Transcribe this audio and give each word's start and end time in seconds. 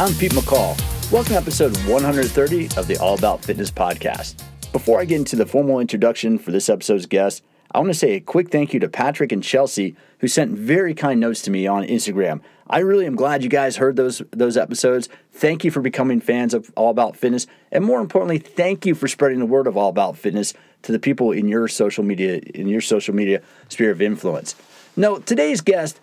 I'm 0.00 0.14
Pete 0.14 0.32
McCall. 0.32 0.80
Welcome 1.12 1.34
to 1.34 1.38
episode 1.38 1.76
130 1.86 2.70
of 2.78 2.86
the 2.86 2.96
All 2.96 3.18
About 3.18 3.44
Fitness 3.44 3.70
podcast. 3.70 4.42
Before 4.72 4.98
I 4.98 5.04
get 5.04 5.16
into 5.16 5.36
the 5.36 5.44
formal 5.44 5.78
introduction 5.78 6.38
for 6.38 6.52
this 6.52 6.70
episode's 6.70 7.04
guest, 7.04 7.42
I 7.70 7.80
want 7.80 7.90
to 7.90 7.98
say 7.98 8.12
a 8.12 8.20
quick 8.20 8.50
thank 8.50 8.72
you 8.72 8.80
to 8.80 8.88
Patrick 8.88 9.30
and 9.30 9.44
Chelsea, 9.44 9.94
who 10.20 10.26
sent 10.26 10.52
very 10.52 10.94
kind 10.94 11.20
notes 11.20 11.42
to 11.42 11.50
me 11.50 11.66
on 11.66 11.86
Instagram. 11.86 12.40
I 12.66 12.78
really 12.78 13.04
am 13.04 13.14
glad 13.14 13.42
you 13.42 13.50
guys 13.50 13.76
heard 13.76 13.96
those 13.96 14.22
those 14.30 14.56
episodes. 14.56 15.10
Thank 15.32 15.64
you 15.64 15.70
for 15.70 15.82
becoming 15.82 16.22
fans 16.22 16.54
of 16.54 16.72
All 16.76 16.88
About 16.88 17.14
Fitness, 17.14 17.46
and 17.70 17.84
more 17.84 18.00
importantly, 18.00 18.38
thank 18.38 18.86
you 18.86 18.94
for 18.94 19.06
spreading 19.06 19.38
the 19.38 19.44
word 19.44 19.66
of 19.66 19.76
All 19.76 19.90
About 19.90 20.16
Fitness 20.16 20.54
to 20.80 20.92
the 20.92 20.98
people 20.98 21.30
in 21.30 21.46
your 21.46 21.68
social 21.68 22.04
media 22.04 22.40
in 22.54 22.68
your 22.68 22.80
social 22.80 23.14
media 23.14 23.42
sphere 23.68 23.90
of 23.90 24.00
influence. 24.00 24.56
Now, 24.96 25.18
today's 25.18 25.60
guest, 25.60 26.00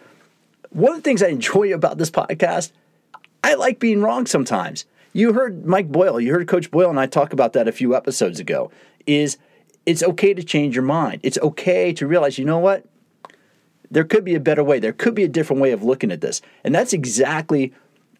one 0.70 0.92
of 0.92 0.98
the 0.98 1.02
things 1.02 1.24
I 1.24 1.30
enjoy 1.30 1.74
about 1.74 1.98
this 1.98 2.12
podcast, 2.12 2.74
I 3.44 3.54
like 3.56 3.80
being 3.80 4.02
wrong 4.02 4.26
sometimes. 4.26 4.86
You 5.14 5.34
heard 5.34 5.66
Mike 5.66 5.92
Boyle, 5.92 6.20
you 6.20 6.32
heard 6.32 6.48
Coach 6.48 6.70
Boyle 6.70 6.90
and 6.90 7.00
I 7.00 7.08
talk 7.08 7.34
about 7.34 7.54
that 7.54 7.68
a 7.68 7.72
few 7.72 7.96
episodes 7.96 8.40
ago. 8.40 8.72
Is 9.06 9.38
it's 9.86 10.04
okay 10.04 10.34
to 10.34 10.44
change 10.44 10.76
your 10.76 10.84
mind. 10.84 11.22
It's 11.24 11.38
okay 11.40 11.94
to 11.94 12.06
realize, 12.06 12.38
you 12.38 12.46
know 12.46 12.60
what? 12.60 12.86
There 13.90 14.04
could 14.04 14.26
be 14.26 14.36
a 14.36 14.40
better 14.40 14.64
way. 14.64 14.80
There 14.80 14.92
could 14.92 15.16
be 15.16 15.24
a 15.24 15.30
different 15.30 15.62
way 15.62 15.72
of 15.72 15.82
looking 15.82 16.12
at 16.12 16.20
this. 16.20 16.42
And 16.66 16.76
that's 16.76 16.92
exactly 16.92 17.74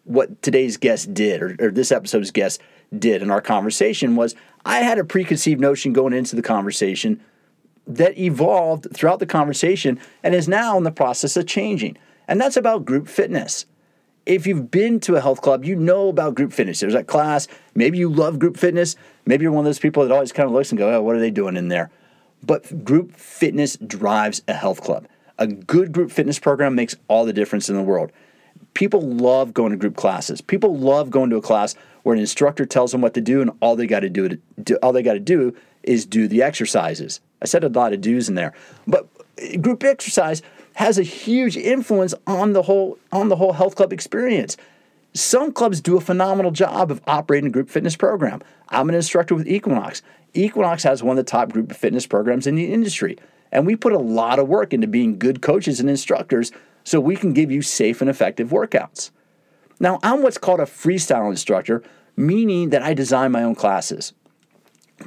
what 0.04 0.40
today's 0.40 0.78
guest 0.78 1.12
did, 1.12 1.42
or, 1.42 1.56
or 1.60 1.70
this 1.70 1.92
episode's 1.92 2.30
guest 2.30 2.62
did 2.98 3.20
in 3.20 3.30
our 3.30 3.42
conversation 3.42 4.16
was 4.16 4.34
I 4.64 4.78
had 4.78 4.98
a 4.98 5.04
preconceived 5.04 5.60
notion 5.60 5.92
going 5.92 6.14
into 6.14 6.34
the 6.34 6.42
conversation 6.42 7.20
that 7.86 8.18
evolved 8.18 8.86
throughout 8.94 9.18
the 9.18 9.26
conversation 9.26 10.00
and 10.22 10.34
is 10.34 10.48
now 10.48 10.78
in 10.78 10.84
the 10.84 10.90
process 10.90 11.36
of 11.36 11.46
changing. 11.46 11.98
And 12.26 12.40
that's 12.40 12.56
about 12.56 12.86
group 12.86 13.08
fitness 13.08 13.66
if 14.28 14.46
you've 14.46 14.70
been 14.70 15.00
to 15.00 15.16
a 15.16 15.20
health 15.20 15.40
club, 15.40 15.64
you 15.64 15.74
know 15.74 16.08
about 16.08 16.34
group 16.34 16.52
fitness. 16.52 16.80
There's 16.80 16.92
that 16.92 17.06
class. 17.06 17.48
Maybe 17.74 17.96
you 17.96 18.10
love 18.10 18.38
group 18.38 18.58
fitness. 18.58 18.94
Maybe 19.24 19.42
you're 19.42 19.52
one 19.52 19.60
of 19.60 19.64
those 19.64 19.78
people 19.78 20.06
that 20.06 20.12
always 20.12 20.32
kind 20.32 20.46
of 20.46 20.52
looks 20.52 20.70
and 20.70 20.78
go, 20.78 20.94
oh, 20.94 21.02
what 21.02 21.16
are 21.16 21.18
they 21.18 21.30
doing 21.30 21.56
in 21.56 21.68
there? 21.68 21.90
But 22.42 22.84
group 22.84 23.16
fitness 23.16 23.78
drives 23.78 24.42
a 24.46 24.52
health 24.52 24.82
club. 24.82 25.08
A 25.38 25.46
good 25.46 25.92
group 25.92 26.12
fitness 26.12 26.38
program 26.38 26.74
makes 26.74 26.94
all 27.08 27.24
the 27.24 27.32
difference 27.32 27.70
in 27.70 27.74
the 27.74 27.82
world. 27.82 28.12
People 28.74 29.00
love 29.00 29.54
going 29.54 29.72
to 29.72 29.78
group 29.78 29.96
classes. 29.96 30.42
People 30.42 30.76
love 30.76 31.10
going 31.10 31.30
to 31.30 31.36
a 31.36 31.42
class 31.42 31.74
where 32.02 32.14
an 32.14 32.20
instructor 32.20 32.66
tells 32.66 32.92
them 32.92 33.00
what 33.00 33.14
to 33.14 33.20
do, 33.22 33.40
and 33.40 33.50
all 33.60 33.76
they 33.76 33.86
got 33.86 34.00
to 34.00 34.10
do, 34.10 34.38
all 34.82 34.92
they 34.92 35.02
got 35.02 35.14
to 35.14 35.20
do 35.20 35.56
is 35.82 36.04
do 36.04 36.28
the 36.28 36.42
exercises. 36.42 37.20
I 37.40 37.46
said 37.46 37.64
a 37.64 37.68
lot 37.68 37.92
of 37.92 38.02
do's 38.02 38.28
in 38.28 38.34
there, 38.34 38.52
but 38.86 39.08
uh, 39.42 39.56
group 39.56 39.82
exercise 39.84 40.42
has 40.78 40.96
a 40.96 41.02
huge 41.02 41.56
influence 41.56 42.14
on 42.24 42.52
the 42.52 42.62
whole 42.62 42.96
on 43.10 43.28
the 43.28 43.34
whole 43.34 43.52
health 43.52 43.74
club 43.74 43.92
experience. 43.92 44.56
Some 45.12 45.52
clubs 45.52 45.80
do 45.80 45.96
a 45.96 46.00
phenomenal 46.00 46.52
job 46.52 46.92
of 46.92 47.00
operating 47.04 47.48
a 47.48 47.50
group 47.50 47.68
fitness 47.68 47.96
program. 47.96 48.40
I'm 48.68 48.88
an 48.88 48.94
instructor 48.94 49.34
with 49.34 49.48
Equinox. 49.48 50.02
Equinox 50.34 50.84
has 50.84 51.02
one 51.02 51.18
of 51.18 51.24
the 51.24 51.28
top 51.28 51.52
group 51.52 51.72
fitness 51.72 52.06
programs 52.06 52.46
in 52.46 52.54
the 52.54 52.72
industry. 52.72 53.18
And 53.50 53.66
we 53.66 53.74
put 53.74 53.92
a 53.92 53.98
lot 53.98 54.38
of 54.38 54.46
work 54.46 54.72
into 54.72 54.86
being 54.86 55.18
good 55.18 55.42
coaches 55.42 55.80
and 55.80 55.90
instructors 55.90 56.52
so 56.84 57.00
we 57.00 57.16
can 57.16 57.32
give 57.32 57.50
you 57.50 57.60
safe 57.60 58.00
and 58.00 58.08
effective 58.08 58.50
workouts. 58.50 59.10
Now, 59.80 59.98
I'm 60.04 60.22
what's 60.22 60.38
called 60.38 60.60
a 60.60 60.64
freestyle 60.64 61.28
instructor, 61.28 61.82
meaning 62.16 62.70
that 62.70 62.82
I 62.82 62.94
design 62.94 63.32
my 63.32 63.42
own 63.42 63.56
classes. 63.56 64.12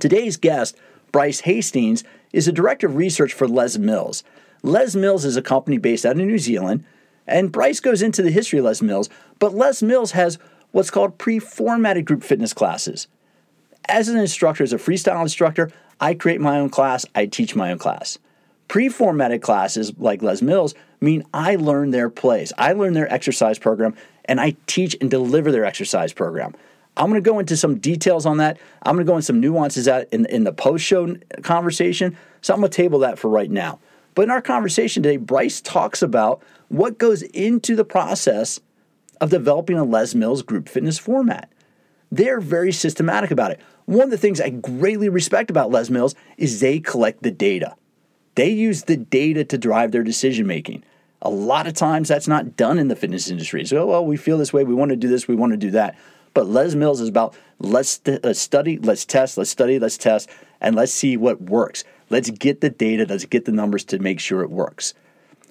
Today's 0.02 0.36
guest, 0.36 0.76
Bryce 1.14 1.42
Hastings, 1.42 2.04
is 2.34 2.50
a 2.50 2.52
director 2.52 2.88
of 2.88 2.98
research 2.98 3.32
for 3.32 3.48
Les 3.48 3.78
Mills. 3.78 4.26
Les 4.64 4.96
Mills 4.96 5.26
is 5.26 5.38
a 5.38 5.42
company 5.42 5.78
based 5.78 6.06
out 6.06 6.12
of 6.12 6.18
New 6.18 6.38
Zealand, 6.38 6.86
and 7.26 7.52
Bryce 7.52 7.80
goes 7.80 8.02
into 8.02 8.22
the 8.22 8.32
history 8.32 8.60
of 8.60 8.66
Les 8.66 8.82
Mills, 8.82 9.10
but 9.40 9.54
Les 9.54 9.82
Mills 9.82 10.12
has 10.12 10.38
what's 10.72 10.92
called 10.92 11.18
pre 11.18 11.40
formatted 11.40 12.06
group 12.06 12.24
fitness 12.24 12.54
classes. 12.54 13.08
As 13.86 14.08
an 14.08 14.18
instructor, 14.18 14.64
as 14.64 14.74
a 14.74 14.78
freestyle 14.78 15.22
instructor, 15.22 15.72
I 16.00 16.14
create 16.14 16.42
my 16.42 16.60
own 16.60 16.70
class, 16.70 17.06
I 17.16 17.26
teach 17.26 17.56
my 17.56 17.72
own 17.72 17.80
class. 17.80 18.20
Pre 18.68 18.88
formatted 18.88 19.42
classes 19.42 19.98
like 19.98 20.22
Les 20.22 20.42
Mills 20.42 20.76
mean 21.00 21.24
I 21.34 21.56
learn 21.56 21.90
their 21.90 22.10
plays, 22.10 22.54
I 22.58 22.74
learn 22.74 22.94
their 22.94 23.12
exercise 23.12 23.58
program, 23.58 23.96
and 24.26 24.40
I 24.40 24.56
teach 24.68 24.96
and 25.02 25.10
deliver 25.10 25.52
their 25.52 25.66
exercise 25.66 26.14
program. 26.14 26.54
I'm 26.98 27.10
going 27.10 27.24
to 27.24 27.28
go 27.28 27.40
into 27.40 27.58
some 27.58 27.80
details 27.80 28.26
on 28.26 28.38
that. 28.38 28.60
I'm 28.84 28.96
going 28.96 29.06
to 29.06 29.10
go 29.10 29.16
into 29.16 29.26
some 29.26 29.40
nuances 29.40 29.88
in, 29.88 30.26
in 30.26 30.44
the 30.44 30.52
post 30.52 30.84
show 30.84 31.16
conversation. 31.42 32.18
So 32.42 32.54
I'm 32.54 32.60
going 32.60 32.70
to 32.70 32.76
table 32.76 33.00
that 33.00 33.18
for 33.18 33.30
right 33.30 33.50
now. 33.50 33.80
But 34.14 34.24
in 34.24 34.32
our 34.32 34.42
conversation 34.42 35.04
today, 35.04 35.18
Bryce 35.18 35.62
talks 35.62 36.02
about 36.02 36.44
what 36.68 36.98
goes 36.98 37.22
into 37.22 37.76
the 37.76 37.86
process 37.86 38.60
of 39.20 39.30
developing 39.30 39.78
a 39.78 39.84
Les 39.84 40.16
Mills 40.16 40.42
group 40.42 40.68
fitness 40.68 40.98
format. 40.98 41.52
They're 42.12 42.42
very 42.42 42.72
systematic 42.72 43.32
about 43.32 43.52
it. 43.52 43.62
One 43.86 44.04
of 44.04 44.10
the 44.12 44.18
things 44.18 44.42
I 44.42 44.50
greatly 44.50 45.10
respect 45.10 45.50
about 45.50 45.72
Les 45.72 45.90
Mills 45.90 46.16
is 46.38 46.60
they 46.60 46.80
collect 46.80 47.24
the 47.24 47.32
data. 47.32 47.76
They 48.36 48.50
use 48.50 48.84
the 48.84 48.98
data 48.98 49.44
to 49.46 49.58
drive 49.58 49.92
their 49.92 50.04
decision 50.04 50.48
making. 50.48 50.84
A 51.22 51.30
lot 51.30 51.68
of 51.68 51.74
times 51.74 52.08
that's 52.08 52.28
not 52.28 52.58
done 52.58 52.80
in 52.80 52.88
the 52.88 52.96
fitness 52.96 53.30
industry. 53.30 53.66
So, 53.66 53.84
oh, 53.84 53.86
well, 53.86 54.06
we 54.06 54.18
feel 54.18 54.38
this 54.38 54.54
way, 54.54 54.64
we 54.64 54.74
want 54.74 54.90
to 54.90 54.96
do 54.96 55.08
this, 55.08 55.28
we 55.28 55.36
want 55.36 55.52
to 55.54 55.58
do 55.58 55.72
that. 55.72 55.98
But 56.34 56.48
Les 56.48 56.74
Mills 56.76 57.02
is 57.02 57.10
about 57.10 57.36
let's, 57.60 57.90
st- 57.90 58.24
let's 58.24 58.40
study, 58.40 58.78
let's 58.78 59.06
test, 59.06 59.38
let's 59.38 59.50
study, 59.50 59.78
let's 59.78 59.98
test, 59.98 60.30
and 60.60 60.76
let's 60.76 60.94
see 60.94 61.18
what 61.18 61.42
works. 61.42 61.84
Let's 62.12 62.30
get 62.30 62.60
the 62.60 62.70
data, 62.70 63.06
let's 63.08 63.24
get 63.24 63.46
the 63.46 63.54
numbers 63.54 63.86
to 63.86 64.00
make 64.00 64.20
sure 64.20 64.42
it 64.42 64.52
works. 64.52 64.94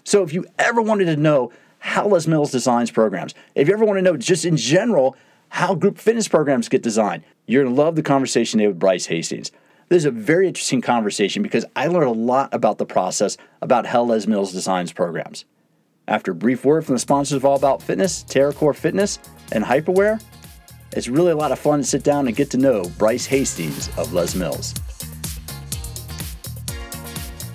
So 0.05 0.23
if 0.23 0.35
you 0.35 0.45
ever 0.59 0.83
wanted 0.83 1.07
to 1.07 1.17
know 1.17 1.53
how 1.79 2.07
Les 2.07 2.27
Mills 2.27 2.51
designs 2.51 2.91
programs, 2.91 3.35
if 3.55 3.67
you 3.67 3.73
ever 3.73 3.87
want 3.87 3.97
to 3.97 4.03
know 4.03 4.19
just 4.19 4.45
in 4.45 4.59
general 4.59 5.17
how 5.49 5.75
group 5.75 5.97
fitness 5.97 6.29
programs 6.29 6.69
get 6.69 6.83
designed, 6.83 7.23
you're 7.47 7.65
going 7.65 7.75
to 7.75 7.83
love 7.83 7.97
the 7.97 8.03
conversation 8.03 8.59
today 8.59 8.69
with 8.69 8.79
Bryce 8.79 9.07
Hastings. 9.07 9.51
This 9.89 10.03
is 10.03 10.05
a 10.05 10.11
very 10.11 10.47
interesting 10.47 10.83
conversation 10.83 11.43
because 11.43 11.65
I 11.75 11.87
learned 11.87 12.09
a 12.09 12.13
lot 12.13 12.53
about 12.53 12.77
the 12.77 12.87
process 12.87 13.39
about 13.63 13.87
how 13.87 14.05
Les 14.05 14.27
Mills 14.27 14.53
designs 14.53 14.93
programs. 14.93 15.47
After 16.07 16.33
a 16.33 16.35
brief 16.35 16.67
word 16.67 16.85
from 16.85 16.95
the 16.95 17.01
sponsors 17.01 17.37
of 17.37 17.45
All 17.47 17.57
About 17.57 17.83
Fitness, 17.83 18.23
TerraCore 18.25 18.77
Fitness, 18.77 19.19
and 19.51 19.65
Hyperwear, 19.65 20.23
it's 20.93 21.09
really 21.09 21.33
a 21.33 21.37
lot 21.37 21.53
of 21.53 21.59
fun 21.59 21.79
to 21.79 21.85
sit 21.85 22.05
down 22.05 22.27
and 22.27 22.37
get 22.37 22.51
to 22.51 22.59
know 22.59 22.85
Bryce 22.99 23.25
Hastings 23.25 23.89
of 23.97 24.13
Les 24.13 24.35
Mills. 24.35 24.75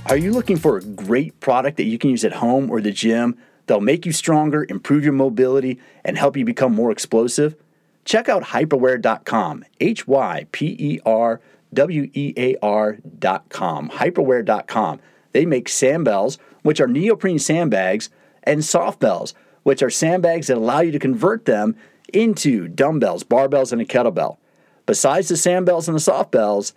Are 0.08 0.18
you 0.18 0.34
looking 0.34 0.58
for 0.58 0.78
a 0.78 0.84
great 0.84 1.40
product 1.40 1.78
that 1.78 1.86
you 1.86 1.98
can 1.98 2.12
use 2.12 2.24
at 2.24 2.34
home 2.34 2.70
or 2.70 2.80
the 2.80 2.92
gym 2.92 3.38
that'll 3.66 3.82
make 3.82 4.06
you 4.06 4.12
stronger, 4.12 4.64
improve 4.70 5.04
your 5.04 5.14
mobility, 5.14 5.80
and 6.04 6.16
help 6.16 6.38
you 6.38 6.46
become 6.46 6.76
more 6.76 6.92
explosive? 6.92 7.56
Check 8.04 8.30
out 8.30 8.44
hyperwear.com, 8.44 9.66
H 9.80 10.08
Y 10.08 10.46
P 10.52 10.76
E 10.78 11.00
R 11.08 11.42
W 11.74 12.12
E 12.14 12.34
A 12.38 12.56
R.com, 12.62 13.90
hyperwear.com. 13.90 15.00
They 15.32 15.46
make 15.48 15.68
sandbells, 15.68 16.38
which 16.62 16.80
are 16.80 16.88
neoprene 16.88 17.40
sandbags, 17.40 18.12
and 18.44 18.60
softbells, 18.60 19.34
which 19.64 19.82
are 19.82 19.90
sandbags 19.90 20.48
that 20.48 20.58
allow 20.58 20.82
you 20.82 20.92
to 20.92 21.00
convert 21.00 21.46
them 21.46 21.76
into 22.14 22.68
dumbbells, 22.68 23.24
barbells, 23.24 23.72
and 23.72 23.82
a 23.82 23.86
kettlebell. 23.86 24.38
Besides 24.86 25.30
the 25.30 25.36
sandbells 25.36 25.88
and 25.88 25.98
the 25.98 26.12
softbells, 26.12 26.74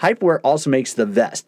Hyperwear 0.00 0.40
also 0.42 0.68
makes 0.68 0.92
the 0.92 1.06
vest. 1.06 1.46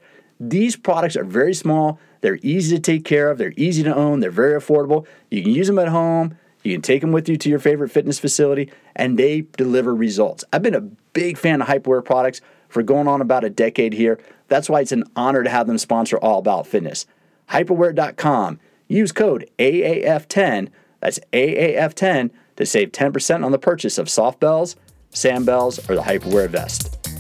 These 0.49 0.77
products 0.77 1.17
are 1.17 1.25
very 1.25 1.55
small, 1.55 1.99
they're 2.21 2.39
easy 2.43 2.77
to 2.77 2.83
take 2.83 3.05
care 3.05 3.31
of, 3.31 3.39
they're 3.39 3.55
easy 3.57 3.83
to 3.83 3.95
own, 3.95 4.21
they're 4.21 4.31
very 4.31 4.61
affordable. 4.61 5.07
You 5.31 5.43
can 5.43 5.53
use 5.53 5.69
them 5.69 5.79
at 5.79 5.89
home, 5.89 6.37
you 6.63 6.73
can 6.73 6.83
take 6.83 7.01
them 7.01 7.13
with 7.13 7.29
you 7.29 7.37
to 7.39 7.49
your 7.49 7.59
favorite 7.59 7.91
fitness 7.91 8.19
facility, 8.19 8.71
and 8.95 9.19
they 9.19 9.43
deliver 9.57 9.95
results. 9.95 10.45
I've 10.53 10.63
been 10.63 10.75
a 10.75 10.81
big 10.81 11.39
fan 11.39 11.63
of 11.63 11.69
Hyperwear 11.69 12.05
products 12.05 12.43
for 12.69 12.83
going 12.83 13.09
on 13.09 13.21
about 13.21 13.45
a 13.45 13.51
decade 13.51 13.95
here. 13.95 14.19
That's 14.49 14.69
why 14.69 14.81
it's 14.81 14.93
an 14.93 15.05
honor 15.17 15.43
to 15.43 15.51
have 15.51 15.67
them 15.67 15.79
sponsor 15.79 16.19
All 16.19 16.39
About 16.39 16.67
Fitness. 16.67 17.07
Hyperwear.com. 17.51 18.61
Use 18.87 19.13
code 19.13 19.49
AAF10, 19.59 20.69
that's 21.01 21.21
AAF10, 21.33 22.31
to 22.57 22.67
save 22.67 22.93
10% 22.93 23.45
on 23.45 23.51
the 23.51 23.59
purchase 23.59 23.97
of 23.97 24.11
soft 24.11 24.41
bells, 24.41 24.77
sand 25.11 25.47
bells, 25.47 25.79
or 25.89 25.95
the 25.95 26.03
Hyperwear 26.03 26.51
vest. 26.51 27.14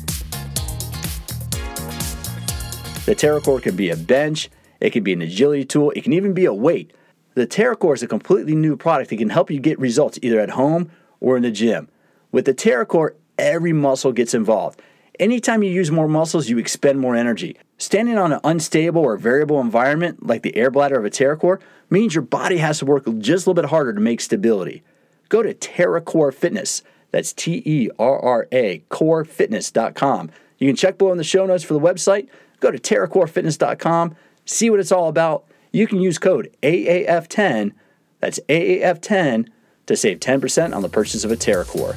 The 3.06 3.14
TerraCore 3.14 3.60
can 3.60 3.76
be 3.76 3.90
a 3.90 3.96
bench, 3.96 4.48
it 4.80 4.90
can 4.90 5.04
be 5.04 5.12
an 5.12 5.20
agility 5.20 5.66
tool, 5.66 5.90
it 5.94 6.04
can 6.04 6.14
even 6.14 6.32
be 6.32 6.46
a 6.46 6.54
weight. 6.54 6.90
The 7.34 7.46
TerraCore 7.46 7.96
is 7.96 8.02
a 8.02 8.06
completely 8.06 8.54
new 8.54 8.78
product 8.78 9.10
that 9.10 9.18
can 9.18 9.28
help 9.28 9.50
you 9.50 9.60
get 9.60 9.78
results 9.78 10.18
either 10.22 10.40
at 10.40 10.50
home 10.50 10.90
or 11.20 11.36
in 11.36 11.42
the 11.42 11.50
gym. 11.50 11.88
With 12.32 12.46
the 12.46 12.54
TerraCore, 12.54 13.10
every 13.36 13.74
muscle 13.74 14.12
gets 14.12 14.32
involved. 14.32 14.80
Anytime 15.20 15.62
you 15.62 15.70
use 15.70 15.90
more 15.90 16.08
muscles, 16.08 16.48
you 16.48 16.56
expend 16.56 16.98
more 16.98 17.14
energy. 17.14 17.58
Standing 17.76 18.16
on 18.16 18.32
an 18.32 18.40
unstable 18.42 19.02
or 19.02 19.18
variable 19.18 19.60
environment 19.60 20.26
like 20.26 20.40
the 20.40 20.56
air 20.56 20.70
bladder 20.70 20.98
of 20.98 21.04
a 21.04 21.10
TerraCore 21.10 21.60
means 21.90 22.14
your 22.14 22.22
body 22.22 22.56
has 22.56 22.78
to 22.78 22.86
work 22.86 23.04
just 23.18 23.46
a 23.46 23.50
little 23.50 23.62
bit 23.62 23.68
harder 23.68 23.92
to 23.92 24.00
make 24.00 24.22
stability. 24.22 24.82
Go 25.28 25.42
to 25.42 25.52
TerraCore 25.52 26.32
Fitness. 26.32 26.82
That's 27.10 27.34
T 27.34 27.62
E 27.66 27.90
R 27.98 28.18
R 28.18 28.48
A, 28.50 28.82
corefitness.com. 28.90 30.30
You 30.58 30.68
can 30.68 30.76
check 30.76 30.96
below 30.96 31.12
in 31.12 31.18
the 31.18 31.24
show 31.24 31.44
notes 31.44 31.64
for 31.64 31.74
the 31.74 31.80
website 31.80 32.28
Go 32.60 32.70
to 32.70 32.78
TerraCoreFitness.com, 32.78 34.16
see 34.44 34.70
what 34.70 34.80
it's 34.80 34.92
all 34.92 35.08
about. 35.08 35.44
You 35.72 35.86
can 35.86 36.00
use 36.00 36.18
code 36.18 36.54
AAF10, 36.62 37.72
that's 38.20 38.40
AAF10, 38.48 39.48
to 39.86 39.96
save 39.96 40.20
10% 40.20 40.74
on 40.74 40.82
the 40.82 40.88
purchase 40.88 41.24
of 41.24 41.32
a 41.32 41.36
TerraCore. 41.36 41.96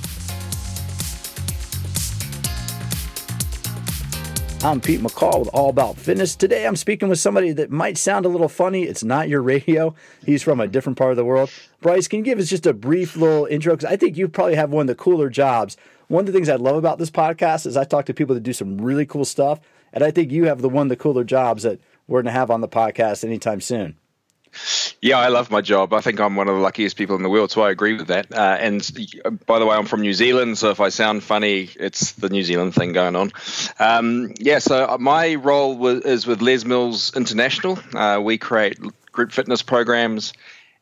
I'm 4.63 4.81
Pete 4.81 5.01
McCall 5.01 5.39
with 5.39 5.49
All 5.49 5.69
About 5.69 5.97
Fitness. 5.97 6.35
Today 6.35 6.65
I'm 6.65 6.75
speaking 6.75 7.07
with 7.07 7.19
somebody 7.19 7.51
that 7.51 7.69
might 7.69 7.95
sound 7.95 8.25
a 8.25 8.29
little 8.29 8.49
funny. 8.49 8.83
It's 8.83 9.03
not 9.03 9.29
your 9.29 9.41
radio. 9.43 9.93
He's 10.25 10.41
from 10.41 10.59
a 10.59 10.67
different 10.67 10.97
part 10.97 11.11
of 11.11 11.17
the 11.17 11.23
world. 11.23 11.51
Bryce, 11.79 12.07
can 12.07 12.19
you 12.19 12.25
give 12.25 12.39
us 12.39 12.49
just 12.49 12.65
a 12.65 12.73
brief 12.73 13.15
little 13.15 13.45
intro? 13.45 13.75
Because 13.75 13.89
I 13.89 13.95
think 13.95 14.17
you 14.17 14.27
probably 14.27 14.55
have 14.55 14.71
one 14.71 14.81
of 14.81 14.87
the 14.87 14.95
cooler 14.95 15.29
jobs. 15.29 15.77
One 16.07 16.21
of 16.21 16.25
the 16.25 16.31
things 16.31 16.49
I 16.49 16.55
love 16.55 16.75
about 16.75 16.97
this 16.97 17.11
podcast 17.11 17.67
is 17.67 17.77
I 17.77 17.83
talk 17.83 18.07
to 18.07 18.13
people 18.15 18.33
that 18.33 18.41
do 18.41 18.51
some 18.51 18.79
really 18.79 19.05
cool 19.05 19.25
stuff. 19.25 19.59
And 19.97 20.03
I 20.03 20.11
think 20.11 20.31
you 20.31 20.45
have 20.45 20.61
the 20.61 20.69
one 20.69 20.85
of 20.85 20.89
the 20.89 20.95
cooler 20.95 21.23
jobs 21.23 21.63
that 21.63 21.79
we're 22.05 22.21
going 22.21 22.31
to 22.31 22.39
have 22.39 22.51
on 22.51 22.61
the 22.61 22.67
podcast 22.67 23.23
anytime 23.23 23.61
soon. 23.61 23.95
Yeah, 25.01 25.17
I 25.17 25.29
love 25.29 25.49
my 25.49 25.61
job. 25.61 25.91
I 25.91 26.01
think 26.01 26.19
I'm 26.19 26.35
one 26.35 26.47
of 26.47 26.53
the 26.53 26.61
luckiest 26.61 26.97
people 26.97 27.15
in 27.15 27.23
the 27.23 27.31
world, 27.31 27.49
so 27.49 27.63
I 27.63 27.71
agree 27.71 27.95
with 27.95 28.09
that. 28.09 28.31
Uh, 28.31 28.57
and 28.59 28.87
by 29.47 29.57
the 29.57 29.65
way, 29.65 29.75
I'm 29.75 29.87
from 29.87 30.01
New 30.01 30.13
Zealand, 30.13 30.59
so 30.59 30.69
if 30.69 30.79
I 30.79 30.89
sound 30.89 31.23
funny, 31.23 31.71
it's 31.79 32.11
the 32.11 32.29
New 32.29 32.43
Zealand 32.43 32.75
thing 32.75 32.93
going 32.93 33.15
on. 33.15 33.31
Um, 33.79 34.35
yeah, 34.37 34.59
so 34.59 34.97
my 34.99 35.33
role 35.33 35.87
is 35.87 36.27
with 36.27 36.43
Les 36.43 36.63
Mills 36.63 37.15
International. 37.15 37.79
Uh, 37.95 38.19
we 38.21 38.37
create 38.37 38.77
group 39.11 39.31
fitness 39.31 39.63
programs 39.63 40.31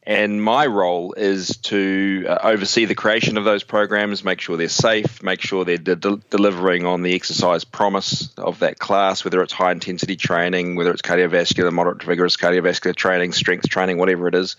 and 0.06 0.42
my 0.42 0.68
role 0.68 1.14
is 1.14 1.58
to 1.64 2.26
uh, 2.28 2.38
oversee 2.44 2.86
the 2.86 2.94
creation 2.94 3.38
of 3.38 3.44
those 3.44 3.64
programs, 3.64 4.24
make 4.24 4.40
sure 4.40 4.56
they're 4.56 4.70
safe, 4.70 5.24
make 5.24 5.42
sure 5.42 5.66
they're 5.66 5.78
de- 5.78 6.22
delivering 6.30 6.86
on 6.86 7.02
the 7.02 7.16
exercise 7.16 7.64
promise 7.64 8.32
of 8.38 8.60
that 8.60 8.78
class, 8.78 9.26
whether 9.26 9.42
it's 9.42 9.54
high 9.54 9.72
intensity 9.72 10.16
training, 10.16 10.76
whether 10.76 10.92
it's 10.92 11.02
cardiovascular, 11.02 11.72
moderate 11.72 12.02
to 12.02 12.06
vigorous 12.06 12.38
cardiovascular 12.38 12.96
training, 12.96 13.34
strength 13.34 13.68
training, 13.68 13.98
whatever 13.98 14.28
it 14.28 14.36
is. 14.36 14.58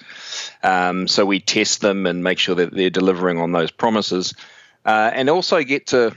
Um, 0.64 1.06
so 1.06 1.24
we 1.24 1.38
test 1.38 1.80
them 1.80 2.06
and 2.06 2.24
make 2.24 2.38
sure 2.38 2.56
that 2.56 2.72
they're 2.72 2.90
delivering 2.90 3.38
on 3.38 3.52
those 3.52 3.70
promises. 3.70 4.34
Uh, 4.84 5.10
and 5.14 5.30
also 5.30 5.62
get 5.62 5.88
to 5.88 6.14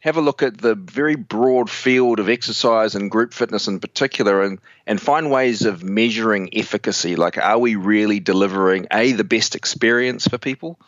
have 0.00 0.16
a 0.16 0.20
look 0.20 0.42
at 0.42 0.58
the 0.58 0.74
very 0.74 1.14
broad 1.14 1.68
field 1.68 2.20
of 2.20 2.28
exercise 2.28 2.94
and 2.94 3.10
group 3.10 3.34
fitness 3.34 3.68
in 3.68 3.80
particular 3.80 4.42
and, 4.42 4.58
and 4.86 5.00
find 5.00 5.30
ways 5.30 5.64
of 5.64 5.82
measuring 5.82 6.48
efficacy. 6.56 7.16
Like, 7.16 7.36
are 7.38 7.58
we 7.58 7.76
really 7.76 8.18
delivering 8.18 8.86
A, 8.90 9.12
the 9.12 9.24
best 9.24 9.54
experience 9.54 10.26
for 10.26 10.38
people, 10.38 10.78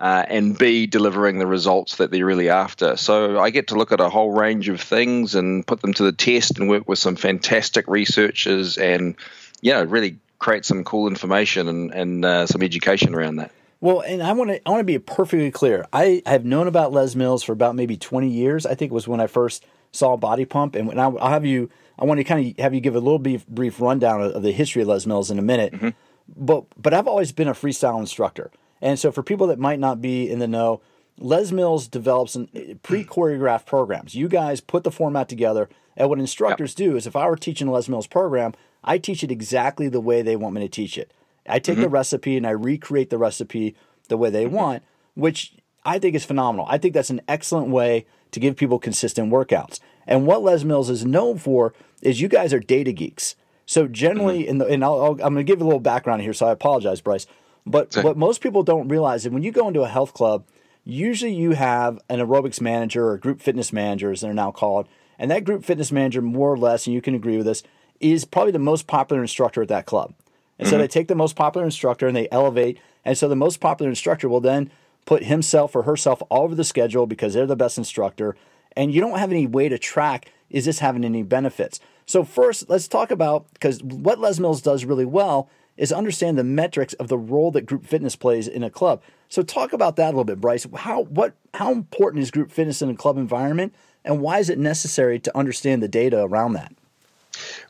uh, 0.00 0.24
and 0.28 0.56
B, 0.56 0.86
delivering 0.86 1.38
the 1.38 1.46
results 1.46 1.96
that 1.96 2.10
they're 2.10 2.26
really 2.26 2.50
after? 2.50 2.96
So, 2.98 3.40
I 3.40 3.50
get 3.50 3.68
to 3.68 3.74
look 3.74 3.92
at 3.92 4.00
a 4.00 4.10
whole 4.10 4.32
range 4.32 4.68
of 4.68 4.80
things 4.80 5.34
and 5.34 5.66
put 5.66 5.80
them 5.80 5.94
to 5.94 6.02
the 6.02 6.12
test 6.12 6.58
and 6.58 6.68
work 6.68 6.86
with 6.86 6.98
some 6.98 7.16
fantastic 7.16 7.88
researchers 7.88 8.76
and, 8.76 9.16
you 9.62 9.72
know, 9.72 9.82
really 9.84 10.18
create 10.38 10.66
some 10.66 10.84
cool 10.84 11.08
information 11.08 11.68
and, 11.68 11.90
and 11.92 12.24
uh, 12.24 12.46
some 12.46 12.62
education 12.62 13.14
around 13.14 13.36
that. 13.36 13.50
Well, 13.80 14.00
and 14.00 14.22
I 14.22 14.32
want 14.32 14.50
to 14.50 14.66
I 14.66 14.70
want 14.70 14.80
to 14.80 14.84
be 14.84 14.98
perfectly 14.98 15.50
clear. 15.50 15.86
I 15.92 16.22
have 16.26 16.44
known 16.44 16.66
about 16.66 16.92
Les 16.92 17.14
Mills 17.14 17.42
for 17.42 17.52
about 17.52 17.76
maybe 17.76 17.96
20 17.96 18.28
years. 18.28 18.66
I 18.66 18.74
think 18.74 18.90
it 18.90 18.94
was 18.94 19.06
when 19.06 19.20
I 19.20 19.28
first 19.28 19.64
saw 19.92 20.16
Body 20.16 20.44
Pump, 20.44 20.74
and 20.74 20.88
when 20.88 20.98
I, 20.98 21.06
will 21.08 21.20
have 21.20 21.46
you, 21.46 21.70
I 21.98 22.04
want 22.04 22.18
to 22.18 22.24
kind 22.24 22.46
of 22.46 22.58
have 22.58 22.74
you 22.74 22.80
give 22.80 22.96
a 22.96 23.00
little 23.00 23.18
brief, 23.18 23.46
brief 23.46 23.80
rundown 23.80 24.20
of, 24.20 24.42
the 24.42 24.52
history 24.52 24.82
of 24.82 24.88
Les 24.88 25.06
Mills 25.06 25.30
in 25.30 25.38
a 25.38 25.42
minute. 25.42 25.72
Mm-hmm. 25.72 25.88
But 26.36 26.64
but 26.76 26.92
I've 26.92 27.06
always 27.06 27.32
been 27.32 27.48
a 27.48 27.54
freestyle 27.54 28.00
instructor, 28.00 28.50
and 28.82 28.98
so 28.98 29.12
for 29.12 29.22
people 29.22 29.46
that 29.46 29.58
might 29.58 29.78
not 29.78 30.02
be 30.02 30.28
in 30.28 30.40
the 30.40 30.48
know, 30.48 30.80
Les 31.18 31.52
Mills 31.52 31.86
develops 31.86 32.36
pre 32.82 33.04
choreographed 33.04 33.66
programs. 33.66 34.14
You 34.14 34.28
guys 34.28 34.60
put 34.60 34.82
the 34.82 34.90
format 34.90 35.28
together, 35.28 35.68
and 35.96 36.08
what 36.08 36.18
instructors 36.18 36.72
yep. 36.72 36.90
do 36.90 36.96
is 36.96 37.06
if 37.06 37.16
I 37.16 37.28
were 37.28 37.36
teaching 37.36 37.68
a 37.68 37.72
Les 37.72 37.88
Mills 37.88 38.08
program, 38.08 38.54
I 38.82 38.98
teach 38.98 39.22
it 39.22 39.30
exactly 39.30 39.88
the 39.88 40.00
way 40.00 40.20
they 40.20 40.36
want 40.36 40.54
me 40.54 40.62
to 40.62 40.68
teach 40.68 40.98
it. 40.98 41.12
I 41.48 41.58
take 41.58 41.74
mm-hmm. 41.74 41.82
the 41.82 41.88
recipe 41.88 42.36
and 42.36 42.46
I 42.46 42.50
recreate 42.50 43.10
the 43.10 43.18
recipe 43.18 43.74
the 44.08 44.16
way 44.16 44.30
they 44.30 44.44
mm-hmm. 44.44 44.54
want, 44.54 44.82
which 45.14 45.54
I 45.84 45.98
think 45.98 46.14
is 46.14 46.24
phenomenal. 46.24 46.66
I 46.68 46.78
think 46.78 46.94
that's 46.94 47.10
an 47.10 47.20
excellent 47.28 47.68
way 47.68 48.06
to 48.32 48.40
give 48.40 48.56
people 48.56 48.78
consistent 48.78 49.32
workouts. 49.32 49.80
And 50.06 50.26
what 50.26 50.42
Les 50.42 50.64
Mills 50.64 50.90
is 50.90 51.04
known 51.04 51.38
for 51.38 51.74
is 52.02 52.20
you 52.20 52.28
guys 52.28 52.52
are 52.52 52.60
data 52.60 52.92
geeks. 52.92 53.36
So 53.66 53.86
generally, 53.86 54.40
mm-hmm. 54.40 54.50
in 54.50 54.58
the 54.58 54.66
and 54.66 54.84
I'll, 54.84 55.00
I'll, 55.00 55.10
I'm 55.12 55.34
going 55.34 55.36
to 55.36 55.44
give 55.44 55.60
a 55.60 55.64
little 55.64 55.80
background 55.80 56.22
here. 56.22 56.32
So 56.32 56.46
I 56.46 56.52
apologize, 56.52 57.00
Bryce. 57.00 57.26
But 57.66 57.94
what 57.96 58.16
most 58.16 58.40
people 58.40 58.62
don't 58.62 58.88
realize 58.88 59.26
is 59.26 59.32
when 59.32 59.42
you 59.42 59.52
go 59.52 59.68
into 59.68 59.82
a 59.82 59.88
health 59.88 60.14
club, 60.14 60.46
usually 60.84 61.34
you 61.34 61.52
have 61.52 61.98
an 62.08 62.18
aerobics 62.18 62.62
manager 62.62 63.10
or 63.10 63.18
group 63.18 63.42
fitness 63.42 63.74
manager, 63.74 64.10
as 64.10 64.22
they're 64.22 64.32
now 64.32 64.50
called, 64.50 64.88
and 65.18 65.30
that 65.30 65.44
group 65.44 65.64
fitness 65.64 65.92
manager, 65.92 66.22
more 66.22 66.50
or 66.50 66.56
less, 66.56 66.86
and 66.86 66.94
you 66.94 67.02
can 67.02 67.14
agree 67.14 67.36
with 67.36 67.44
this, 67.44 67.62
is 68.00 68.24
probably 68.24 68.52
the 68.52 68.58
most 68.58 68.86
popular 68.86 69.20
instructor 69.20 69.60
at 69.60 69.68
that 69.68 69.84
club. 69.84 70.14
And 70.58 70.66
mm-hmm. 70.66 70.74
so 70.74 70.78
they 70.78 70.88
take 70.88 71.08
the 71.08 71.14
most 71.14 71.36
popular 71.36 71.64
instructor 71.64 72.06
and 72.06 72.16
they 72.16 72.28
elevate. 72.30 72.78
And 73.04 73.16
so 73.16 73.28
the 73.28 73.36
most 73.36 73.60
popular 73.60 73.88
instructor 73.88 74.28
will 74.28 74.40
then 74.40 74.70
put 75.06 75.24
himself 75.24 75.74
or 75.74 75.82
herself 75.82 76.22
all 76.28 76.44
over 76.44 76.54
the 76.54 76.64
schedule 76.64 77.06
because 77.06 77.34
they're 77.34 77.46
the 77.46 77.56
best 77.56 77.78
instructor. 77.78 78.36
And 78.76 78.92
you 78.92 79.00
don't 79.00 79.18
have 79.18 79.30
any 79.30 79.46
way 79.46 79.68
to 79.68 79.78
track 79.78 80.30
is 80.50 80.64
this 80.64 80.78
having 80.78 81.04
any 81.04 81.22
benefits. 81.22 81.80
So 82.06 82.24
first, 82.24 82.70
let's 82.70 82.88
talk 82.88 83.10
about 83.10 83.46
because 83.52 83.82
what 83.82 84.18
Les 84.18 84.38
Mills 84.38 84.62
does 84.62 84.84
really 84.84 85.04
well 85.04 85.50
is 85.76 85.92
understand 85.92 86.36
the 86.36 86.44
metrics 86.44 86.94
of 86.94 87.08
the 87.08 87.18
role 87.18 87.50
that 87.52 87.66
group 87.66 87.86
fitness 87.86 88.16
plays 88.16 88.48
in 88.48 88.62
a 88.62 88.70
club. 88.70 89.02
So 89.28 89.42
talk 89.42 89.72
about 89.72 89.96
that 89.96 90.06
a 90.06 90.12
little 90.12 90.24
bit, 90.24 90.40
Bryce. 90.40 90.66
How 90.74 91.02
what 91.04 91.34
how 91.54 91.72
important 91.72 92.22
is 92.22 92.30
group 92.30 92.50
fitness 92.50 92.82
in 92.82 92.90
a 92.90 92.94
club 92.94 93.16
environment, 93.16 93.74
and 94.04 94.20
why 94.20 94.38
is 94.38 94.50
it 94.50 94.58
necessary 94.58 95.18
to 95.20 95.36
understand 95.36 95.82
the 95.82 95.88
data 95.88 96.22
around 96.22 96.54
that? 96.54 96.72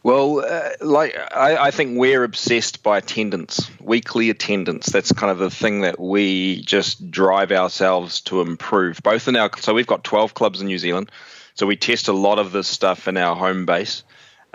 Well, 0.03 0.41
uh, 0.41 0.71
like 0.81 1.17
I, 1.17 1.57
I, 1.57 1.71
think 1.71 1.99
we're 1.99 2.25
obsessed 2.25 2.83
by 2.83 2.99
attendance, 2.99 3.71
weekly 3.81 4.31
attendance. 4.31 4.87
That's 4.87 5.13
kind 5.13 5.31
of 5.31 5.39
the 5.39 5.51
thing 5.51 5.83
that 5.83 5.99
we 5.99 6.63
just 6.63 7.11
drive 7.11 7.53
ourselves 7.53 8.21
to 8.23 8.41
improve. 8.41 9.01
Both 9.03 9.29
in 9.29 9.37
our 9.37 9.51
so 9.59 9.75
we've 9.75 9.87
got 9.87 10.05
twelve 10.05 10.35
clubs 10.35 10.61
in 10.61 10.69
New 10.69 10.79
Zealand, 10.79 11.11
so 11.55 11.67
we 11.67 11.77
test 11.77 12.09
a 12.09 12.13
lot 12.13 12.39
of 12.39 12.53
this 12.53 12.69
stuff 12.69 13.09
in 13.09 13.17
our 13.17 13.35
home 13.37 13.67
base. 13.67 14.03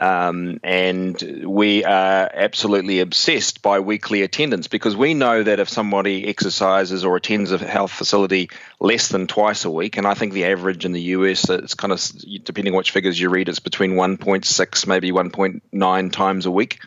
Um, 0.04 0.60
and 0.66 1.46
we 1.46 1.86
are 1.86 2.30
absolutely 2.34 3.00
obsessed 3.00 3.62
by 3.62 3.80
weekly 3.80 4.22
attendance 4.22 4.68
because 4.68 4.98
we 4.98 5.14
know 5.14 5.44
that 5.44 5.62
if 5.62 5.70
somebody 5.70 6.28
exercises 6.28 7.06
or 7.06 7.16
attends 7.16 7.54
a 7.54 7.58
health 7.58 7.92
facility 7.94 8.50
less 8.82 9.08
than 9.08 9.28
twice 9.28 9.64
a 9.64 9.72
week, 9.72 9.96
and 9.96 10.06
I 10.06 10.14
think 10.14 10.34
the 10.34 10.44
average 10.44 10.84
in 10.84 10.92
the 10.92 11.02
US, 11.02 11.50
it's 11.50 11.76
kind 11.76 11.94
of 11.94 12.02
depending 12.44 12.74
on 12.74 12.80
which 12.80 12.92
figures 12.92 13.18
you 13.18 13.30
read, 13.30 13.48
it's 13.48 13.60
between 13.60 13.92
1.6, 13.92 14.88
maybe 14.88 15.14
1.9 15.14 16.12
times 16.12 16.46
a 16.48 16.52
week. 16.52 16.82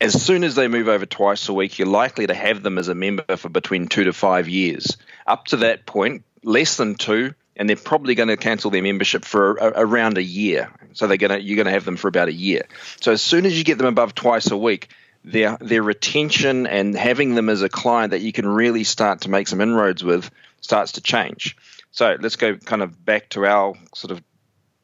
As 0.00 0.24
soon 0.24 0.42
as 0.42 0.54
they 0.54 0.68
move 0.68 0.88
over 0.88 1.04
twice 1.04 1.50
a 1.50 1.52
week, 1.52 1.78
you're 1.78 1.86
likely 1.86 2.28
to 2.28 2.34
have 2.34 2.62
them 2.62 2.78
as 2.78 2.88
a 2.88 2.94
member 2.94 3.36
for 3.36 3.50
between 3.50 3.88
two 3.88 4.04
to 4.04 4.14
five 4.14 4.48
years. 4.48 4.96
Up 5.26 5.44
to 5.48 5.58
that 5.58 5.84
point, 5.84 6.24
less 6.42 6.78
than 6.78 6.94
two, 6.94 7.34
and 7.58 7.68
they're 7.68 7.76
probably 7.76 8.14
going 8.14 8.28
to 8.28 8.36
cancel 8.36 8.70
their 8.70 8.82
membership 8.82 9.24
for 9.24 9.56
a, 9.56 9.72
around 9.82 10.16
a 10.16 10.22
year. 10.22 10.70
So 10.94 11.06
they're 11.06 11.16
going 11.16 11.32
to 11.32 11.42
you're 11.42 11.56
going 11.56 11.66
to 11.66 11.72
have 11.72 11.84
them 11.84 11.96
for 11.96 12.08
about 12.08 12.28
a 12.28 12.32
year. 12.32 12.66
So 13.00 13.12
as 13.12 13.20
soon 13.20 13.44
as 13.44 13.58
you 13.58 13.64
get 13.64 13.76
them 13.76 13.86
above 13.86 14.14
twice 14.14 14.50
a 14.50 14.56
week, 14.56 14.88
their 15.24 15.58
their 15.60 15.82
retention 15.82 16.66
and 16.66 16.96
having 16.96 17.34
them 17.34 17.48
as 17.48 17.62
a 17.62 17.68
client 17.68 18.12
that 18.12 18.20
you 18.20 18.32
can 18.32 18.48
really 18.48 18.84
start 18.84 19.22
to 19.22 19.30
make 19.30 19.48
some 19.48 19.60
inroads 19.60 20.02
with 20.02 20.30
starts 20.60 20.92
to 20.92 21.00
change. 21.00 21.56
So 21.90 22.16
let's 22.20 22.36
go 22.36 22.56
kind 22.56 22.82
of 22.82 23.04
back 23.04 23.28
to 23.30 23.44
our 23.44 23.74
sort 23.94 24.12
of 24.12 24.22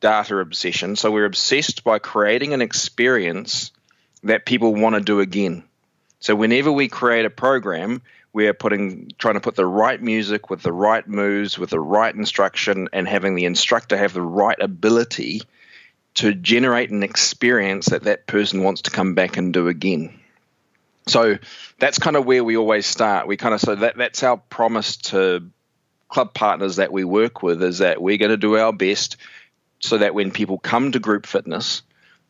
data 0.00 0.38
obsession. 0.38 0.97
So 0.97 1.11
we're 1.11 1.25
obsessed 1.25 1.85
by 1.85 1.99
creating 1.99 2.52
an 2.52 2.61
experience 2.61 3.71
that 4.25 4.45
people 4.45 4.75
want 4.75 4.97
to 4.97 5.00
do 5.00 5.21
again. 5.21 5.64
So 6.21 6.35
whenever 6.35 6.73
we 6.73 6.88
create 6.88 7.26
a 7.26 7.31
program, 7.31 8.02
we're 8.35 8.53
putting 8.53 9.11
trying 9.17 9.35
to 9.35 9.41
put 9.41 9.55
the 9.55 9.64
right 9.64 10.03
music 10.03 10.50
with 10.50 10.61
the 10.61 10.73
right 10.73 11.07
moves 11.09 11.57
with 11.59 11.71
the 11.71 11.81
right 11.81 12.14
instruction 12.14 12.88
and 12.93 13.09
having 13.09 13.37
the 13.37 13.47
instructor 13.47 13.97
have 13.97 14.12
the 14.12 14.21
right 14.21 14.59
ability 14.61 15.41
to 16.14 16.35
generate 16.35 16.91
an 16.91 17.03
experience 17.03 17.87
that 17.87 18.03
that 18.03 18.26
person 18.26 18.62
wants 18.62 18.83
to 18.83 18.91
come 18.91 19.14
back 19.14 19.37
and 19.37 19.53
do 19.53 19.69
again. 19.69 20.21
So 21.07 21.38
that's 21.79 21.99
kind 21.99 22.17
of 22.17 22.26
where 22.26 22.45
we 22.45 22.57
always 22.57 22.87
start. 22.87 23.26
We 23.26 23.37
kind 23.37 23.55
of 23.55 23.61
so 23.61 23.75
that 23.76 23.97
that's 23.97 24.23
our 24.23 24.37
promise 24.37 24.97
to 24.97 25.49
club 26.09 26.35
partners 26.35 26.76
that 26.76 26.93
we 26.93 27.05
work 27.05 27.43
with 27.43 27.62
is 27.62 27.79
that 27.79 28.03
we're 28.03 28.19
going 28.19 28.31
to 28.31 28.37
do 28.37 28.57
our 28.57 28.73
best 28.73 29.17
so 29.81 29.99
that 29.99 30.14
when 30.14 30.31
people 30.31 30.59
come 30.59 30.93
to 30.93 30.99
group 30.99 31.26
fitness 31.26 31.83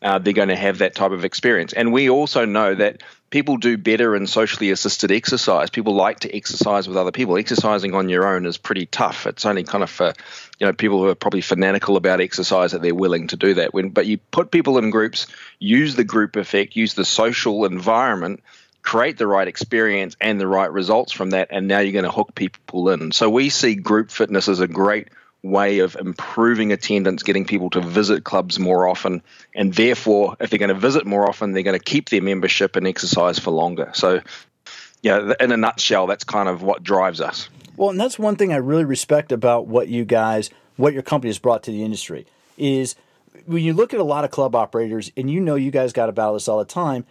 uh, 0.04 0.18
they're 0.18 0.34
going 0.34 0.48
to 0.48 0.56
have 0.56 0.78
that 0.78 0.94
type 0.94 1.12
of 1.12 1.24
experience. 1.24 1.72
And 1.72 1.90
we 1.90 2.10
also 2.10 2.44
know 2.44 2.74
that 2.74 3.02
people 3.30 3.56
do 3.56 3.78
better 3.78 4.14
in 4.14 4.26
socially 4.26 4.70
assisted 4.70 5.10
exercise. 5.10 5.70
People 5.70 5.94
like 5.94 6.20
to 6.20 6.36
exercise 6.36 6.86
with 6.86 6.98
other 6.98 7.10
people. 7.10 7.38
Exercising 7.38 7.94
on 7.94 8.10
your 8.10 8.26
own 8.26 8.44
is 8.44 8.58
pretty 8.58 8.84
tough. 8.84 9.26
It's 9.26 9.46
only 9.46 9.64
kind 9.64 9.82
of 9.82 9.88
for 9.88 10.12
you 10.58 10.66
know 10.66 10.74
people 10.74 10.98
who 10.98 11.08
are 11.08 11.14
probably 11.14 11.40
fanatical 11.40 11.96
about 11.96 12.20
exercise 12.20 12.72
that 12.72 12.82
they're 12.82 12.94
willing 12.94 13.28
to 13.28 13.36
do 13.36 13.54
that. 13.54 13.72
When 13.72 13.88
but 13.88 14.04
you 14.04 14.18
put 14.18 14.50
people 14.50 14.76
in 14.76 14.90
groups, 14.90 15.26
use 15.58 15.96
the 15.96 16.04
group 16.04 16.36
effect, 16.36 16.76
use 16.76 16.92
the 16.92 17.06
social 17.06 17.64
environment 17.64 18.42
create 18.82 19.16
the 19.16 19.26
right 19.26 19.48
experience 19.48 20.14
and 20.20 20.38
the 20.38 20.46
right 20.46 20.70
results 20.70 21.10
from 21.10 21.30
that 21.30 21.48
and 21.50 21.66
now 21.66 21.78
you're 21.78 21.90
going 21.90 22.04
to 22.04 22.10
hook 22.10 22.34
people 22.34 22.90
in 22.90 23.12
so 23.12 23.30
we 23.30 23.48
see 23.48 23.74
group 23.74 24.10
fitness 24.10 24.46
as 24.46 24.60
a 24.60 24.68
great 24.68 25.08
way 25.44 25.80
of 25.80 25.94
improving 25.94 26.72
attendance, 26.72 27.22
getting 27.22 27.44
people 27.44 27.68
to 27.70 27.80
visit 27.80 28.24
clubs 28.24 28.58
more 28.58 28.88
often, 28.88 29.22
and 29.54 29.74
therefore, 29.74 30.36
if 30.40 30.50
they're 30.50 30.58
going 30.58 30.70
to 30.70 30.74
visit 30.74 31.06
more 31.06 31.28
often, 31.28 31.52
they're 31.52 31.62
going 31.62 31.78
to 31.78 31.84
keep 31.84 32.08
their 32.08 32.22
membership 32.22 32.76
and 32.76 32.86
exercise 32.86 33.38
for 33.38 33.50
longer. 33.50 33.90
So, 33.94 34.20
yeah, 35.02 35.34
in 35.38 35.52
a 35.52 35.56
nutshell, 35.56 36.06
that's 36.06 36.24
kind 36.24 36.48
of 36.48 36.62
what 36.62 36.82
drives 36.82 37.20
us. 37.20 37.50
Well, 37.76 37.90
and 37.90 38.00
that's 38.00 38.18
one 38.18 38.36
thing 38.36 38.52
I 38.52 38.56
really 38.56 38.84
respect 38.84 39.32
about 39.32 39.66
what 39.66 39.88
you 39.88 40.06
guys, 40.06 40.48
what 40.76 40.94
your 40.94 41.02
company 41.02 41.28
has 41.28 41.38
brought 41.38 41.62
to 41.64 41.70
the 41.70 41.84
industry 41.84 42.26
is 42.56 42.94
when 43.44 43.62
you 43.62 43.74
look 43.74 43.92
at 43.92 44.00
a 44.00 44.04
lot 44.04 44.24
of 44.24 44.30
club 44.30 44.54
operators, 44.54 45.12
and 45.16 45.30
you 45.30 45.40
know 45.40 45.56
you 45.56 45.70
guys 45.70 45.92
got 45.92 46.06
to 46.06 46.12
battle 46.12 46.34
this 46.34 46.48
all 46.48 46.58
the 46.58 46.64
time. 46.64 47.04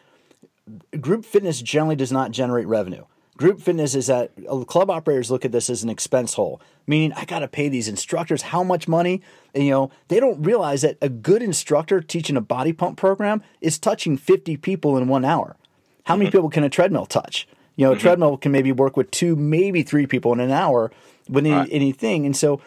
Group 0.99 1.25
fitness 1.25 1.61
generally 1.61 1.95
does 1.95 2.11
not 2.11 2.31
generate 2.31 2.65
revenue. 2.65 3.03
Group 3.35 3.59
fitness 3.59 3.95
is 3.95 4.07
that 4.07 4.31
uh, 4.47 4.63
club 4.63 4.91
operators 4.91 5.31
look 5.31 5.43
at 5.43 5.51
this 5.51 5.69
as 5.69 5.81
an 5.83 5.89
expense 5.89 6.35
hole, 6.35 6.61
meaning 6.85 7.11
I 7.13 7.25
got 7.25 7.39
to 7.39 7.47
pay 7.47 7.67
these 7.67 7.87
instructors 7.87 8.43
how 8.43 8.63
much 8.63 8.87
money. 8.87 9.23
And, 9.55 9.63
you 9.63 9.71
know, 9.71 9.91
they 10.09 10.19
don't 10.19 10.43
realize 10.43 10.83
that 10.83 10.97
a 11.01 11.09
good 11.09 11.41
instructor 11.41 11.99
teaching 11.99 12.37
a 12.37 12.41
body 12.41 12.73
pump 12.73 12.97
program 12.97 13.41
is 13.59 13.79
touching 13.79 14.17
50 14.17 14.57
people 14.57 14.97
in 14.97 15.07
one 15.07 15.25
hour. 15.25 15.55
How 16.03 16.15
many 16.15 16.27
mm-hmm. 16.27 16.37
people 16.37 16.49
can 16.51 16.63
a 16.63 16.69
treadmill 16.69 17.07
touch? 17.07 17.47
You 17.75 17.85
know, 17.85 17.91
a 17.91 17.95
mm-hmm. 17.95 18.01
treadmill 18.01 18.37
can 18.37 18.51
maybe 18.51 18.71
work 18.71 18.95
with 18.95 19.09
two, 19.09 19.35
maybe 19.35 19.81
three 19.81 20.05
people 20.05 20.31
in 20.33 20.39
an 20.39 20.51
hour 20.51 20.91
with 21.27 21.45
any, 21.45 21.55
right. 21.55 21.69
anything. 21.71 22.27
And 22.27 22.37
so, 22.37 22.61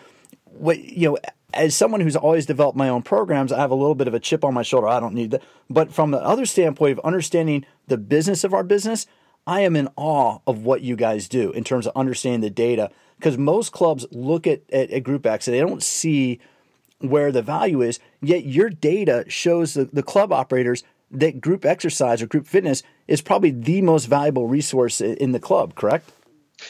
what 0.47 0.79
you 0.79 1.11
know, 1.11 1.19
as 1.55 1.77
someone 1.77 2.01
who's 2.01 2.17
always 2.17 2.47
developed 2.47 2.77
my 2.77 2.89
own 2.89 3.03
programs, 3.03 3.53
I 3.53 3.61
have 3.61 3.71
a 3.71 3.77
little 3.77 3.95
bit 3.95 4.09
of 4.09 4.15
a 4.15 4.21
chip 4.21 4.45
on 4.45 4.55
my 4.55 4.63
shoulder. 4.63 4.89
I 4.89 5.01
don't 5.01 5.15
need 5.15 5.31
that. 5.31 5.43
But 5.71 5.93
from 5.93 6.11
the 6.11 6.19
other 6.19 6.47
standpoint 6.47 6.99
of 6.99 7.05
understanding 7.05 7.65
the 7.87 7.97
business 7.97 8.43
of 8.43 8.53
our 8.53 8.65
business, 8.65 9.07
I 9.47 9.61
am 9.61 9.77
in 9.77 9.89
awe 9.97 10.39
of 10.47 10.65
what 10.65 10.83
you 10.83 10.97
guys 10.97 11.29
do 11.29 11.53
in 11.53 11.65
terms 11.65 11.87
of 11.87 11.93
understanding 11.97 12.41
the 12.41 12.51
data. 12.51 12.91
Because 13.19 13.39
most 13.39 13.73
clubs 13.73 14.05
look 14.11 14.47
at, 14.47 14.63
at, 14.73 14.91
at 14.91 15.05
Group 15.05 15.25
X 15.25 15.49
and 15.49 15.55
they 15.55 15.61
don't 15.61 15.83
see 15.83 16.41
where 16.99 17.33
the 17.33 17.43
value 17.43 17.81
is, 17.83 17.99
yet 18.21 18.45
your 18.45 18.71
data 18.71 19.25
shows 19.29 19.75
the, 19.75 19.85
the 19.85 20.03
club 20.03 20.33
operators 20.33 20.83
that 21.11 21.41
group 21.41 21.65
exercise 21.65 22.21
or 22.21 22.27
group 22.27 22.47
fitness 22.47 22.83
is 23.07 23.21
probably 23.21 23.51
the 23.51 23.81
most 23.83 24.07
valuable 24.07 24.49
resource 24.49 25.01
in 25.01 25.33
the 25.33 25.39
club, 25.39 25.75
correct? 25.75 26.11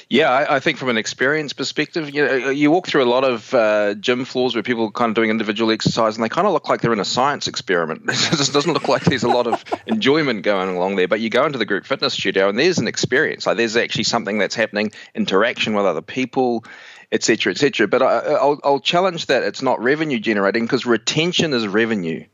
Yeah, 0.08 0.30
I, 0.30 0.56
I, 0.56 0.60
think 0.60 0.78
from 0.78 0.88
an 0.88 0.96
experience 0.96 1.52
perspective, 1.52 2.10
you 2.14 2.24
know, 2.24 2.50
you 2.50 2.70
walk 2.70 2.86
through 2.86 3.04
a 3.04 3.10
lot 3.10 3.24
of 3.24 3.52
uh, 3.54 3.94
gym 3.94 4.24
floors 4.24 4.54
where 4.54 4.62
people 4.62 4.84
are 4.84 4.90
kind 4.90 5.10
of 5.10 5.14
doing 5.14 5.30
individual 5.30 5.70
exercise, 5.70 6.16
and 6.16 6.24
they 6.24 6.28
kind 6.28 6.46
of 6.46 6.52
look 6.52 6.68
like 6.68 6.80
they're 6.80 6.92
in 6.92 7.00
a 7.00 7.04
science 7.04 7.48
experiment. 7.48 8.02
it 8.08 8.36
just 8.36 8.52
doesn't 8.52 8.72
look 8.72 8.88
like 8.88 9.04
there's 9.04 9.24
a 9.24 9.28
lot 9.28 9.46
of 9.46 9.64
enjoyment 9.86 10.42
going 10.42 10.76
along 10.76 10.96
there. 10.96 11.08
But 11.08 11.20
you 11.20 11.30
go 11.30 11.44
into 11.44 11.58
the 11.58 11.64
group 11.64 11.84
fitness 11.84 12.14
studio, 12.14 12.48
and 12.48 12.58
there's 12.58 12.78
an 12.78 12.88
experience. 12.88 13.46
Like 13.46 13.56
there's 13.56 13.76
actually 13.76 14.04
something 14.04 14.38
that's 14.38 14.54
happening, 14.54 14.92
interaction 15.14 15.74
with 15.74 15.86
other 15.86 16.02
people, 16.02 16.64
etc., 17.12 17.52
etc. 17.52 17.88
But 17.88 18.02
I, 18.02 18.44
will 18.44 18.60
I'll 18.64 18.80
challenge 18.80 19.26
that 19.26 19.42
it's 19.42 19.62
not 19.62 19.82
revenue 19.82 20.18
generating 20.18 20.64
because 20.64 20.86
retention 20.86 21.52
is 21.52 21.66
revenue. 21.66 22.24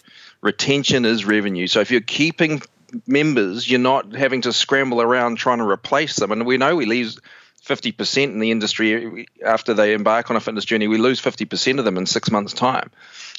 Retention 0.40 1.04
is 1.04 1.24
revenue. 1.24 1.66
So 1.66 1.80
if 1.80 1.90
you're 1.90 2.00
keeping 2.00 2.62
members, 3.06 3.70
you're 3.70 3.80
not 3.80 4.14
having 4.14 4.42
to 4.42 4.52
scramble 4.52 5.00
around 5.00 5.36
trying 5.36 5.58
to 5.58 5.68
replace 5.68 6.16
them. 6.16 6.32
And 6.32 6.46
we 6.46 6.56
know 6.56 6.76
we 6.76 6.86
lose 6.86 7.18
50% 7.64 8.24
in 8.24 8.40
the 8.40 8.50
industry 8.50 9.26
after 9.44 9.72
they 9.72 9.94
embark 9.94 10.30
on 10.30 10.36
a 10.36 10.40
fitness 10.40 10.64
journey, 10.64 10.88
we 10.88 10.98
lose 10.98 11.20
50% 11.20 11.78
of 11.78 11.84
them 11.84 11.96
in 11.96 12.06
six 12.06 12.30
months' 12.30 12.52
time. 12.52 12.90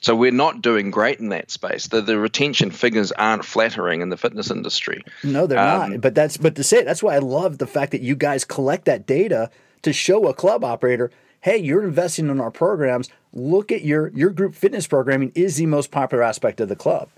So 0.01 0.15
we're 0.15 0.31
not 0.31 0.61
doing 0.61 0.91
great 0.91 1.19
in 1.19 1.29
that 1.29 1.51
space. 1.51 1.87
The, 1.87 2.01
the 2.01 2.17
retention 2.17 2.71
figures 2.71 3.11
aren't 3.11 3.43
flattering 3.43 4.01
in 4.01 4.09
the 4.09 4.17
fitness 4.17 4.49
industry. 4.49 5.03
No, 5.23 5.45
they're 5.45 5.59
um, 5.59 5.91
not. 5.91 6.01
But 6.01 6.15
that's 6.15 6.37
but 6.37 6.55
to 6.55 6.63
say 6.63 6.83
that's 6.83 7.03
why 7.03 7.15
I 7.15 7.19
love 7.19 7.57
the 7.57 7.67
fact 7.67 7.91
that 7.91 8.01
you 8.01 8.15
guys 8.15 8.45
collect 8.45 8.85
that 8.85 9.05
data 9.05 9.49
to 9.81 9.93
show 9.93 10.27
a 10.27 10.33
club 10.33 10.63
operator, 10.63 11.11
hey, 11.41 11.57
you're 11.57 11.83
investing 11.83 12.29
in 12.29 12.39
our 12.39 12.51
programs. 12.51 13.09
Look 13.33 13.71
at 13.71 13.83
your 13.83 14.07
your 14.09 14.29
group 14.29 14.55
fitness 14.55 14.87
programming 14.87 15.31
is 15.35 15.57
the 15.57 15.65
most 15.65 15.91
popular 15.91 16.23
aspect 16.23 16.59
of 16.61 16.69
the 16.69 16.75
club. 16.75 17.09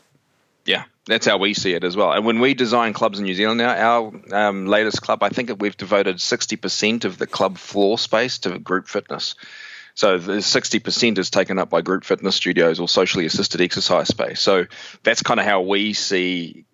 Yeah, 0.65 0.85
that's 1.07 1.25
how 1.25 1.37
we 1.37 1.53
see 1.53 1.73
it 1.73 1.83
as 1.83 1.95
well. 1.95 2.11
And 2.11 2.25
when 2.25 2.39
we 2.39 2.53
design 2.53 2.93
clubs 2.93 3.19
in 3.19 3.25
New 3.25 3.35
Zealand 3.35 3.59
now, 3.59 3.75
our 3.75 4.11
um, 4.31 4.65
latest 4.65 5.01
club, 5.01 5.21
I 5.21 5.29
think 5.29 5.51
we've 5.59 5.77
devoted 5.77 6.17
60% 6.17 7.05
of 7.05 7.17
the 7.17 7.27
club 7.27 7.57
floor 7.57 7.97
space 7.97 8.39
to 8.39 8.57
group 8.57 8.87
fitness. 8.87 9.35
So 9.93 10.17
the 10.17 10.33
60% 10.33 11.17
is 11.17 11.29
taken 11.29 11.59
up 11.59 11.69
by 11.69 11.81
group 11.81 12.03
fitness 12.03 12.35
studios 12.35 12.79
or 12.79 12.87
socially 12.89 13.25
assisted 13.25 13.61
exercise 13.61 14.07
space. 14.07 14.41
So 14.41 14.65
that's 15.03 15.21
kind 15.21 15.39
of 15.39 15.45
how 15.45 15.61
we 15.61 15.93
see, 15.93 16.65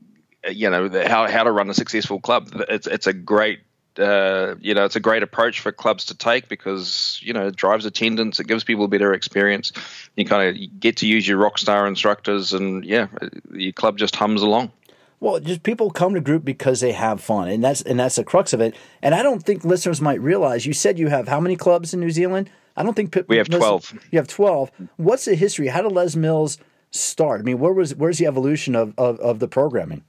you 0.50 0.70
know, 0.70 0.90
how, 0.90 1.30
how 1.30 1.44
to 1.44 1.52
run 1.52 1.70
a 1.70 1.74
successful 1.74 2.20
club. 2.20 2.50
It's, 2.70 2.88
it's 2.88 3.08
a 3.08 3.14
great 3.14 3.60
uh, 3.98 4.56
you 4.60 4.74
know, 4.74 4.86
it's 4.86 4.96
a 4.96 5.02
great 5.02 5.24
approach 5.24 5.60
for 5.60 5.72
clubs 5.72 6.06
to 6.06 6.16
take 6.16 6.48
because 6.48 7.20
you 7.22 7.34
know 7.34 7.48
it 7.48 7.56
drives 7.56 7.86
attendance, 7.86 8.40
it 8.40 8.48
gives 8.48 8.64
people 8.64 8.86
a 8.86 8.88
better 8.88 9.14
experience. 9.14 9.72
You 10.16 10.26
kind 10.26 10.50
of 10.50 10.80
get 10.80 10.98
to 10.98 11.08
use 11.08 11.28
your 11.28 11.38
rock 11.38 11.58
star 11.58 11.88
instructors, 11.88 12.54
and 12.54 12.86
yeah, 12.86 13.08
your 13.52 13.74
club 13.74 13.98
just 13.98 14.16
hums 14.16 14.42
along. 14.42 14.72
Well, 15.20 15.40
just 15.40 15.62
people 15.62 15.92
come 15.92 16.16
to 16.16 16.22
group 16.22 16.44
because 16.44 16.80
they 16.80 16.94
have 16.94 17.22
fun, 17.22 17.50
and 17.50 17.64
that's 17.64 17.82
and 17.82 18.00
that's 18.00 18.16
the 18.16 18.24
crux 18.24 18.54
of 18.54 18.62
it. 18.62 18.76
And 19.02 19.14
I 19.14 19.22
don't 19.22 19.44
think 19.44 19.64
listeners 19.64 20.02
might 20.02 20.22
realize. 20.22 20.66
You 20.66 20.74
said 20.74 20.98
you 20.98 21.10
have 21.10 21.28
how 21.28 21.40
many 21.40 21.56
clubs 21.56 21.94
in 21.94 22.00
New 22.00 22.12
Zealand? 22.12 22.50
I 22.76 22.84
don't 22.84 22.96
think 22.96 23.16
we 23.28 23.38
have 23.38 23.50
twelve. 23.50 23.94
You 24.12 24.18
have 24.18 24.28
twelve. 24.28 24.72
What's 24.98 25.26
the 25.26 25.36
history? 25.36 25.68
How 25.68 25.82
did 25.82 25.92
Les 25.92 26.16
Mills 26.16 26.58
start? 26.92 27.42
I 27.42 27.44
mean, 27.44 27.60
where 27.60 27.74
was 27.74 27.94
where's 27.94 28.18
the 28.18 28.26
evolution 28.26 28.76
of, 28.76 28.94
of, 28.98 29.20
of 29.20 29.40
the 29.40 29.48
programming? 29.48 30.04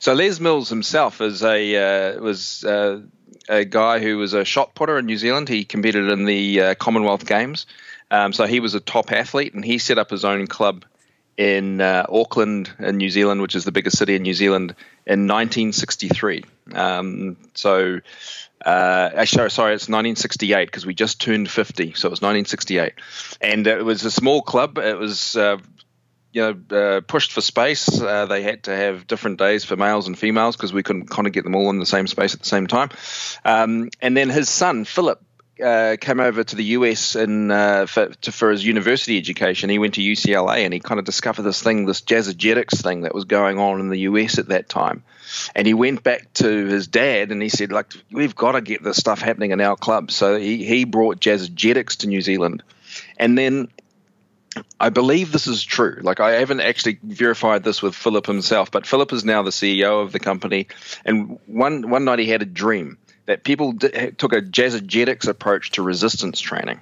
So 0.00 0.14
Les 0.14 0.40
Mills 0.40 0.68
himself 0.68 1.20
is 1.20 1.42
a 1.42 2.16
uh, 2.16 2.20
was 2.20 2.64
uh, 2.64 3.00
a 3.48 3.64
guy 3.64 3.98
who 3.98 4.18
was 4.18 4.34
a 4.34 4.44
shot 4.44 4.74
putter 4.74 4.98
in 4.98 5.06
New 5.06 5.18
Zealand. 5.18 5.48
He 5.48 5.64
competed 5.64 6.10
in 6.10 6.24
the 6.24 6.60
uh, 6.60 6.74
Commonwealth 6.74 7.26
Games, 7.26 7.66
um, 8.10 8.32
so 8.32 8.46
he 8.46 8.60
was 8.60 8.74
a 8.74 8.80
top 8.80 9.12
athlete, 9.12 9.54
and 9.54 9.64
he 9.64 9.78
set 9.78 9.98
up 9.98 10.10
his 10.10 10.24
own 10.24 10.46
club 10.46 10.84
in 11.36 11.80
uh, 11.80 12.04
Auckland, 12.08 12.70
in 12.80 12.96
New 12.96 13.10
Zealand, 13.10 13.40
which 13.40 13.54
is 13.54 13.64
the 13.64 13.72
biggest 13.72 13.96
city 13.96 14.16
in 14.16 14.22
New 14.22 14.34
Zealand, 14.34 14.74
in 15.06 15.26
1963. 15.26 16.44
Um, 16.74 17.36
so. 17.54 18.00
Uh, 18.66 19.08
actually, 19.14 19.48
sorry, 19.50 19.72
it's 19.72 19.84
1968 19.84 20.66
because 20.66 20.84
we 20.84 20.92
just 20.92 21.20
turned 21.20 21.48
50, 21.48 21.92
so 21.92 22.08
it 22.08 22.10
was 22.10 22.20
1968, 22.20 22.92
and 23.40 23.68
it 23.68 23.84
was 23.84 24.04
a 24.04 24.10
small 24.10 24.42
club. 24.42 24.78
It 24.78 24.98
was 24.98 25.36
uh, 25.36 25.58
you 26.32 26.42
know, 26.42 26.76
uh, 26.76 27.00
pushed 27.00 27.32
for 27.32 27.40
space. 27.40 28.00
Uh, 28.00 28.26
they 28.26 28.42
had 28.42 28.64
to 28.64 28.76
have 28.76 29.06
different 29.06 29.38
days 29.38 29.64
for 29.64 29.76
males 29.76 30.06
and 30.06 30.18
females 30.18 30.56
because 30.56 30.72
we 30.72 30.82
couldn't 30.82 31.08
kind 31.08 31.26
of 31.26 31.32
get 31.32 31.44
them 31.44 31.54
all 31.54 31.70
in 31.70 31.78
the 31.78 31.86
same 31.86 32.06
space 32.06 32.34
at 32.34 32.40
the 32.40 32.48
same 32.48 32.66
time. 32.66 32.90
Um, 33.44 33.90
and 34.00 34.16
then 34.16 34.28
his 34.28 34.48
son 34.48 34.84
Philip 34.84 35.22
uh, 35.62 35.96
came 36.00 36.20
over 36.20 36.44
to 36.44 36.56
the 36.56 36.64
US 36.64 37.16
in, 37.16 37.50
uh, 37.50 37.86
for, 37.86 38.08
to, 38.08 38.32
for, 38.32 38.50
his 38.50 38.64
university 38.64 39.18
education. 39.18 39.70
He 39.70 39.78
went 39.78 39.94
to 39.94 40.00
UCLA 40.00 40.58
and 40.58 40.72
he 40.72 40.80
kind 40.80 40.98
of 40.98 41.04
discovered 41.04 41.42
this 41.42 41.62
thing, 41.62 41.84
this 41.84 42.00
jazzergetics 42.00 42.80
thing 42.80 43.02
that 43.02 43.14
was 43.14 43.24
going 43.24 43.58
on 43.58 43.80
in 43.80 43.88
the 43.88 44.00
US 44.00 44.38
at 44.38 44.48
that 44.48 44.68
time. 44.68 45.02
And 45.54 45.66
he 45.66 45.74
went 45.74 46.02
back 46.02 46.32
to 46.34 46.66
his 46.66 46.86
dad 46.86 47.32
and 47.32 47.42
he 47.42 47.48
said, 47.48 47.72
like, 47.72 47.92
we've 48.12 48.36
got 48.36 48.52
to 48.52 48.60
get 48.60 48.82
this 48.82 48.98
stuff 48.98 49.20
happening 49.20 49.50
in 49.50 49.60
our 49.60 49.76
club. 49.76 50.10
So 50.10 50.38
he, 50.38 50.64
he 50.64 50.84
brought 50.84 51.20
jazzergetics 51.20 51.98
to 51.98 52.06
New 52.06 52.20
Zealand. 52.20 52.62
And 53.18 53.36
then 53.36 53.68
I 54.80 54.90
believe 54.90 55.32
this 55.32 55.46
is 55.46 55.64
true. 55.64 55.98
Like 56.02 56.20
I 56.20 56.32
haven't 56.32 56.60
actually 56.60 56.98
verified 57.02 57.64
this 57.64 57.82
with 57.82 57.94
Philip 57.94 58.26
himself, 58.26 58.70
but 58.70 58.86
Philip 58.86 59.12
is 59.12 59.24
now 59.24 59.42
the 59.42 59.50
CEO 59.50 60.02
of 60.02 60.12
the 60.12 60.18
company. 60.18 60.68
And 61.04 61.38
one 61.46 61.90
one 61.90 62.04
night 62.04 62.18
he 62.18 62.28
had 62.28 62.42
a 62.42 62.46
dream 62.46 62.98
that 63.26 63.44
people 63.44 63.74
took 63.74 64.32
a 64.32 64.40
jazzergetics 64.40 65.28
approach 65.28 65.72
to 65.72 65.82
resistance 65.82 66.40
training. 66.40 66.80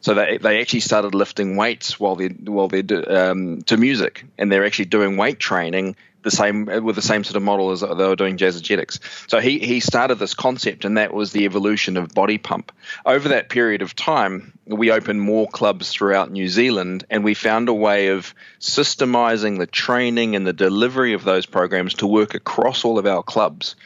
So 0.00 0.14
they, 0.14 0.38
they 0.38 0.60
actually 0.60 0.80
started 0.80 1.14
lifting 1.14 1.56
weights 1.56 1.98
while 1.98 2.16
they 2.16 2.28
while 2.28 2.68
they 2.68 2.80
um, 2.80 3.62
to 3.62 3.76
music, 3.76 4.24
and 4.38 4.50
they're 4.50 4.64
actually 4.64 4.86
doing 4.86 5.16
weight 5.16 5.38
training 5.38 5.96
the 6.26 6.30
same 6.32 6.66
with 6.82 6.96
the 6.96 7.02
same 7.02 7.22
sort 7.22 7.36
of 7.36 7.42
model 7.44 7.70
as 7.70 7.80
they 7.80 7.86
were 7.86 8.16
doing 8.16 8.36
jazzergetics. 8.36 8.98
So 9.30 9.38
he 9.38 9.60
he 9.60 9.78
started 9.78 10.16
this 10.16 10.34
concept, 10.34 10.84
and 10.84 10.98
that 10.98 11.14
was 11.14 11.30
the 11.30 11.44
evolution 11.44 11.96
of 11.96 12.12
body 12.12 12.36
pump. 12.36 12.72
Over 13.06 13.28
that 13.28 13.48
period 13.48 13.80
of 13.80 13.94
time, 13.94 14.58
we 14.66 14.90
opened 14.90 15.20
more 15.20 15.46
clubs 15.46 15.90
throughout 15.92 16.32
New 16.32 16.48
Zealand, 16.48 17.06
and 17.10 17.22
we 17.22 17.34
found 17.34 17.68
a 17.68 17.74
way 17.74 18.08
of 18.08 18.34
systemizing 18.60 19.58
the 19.58 19.68
training 19.68 20.34
and 20.34 20.44
the 20.44 20.52
delivery 20.52 21.12
of 21.12 21.22
those 21.22 21.46
programs 21.46 21.94
to 21.94 22.08
work 22.08 22.34
across 22.34 22.84
all 22.84 22.98
of 22.98 23.06
our 23.06 23.22
clubs. 23.22 23.76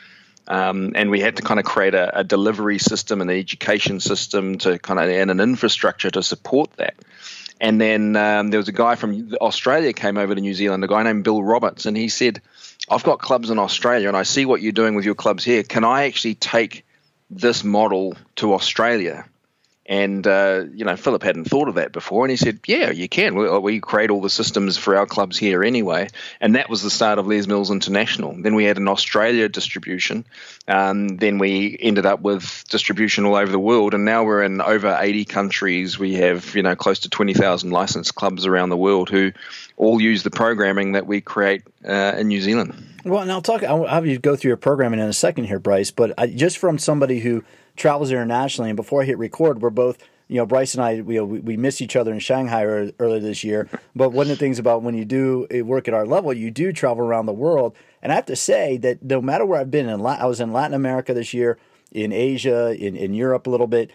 Um, 0.47 0.93
and 0.97 1.11
we 1.11 1.21
had 1.21 1.37
to 1.37 1.43
kind 1.43 1.61
of 1.61 1.67
create 1.67 1.95
a, 1.95 2.21
a 2.21 2.25
delivery 2.25 2.79
system, 2.79 3.21
an 3.21 3.29
education 3.29 4.01
system 4.01 4.57
to 4.59 4.79
kind 4.79 4.99
of 4.99 5.09
and 5.09 5.31
an 5.31 5.41
infrastructure 5.41 6.11
to 6.11 6.23
support 6.23 6.73
that. 6.79 6.95
And 7.61 7.81
then 7.81 8.17
um, 8.17 8.49
there 8.49 8.59
was 8.59 8.69
a 8.69 8.73
guy 8.73 8.95
from 8.95 9.35
Australia 9.41 9.93
came 9.93 10.17
over 10.17 10.35
to 10.35 10.41
New 10.41 10.55
Zealand, 10.55 10.83
a 10.83 10.89
guy 10.89 11.03
named 11.03 11.25
Bill 11.25 11.43
Roberts, 11.43 11.85
and 11.87 11.97
he 11.97 12.09
said, 12.09 12.41
"I've 12.89 13.05
got 13.05 13.19
clubs 13.19 13.51
in 13.51 13.59
Australia, 13.59 14.09
and 14.09 14.17
I 14.17 14.23
see 14.23 14.47
what 14.47 14.63
you're 14.63 14.73
doing 14.73 14.95
with 14.95 15.05
your 15.05 15.15
clubs 15.15 15.45
here. 15.45 15.63
Can 15.63 15.85
I 15.85 16.07
actually 16.07 16.37
take 16.37 16.87
this 17.29 17.63
model 17.63 18.17
to 18.37 18.55
Australia?" 18.55 19.27
And 19.91 20.25
uh, 20.25 20.67
you 20.73 20.85
know, 20.85 20.95
Philip 20.95 21.25
hadn't 21.25 21.47
thought 21.47 21.67
of 21.67 21.75
that 21.75 21.91
before, 21.91 22.25
and 22.25 22.31
he 22.31 22.37
said, 22.37 22.61
"Yeah, 22.65 22.93
you 22.93 23.09
can. 23.09 23.35
We, 23.35 23.59
we, 23.59 23.81
create 23.81 24.11
all 24.11 24.21
the 24.21 24.31
systems 24.31 24.77
for 24.77 24.97
our 24.97 25.05
clubs 25.05 25.37
here 25.37 25.65
anyway." 25.65 26.07
And 26.41 26.55
that 26.55 26.71
was 26.71 26.81
the 26.81 26.91
start 26.91 27.19
of 27.19 27.27
Les 27.27 27.49
Mills 27.49 27.73
International. 27.73 28.33
Then 28.41 28.55
we 28.55 28.63
had 28.63 28.79
an 28.79 28.87
Australia 28.87 29.49
distribution. 29.49 30.25
Um, 30.69 31.17
then 31.17 31.39
we 31.39 31.77
ended 31.81 32.07
up 32.07 32.21
with 32.21 32.65
distribution 32.69 33.25
all 33.25 33.35
over 33.35 33.51
the 33.51 33.59
world, 33.59 33.93
and 33.93 34.05
now 34.05 34.23
we're 34.23 34.45
in 34.45 34.61
over 34.61 34.97
80 34.97 35.25
countries. 35.25 35.99
We 35.99 36.15
have 36.15 36.55
you 36.55 36.63
know 36.63 36.77
close 36.77 37.01
to 37.01 37.09
20,000 37.09 37.73
licensed 37.73 38.15
clubs 38.15 38.47
around 38.47 38.69
the 38.69 38.77
world 38.77 39.11
who 39.11 39.33
all 39.77 40.01
use 40.01 40.23
the 40.23 40.31
programming 40.31 40.93
that 40.93 41.09
we 41.09 41.21
create 41.21 41.65
uh, 41.85 42.15
in 42.17 42.29
New 42.29 42.41
Zealand. 42.41 42.81
Well, 43.05 43.23
and 43.23 43.33
I'll 43.33 43.43
talk. 43.43 43.65
I'll 43.65 43.89
have 43.89 44.07
you 44.07 44.21
go 44.21 44.37
through 44.37 44.51
your 44.51 44.57
programming 44.57 45.01
in 45.01 45.09
a 45.09 45.13
second 45.13 45.47
here, 45.47 45.59
Bryce. 45.59 45.91
But 45.91 46.15
I, 46.17 46.29
just 46.29 46.59
from 46.59 46.79
somebody 46.79 47.19
who 47.19 47.43
travels 47.77 48.11
internationally. 48.11 48.71
And 48.71 48.77
before 48.77 49.03
I 49.03 49.05
hit 49.05 49.19
record, 49.19 49.63
we're 49.63 49.71
both, 49.71 49.99
you 50.29 50.37
know, 50.37 50.47
Bryce 50.47 50.75
and 50.75 50.83
I, 50.83 51.01
we, 51.01 51.21
we, 51.21 51.57
missed 51.57 51.81
each 51.81 51.97
other 51.97 52.13
in 52.13 52.19
Shanghai 52.19 52.65
earlier 52.65 53.21
this 53.21 53.43
year. 53.43 53.69
But 53.97 54.11
one 54.11 54.25
of 54.25 54.29
the 54.29 54.37
things 54.37 54.59
about 54.59 54.83
when 54.83 54.97
you 54.97 55.05
do 55.05 55.47
eh, 55.51 55.61
work 55.63 55.89
at 55.89 55.95
our 55.95 56.07
level, 56.07 56.33
you 56.33 56.51
do 56.51 56.73
travel 56.73 57.05
around 57.05 57.27
the 57.27 57.33
world. 57.33 57.75
And 58.03 58.13
I 58.13 58.15
have 58.15 58.27
to 58.27 58.37
say 58.37 58.77
that 58.79 59.03
no 59.03 59.21
matter 59.21 59.45
where 59.45 59.61
I've 59.61 59.71
been, 59.71 59.89
in 59.89 60.05
I 60.05 60.27
was 60.27 60.41
in 60.41 60.53
Latin 60.53 60.75
America 60.75 61.13
this 61.15 61.35
year, 61.35 61.59
in 61.93 62.13
Asia, 62.13 62.75
in, 62.79 62.97
in 62.97 63.15
Europe 63.15 63.47
a 63.47 63.51
little 63.51 63.67
bit. 63.67 63.91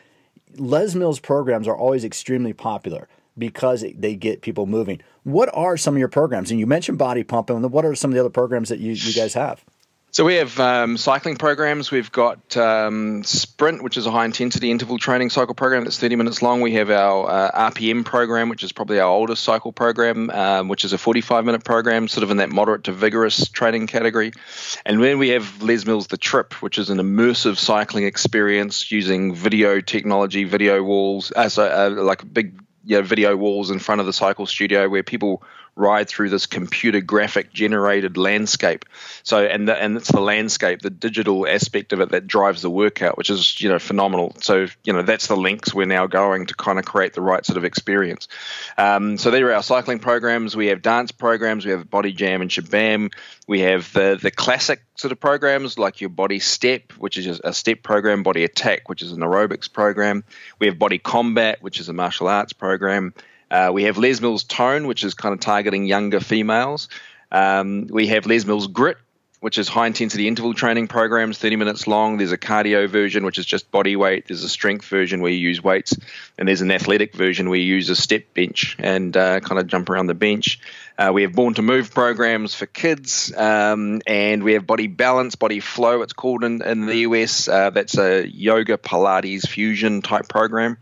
Les 0.58 0.96
Mills 0.96 1.20
programs 1.20 1.68
are 1.68 1.76
always 1.76 2.04
extremely 2.04 2.54
popular 2.54 3.08
because 3.38 3.86
they 3.96 4.16
get 4.16 4.42
people 4.42 4.66
moving. 4.66 5.02
What 5.24 5.50
are 5.54 5.76
some 5.78 5.96
of 5.96 6.00
your 6.00 6.08
programs? 6.08 6.52
And 6.52 6.60
you 6.60 6.68
mentioned 6.68 6.98
body 6.98 7.24
pump, 7.24 7.50
and 7.50 7.72
what 7.72 7.86
are 7.86 7.96
some 7.96 8.12
of 8.12 8.16
the 8.16 8.22
other 8.22 8.30
programs 8.30 8.70
that 8.70 8.80
you, 8.80 8.94
you 8.94 9.14
guys 9.14 9.34
have? 9.34 9.64
So 10.16 10.24
we 10.24 10.36
have 10.36 10.58
um, 10.62 10.96
cycling 10.96 11.36
programs. 11.36 11.92
We've 11.92 12.10
got 12.10 12.56
um, 12.56 13.26
Sprint, 13.26 13.84
which 13.84 13.98
is 13.98 14.06
a 14.06 14.12
high 14.12 14.24
intensity 14.24 14.72
interval 14.72 14.98
training 14.98 15.30
cycle 15.30 15.56
program 15.56 15.84
that's 15.84 16.00
30 16.00 16.16
minutes 16.16 16.42
long. 16.42 16.62
We 16.62 16.72
have 16.76 16.90
our 16.90 17.30
uh, 17.30 17.70
RPM 17.70 18.06
program, 18.06 18.48
which 18.48 18.64
is 18.64 18.72
probably 18.72 19.02
our 19.02 19.10
oldest 19.10 19.44
cycle 19.44 19.74
program, 19.74 20.30
um, 20.30 20.70
which 20.70 20.86
is 20.86 20.94
a 20.94 20.98
45 20.98 21.44
minute 21.44 21.66
program, 21.66 22.08
sort 22.08 22.24
of 22.24 22.32
in 22.32 22.38
that 22.38 22.50
moderate 22.50 22.86
to 22.86 22.94
vigorous 22.94 23.50
training 23.50 23.88
category. 23.88 24.32
And 24.86 25.04
then 25.04 25.20
we 25.20 25.32
have 25.32 25.62
Les 25.62 25.86
Mills 25.86 26.08
The 26.08 26.16
Trip, 26.16 26.54
which 26.62 26.78
is 26.78 26.90
an 26.90 27.00
immersive 27.00 27.58
cycling 27.58 28.06
experience 28.06 28.90
using 28.90 29.36
video 29.36 29.82
technology, 29.82 30.46
video 30.46 30.82
walls, 30.82 31.34
uh, 31.36 31.50
so, 31.50 31.66
uh, 31.66 31.90
like 32.02 32.34
big 32.34 32.58
you 32.86 32.96
know, 32.96 33.02
video 33.02 33.36
walls 33.36 33.70
in 33.70 33.80
front 33.80 34.00
of 34.00 34.08
the 34.08 34.14
cycle 34.14 34.46
studio 34.46 34.88
where 34.88 35.04
people 35.04 35.44
ride 35.76 36.08
through 36.08 36.30
this 36.30 36.46
computer 36.46 37.02
graphic 37.02 37.52
generated 37.52 38.18
landscape. 38.18 38.86
So 39.24 39.46
and 39.46 39.68
the, 39.68 39.76
and 39.76 39.98
it's 39.98 40.12
the 40.12 40.22
landscape, 40.22 40.82
the 40.82 40.90
digital 40.90 41.48
aspect 41.48 41.92
of 41.92 42.00
it 42.00 42.10
that 42.10 42.28
drives 42.28 42.62
the 42.62 42.70
workout, 42.70 43.18
which 43.18 43.30
is 43.30 43.60
you 43.60 43.70
know 43.70 43.80
phenomenal. 43.80 44.36
So 44.40 44.68
you 44.84 44.94
know 44.94 45.02
that's 45.02 45.28
the 45.28 45.36
links 45.36 45.74
we're 45.74 45.86
now 45.86 46.08
going 46.08 46.48
to 46.48 46.56
kind 46.56 46.80
of 46.80 46.86
create 46.86 47.14
the 47.14 47.22
right 47.22 47.46
sort 47.46 47.58
of 47.58 47.66
experience. 47.66 48.28
Um, 48.78 49.18
so 49.18 49.32
there 49.32 49.48
are 49.48 49.54
our 49.54 49.64
cycling 49.64 50.00
programs. 50.00 50.56
We 50.56 50.68
have 50.68 50.82
dance 50.82 51.12
programs. 51.12 51.66
We 51.66 51.72
have 51.72 51.90
Body 51.90 52.14
Jam 52.14 52.42
and 52.42 52.50
Sh'Bam. 52.50 53.12
We 53.48 53.62
have 53.62 53.92
the 53.92 54.18
the 54.22 54.32
classic 54.32 54.82
sort 54.96 55.12
of 55.12 55.20
programs 55.20 55.78
like 55.78 56.00
your 56.00 56.10
Body 56.10 56.40
Step, 56.40 56.94
which 56.94 57.18
is 57.18 57.42
a 57.44 57.54
step 57.54 57.84
program, 57.84 58.24
Body 58.24 58.44
Attack, 58.44 58.88
which 58.88 59.02
is 59.02 59.12
an 59.12 59.20
aerobics 59.20 59.72
program. 59.72 60.24
We 60.60 60.68
have 60.68 60.80
Body 60.80 61.00
Combat, 61.00 61.62
which 61.62 61.80
is 61.80 61.90
a 61.90 61.94
martial 61.94 62.28
arts 62.28 62.54
program. 62.54 63.14
Uh, 63.56 63.72
we 63.72 63.84
have 63.84 63.98
Les 63.98 64.20
Mills 64.20 64.44
Tone, 64.44 64.86
which 64.86 65.06
is 65.06 65.14
kind 65.14 65.32
of 65.32 65.40
targeting 65.40 65.86
younger 65.86 66.20
females. 66.20 66.90
Um, 67.32 67.88
we 67.90 68.08
have 68.08 68.26
Les 68.26 68.44
Mills 68.44 68.68
Grit, 68.68 68.98
which 69.40 69.58
is 69.58 69.70
high 69.70 69.88
intensity 69.88 70.28
interval 70.28 70.54
training 70.54 70.90
programs, 70.90 71.38
30 71.38 71.56
minutes 71.56 71.88
long. 71.88 72.18
There's 72.18 72.34
a 72.34 72.38
cardio 72.38 72.90
version, 72.90 73.24
which 73.24 73.38
is 73.38 73.46
just 73.46 73.72
body 73.72 73.96
weight. 73.96 74.28
There's 74.28 74.44
a 74.44 74.50
strength 74.50 74.84
version 74.88 75.22
where 75.22 75.32
you 75.32 75.38
use 75.38 75.64
weights. 75.64 75.96
And 76.38 76.50
there's 76.50 76.60
an 76.60 76.70
athletic 76.70 77.14
version 77.14 77.48
where 77.50 77.58
you 77.58 77.76
use 77.76 77.90
a 77.90 77.96
step 77.96 78.34
bench 78.34 78.76
and 78.78 79.16
uh, 79.16 79.40
kind 79.40 79.62
of 79.62 79.68
jump 79.68 79.90
around 79.90 80.08
the 80.08 80.16
bench. 80.16 80.60
Uh, 80.98 81.12
we 81.14 81.22
have 81.22 81.32
Born 81.32 81.54
to 81.54 81.62
Move 81.62 81.94
programs 81.94 82.54
for 82.54 82.66
kids. 82.66 83.34
Um, 83.38 84.02
and 84.06 84.44
we 84.44 84.52
have 84.54 84.68
Body 84.68 84.88
Balance, 84.88 85.36
Body 85.36 85.62
Flow, 85.62 86.02
it's 86.02 86.12
called 86.12 86.44
in, 86.44 86.62
in 86.62 86.88
the 86.88 86.98
US. 86.98 87.48
Uh, 87.48 87.70
that's 87.70 87.98
a 87.98 88.28
yoga, 88.28 88.78
Pilates, 88.78 89.48
fusion 89.48 90.02
type 90.02 90.28
program. 90.28 90.78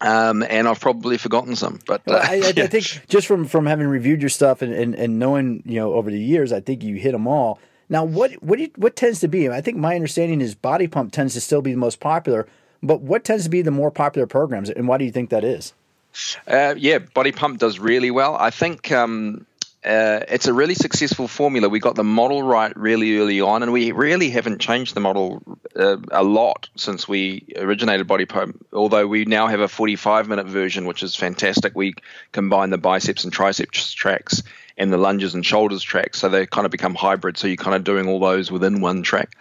Um, 0.00 0.42
and 0.42 0.68
I've 0.68 0.80
probably 0.80 1.16
forgotten 1.16 1.56
some, 1.56 1.78
but 1.86 2.02
uh, 2.06 2.14
I, 2.14 2.34
I, 2.34 2.34
yeah. 2.56 2.64
I, 2.64 2.66
think 2.66 3.06
just 3.08 3.26
from 3.26 3.46
from 3.46 3.64
having 3.64 3.86
reviewed 3.86 4.20
your 4.20 4.28
stuff 4.28 4.60
and, 4.60 4.72
and, 4.72 4.94
and 4.94 5.18
knowing 5.18 5.62
you 5.64 5.76
know 5.76 5.94
over 5.94 6.10
the 6.10 6.20
years, 6.20 6.52
I 6.52 6.60
think 6.60 6.82
you 6.82 6.96
hit 6.96 7.12
them 7.12 7.26
all. 7.26 7.58
Now, 7.88 8.04
what 8.04 8.32
what 8.42 8.58
you, 8.58 8.70
what 8.76 8.94
tends 8.94 9.20
to 9.20 9.28
be? 9.28 9.48
I 9.48 9.60
think 9.60 9.78
my 9.78 9.94
understanding 9.94 10.40
is 10.40 10.54
Body 10.54 10.86
Pump 10.86 11.12
tends 11.12 11.34
to 11.34 11.40
still 11.40 11.62
be 11.62 11.70
the 11.72 11.78
most 11.78 12.00
popular, 12.00 12.46
but 12.82 13.00
what 13.00 13.24
tends 13.24 13.44
to 13.44 13.50
be 13.50 13.62
the 13.62 13.70
more 13.70 13.90
popular 13.90 14.26
programs, 14.26 14.68
and 14.68 14.86
why 14.86 14.98
do 14.98 15.04
you 15.04 15.12
think 15.12 15.30
that 15.30 15.44
is? 15.44 15.72
Uh, 16.46 16.74
yeah, 16.76 16.98
Body 16.98 17.32
Pump 17.32 17.58
does 17.58 17.78
really 17.78 18.10
well. 18.10 18.36
I 18.36 18.50
think 18.50 18.90
um, 18.92 19.46
uh, 19.86 20.24
it's 20.28 20.48
a 20.48 20.52
really 20.52 20.74
successful 20.74 21.28
formula. 21.28 21.68
We 21.68 21.78
got 21.78 21.94
the 21.94 22.04
model 22.04 22.42
right 22.42 22.76
really 22.76 23.18
early 23.18 23.40
on, 23.40 23.62
and 23.62 23.72
we 23.72 23.92
really 23.92 24.30
haven't 24.30 24.60
changed 24.60 24.94
the 24.94 25.00
model 25.00 25.42
uh, 25.76 25.98
a 26.10 26.24
lot 26.24 26.68
since 26.76 27.06
we 27.06 27.46
originated 27.56 28.08
Body 28.08 28.24
Pump. 28.24 28.66
Although 28.72 29.06
we 29.06 29.24
now 29.26 29.46
have 29.46 29.60
a 29.60 29.68
45 29.68 30.28
minute 30.28 30.46
version, 30.46 30.86
which 30.86 31.04
is 31.04 31.14
fantastic. 31.14 31.76
We 31.76 31.94
combine 32.32 32.70
the 32.70 32.78
biceps 32.78 33.22
and 33.22 33.32
triceps 33.32 33.92
tracks 33.92 34.42
and 34.76 34.92
the 34.92 34.98
lunges 34.98 35.34
and 35.34 35.46
shoulders 35.46 35.82
tracks, 35.82 36.18
so 36.18 36.28
they 36.28 36.46
kind 36.46 36.64
of 36.64 36.72
become 36.72 36.94
hybrid. 36.94 37.38
So 37.38 37.46
you're 37.46 37.56
kind 37.56 37.76
of 37.76 37.84
doing 37.84 38.08
all 38.08 38.18
those 38.18 38.50
within 38.50 38.80
one 38.80 39.02
track, 39.02 39.36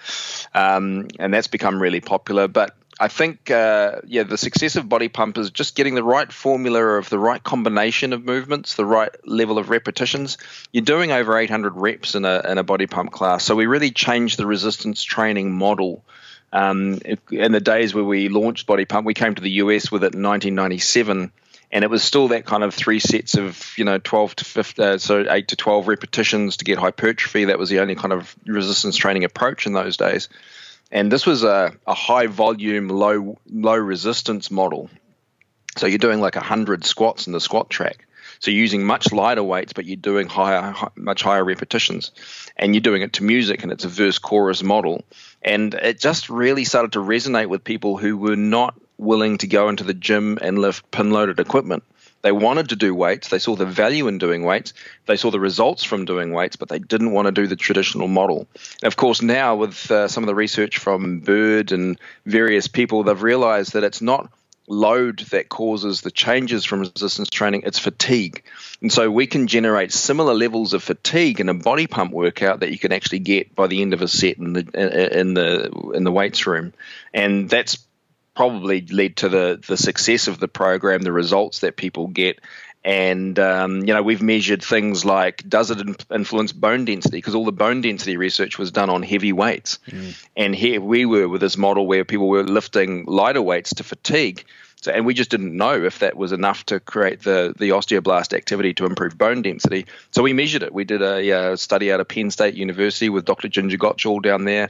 um, 0.53 1.07
and 1.17 1.33
that's 1.33 1.47
become 1.47 1.81
really 1.81 2.01
popular. 2.01 2.47
But 2.47 2.75
I 2.99 3.09
think, 3.09 3.51
uh, 3.51 3.99
yeah, 4.05 4.23
the 4.23 4.37
success 4.37 4.77
of 4.77 4.87
body 4.87 5.09
pump 5.09 5.37
is 5.37 5.51
just 5.51 5.75
getting 5.75 5.95
the 5.95 6.03
right 6.03 6.31
formula 6.31 6.81
of 6.81 7.09
the 7.09 7.19
right 7.19 7.43
combination 7.43 8.13
of 8.13 8.23
movements, 8.23 8.75
the 8.75 8.85
right 8.85 9.13
level 9.27 9.57
of 9.57 9.69
repetitions. 9.69 10.37
You're 10.71 10.85
doing 10.85 11.11
over 11.11 11.37
800 11.37 11.73
reps 11.75 12.15
in 12.15 12.23
a, 12.23 12.41
in 12.49 12.57
a 12.57 12.63
body 12.63 12.87
pump 12.87 13.11
class. 13.11 13.43
So 13.43 13.55
we 13.55 13.65
really 13.65 13.91
changed 13.91 14.37
the 14.37 14.45
resistance 14.45 15.03
training 15.03 15.51
model. 15.51 16.05
Um, 16.53 16.99
in 17.31 17.51
the 17.51 17.59
days 17.59 17.93
where 17.93 18.03
we 18.03 18.29
launched 18.29 18.65
body 18.65 18.85
pump, 18.85 19.05
we 19.05 19.13
came 19.13 19.35
to 19.35 19.41
the 19.41 19.51
US 19.51 19.91
with 19.91 20.03
it 20.03 20.15
in 20.15 20.23
1997 20.23 21.33
and 21.71 21.83
it 21.83 21.89
was 21.89 22.03
still 22.03 22.29
that 22.29 22.45
kind 22.45 22.63
of 22.63 22.73
three 22.73 22.99
sets 22.99 23.35
of 23.35 23.73
you 23.77 23.83
know 23.83 23.97
12 23.97 24.35
to 24.37 24.45
15 24.45 24.85
uh, 24.85 24.97
so 24.97 25.25
8 25.29 25.47
to 25.49 25.55
12 25.55 25.87
repetitions 25.87 26.57
to 26.57 26.65
get 26.65 26.77
hypertrophy 26.77 27.45
that 27.45 27.59
was 27.59 27.69
the 27.69 27.79
only 27.79 27.95
kind 27.95 28.13
of 28.13 28.35
resistance 28.45 28.95
training 28.95 29.23
approach 29.23 29.65
in 29.65 29.73
those 29.73 29.97
days 29.97 30.29
and 30.95 31.11
this 31.11 31.25
was 31.25 31.43
a, 31.43 31.73
a 31.85 31.93
high 31.93 32.27
volume, 32.27 32.87
low 32.87 33.37
low 33.51 33.75
resistance 33.75 34.49
model. 34.49 34.89
So 35.75 35.87
you're 35.87 35.97
doing 35.97 36.21
like 36.21 36.35
100 36.35 36.85
squats 36.85 37.27
in 37.27 37.33
the 37.33 37.41
squat 37.41 37.69
track. 37.69 38.07
So 38.39 38.49
you're 38.49 38.61
using 38.61 38.85
much 38.85 39.11
lighter 39.11 39.43
weights, 39.43 39.73
but 39.73 39.83
you're 39.83 39.97
doing 39.97 40.27
higher, 40.27 40.73
much 40.95 41.21
higher 41.21 41.43
repetitions, 41.43 42.11
and 42.55 42.73
you're 42.73 42.81
doing 42.81 43.01
it 43.01 43.11
to 43.13 43.25
music, 43.25 43.61
and 43.61 43.73
it's 43.73 43.83
a 43.83 43.89
verse 43.89 44.19
chorus 44.19 44.63
model, 44.63 45.03
and 45.41 45.73
it 45.73 45.99
just 45.99 46.29
really 46.29 46.63
started 46.63 46.93
to 46.93 46.99
resonate 46.99 47.47
with 47.47 47.65
people 47.65 47.97
who 47.97 48.15
were 48.15 48.37
not 48.37 48.73
willing 48.97 49.37
to 49.39 49.47
go 49.47 49.67
into 49.67 49.83
the 49.83 49.93
gym 49.93 50.39
and 50.41 50.59
lift 50.59 50.89
pin 50.91 51.11
loaded 51.11 51.41
equipment. 51.41 51.83
They 52.25 52.31
wanted 52.31 52.69
to 52.69 52.75
do 52.75 52.95
weights. 52.95 53.29
They 53.29 53.37
saw 53.37 53.55
the 53.55 53.67
value 53.67 54.07
in 54.07 54.17
doing 54.17 54.43
weights. 54.43 54.73
They 55.05 55.15
saw 55.15 55.29
the 55.29 55.39
results 55.39 55.83
from 55.83 56.05
doing 56.05 56.33
weights, 56.33 56.55
but 56.55 56.69
they 56.69 56.79
didn't 56.79 57.11
want 57.11 57.27
to 57.27 57.31
do 57.31 57.45
the 57.45 57.55
traditional 57.55 58.07
model. 58.07 58.47
And 58.81 58.87
of 58.87 58.95
course, 58.95 59.21
now 59.21 59.57
with 59.57 59.91
uh, 59.91 60.07
some 60.07 60.23
of 60.23 60.27
the 60.27 60.33
research 60.33 60.79
from 60.79 61.19
Burd 61.19 61.71
and 61.71 61.99
various 62.25 62.67
people, 62.67 63.03
they've 63.03 63.21
realized 63.21 63.73
that 63.73 63.83
it's 63.83 64.01
not 64.01 64.31
load 64.65 65.19
that 65.29 65.49
causes 65.49 66.01
the 66.01 66.09
changes 66.09 66.65
from 66.65 66.79
resistance 66.79 67.29
training 67.29 67.61
it's 67.67 67.77
fatigue 67.77 68.43
and 68.81 68.91
so 68.91 69.11
we 69.11 69.27
can 69.27 69.45
generate 69.45 69.91
similar 69.91 70.33
levels 70.33 70.73
of 70.73 70.81
fatigue 70.81 71.39
in 71.39 71.49
a 71.49 71.53
body 71.53 71.85
pump 71.85 72.11
workout 72.11 72.61
that 72.61 72.71
you 72.71 72.79
can 72.79 72.91
actually 72.91 73.19
get 73.19 73.53
by 73.53 73.67
the 73.67 73.83
end 73.83 73.93
of 73.93 74.01
a 74.01 74.07
set 74.07 74.39
in 74.39 74.53
the 74.53 75.19
in 75.19 75.35
the 75.35 75.69
in 75.93 76.03
the 76.03 76.11
weights 76.11 76.47
room 76.47 76.73
and 77.13 77.47
that's 77.47 77.77
probably 78.35 78.81
led 78.81 79.17
to 79.17 79.29
the 79.29 79.61
the 79.67 79.77
success 79.77 80.27
of 80.27 80.39
the 80.39 80.47
program, 80.47 81.01
the 81.01 81.11
results 81.11 81.59
that 81.59 81.77
people 81.77 82.07
get. 82.07 82.39
And 82.83 83.39
um, 83.39 83.79
you 83.79 83.95
know 83.95 84.03
we've 84.03 84.21
measured 84.21 84.63
things 84.63 85.03
like 85.03 85.43
does 85.49 85.71
it 85.71 86.05
influence 86.11 86.51
bone 86.51 86.85
density 86.85 87.17
because 87.17 87.33
all 87.33 87.45
the 87.45 87.51
bone 87.51 87.81
density 87.81 88.15
research 88.15 88.59
was 88.59 88.71
done 88.71 88.91
on 88.91 89.01
heavy 89.01 89.33
weights, 89.33 89.79
mm. 89.87 90.23
and 90.37 90.53
here 90.53 90.79
we 90.79 91.05
were 91.05 91.27
with 91.27 91.41
this 91.41 91.57
model 91.57 91.87
where 91.87 92.05
people 92.05 92.29
were 92.29 92.43
lifting 92.43 93.05
lighter 93.05 93.41
weights 93.41 93.73
to 93.75 93.83
fatigue, 93.83 94.45
so, 94.85 94.91
and 94.91 95.03
we 95.03 95.15
just 95.15 95.31
didn't 95.31 95.57
know 95.57 95.83
if 95.83 95.97
that 95.99 96.15
was 96.15 96.31
enough 96.31 96.63
to 96.67 96.79
create 96.79 97.21
the 97.21 97.55
the 97.57 97.69
osteoblast 97.69 98.33
activity 98.33 98.75
to 98.75 98.85
improve 98.85 99.17
bone 99.17 99.41
density. 99.41 99.87
So 100.11 100.21
we 100.21 100.33
measured 100.33 100.61
it. 100.61 100.71
We 100.71 100.83
did 100.83 101.01
a, 101.01 101.27
a 101.27 101.31
uh, 101.31 101.55
study 101.55 101.91
out 101.91 102.01
of 102.01 102.07
Penn 102.07 102.29
State 102.29 102.53
University 102.53 103.09
with 103.09 103.25
Dr. 103.25 103.47
Ginger 103.47 103.77
Gottschall 103.77 104.21
down 104.21 104.45
there, 104.45 104.69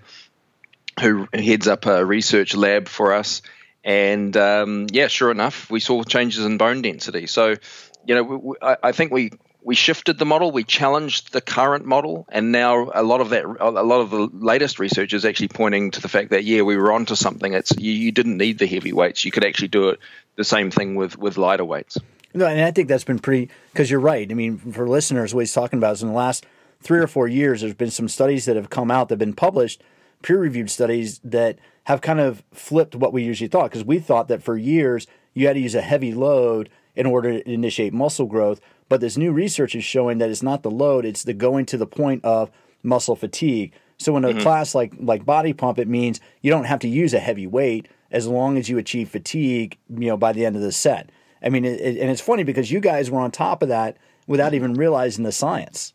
who 0.99 1.27
heads 1.34 1.67
up 1.67 1.86
a 1.86 2.05
research 2.05 2.55
lab 2.55 2.88
for 2.88 3.13
us. 3.13 3.41
And 3.84 4.36
um, 4.36 4.88
yeah, 4.91 5.08
sure 5.08 5.31
enough, 5.31 5.69
we 5.69 5.79
saw 5.79 6.03
changes 6.03 6.43
in 6.43 6.58
bone 6.58 6.81
density. 6.81 7.27
So, 7.27 7.55
you 8.05 8.15
know, 8.15 8.55
I, 8.62 8.77
I 8.84 8.91
think 8.91 9.12
we 9.12 9.31
we 9.65 9.73
shifted 9.73 10.19
the 10.19 10.25
model, 10.25 10.51
we 10.51 10.63
challenged 10.63 11.34
the 11.34 11.41
current 11.41 11.86
model, 11.86 12.27
and 12.29 12.51
now 12.51 12.91
a 12.93 13.01
lot 13.01 13.19
of 13.19 13.31
that, 13.31 13.45
a 13.45 13.71
lot 13.71 13.99
of 13.99 14.12
the 14.12 14.29
latest 14.31 14.79
research 14.79 15.12
is 15.12 15.25
actually 15.25 15.47
pointing 15.47 15.89
to 15.91 16.01
the 16.01 16.08
fact 16.08 16.29
that 16.29 16.43
yeah, 16.43 16.62
we 16.62 16.77
were 16.77 16.91
onto 16.91 17.15
something. 17.15 17.53
It's 17.53 17.73
you, 17.77 17.91
you 17.91 18.12
didn't 18.12 18.38
need 18.38 18.60
the 18.60 18.67
heavy 18.67 18.93
weights; 18.93 19.25
you 19.25 19.31
could 19.31 19.43
actually 19.43 19.69
do 19.69 19.89
it 19.89 19.99
the 20.36 20.43
same 20.43 20.69
thing 20.69 20.95
with 20.95 21.17
with 21.17 21.38
lighter 21.38 21.65
weights. 21.65 21.97
No, 22.36 22.45
and 22.45 22.62
I 22.62 22.71
think 22.71 22.89
that's 22.89 23.03
been 23.03 23.19
pretty 23.19 23.49
because 23.71 23.89
you're 23.89 23.99
right. 23.99 24.29
I 24.29 24.36
mean, 24.36 24.58
for 24.58 24.88
listeners, 24.88 25.34
what 25.34 25.41
he's 25.41 25.53
talking 25.53 25.79
about 25.79 25.93
is 25.93 26.03
in 26.03 26.10
the 26.10 26.15
last 26.15 26.45
three 26.81 26.99
or 26.99 27.08
four 27.08 27.27
years, 27.27 27.62
there's 27.62 27.73
been 27.73 27.89
some 27.89 28.08
studies 28.08 28.45
that 28.45 28.55
have 28.55 28.69
come 28.69 28.91
out 28.91 29.10
that 29.10 29.13
have 29.13 29.19
been 29.19 29.34
published, 29.34 29.81
peer 30.25 30.39
reviewed 30.39 30.71
studies 30.71 31.19
that 31.23 31.59
have 31.83 32.01
kind 32.01 32.19
of 32.19 32.43
flipped 32.51 32.95
what 32.95 33.13
we 33.13 33.23
usually 33.23 33.47
thought 33.47 33.69
because 33.69 33.85
we 33.85 33.99
thought 33.99 34.27
that 34.27 34.41
for 34.41 34.57
years 34.57 35.05
you 35.35 35.45
had 35.45 35.53
to 35.53 35.59
use 35.59 35.75
a 35.75 35.81
heavy 35.81 36.13
load 36.13 36.67
in 36.95 37.05
order 37.05 37.31
to 37.33 37.49
initiate 37.49 37.93
muscle 37.93 38.25
growth. 38.25 38.59
But 38.89 39.01
this 39.01 39.17
new 39.17 39.31
research 39.31 39.75
is 39.75 39.83
showing 39.83 40.17
that 40.17 40.31
it's 40.31 40.41
not 40.41 40.63
the 40.63 40.71
load, 40.71 41.05
it's 41.05 41.23
the 41.23 41.33
going 41.33 41.67
to 41.67 41.77
the 41.77 41.85
point 41.85 42.25
of 42.25 42.49
muscle 42.81 43.15
fatigue. 43.15 43.73
So 43.97 44.17
in 44.17 44.25
a 44.25 44.29
mm-hmm. 44.29 44.39
class 44.39 44.73
like 44.73 44.93
like 44.99 45.25
body 45.25 45.53
pump, 45.53 45.77
it 45.77 45.88
means 45.88 46.19
you 46.41 46.49
don't 46.49 46.65
have 46.65 46.79
to 46.79 46.88
use 46.88 47.13
a 47.13 47.19
heavy 47.19 47.45
weight 47.45 47.88
as 48.09 48.27
long 48.27 48.57
as 48.57 48.67
you 48.67 48.79
achieve 48.79 49.09
fatigue, 49.09 49.77
you 49.89 50.07
know, 50.07 50.17
by 50.17 50.33
the 50.33 50.43
end 50.43 50.55
of 50.55 50.63
the 50.63 50.71
set. 50.71 51.11
I 51.43 51.49
mean, 51.49 51.65
it, 51.65 51.79
it, 51.79 51.97
and 51.99 52.09
it's 52.09 52.21
funny 52.21 52.43
because 52.43 52.71
you 52.71 52.79
guys 52.79 53.11
were 53.11 53.19
on 53.19 53.29
top 53.29 53.61
of 53.61 53.69
that 53.69 53.97
without 54.25 54.55
even 54.55 54.73
realizing 54.73 55.23
the 55.23 55.31
science. 55.31 55.93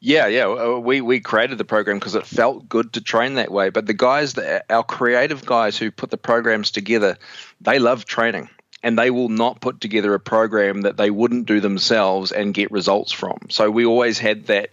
Yeah, 0.00 0.28
yeah. 0.28 0.46
Uh, 0.46 0.78
we 0.78 1.00
we 1.00 1.20
created 1.20 1.58
the 1.58 1.64
program 1.64 1.98
because 1.98 2.14
it 2.14 2.26
felt 2.26 2.68
good 2.68 2.92
to 2.92 3.00
train 3.00 3.34
that 3.34 3.50
way. 3.50 3.70
But 3.70 3.86
the 3.86 3.94
guys, 3.94 4.34
that, 4.34 4.66
our 4.70 4.84
creative 4.84 5.44
guys 5.44 5.76
who 5.76 5.90
put 5.90 6.10
the 6.10 6.16
programs 6.16 6.70
together, 6.70 7.18
they 7.60 7.78
love 7.78 8.04
training 8.04 8.48
and 8.82 8.98
they 8.98 9.10
will 9.10 9.30
not 9.30 9.60
put 9.60 9.80
together 9.80 10.14
a 10.14 10.20
program 10.20 10.82
that 10.82 10.96
they 10.96 11.10
wouldn't 11.10 11.46
do 11.46 11.60
themselves 11.60 12.32
and 12.32 12.54
get 12.54 12.70
results 12.70 13.12
from. 13.12 13.38
So 13.50 13.70
we 13.70 13.84
always 13.86 14.18
had 14.18 14.46
that 14.46 14.70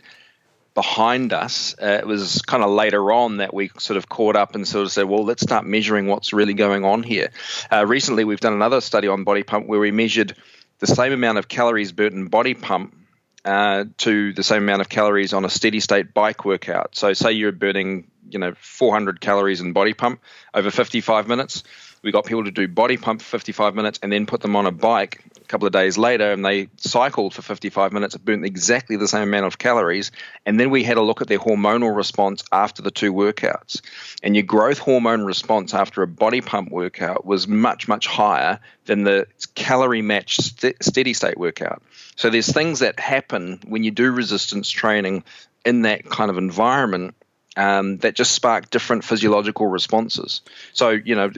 behind 0.74 1.34
us. 1.34 1.76
Uh, 1.82 2.00
it 2.02 2.06
was 2.06 2.42
kind 2.42 2.64
of 2.64 2.70
later 2.70 3.12
on 3.12 3.38
that 3.38 3.54
we 3.54 3.72
sort 3.80 3.98
of 3.98 4.10
caught 4.10 4.36
up 4.36 4.54
and 4.54 4.68
sort 4.68 4.86
of 4.86 4.92
said, 4.92 5.06
well, 5.06 5.24
let's 5.24 5.42
start 5.42 5.66
measuring 5.66 6.08
what's 6.08 6.34
really 6.34 6.54
going 6.54 6.86
on 6.86 7.04
here. 7.04 7.32
Uh, 7.72 7.86
recently, 7.86 8.24
we've 8.24 8.40
done 8.40 8.54
another 8.54 8.82
study 8.82 9.08
on 9.08 9.24
body 9.24 9.44
pump 9.44 9.66
where 9.68 9.80
we 9.80 9.92
measured 9.92 10.36
the 10.80 10.88
same 10.88 11.14
amount 11.14 11.38
of 11.38 11.48
calories 11.48 11.92
burnt 11.92 12.14
in 12.14 12.26
body 12.26 12.54
pump 12.54 12.96
uh, 13.46 13.86
to 13.98 14.34
the 14.34 14.44
same 14.44 14.64
amount 14.64 14.82
of 14.82 14.90
calories 14.90 15.34
on 15.34 15.46
a 15.46 15.50
steady 15.50 15.80
state 15.80 16.14
bike 16.14 16.46
workout. 16.46 16.96
So, 16.96 17.14
say 17.14 17.32
you're 17.32 17.52
burning, 17.52 18.08
you 18.30 18.40
know, 18.40 18.54
400 18.58 19.20
calories 19.22 19.62
in 19.62 19.74
body 19.74 19.94
pump 19.94 20.22
over 20.54 20.72
55 20.72 21.28
minutes 21.28 21.64
we 22.02 22.12
got 22.12 22.26
people 22.26 22.44
to 22.44 22.52
do 22.52 22.68
body 22.68 22.98
pump 22.98 23.22
for 23.22 23.38
55 23.38 23.76
minutes 23.76 24.00
and 24.02 24.12
then 24.12 24.26
put 24.26 24.42
them 24.42 24.56
on 24.56 24.66
a 24.66 24.72
bike 24.72 25.24
couple 25.52 25.68
of 25.68 25.74
days 25.74 25.98
later 25.98 26.32
and 26.32 26.44
they 26.46 26.70
cycled 26.78 27.34
for 27.34 27.42
55 27.42 27.92
minutes, 27.92 28.16
burnt 28.18 28.46
exactly 28.46 28.96
the 28.96 29.08
same 29.08 29.24
amount 29.24 29.46
of 29.46 29.58
calories. 29.58 30.12
And 30.46 30.60
then 30.60 30.70
we 30.70 30.84
had 30.84 30.98
a 30.98 31.02
look 31.02 31.22
at 31.22 31.28
their 31.28 31.40
hormonal 31.40 31.96
response 31.96 32.44
after 32.52 32.82
the 32.82 32.90
two 32.90 33.14
workouts. 33.14 33.82
And 34.24 34.36
your 34.36 34.44
growth 34.44 34.80
hormone 34.80 35.24
response 35.24 35.74
after 35.74 36.02
a 36.02 36.08
body 36.08 36.42
pump 36.42 36.72
workout 36.72 37.26
was 37.26 37.48
much, 37.48 37.88
much 37.88 38.08
higher 38.08 38.60
than 38.86 39.04
the 39.04 39.28
calorie 39.54 40.02
matched 40.02 40.42
st- 40.42 40.82
steady 40.82 41.14
state 41.14 41.38
workout. 41.38 41.84
So 42.16 42.30
there's 42.30 42.52
things 42.52 42.80
that 42.80 43.00
happen 43.00 43.60
when 43.68 43.84
you 43.84 43.92
do 43.92 44.12
resistance 44.12 44.70
training 44.70 45.24
in 45.66 45.84
that 45.84 46.06
kind 46.06 46.32
of 46.32 46.38
environment 46.38 47.14
um, 47.58 47.98
that 47.98 48.16
just 48.16 48.32
spark 48.32 48.70
different 48.70 49.04
physiological 49.04 49.68
responses. 49.68 50.42
So, 50.72 50.90
you 50.92 51.16
know, 51.16 51.30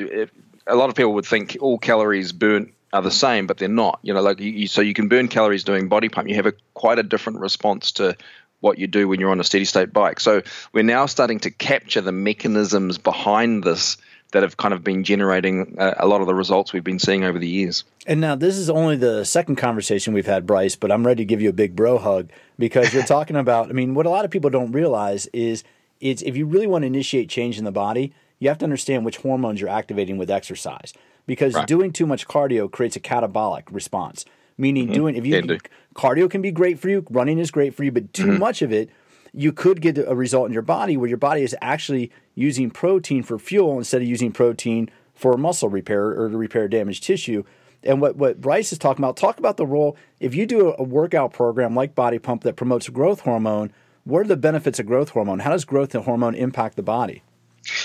a 0.68 0.76
lot 0.76 0.90
of 0.90 0.96
people 0.96 1.14
would 1.14 1.26
think 1.26 1.58
all 1.60 1.78
calories 1.78 2.32
burnt 2.32 2.73
are 2.94 3.02
the 3.02 3.12
same, 3.12 3.48
but 3.48 3.58
they're 3.58 3.68
not. 3.68 4.00
You 4.04 4.14
know, 4.14 4.22
like 4.22 4.40
you, 4.40 4.68
so 4.68 4.82
you 4.82 4.94
can 4.94 5.10
burn 5.10 5.28
calories 5.28 5.64
doing 5.64 5.90
body 5.90 6.10
pump. 6.10 6.30
You 6.30 6.36
have 6.36 6.46
a 6.46 6.54
quite 6.74 7.00
a 7.00 7.04
different 7.04 7.40
response 7.40 7.94
to 7.94 8.16
what 8.62 8.78
you 8.78 8.88
do 8.88 9.08
when 9.10 9.20
you're 9.20 9.32
on 9.32 9.42
a 9.42 9.44
steady 9.44 9.66
state 9.66 9.92
bike. 9.92 10.20
So 10.22 10.44
we're 10.72 10.84
now 10.84 11.08
starting 11.08 11.40
to 11.42 11.52
capture 11.52 12.00
the 12.00 12.14
mechanisms 12.14 12.98
behind 12.98 13.64
this 13.64 13.98
that 14.32 14.44
have 14.44 14.58
kind 14.58 14.74
of 14.74 14.84
been 14.84 15.04
generating 15.04 15.76
a, 15.78 15.96
a, 16.00 16.08
lot 16.08 16.22
of 16.22 16.28
the 16.28 16.34
results 16.34 16.74
we've 16.74 16.84
been 16.84 16.98
seeing 16.98 17.24
over 17.24 17.38
the 17.38 17.48
years. 17.48 17.84
And 18.08 18.20
now 18.20 18.36
this 18.36 18.58
is 18.58 18.70
only 18.70 18.96
the 18.96 19.26
second 19.26 19.58
conversation 19.58 20.14
we've 20.14 20.26
had, 20.26 20.48
Bryce, 20.48 20.76
but 20.76 20.92
I'm 20.92 21.06
ready 21.06 21.24
to 21.24 21.26
give 21.26 21.42
you 21.42 21.50
a 21.50 21.54
big 21.54 21.76
bro 21.76 21.98
hug 21.98 22.30
because 22.58 22.94
you're 22.94 23.04
talking 23.18 23.36
about. 23.36 23.70
I 23.70 23.74
mean, 23.74 23.96
what 23.96 24.06
a 24.06 24.10
lot 24.10 24.24
of 24.26 24.32
people 24.32 24.50
don't 24.50 24.72
realize 24.72 25.28
is 25.34 25.64
it's 26.00 26.22
if 26.22 26.38
you 26.38 26.46
really 26.46 26.68
want 26.68 26.84
to 26.84 26.88
initiate 26.88 27.30
change 27.30 27.58
in 27.58 27.66
the 27.66 27.72
body, 27.72 28.14
you 28.40 28.50
have 28.50 28.58
to 28.60 28.66
understand 28.66 29.06
which 29.06 29.18
hormones 29.18 29.60
you're 29.60 29.70
activating 29.70 30.18
with 30.18 30.32
exercise 30.32 30.94
because 31.26 31.54
right. 31.54 31.68
doing 31.68 31.92
too 31.92 32.06
much 32.06 32.28
cardio 32.28 32.72
creates 32.72 32.96
a 32.96 33.00
catabolic 33.00 33.64
response. 33.72 34.26
Meaning, 34.58 34.86
mm-hmm. 34.86 34.94
doing 34.94 35.16
if 35.16 35.26
you 35.26 35.42
can 35.42 35.60
cardio 35.96 36.30
can 36.30 36.42
be 36.42 36.52
great 36.52 36.78
for 36.78 36.90
you, 36.90 37.06
running 37.10 37.40
is 37.40 37.50
great 37.50 37.74
for 37.74 37.84
you, 37.84 37.92
but 37.92 38.14
too 38.14 38.28
mm-hmm. 38.28 38.40
much 38.40 38.62
of 38.62 38.72
it, 38.72 38.90
you 39.34 39.52
could 39.52 39.82
get 39.82 39.98
a 39.98 40.16
result 40.16 40.46
in 40.48 40.54
your 40.54 40.62
body 40.62 40.96
where 40.96 41.10
your 41.10 41.18
body 41.18 41.42
is 41.42 41.56
actually 41.60 42.12
using 42.36 42.70
protein 42.70 43.24
for 43.24 43.40
fuel 43.40 43.78
instead 43.80 44.02
of 44.02 44.08
using 44.08 44.32
protein 44.32 44.90
for 45.16 45.36
muscle 45.38 45.70
repair 45.70 46.08
or 46.10 46.30
to 46.30 46.38
repair 46.38 46.68
damaged 46.68 47.04
tissue. 47.04 47.44
And 47.84 48.00
what, 48.00 48.16
what 48.16 48.40
Bryce 48.40 48.72
is 48.72 48.78
talking 48.78 49.04
about, 49.04 49.18
talk 49.18 49.40
about 49.40 49.58
the 49.58 49.66
role. 49.66 49.98
If 50.20 50.36
you 50.36 50.46
do 50.46 50.70
a, 50.70 50.76
a 50.80 50.84
workout 50.84 51.34
program 51.34 51.76
like 51.76 51.96
Body 51.96 52.20
Pump 52.20 52.44
that 52.44 52.56
promotes 52.56 52.88
growth 52.90 53.22
hormone, 53.22 53.74
what 54.04 54.20
are 54.20 54.28
the 54.28 54.38
benefits 54.38 54.80
of 54.80 54.86
growth 54.86 55.10
hormone? 55.10 55.40
How 55.40 55.52
does 55.52 55.66
growth 55.66 55.94
hormone 55.94 56.36
impact 56.36 56.76
the 56.76 56.84
body? 56.84 57.24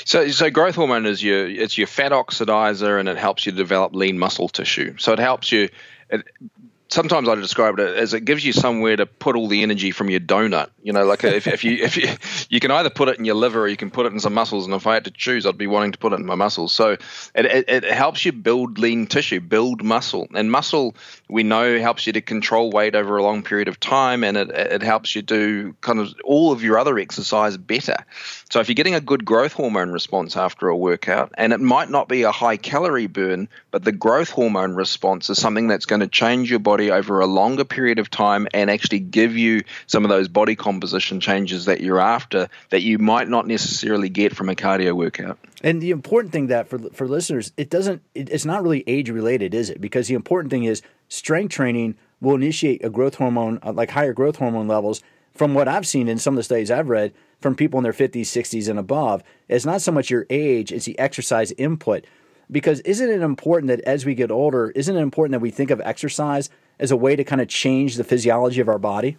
So, 0.05 0.29
so 0.29 0.51
growth 0.51 0.75
hormone 0.75 1.07
is 1.07 1.23
your 1.23 1.49
it's 1.49 1.79
your 1.79 1.87
fat 1.87 2.13
oxidizer, 2.13 2.99
and 2.99 3.09
it 3.09 3.17
helps 3.17 3.47
you 3.47 3.53
develop 3.53 3.95
lean 3.95 4.19
muscle 4.19 4.49
tissue. 4.49 4.97
So 4.99 5.13
it 5.13 5.19
helps 5.19 5.53
you. 5.53 5.69
It, 6.11 6.27
sometimes 6.89 7.29
I 7.29 7.35
describe 7.35 7.79
it 7.79 7.97
as 7.97 8.15
it 8.15 8.25
gives 8.25 8.45
you 8.45 8.53
somewhere 8.53 8.97
to 8.97 9.07
put 9.07 9.37
all 9.37 9.47
the 9.47 9.63
energy 9.63 9.91
from 9.91 10.11
your 10.11 10.21
donut. 10.21 10.71
You 10.83 10.93
know, 10.93 11.05
like 11.05 11.23
if, 11.25 11.47
if 11.47 11.65
you 11.65 11.77
if 11.83 11.97
you 11.97 12.09
you 12.49 12.61
can 12.61 12.71
either 12.71 12.91
put 12.91 13.09
it 13.09 13.19
in 13.19 13.25
your 13.25 13.35
liver 13.35 13.63
or 13.63 13.69
you 13.69 13.77
can 13.77 13.91
put 13.91 14.07
it 14.07 14.13
in 14.13 14.21
some 14.21 14.35
muscles. 14.35 14.65
And 14.65 14.75
if 14.75 14.87
I 14.87 14.95
had 14.95 15.05
to 15.05 15.11
choose, 15.11 15.47
I'd 15.47 15.59
be 15.59 15.67
wanting 15.67 15.93
to 15.93 15.99
put 15.99 16.13
it 16.13 16.17
in 16.19 16.27
my 16.27 16.35
muscles. 16.35 16.73
So 16.73 16.93
it, 17.35 17.47
it, 17.47 17.69
it 17.69 17.85
helps 17.85 18.25
you 18.25 18.33
build 18.33 18.79
lean 18.79 19.07
tissue, 19.07 19.41
build 19.41 19.85
muscle, 19.85 20.29
and 20.35 20.51
muscle 20.51 20.97
we 21.29 21.43
know 21.43 21.79
helps 21.79 22.07
you 22.07 22.13
to 22.15 22.21
control 22.21 22.71
weight 22.71 22.95
over 22.95 23.17
a 23.17 23.23
long 23.23 23.43
period 23.43 23.69
of 23.69 23.79
time, 23.79 24.25
and 24.25 24.37
it 24.37 24.51
it 24.51 24.83
helps 24.83 25.15
you 25.15 25.23
do 25.23 25.75
kind 25.81 26.01
of 26.01 26.15
all 26.25 26.53
of 26.53 26.63
your 26.63 26.79
other 26.79 26.99
exercise 26.99 27.57
better. 27.57 27.97
So 28.51 28.61
if 28.61 28.69
you're 28.69 28.75
getting 28.75 28.95
a 28.95 29.01
good 29.01 29.25
growth 29.25 29.53
hormone 29.53 29.91
response 29.91 30.37
after 30.37 30.69
a 30.69 30.77
workout, 30.77 31.33
and 31.37 31.53
it 31.53 31.61
might 31.61 31.91
not 31.91 32.09
be 32.09 32.23
a 32.23 32.33
high 32.33 32.57
calorie 32.57 33.07
burn, 33.07 33.49
but 33.79 33.85
the 33.85 33.93
growth 33.93 34.31
hormone 34.31 34.75
response 34.75 35.31
is 35.31 35.39
something 35.39 35.69
that's 35.69 35.87
going 35.87 36.01
to 36.01 36.09
change 36.09 36.51
your 36.51 36.59
body 36.59 36.91
over 36.91 37.21
a 37.21 37.27
longer 37.27 37.65
period 37.65 38.01
of 38.01 38.11
time 38.11 38.49
and 38.53 38.73
actually 38.73 38.99
give 38.99 39.37
you 39.37 39.63
some 39.87 40.05
of 40.05 40.09
those 40.09 40.27
body 40.27 40.57
composition 40.57 41.21
changes 41.21 41.67
that 41.67 41.81
you're 41.81 42.01
after 42.01 42.49
that 42.71 42.83
you 42.83 42.99
might 42.99 43.29
not 43.29 43.47
necessarily 43.47 44.09
get 44.09 44.35
from 44.35 44.49
a 44.49 44.57
cardio 44.57 44.95
workout. 44.95 45.39
And 45.63 45.81
the 45.81 45.93
important 45.93 46.33
thing 46.33 46.49
that 46.49 46.67
for 46.69 46.81
for 46.93 47.07
listeners, 47.07 47.53
it 47.57 47.71
doesn't 47.71 48.03
it, 48.17 48.29
it's 48.31 48.45
not 48.45 48.65
really 48.65 48.83
age 48.89 49.11
related, 49.11 49.55
is 49.55 49.71
it? 49.71 49.81
Because 49.81 50.09
the 50.09 50.15
important 50.15 50.51
thing 50.51 50.65
is 50.65 50.83
strength 51.07 51.53
training 51.53 51.95
will 52.21 52.35
initiate 52.35 52.85
a 52.85 52.91
growth 52.91 53.15
hormone 53.15 53.61
uh, 53.63 53.73
like 53.73 53.91
higher 53.91 54.13
growth 54.13 54.39
hormone 54.39 54.67
levels 54.67 55.05
from 55.35 55.55
what 55.55 55.69
I've 55.69 55.87
seen 55.87 56.09
in 56.09 56.19
some 56.19 56.35
of 56.35 56.39
the 56.39 56.43
studies 56.43 56.73
I've 56.73 56.89
read 56.89 57.15
from 57.41 57.55
people 57.55 57.79
in 57.79 57.85
their 57.85 57.93
50s, 57.93 58.23
60s, 58.23 58.69
and 58.69 58.77
above, 58.77 59.23
it's 59.47 59.65
not 59.65 59.81
so 59.81 59.93
much 59.93 60.11
your 60.11 60.27
age, 60.29 60.73
it's 60.73 60.87
the 60.87 60.99
exercise 60.99 61.53
input. 61.53 62.05
Because 62.51 62.81
isn't 62.81 63.11
it 63.11 63.21
important 63.21 63.69
that 63.69 63.81
as 63.81 64.07
we 64.07 64.15
get 64.15 64.31
older, 64.31 64.71
isn't 64.71 64.97
it 64.97 65.01
important 65.01 65.33
that 65.33 65.41
we 65.41 65.51
think 65.51 65.71
of 65.71 65.81
exercise 65.83 66.49
as 66.79 66.91
a 66.91 66.97
way 66.97 67.15
to 67.17 67.25
kind 67.25 67.41
of 67.41 67.49
change 67.49 67.97
the 67.97 68.05
physiology 68.05 68.61
of 68.61 68.69
our 68.69 68.79
body? 68.79 69.17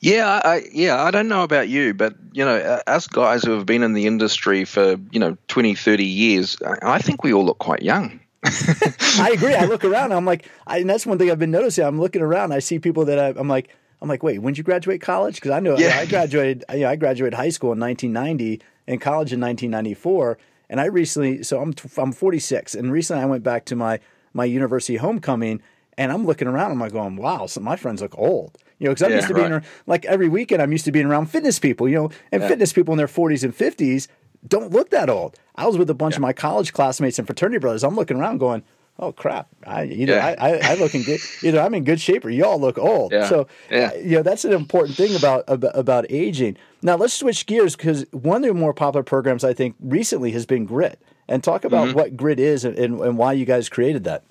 Yeah, 0.00 0.40
I, 0.44 0.62
yeah, 0.72 1.02
I 1.02 1.10
don't 1.10 1.28
know 1.28 1.42
about 1.42 1.68
you, 1.68 1.94
but 1.94 2.14
you 2.32 2.44
know, 2.44 2.56
us 2.86 3.06
guys 3.06 3.44
who 3.44 3.52
have 3.52 3.66
been 3.66 3.82
in 3.82 3.92
the 3.92 4.06
industry 4.06 4.64
for 4.64 4.96
you 5.10 5.20
know 5.20 5.36
20, 5.48 5.74
30 5.74 6.04
years, 6.04 6.56
I 6.82 6.98
think 6.98 7.22
we 7.22 7.32
all 7.32 7.44
look 7.44 7.58
quite 7.58 7.82
young. 7.82 8.20
I 8.44 9.30
agree. 9.32 9.54
I 9.54 9.64
look 9.64 9.84
around, 9.84 10.12
I'm 10.12 10.24
like, 10.24 10.48
I, 10.66 10.78
and 10.78 10.90
that's 10.90 11.06
one 11.06 11.18
thing 11.18 11.30
I've 11.30 11.38
been 11.38 11.50
noticing. 11.50 11.84
I'm 11.84 12.00
looking 12.00 12.22
around, 12.22 12.52
I 12.52 12.58
see 12.58 12.78
people 12.78 13.04
that 13.06 13.18
I, 13.18 13.28
I'm 13.38 13.48
like, 13.48 13.70
I'm 14.00 14.08
like, 14.08 14.22
wait, 14.22 14.40
when 14.40 14.52
did 14.52 14.58
you 14.58 14.64
graduate 14.64 15.00
college? 15.00 15.36
Because 15.36 15.52
I 15.52 15.60
know 15.60 15.76
yeah. 15.76 15.98
I 15.98 16.06
graduated. 16.06 16.64
You 16.72 16.80
know, 16.80 16.90
I 16.90 16.96
graduated 16.96 17.34
high 17.34 17.48
school 17.48 17.72
in 17.72 17.80
1990 17.80 18.62
and 18.86 19.00
college 19.00 19.32
in 19.32 19.40
1994. 19.40 20.38
And 20.68 20.80
I 20.80 20.86
recently, 20.86 21.42
so 21.42 21.60
I'm 21.60 21.74
I'm 21.96 22.12
46, 22.12 22.74
and 22.74 22.92
recently 22.92 23.22
I 23.22 23.26
went 23.26 23.42
back 23.42 23.64
to 23.66 23.76
my 23.76 24.00
my 24.32 24.44
university 24.44 24.96
homecoming, 24.96 25.62
and 25.96 26.12
I'm 26.12 26.26
looking 26.26 26.48
around. 26.48 26.72
I'm 26.72 26.80
like 26.80 26.92
going, 26.92 27.16
wow, 27.16 27.46
some 27.46 27.64
my 27.64 27.76
friends 27.76 28.02
look 28.02 28.16
old. 28.18 28.58
You 28.78 28.86
know, 28.86 28.90
because 28.90 29.04
I'm 29.04 29.10
yeah, 29.10 29.16
used 29.16 29.28
to 29.28 29.34
right. 29.34 29.48
being 29.48 29.62
like 29.86 30.04
every 30.04 30.28
weekend. 30.28 30.60
I'm 30.60 30.72
used 30.72 30.84
to 30.84 30.92
being 30.92 31.06
around 31.06 31.26
fitness 31.26 31.58
people. 31.58 31.88
You 31.88 31.96
know, 31.96 32.10
and 32.32 32.42
yeah. 32.42 32.48
fitness 32.48 32.72
people 32.72 32.92
in 32.92 32.98
their 32.98 33.06
40s 33.06 33.44
and 33.44 33.56
50s 33.56 34.08
don't 34.46 34.72
look 34.72 34.90
that 34.90 35.08
old. 35.08 35.38
I 35.54 35.66
was 35.66 35.78
with 35.78 35.90
a 35.90 35.94
bunch 35.94 36.14
yeah. 36.14 36.18
of 36.18 36.22
my 36.22 36.32
college 36.32 36.72
classmates 36.72 37.18
and 37.18 37.26
fraternity 37.26 37.58
brothers. 37.58 37.84
I'm 37.84 37.96
looking 37.96 38.18
around 38.18 38.38
going, 38.38 38.62
oh 38.98 39.12
crap, 39.12 39.48
I 39.66 39.84
either 39.84 40.14
yeah. 40.14 40.34
I, 40.38 40.50
I, 40.50 40.60
I, 40.62 40.74
look 40.74 40.94
in 40.94 41.02
good, 41.02 41.20
either 41.42 41.60
I'm 41.60 41.74
in 41.74 41.84
good 41.84 42.00
shape 42.00 42.24
or 42.24 42.30
y'all 42.30 42.60
look 42.60 42.78
old. 42.78 43.12
Yeah. 43.12 43.28
So 43.28 43.48
yeah. 43.70 43.90
Uh, 43.94 43.98
you 43.98 44.16
know 44.16 44.22
that's 44.22 44.44
an 44.44 44.52
important 44.52 44.96
thing 44.96 45.14
about 45.14 45.44
about, 45.48 45.76
about 45.76 46.06
aging. 46.10 46.56
Now 46.82 46.96
let's 46.96 47.14
switch 47.14 47.46
gears 47.46 47.76
because 47.76 48.06
one 48.12 48.44
of 48.44 48.48
the 48.48 48.54
more 48.54 48.74
popular 48.74 49.02
programs 49.02 49.44
I 49.44 49.52
think 49.52 49.76
recently 49.80 50.32
has 50.32 50.46
been 50.46 50.64
Grit, 50.64 51.00
and 51.28 51.42
talk 51.42 51.64
about 51.64 51.88
mm-hmm. 51.88 51.96
what 51.96 52.16
Grit 52.16 52.40
is 52.40 52.64
and, 52.64 52.78
and, 52.78 53.00
and 53.00 53.18
why 53.18 53.32
you 53.32 53.44
guys 53.44 53.68
created 53.68 54.04
that. 54.04 54.24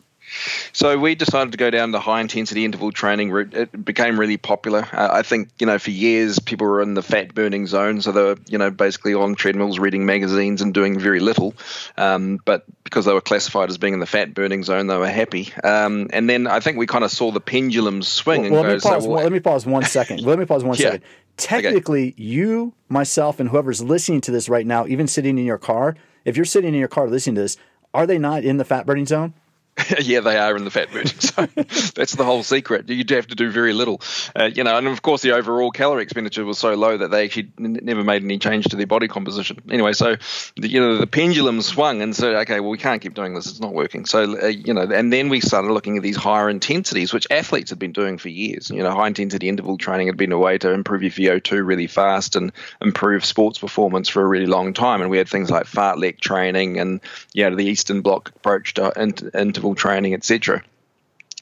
So 0.74 0.98
we 0.98 1.16
decided 1.16 1.52
to 1.52 1.58
go 1.58 1.70
down 1.70 1.92
the 1.92 2.00
high 2.00 2.22
intensity 2.22 2.66
interval 2.66 2.92
training 2.92 3.32
route. 3.32 3.54
It 3.54 3.86
became 3.86 4.20
really 4.20 4.38
popular. 4.38 4.88
Uh, 4.92 5.10
I 5.12 5.22
think 5.22 5.50
you 5.60 5.68
know 5.68 5.80
for 5.80 5.92
years 5.92 6.40
people 6.40 6.68
were 6.68 6.82
in 6.82 6.94
the 6.94 7.02
fat 7.02 7.34
burning 7.34 7.68
zone, 7.68 8.02
so 8.02 8.12
they 8.12 8.22
were 8.22 8.38
you 8.48 8.58
know 8.58 8.72
basically 8.72 9.14
on 9.14 9.36
treadmills, 9.36 9.80
reading 9.80 10.06
magazines, 10.06 10.62
and 10.62 10.74
doing 10.74 11.00
very 11.00 11.20
little. 11.20 11.54
Um, 11.98 12.40
but 12.46 12.66
because 12.84 13.06
they 13.06 13.14
were 13.14 13.22
classified 13.22 13.70
as 13.70 13.78
being 13.78 13.94
in 13.94 14.00
the 14.00 14.06
fat 14.06 14.34
burning 14.34 14.64
zone, 14.64 14.88
they 14.88 14.98
were 14.98 15.08
happy. 15.08 15.52
Um, 15.64 16.08
and 16.12 16.30
then 16.30 16.48
I 16.48 16.60
think 16.60 16.78
we 16.78 16.88
kind 16.88 17.04
of 17.04 17.12
saw 17.12 17.32
the 17.32 17.42
pendulum 17.42 18.02
swing. 18.04 18.52
Well, 18.52 18.62
and 18.62 18.70
let, 18.70 18.76
me 18.76 18.80
pause, 18.80 19.04
so, 19.04 19.10
well, 19.10 19.24
let 19.24 19.32
me 19.32 19.40
pause 19.40 19.66
one 19.66 19.84
second. 19.84 20.22
let 20.22 20.40
me 20.40 20.46
pause 20.46 20.64
one 20.64 20.76
yeah. 20.80 20.92
second. 20.92 21.04
Technically, 21.38 22.10
okay. 22.10 22.22
you, 22.22 22.74
myself, 22.88 23.40
and 23.40 23.50
whoever's 23.50 23.82
listening 23.82 24.22
to 24.22 24.32
this 24.32 24.48
right 24.48 24.66
now, 24.66 24.88
even 24.88 25.08
sitting 25.08 25.38
in 25.38 25.46
your 25.46 25.58
car, 25.58 25.96
if 26.24 26.38
you're 26.38 26.46
sitting 26.46 26.74
in 26.74 26.80
your 26.80 26.88
car 26.88 27.10
listening 27.10 27.36
to 27.36 27.42
this, 27.42 27.58
are 27.94 28.08
they 28.08 28.18
not 28.18 28.44
in 28.44 28.58
the 28.58 28.66
fat 28.66 28.86
burning 28.86 29.06
zone? 29.06 29.34
yeah, 30.00 30.22
they 30.22 30.38
are 30.38 30.56
in 30.56 30.64
the 30.64 30.72
fat 30.72 30.90
burning 30.92 31.08
zone. 31.08 31.50
That's 31.96 32.16
the 32.16 32.24
whole 32.24 32.44
secret. 32.44 32.88
You'd 32.88 33.10
have 33.10 33.28
to 33.28 33.36
do 33.36 33.52
very 33.52 33.74
little, 33.74 34.02
uh, 34.34 34.46
you 34.46 34.64
know. 34.64 34.78
And 34.78 34.88
of 34.88 35.02
course, 35.02 35.22
the 35.22 35.34
overall 35.34 35.70
calorie 35.72 36.04
expenditure 36.04 36.46
was 36.46 36.58
so 36.58 36.76
low 36.76 36.98
that 36.98 37.12
they 37.12 37.26
actually 37.26 37.52
n- 37.60 37.80
never 37.84 38.02
made 38.04 38.24
any 38.24 38.40
change 38.40 38.66
to 38.66 38.78
their 38.78 38.88
body 38.88 39.10
composition. 39.10 39.62
Anyway, 39.70 39.92
so 39.92 40.16
the, 40.56 40.70
you 40.70 40.80
know 40.80 40.98
the 40.98 41.08
pendulum 41.08 41.62
swung 41.62 42.02
and 42.02 42.16
said, 42.16 42.36
okay, 42.36 42.62
well 42.62 42.70
we 42.70 42.78
can't 42.78 43.02
keep 43.02 43.16
doing 43.16 43.34
this. 43.34 43.48
It's 43.48 43.60
not 43.60 43.74
working. 43.74 44.06
So 44.06 44.40
uh, 44.42 44.48
you 44.48 44.74
know, 44.74 44.84
and 44.84 45.12
then 45.12 45.28
we 45.28 45.42
started 45.42 45.72
looking 45.72 45.98
at 45.98 46.04
these 46.04 46.16
higher 46.16 46.50
intensities, 46.50 47.12
which 47.12 47.28
athletes 47.30 47.70
had 47.70 47.80
been 47.80 47.92
doing 47.92 48.18
for 48.18 48.30
years. 48.30 48.70
You 48.70 48.82
know, 48.82 48.92
high 48.92 49.08
intensity 49.08 49.50
interval 49.50 49.78
training 49.78 50.08
had 50.08 50.16
been 50.16 50.32
a 50.32 50.38
way 50.38 50.58
to 50.58 50.72
improve 50.72 51.04
your 51.04 51.12
VO2 51.40 51.68
really 51.68 51.88
fast 51.88 52.38
and 52.38 52.54
improve 52.82 53.26
sports 53.26 53.60
performance 53.60 54.08
for 54.08 54.22
a 54.22 54.28
really 54.28 54.46
long 54.46 54.74
time. 54.74 55.02
And 55.02 55.12
we 55.12 55.18
had 55.18 55.28
things 55.28 55.52
like 55.52 55.66
fartlek 55.66 56.22
training 56.22 56.80
and 56.80 57.02
you 57.34 57.50
know 57.50 57.58
the 57.58 57.66
Eastern 57.66 58.00
Bloc 58.00 58.32
approach 58.38 58.76
to 58.76 58.94
interval 58.98 59.65
training, 59.74 60.14
etc. 60.14 60.62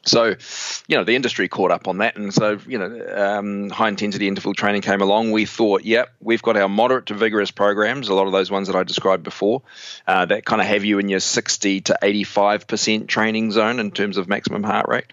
So, 0.05 0.35
you 0.87 0.97
know, 0.97 1.05
the 1.05 1.15
industry 1.15 1.47
caught 1.47 1.71
up 1.71 1.87
on 1.87 1.99
that, 1.99 2.17
and 2.17 2.33
so 2.33 2.59
you 2.67 2.77
know, 2.77 3.15
um, 3.15 3.69
high 3.69 3.87
intensity 3.87 4.27
interval 4.27 4.53
training 4.53 4.81
came 4.81 5.01
along. 5.01 5.31
We 5.31 5.45
thought, 5.45 5.85
yep, 5.85 6.13
we've 6.19 6.41
got 6.41 6.57
our 6.57 6.67
moderate 6.67 7.05
to 7.05 7.13
vigorous 7.13 7.51
programs, 7.51 8.09
a 8.09 8.13
lot 8.13 8.27
of 8.27 8.33
those 8.33 8.51
ones 8.51 8.67
that 8.67 8.75
I 8.75 8.83
described 8.83 9.23
before, 9.23 9.61
uh, 10.05 10.25
that 10.25 10.43
kind 10.43 10.61
of 10.61 10.67
have 10.67 10.83
you 10.83 10.99
in 10.99 11.07
your 11.07 11.21
60 11.21 11.81
to 11.81 11.97
85 12.01 12.67
percent 12.67 13.07
training 13.07 13.51
zone 13.51 13.79
in 13.79 13.91
terms 13.91 14.17
of 14.17 14.27
maximum 14.27 14.63
heart 14.63 14.87
rate. 14.89 15.05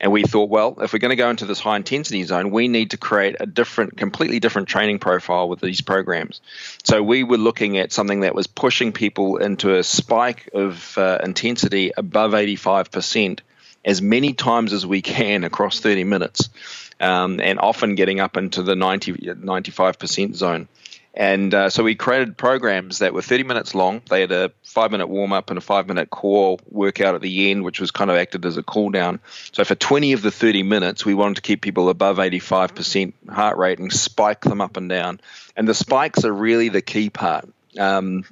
And 0.00 0.12
we 0.12 0.22
thought, 0.22 0.50
well, 0.50 0.78
if 0.80 0.92
we're 0.92 0.98
going 0.98 1.10
to 1.10 1.16
go 1.16 1.30
into 1.30 1.46
this 1.46 1.58
high 1.58 1.76
intensity 1.76 2.22
zone, 2.22 2.50
we 2.50 2.68
need 2.68 2.90
to 2.90 2.98
create 2.98 3.36
a 3.40 3.46
different, 3.46 3.96
completely 3.96 4.40
different 4.40 4.68
training 4.68 4.98
profile 4.98 5.48
with 5.48 5.60
these 5.60 5.80
programs. 5.80 6.40
So 6.84 7.02
we 7.02 7.24
were 7.24 7.38
looking 7.38 7.78
at 7.78 7.92
something 7.92 8.20
that 8.20 8.34
was 8.34 8.46
pushing 8.46 8.92
people 8.92 9.38
into 9.38 9.74
a 9.74 9.82
spike 9.82 10.50
of 10.52 10.96
uh, 10.98 11.18
intensity 11.24 11.92
above 11.96 12.32
85% 12.32 13.40
as 13.86 14.02
many 14.02 14.34
times 14.34 14.72
as 14.72 14.84
we 14.84 15.00
can 15.00 15.44
across 15.44 15.80
30 15.80 16.04
minutes, 16.04 16.50
um, 17.00 17.40
and 17.40 17.58
often 17.60 17.94
getting 17.94 18.20
up 18.20 18.36
into 18.36 18.62
the 18.62 18.74
90, 18.74 19.12
95% 19.12 20.34
zone. 20.34 20.68
And 21.16 21.54
uh, 21.54 21.70
so 21.70 21.82
we 21.82 21.94
created 21.94 22.36
programs 22.36 22.98
that 22.98 23.14
were 23.14 23.22
30 23.22 23.44
minutes 23.44 23.74
long. 23.74 24.02
They 24.10 24.20
had 24.20 24.32
a 24.32 24.52
five 24.62 24.90
minute 24.90 25.06
warm 25.06 25.32
up 25.32 25.48
and 25.48 25.56
a 25.56 25.62
five 25.62 25.88
minute 25.88 26.10
core 26.10 26.58
workout 26.70 27.14
at 27.14 27.22
the 27.22 27.50
end, 27.50 27.64
which 27.64 27.80
was 27.80 27.90
kind 27.90 28.10
of 28.10 28.18
acted 28.18 28.44
as 28.44 28.58
a 28.58 28.62
cool 28.62 28.90
down. 28.90 29.20
So 29.52 29.64
for 29.64 29.74
20 29.74 30.12
of 30.12 30.20
the 30.20 30.30
30 30.30 30.62
minutes, 30.62 31.06
we 31.06 31.14
wanted 31.14 31.36
to 31.36 31.42
keep 31.42 31.62
people 31.62 31.88
above 31.88 32.18
85% 32.18 33.14
heart 33.30 33.56
rate 33.56 33.78
and 33.78 33.90
spike 33.90 34.42
them 34.42 34.60
up 34.60 34.76
and 34.76 34.90
down. 34.90 35.20
And 35.56 35.66
the 35.66 35.72
spikes 35.72 36.26
are 36.26 36.32
really 36.32 36.68
the 36.68 36.82
key 36.82 37.08
part 37.08 37.48
um, 37.78 38.24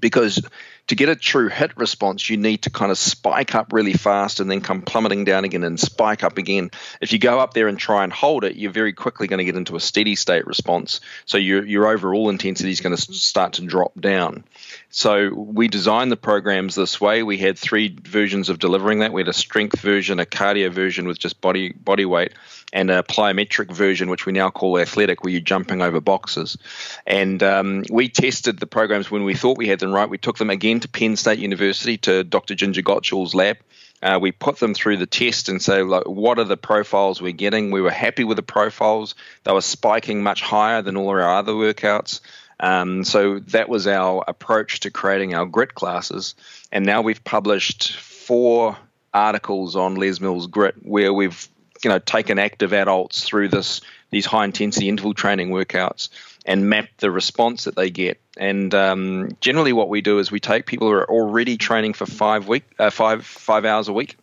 because 0.00 0.40
to 0.88 0.94
get 0.94 1.08
a 1.08 1.16
true 1.16 1.48
HIT 1.48 1.76
response, 1.76 2.30
you 2.30 2.36
need 2.36 2.62
to 2.62 2.70
kind 2.70 2.92
of 2.92 2.98
spike 2.98 3.54
up 3.54 3.72
really 3.72 3.92
fast 3.94 4.38
and 4.38 4.50
then 4.50 4.60
come 4.60 4.82
plummeting 4.82 5.24
down 5.24 5.44
again 5.44 5.64
and 5.64 5.80
spike 5.80 6.22
up 6.22 6.38
again. 6.38 6.70
If 7.00 7.12
you 7.12 7.18
go 7.18 7.40
up 7.40 7.54
there 7.54 7.66
and 7.66 7.78
try 7.78 8.04
and 8.04 8.12
hold 8.12 8.44
it, 8.44 8.56
you're 8.56 8.72
very 8.72 8.92
quickly 8.92 9.26
going 9.26 9.38
to 9.38 9.44
get 9.44 9.56
into 9.56 9.74
a 9.74 9.80
steady 9.80 10.14
state 10.14 10.46
response. 10.46 11.00
So 11.24 11.38
your, 11.38 11.64
your 11.64 11.88
overall 11.88 12.28
intensity 12.28 12.70
is 12.70 12.80
going 12.80 12.94
to 12.94 13.02
start 13.02 13.54
to 13.54 13.62
drop 13.62 14.00
down. 14.00 14.44
So 14.90 15.34
we 15.34 15.68
designed 15.68 16.12
the 16.12 16.16
programs 16.16 16.74
this 16.74 17.00
way. 17.00 17.22
We 17.22 17.38
had 17.38 17.58
three 17.58 17.96
versions 18.02 18.48
of 18.48 18.58
delivering 18.58 19.00
that. 19.00 19.12
We 19.12 19.22
had 19.22 19.28
a 19.28 19.32
strength 19.32 19.80
version, 19.80 20.20
a 20.20 20.26
cardio 20.26 20.70
version 20.70 21.06
with 21.08 21.18
just 21.18 21.40
body 21.40 21.72
body 21.72 22.04
weight, 22.04 22.32
and 22.72 22.90
a 22.90 23.02
plyometric 23.02 23.72
version, 23.72 24.10
which 24.10 24.26
we 24.26 24.32
now 24.32 24.50
call 24.50 24.78
athletic, 24.78 25.22
where 25.22 25.32
you're 25.32 25.40
jumping 25.40 25.82
over 25.82 26.00
boxes. 26.00 26.58
And 27.06 27.42
um, 27.42 27.84
we 27.90 28.08
tested 28.08 28.58
the 28.58 28.66
programs 28.66 29.10
when 29.10 29.24
we 29.24 29.34
thought 29.34 29.56
we 29.56 29.68
had 29.68 29.78
them 29.78 29.92
right. 29.92 30.08
We 30.08 30.18
took 30.18 30.38
them 30.38 30.50
again 30.50 30.80
to 30.80 30.88
Penn 30.88 31.16
State 31.16 31.38
University 31.38 31.96
to 31.98 32.24
Dr. 32.24 32.54
Ginger 32.54 32.82
Gottschall's 32.82 33.34
lab. 33.34 33.58
Uh, 34.02 34.18
we 34.20 34.30
put 34.30 34.58
them 34.58 34.74
through 34.74 34.98
the 34.98 35.06
test 35.06 35.48
and 35.48 35.60
say, 35.62 35.82
like, 35.82 36.06
what 36.06 36.38
are 36.38 36.44
the 36.44 36.56
profiles 36.56 37.22
we're 37.22 37.32
getting? 37.32 37.70
We 37.70 37.80
were 37.80 37.90
happy 37.90 38.24
with 38.24 38.36
the 38.36 38.42
profiles. 38.42 39.14
They 39.44 39.52
were 39.52 39.62
spiking 39.62 40.22
much 40.22 40.42
higher 40.42 40.82
than 40.82 40.96
all 40.96 41.08
our 41.08 41.36
other 41.36 41.52
workouts. 41.52 42.20
Um, 42.60 43.04
so 43.04 43.38
that 43.38 43.68
was 43.68 43.86
our 43.86 44.24
approach 44.26 44.80
to 44.80 44.90
creating 44.90 45.34
our 45.34 45.46
grit 45.46 45.74
classes. 45.74 46.34
And 46.72 46.84
now 46.84 47.02
we've 47.02 47.22
published 47.24 47.96
four 47.96 48.76
articles 49.14 49.76
on 49.76 49.94
Les 49.94 50.20
Mills 50.20 50.46
Grit 50.46 50.74
where 50.82 51.12
we've 51.12 51.48
you 51.86 51.92
know 51.92 52.00
taken 52.00 52.40
active 52.40 52.72
adults 52.72 53.22
through 53.22 53.46
this 53.46 53.80
these 54.10 54.26
high 54.26 54.44
intensity 54.44 54.88
interval 54.88 55.14
training 55.14 55.50
workouts 55.50 56.08
and 56.44 56.68
map 56.68 56.88
the 56.98 57.12
response 57.12 57.62
that 57.64 57.76
they 57.76 57.90
get. 57.90 58.20
And 58.36 58.74
um, 58.74 59.36
generally, 59.40 59.72
what 59.72 59.88
we 59.88 60.00
do 60.00 60.18
is 60.18 60.32
we 60.32 60.40
take 60.40 60.66
people 60.66 60.88
who 60.88 60.94
are 60.94 61.08
already 61.08 61.56
training 61.56 61.92
for 61.92 62.04
five 62.04 62.48
week 62.48 62.64
uh, 62.80 62.90
five 62.90 63.24
five 63.24 63.64
hours 63.64 63.86
a 63.86 63.92
week, 63.92 64.16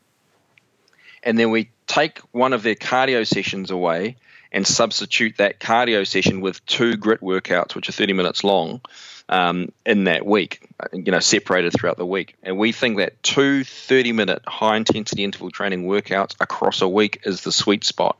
and 1.24 1.40
then 1.40 1.52
we 1.52 1.70
take 1.88 2.20
one 2.34 2.52
of 2.52 2.64
their 2.64 2.76
cardio 2.76 3.26
sessions 3.26 3.72
away 3.72 4.18
and 4.52 4.68
substitute 4.68 5.38
that 5.38 5.62
cardio 5.62 6.06
session 6.06 6.42
with 6.42 6.66
two 6.66 6.98
grit 6.98 7.22
workouts, 7.22 7.76
which 7.76 7.88
are 7.88 7.94
30 7.94 8.12
minutes 8.12 8.44
long, 8.44 8.82
um, 9.30 9.72
in 9.86 10.04
that 10.04 10.26
week, 10.26 10.63
you 10.92 11.12
know, 11.12 11.20
separated 11.20 11.74
throughout 11.74 11.98
the 11.98 12.06
week. 12.06 12.36
And 12.44 12.58
we 12.58 12.72
think 12.72 12.98
that 12.98 13.22
two 13.24 13.64
30 13.64 14.12
minute 14.12 14.42
high 14.46 14.78
intensity 14.78 15.24
interval 15.24 15.52
training 15.52 15.86
workouts 15.86 16.36
across 16.40 16.82
a 16.82 16.88
week 16.88 17.22
is 17.26 17.42
the 17.42 17.52
sweet 17.52 17.84
spot. 17.84 18.18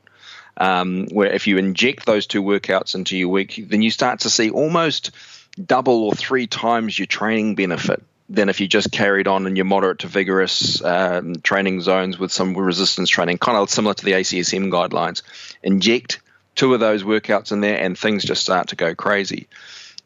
Um, 0.56 1.08
where 1.10 1.32
if 1.32 1.48
you 1.48 1.58
inject 1.58 2.06
those 2.06 2.26
two 2.26 2.42
workouts 2.42 2.94
into 2.94 3.16
your 3.16 3.28
week, 3.28 3.64
then 3.68 3.82
you 3.82 3.90
start 3.90 4.20
to 4.20 4.30
see 4.30 4.50
almost 4.50 5.10
double 5.62 6.04
or 6.04 6.14
three 6.14 6.46
times 6.46 6.96
your 6.96 7.06
training 7.06 7.56
benefit 7.56 8.02
than 8.28 8.48
if 8.48 8.60
you 8.60 8.66
just 8.68 8.90
carried 8.90 9.28
on 9.28 9.46
in 9.46 9.56
your 9.56 9.64
moderate 9.64 10.00
to 10.00 10.06
vigorous 10.06 10.82
um, 10.82 11.34
training 11.42 11.80
zones 11.80 12.18
with 12.18 12.32
some 12.32 12.56
resistance 12.56 13.10
training, 13.10 13.38
kind 13.38 13.58
of 13.58 13.68
similar 13.68 13.94
to 13.94 14.04
the 14.04 14.12
ACSM 14.12 14.70
guidelines. 14.70 15.22
Inject 15.62 16.20
two 16.54 16.72
of 16.72 16.80
those 16.80 17.02
workouts 17.02 17.52
in 17.52 17.60
there, 17.60 17.78
and 17.78 17.98
things 17.98 18.24
just 18.24 18.42
start 18.42 18.68
to 18.68 18.76
go 18.76 18.94
crazy. 18.94 19.48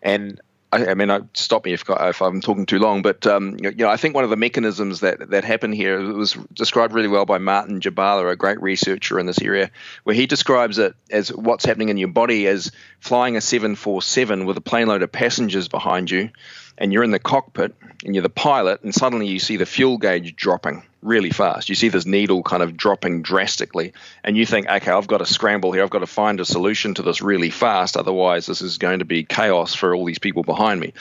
And 0.02 0.40
I, 0.70 0.88
I 0.88 0.94
mean, 0.94 1.10
I, 1.10 1.20
stop 1.32 1.64
me 1.64 1.72
if, 1.72 1.84
if 1.88 2.20
I'm 2.20 2.40
talking 2.40 2.66
too 2.66 2.78
long, 2.78 3.00
but 3.02 3.26
um, 3.26 3.56
you 3.60 3.72
know, 3.72 3.88
I 3.88 3.96
think 3.96 4.14
one 4.14 4.24
of 4.24 4.30
the 4.30 4.36
mechanisms 4.36 5.00
that 5.00 5.30
that 5.30 5.44
happened 5.44 5.74
here 5.74 6.00
was 6.12 6.34
described 6.52 6.92
really 6.92 7.08
well 7.08 7.24
by 7.24 7.38
Martin 7.38 7.80
Gibala, 7.80 8.28
a 8.28 8.36
great 8.36 8.60
researcher 8.60 9.18
in 9.18 9.26
this 9.26 9.40
area, 9.40 9.70
where 10.04 10.14
he 10.14 10.26
describes 10.26 10.78
it 10.78 10.94
as 11.10 11.30
what's 11.30 11.64
happening 11.64 11.88
in 11.88 11.96
your 11.96 12.08
body 12.08 12.46
as 12.46 12.70
flying 13.00 13.36
a 13.36 13.40
747 13.40 14.44
with 14.44 14.56
a 14.56 14.60
plane 14.60 14.88
load 14.88 15.02
of 15.02 15.10
passengers 15.10 15.68
behind 15.68 16.10
you, 16.10 16.30
and 16.76 16.92
you're 16.92 17.04
in 17.04 17.12
the 17.12 17.18
cockpit 17.18 17.74
and 18.04 18.14
you're 18.14 18.22
the 18.22 18.28
pilot, 18.28 18.82
and 18.82 18.94
suddenly 18.94 19.26
you 19.26 19.38
see 19.38 19.56
the 19.56 19.66
fuel 19.66 19.96
gauge 19.96 20.36
dropping 20.36 20.82
really 21.02 21.30
fast. 21.30 21.68
You 21.68 21.74
see 21.74 21.88
this 21.88 22.06
needle 22.06 22.42
kind 22.42 22.62
of 22.62 22.76
dropping 22.76 23.22
drastically, 23.22 23.92
and 24.24 24.36
you 24.36 24.44
think, 24.44 24.68
okay, 24.68 24.90
I've 24.90 25.06
got 25.06 25.18
to 25.18 25.26
scramble 25.26 25.72
here. 25.72 25.82
I've 25.82 25.90
got 25.90 26.00
to 26.00 26.06
find 26.06 26.40
a 26.40 26.44
solution 26.44 26.94
to 26.94 27.02
this 27.02 27.22
really 27.22 27.50
fast. 27.50 27.96
Otherwise, 27.96 28.46
this 28.46 28.62
is 28.62 28.78
going 28.78 28.98
to 28.98 29.04
be 29.04 29.24
chaos 29.24 29.74
for 29.74 29.94
all 29.94 30.04
these 30.04 30.18
people 30.18 30.42
behind 30.42 30.80
me. 30.80 30.92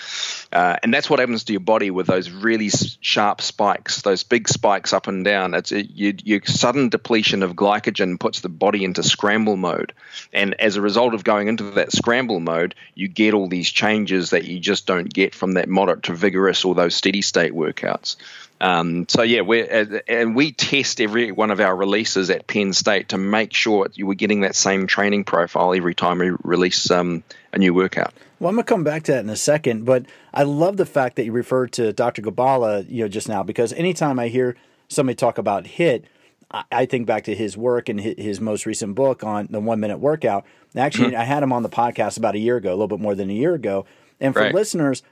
Uh, 0.51 0.77
and 0.83 0.93
that's 0.93 1.09
what 1.09 1.19
happens 1.19 1.45
to 1.45 1.53
your 1.53 1.59
body 1.59 1.91
with 1.91 2.07
those 2.07 2.29
really 2.29 2.69
sharp 3.01 3.41
spikes, 3.41 4.01
those 4.01 4.23
big 4.23 4.47
spikes 4.47 4.93
up 4.93 5.07
and 5.07 5.25
down. 5.25 5.53
It's 5.53 5.71
a, 5.71 5.83
you, 5.83 6.13
your 6.23 6.41
sudden 6.45 6.89
depletion 6.89 7.43
of 7.43 7.55
glycogen 7.55 8.19
puts 8.19 8.41
the 8.41 8.49
body 8.49 8.83
into 8.83 9.03
scramble 9.03 9.57
mode, 9.57 9.93
and 10.31 10.59
as 10.59 10.75
a 10.75 10.81
result 10.81 11.13
of 11.13 11.23
going 11.23 11.47
into 11.47 11.71
that 11.71 11.91
scramble 11.91 12.39
mode, 12.39 12.75
you 12.93 13.07
get 13.07 13.33
all 13.33 13.47
these 13.47 13.69
changes 13.69 14.29
that 14.29 14.45
you 14.45 14.59
just 14.59 14.85
don't 14.85 15.11
get 15.11 15.33
from 15.33 15.53
that 15.53 15.69
moderate 15.69 16.03
to 16.03 16.13
vigorous 16.13 16.65
or 16.65 16.75
those 16.75 16.95
steady 16.95 17.21
state 17.21 17.53
workouts. 17.53 18.15
Um, 18.59 19.07
so 19.07 19.21
yeah, 19.21 19.41
we 19.41 19.67
and 20.07 20.35
we 20.35 20.51
test 20.51 20.99
every 20.99 21.31
one 21.31 21.51
of 21.51 21.59
our 21.59 21.75
releases 21.75 22.29
at 22.29 22.47
Penn 22.47 22.73
State 22.73 23.09
to 23.09 23.17
make 23.17 23.53
sure 23.53 23.87
you 23.93 24.07
were 24.07 24.15
getting 24.15 24.41
that 24.41 24.55
same 24.55 24.87
training 24.87 25.25
profile 25.25 25.73
every 25.73 25.93
time 25.93 26.19
we 26.19 26.31
release 26.43 26.89
um, 26.89 27.23
a 27.53 27.59
new 27.59 27.73
workout. 27.73 28.13
Well, 28.39 28.49
I'm 28.49 28.55
gonna 28.55 28.63
come 28.63 28.83
back 28.83 29.03
to 29.03 29.11
that 29.13 29.23
in 29.23 29.29
a 29.29 29.35
second, 29.35 29.85
but 29.85 30.05
I 30.33 30.43
love 30.43 30.77
the 30.77 30.85
fact 30.85 31.17
that 31.17 31.25
you 31.25 31.31
referred 31.31 31.71
to 31.73 31.93
Dr. 31.93 32.21
Gibala, 32.21 32.85
you 32.89 33.03
know, 33.03 33.07
just 33.07 33.29
now 33.29 33.43
because 33.43 33.73
anytime 33.73 34.17
I 34.17 34.29
hear 34.29 34.55
somebody 34.87 35.15
talk 35.15 35.37
about 35.37 35.67
HIT, 35.67 36.05
I 36.49 36.85
think 36.85 37.05
back 37.07 37.25
to 37.25 37.35
his 37.35 37.57
work 37.57 37.89
and 37.89 37.99
his 37.99 38.39
most 38.39 38.65
recent 38.65 38.95
book 38.95 39.23
on 39.23 39.47
the 39.49 39.59
one 39.59 39.79
minute 39.79 39.97
workout. 39.97 40.45
Actually, 40.75 41.09
mm-hmm. 41.09 41.21
I 41.21 41.25
had 41.25 41.43
him 41.43 41.51
on 41.51 41.61
the 41.61 41.69
podcast 41.69 42.17
about 42.17 42.35
a 42.35 42.39
year 42.39 42.55
ago, 42.55 42.69
a 42.69 42.71
little 42.71 42.87
bit 42.87 42.99
more 42.99 43.15
than 43.15 43.29
a 43.29 43.33
year 43.33 43.53
ago. 43.53 43.85
And 44.19 44.33
for 44.33 44.41
right. 44.41 44.53
listeners, 44.53 45.03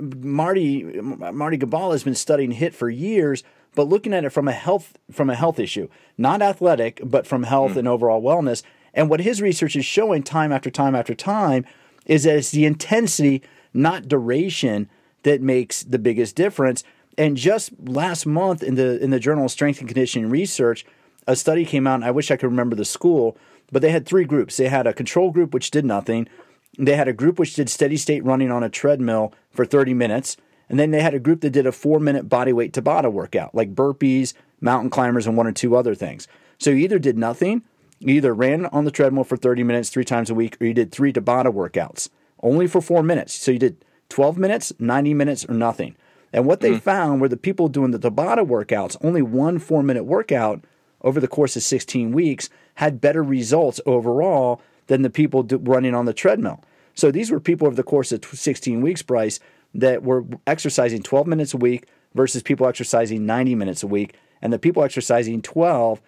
Marty 0.00 0.84
Marty 1.00 1.56
Gibala 1.56 1.92
has 1.92 2.04
been 2.04 2.14
studying 2.14 2.52
HIT 2.52 2.74
for 2.74 2.88
years, 2.88 3.42
but 3.74 3.88
looking 3.88 4.12
at 4.14 4.24
it 4.24 4.30
from 4.30 4.48
a 4.48 4.52
health 4.52 4.96
from 5.10 5.30
a 5.30 5.34
health 5.34 5.58
issue, 5.58 5.88
not 6.18 6.42
athletic, 6.42 7.00
but 7.04 7.26
from 7.26 7.44
health 7.44 7.72
mm. 7.72 7.78
and 7.78 7.88
overall 7.88 8.22
wellness. 8.22 8.62
And 8.92 9.08
what 9.08 9.20
his 9.20 9.40
research 9.40 9.76
is 9.76 9.84
showing 9.84 10.22
time 10.22 10.52
after 10.52 10.70
time 10.70 10.94
after 10.94 11.14
time 11.14 11.64
is 12.06 12.24
that 12.24 12.36
it's 12.36 12.50
the 12.50 12.64
intensity, 12.64 13.42
not 13.72 14.08
duration, 14.08 14.88
that 15.22 15.40
makes 15.40 15.82
the 15.82 15.98
biggest 15.98 16.34
difference. 16.34 16.82
And 17.18 17.36
just 17.36 17.72
last 17.80 18.26
month 18.26 18.62
in 18.62 18.74
the 18.74 19.02
in 19.02 19.10
the 19.10 19.20
journal 19.20 19.44
of 19.44 19.50
Strength 19.50 19.80
and 19.80 19.88
Conditioning 19.88 20.30
Research, 20.30 20.86
a 21.26 21.36
study 21.36 21.64
came 21.64 21.86
out. 21.86 21.96
And 21.96 22.04
I 22.04 22.10
wish 22.10 22.30
I 22.30 22.36
could 22.36 22.46
remember 22.46 22.76
the 22.76 22.84
school, 22.84 23.36
but 23.70 23.82
they 23.82 23.90
had 23.90 24.06
three 24.06 24.24
groups. 24.24 24.56
They 24.56 24.68
had 24.68 24.86
a 24.86 24.92
control 24.92 25.30
group 25.30 25.52
which 25.52 25.70
did 25.70 25.84
nothing. 25.84 26.28
They 26.78 26.96
had 26.96 27.08
a 27.08 27.12
group 27.12 27.38
which 27.38 27.54
did 27.54 27.68
steady 27.68 27.96
state 27.96 28.24
running 28.24 28.50
on 28.50 28.62
a 28.62 28.68
treadmill 28.68 29.32
for 29.50 29.64
30 29.64 29.94
minutes. 29.94 30.36
And 30.68 30.78
then 30.78 30.92
they 30.92 31.02
had 31.02 31.14
a 31.14 31.18
group 31.18 31.40
that 31.40 31.50
did 31.50 31.66
a 31.66 31.72
four 31.72 31.98
minute 31.98 32.28
body 32.28 32.52
weight 32.52 32.72
Tabata 32.72 33.12
workout, 33.12 33.54
like 33.54 33.74
burpees, 33.74 34.34
mountain 34.60 34.90
climbers, 34.90 35.26
and 35.26 35.36
one 35.36 35.46
or 35.46 35.52
two 35.52 35.74
other 35.76 35.94
things. 35.94 36.28
So 36.58 36.70
you 36.70 36.76
either 36.78 36.98
did 36.98 37.18
nothing, 37.18 37.62
you 37.98 38.14
either 38.14 38.32
ran 38.32 38.66
on 38.66 38.84
the 38.84 38.90
treadmill 38.90 39.24
for 39.24 39.36
30 39.36 39.64
minutes 39.64 39.90
three 39.90 40.04
times 40.04 40.30
a 40.30 40.34
week, 40.34 40.56
or 40.60 40.66
you 40.66 40.74
did 40.74 40.92
three 40.92 41.12
Tabata 41.12 41.52
workouts 41.52 42.08
only 42.42 42.66
for 42.66 42.80
four 42.80 43.02
minutes. 43.02 43.34
So 43.34 43.50
you 43.50 43.58
did 43.58 43.84
12 44.08 44.38
minutes, 44.38 44.72
90 44.78 45.14
minutes, 45.14 45.44
or 45.46 45.54
nothing. 45.54 45.96
And 46.32 46.46
what 46.46 46.60
they 46.60 46.72
mm. 46.72 46.80
found 46.80 47.20
were 47.20 47.28
the 47.28 47.36
people 47.36 47.68
doing 47.68 47.90
the 47.90 47.98
Tabata 47.98 48.46
workouts, 48.46 48.96
only 49.02 49.22
one 49.22 49.58
four 49.58 49.82
minute 49.82 50.04
workout 50.04 50.64
over 51.02 51.18
the 51.18 51.28
course 51.28 51.56
of 51.56 51.62
16 51.62 52.12
weeks, 52.12 52.50
had 52.74 53.00
better 53.00 53.22
results 53.22 53.80
overall 53.86 54.62
than 54.90 55.02
the 55.02 55.08
people 55.08 55.44
running 55.44 55.94
on 55.94 56.04
the 56.04 56.12
treadmill. 56.12 56.60
So 56.94 57.12
these 57.12 57.30
were 57.30 57.38
people 57.38 57.68
over 57.68 57.76
the 57.76 57.84
course 57.84 58.10
of 58.10 58.24
16 58.24 58.80
weeks, 58.80 59.02
Bryce, 59.02 59.38
that 59.72 60.02
were 60.02 60.24
exercising 60.48 61.00
12 61.00 61.28
minutes 61.28 61.54
a 61.54 61.58
week 61.58 61.86
versus 62.12 62.42
people 62.42 62.66
exercising 62.66 63.24
90 63.24 63.54
minutes 63.54 63.84
a 63.84 63.86
week. 63.86 64.16
And 64.42 64.52
the 64.52 64.58
people 64.58 64.82
exercising 64.82 65.42
12 65.42 66.02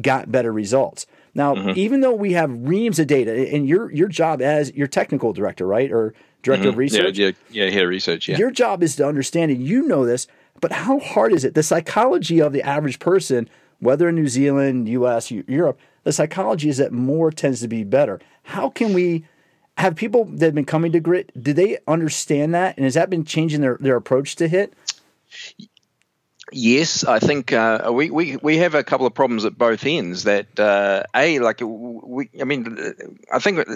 got 0.00 0.32
better 0.32 0.50
results. 0.50 1.06
Now, 1.34 1.54
mm-hmm. 1.54 1.78
even 1.78 2.00
though 2.00 2.14
we 2.14 2.32
have 2.32 2.50
reams 2.50 2.98
of 2.98 3.06
data, 3.06 3.54
and 3.54 3.68
your 3.68 3.92
your 3.92 4.08
job 4.08 4.40
as 4.40 4.72
your 4.72 4.86
technical 4.86 5.34
director, 5.34 5.66
right, 5.66 5.92
or 5.92 6.14
director 6.42 6.64
mm-hmm. 6.64 6.70
of 6.70 6.78
research, 6.78 7.18
yeah, 7.18 7.32
yeah, 7.50 7.66
yeah, 7.66 7.80
research, 7.80 8.28
yeah. 8.28 8.38
Your 8.38 8.50
job 8.50 8.82
is 8.82 8.96
to 8.96 9.06
understand 9.06 9.50
it. 9.50 9.58
You 9.58 9.86
know 9.86 10.06
this, 10.06 10.26
but 10.60 10.72
how 10.72 11.00
hard 11.00 11.32
is 11.32 11.44
it? 11.44 11.54
The 11.54 11.62
psychology 11.62 12.40
of 12.40 12.52
the 12.52 12.62
average 12.62 12.98
person, 12.98 13.48
whether 13.80 14.08
in 14.08 14.14
New 14.14 14.28
Zealand, 14.28 14.88
U.S., 14.88 15.30
Europe, 15.30 15.78
the 16.04 16.12
psychology 16.12 16.68
is 16.68 16.78
that 16.78 16.92
more 16.92 17.30
tends 17.30 17.60
to 17.60 17.68
be 17.68 17.84
better. 17.84 18.20
How 18.44 18.70
can 18.70 18.92
we 18.92 19.24
have 19.78 19.96
people 19.96 20.24
that 20.24 20.46
have 20.46 20.54
been 20.54 20.64
coming 20.64 20.92
to 20.92 21.00
grit? 21.00 21.30
Do 21.40 21.52
they 21.52 21.78
understand 21.86 22.54
that, 22.54 22.76
and 22.76 22.84
has 22.84 22.94
that 22.94 23.10
been 23.10 23.24
changing 23.24 23.60
their 23.60 23.78
their 23.80 23.96
approach 23.96 24.36
to 24.36 24.48
HIT? 24.48 24.74
Yes, 26.54 27.02
I 27.04 27.18
think 27.18 27.52
uh, 27.52 27.90
we, 27.92 28.10
we 28.10 28.36
we 28.36 28.58
have 28.58 28.74
a 28.74 28.84
couple 28.84 29.06
of 29.06 29.14
problems 29.14 29.46
at 29.46 29.56
both 29.56 29.86
ends. 29.86 30.24
That 30.24 30.60
uh, 30.60 31.04
a 31.14 31.38
like 31.38 31.60
we, 31.62 32.28
I 32.38 32.44
mean, 32.44 32.76
I 33.32 33.38
think 33.38 33.66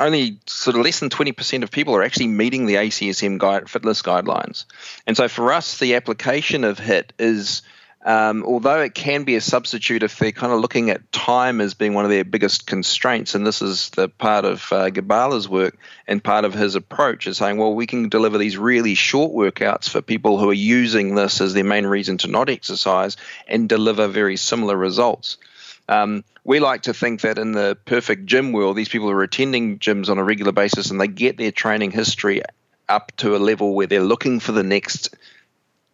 only 0.00 0.40
sort 0.46 0.76
of 0.76 0.82
less 0.82 0.98
than 0.98 1.10
twenty 1.10 1.30
percent 1.30 1.62
of 1.62 1.70
people 1.70 1.94
are 1.94 2.02
actually 2.02 2.26
meeting 2.26 2.66
the 2.66 2.74
ACSM 2.74 3.38
guide, 3.38 3.70
fitness 3.70 4.02
guidelines, 4.02 4.64
and 5.06 5.16
so 5.16 5.28
for 5.28 5.52
us, 5.52 5.78
the 5.78 5.94
application 5.94 6.64
of 6.64 6.80
HIT 6.80 7.12
is 7.20 7.62
um, 8.04 8.44
although 8.44 8.82
it 8.82 8.94
can 8.94 9.24
be 9.24 9.34
a 9.34 9.40
substitute 9.40 10.02
if 10.02 10.18
they're 10.18 10.32
kind 10.32 10.52
of 10.52 10.60
looking 10.60 10.90
at 10.90 11.10
time 11.10 11.62
as 11.62 11.72
being 11.72 11.94
one 11.94 12.04
of 12.04 12.10
their 12.10 12.24
biggest 12.24 12.66
constraints, 12.66 13.34
and 13.34 13.46
this 13.46 13.62
is 13.62 13.88
the 13.90 14.10
part 14.10 14.44
of 14.44 14.70
uh, 14.70 14.90
Gibala's 14.90 15.48
work 15.48 15.78
and 16.06 16.22
part 16.22 16.44
of 16.44 16.52
his 16.52 16.74
approach 16.74 17.26
is 17.26 17.38
saying, 17.38 17.56
well, 17.56 17.74
we 17.74 17.86
can 17.86 18.10
deliver 18.10 18.36
these 18.36 18.58
really 18.58 18.94
short 18.94 19.32
workouts 19.32 19.88
for 19.88 20.02
people 20.02 20.38
who 20.38 20.50
are 20.50 20.54
using 20.54 21.14
this 21.14 21.40
as 21.40 21.54
their 21.54 21.64
main 21.64 21.86
reason 21.86 22.18
to 22.18 22.28
not 22.28 22.50
exercise 22.50 23.16
and 23.48 23.70
deliver 23.70 24.06
very 24.06 24.36
similar 24.36 24.76
results. 24.76 25.38
Um, 25.88 26.24
we 26.44 26.60
like 26.60 26.82
to 26.82 26.94
think 26.94 27.22
that 27.22 27.38
in 27.38 27.52
the 27.52 27.76
perfect 27.86 28.26
gym 28.26 28.52
world, 28.52 28.76
these 28.76 28.88
people 28.88 29.10
are 29.10 29.22
attending 29.22 29.78
gyms 29.78 30.10
on 30.10 30.18
a 30.18 30.24
regular 30.24 30.52
basis 30.52 30.90
and 30.90 31.00
they 31.00 31.08
get 31.08 31.38
their 31.38 31.52
training 31.52 31.90
history 31.90 32.42
up 32.86 33.12
to 33.16 33.34
a 33.34 33.38
level 33.38 33.74
where 33.74 33.86
they're 33.86 34.02
looking 34.02 34.40
for 34.40 34.52
the 34.52 34.62
next 34.62 35.16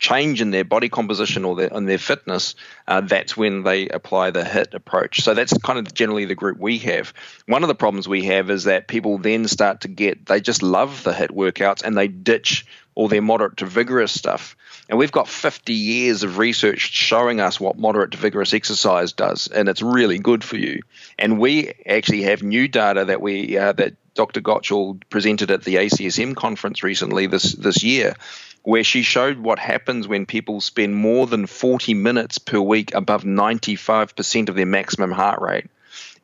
change 0.01 0.41
in 0.41 0.51
their 0.51 0.65
body 0.65 0.89
composition 0.89 1.45
or 1.45 1.55
their, 1.55 1.69
in 1.69 1.85
their 1.85 1.99
fitness, 1.99 2.57
uh, 2.89 3.03
that's 3.03 3.37
when 3.37 3.63
they 3.63 3.89
apply 3.89 4.31
the 4.31 4.45
HIT 4.45 4.75
approach. 4.75 5.21
So 5.21 5.35
that's 5.35 5.57
kind 5.59 5.79
of 5.79 5.95
generally 5.95 6.25
the 6.25 6.35
group 6.35 6.59
we 6.59 6.79
have. 6.79 7.13
One 7.47 7.63
of 7.63 7.69
the 7.69 7.75
problems 7.75 8.09
we 8.09 8.25
have 8.25 8.51
is 8.51 8.65
that 8.65 8.89
people 8.89 9.19
then 9.19 9.47
start 9.47 9.83
to 9.83 9.89
get, 9.89 10.27
they 10.27 10.41
just 10.41 10.63
love 10.63 11.05
the 11.05 11.13
HIT 11.13 11.31
workouts 11.31 11.85
and 11.85 11.97
they 11.97 12.09
ditch 12.09 12.67
all 12.95 13.09
their 13.09 13.23
moderate 13.23 13.59
to 13.59 13.67
vigorous 13.67 14.13
stuff. 14.13 14.57
And 14.89 14.99
we've 14.99 15.13
got 15.13 15.29
50 15.29 15.73
years 15.73 16.25
of 16.25 16.39
research 16.39 16.81
showing 16.81 17.41
us 17.41 17.61
what 17.61 17.79
moderate 17.79 18.11
to 18.11 18.19
vigorous 18.19 18.53
exercise 18.53 19.13
does, 19.13 19.47
and 19.47 19.69
it's 19.69 19.83
really 19.83 20.19
good 20.19 20.43
for 20.43 20.57
you. 20.57 20.83
And 21.17 21.39
we 21.39 21.73
actually 21.87 22.23
have 22.23 22.43
new 22.43 22.67
data 22.67 23.05
that 23.05 23.21
we 23.21 23.57
uh, 23.57 23.73
that 23.75 23.95
Dr. 24.15 24.41
Gottschall 24.41 25.01
presented 25.09 25.51
at 25.51 25.63
the 25.63 25.77
ACSM 25.77 26.35
conference 26.35 26.83
recently 26.83 27.27
this 27.27 27.53
this 27.53 27.85
year, 27.85 28.17
where 28.63 28.85
she 28.85 29.03
showed 29.03 29.39
what 29.39 29.59
happens 29.59 30.07
when 30.07 30.27
people 30.27 30.61
spend 30.61 30.95
more 30.95 31.27
than 31.27 31.47
40 31.47 31.95
minutes 31.95 32.39
per 32.39 32.61
week 32.61 32.95
above 32.95 33.25
95% 33.25 34.49
of 34.49 34.55
their 34.55 34.67
maximum 34.67 35.11
heart 35.11 35.41
rate. 35.41 35.67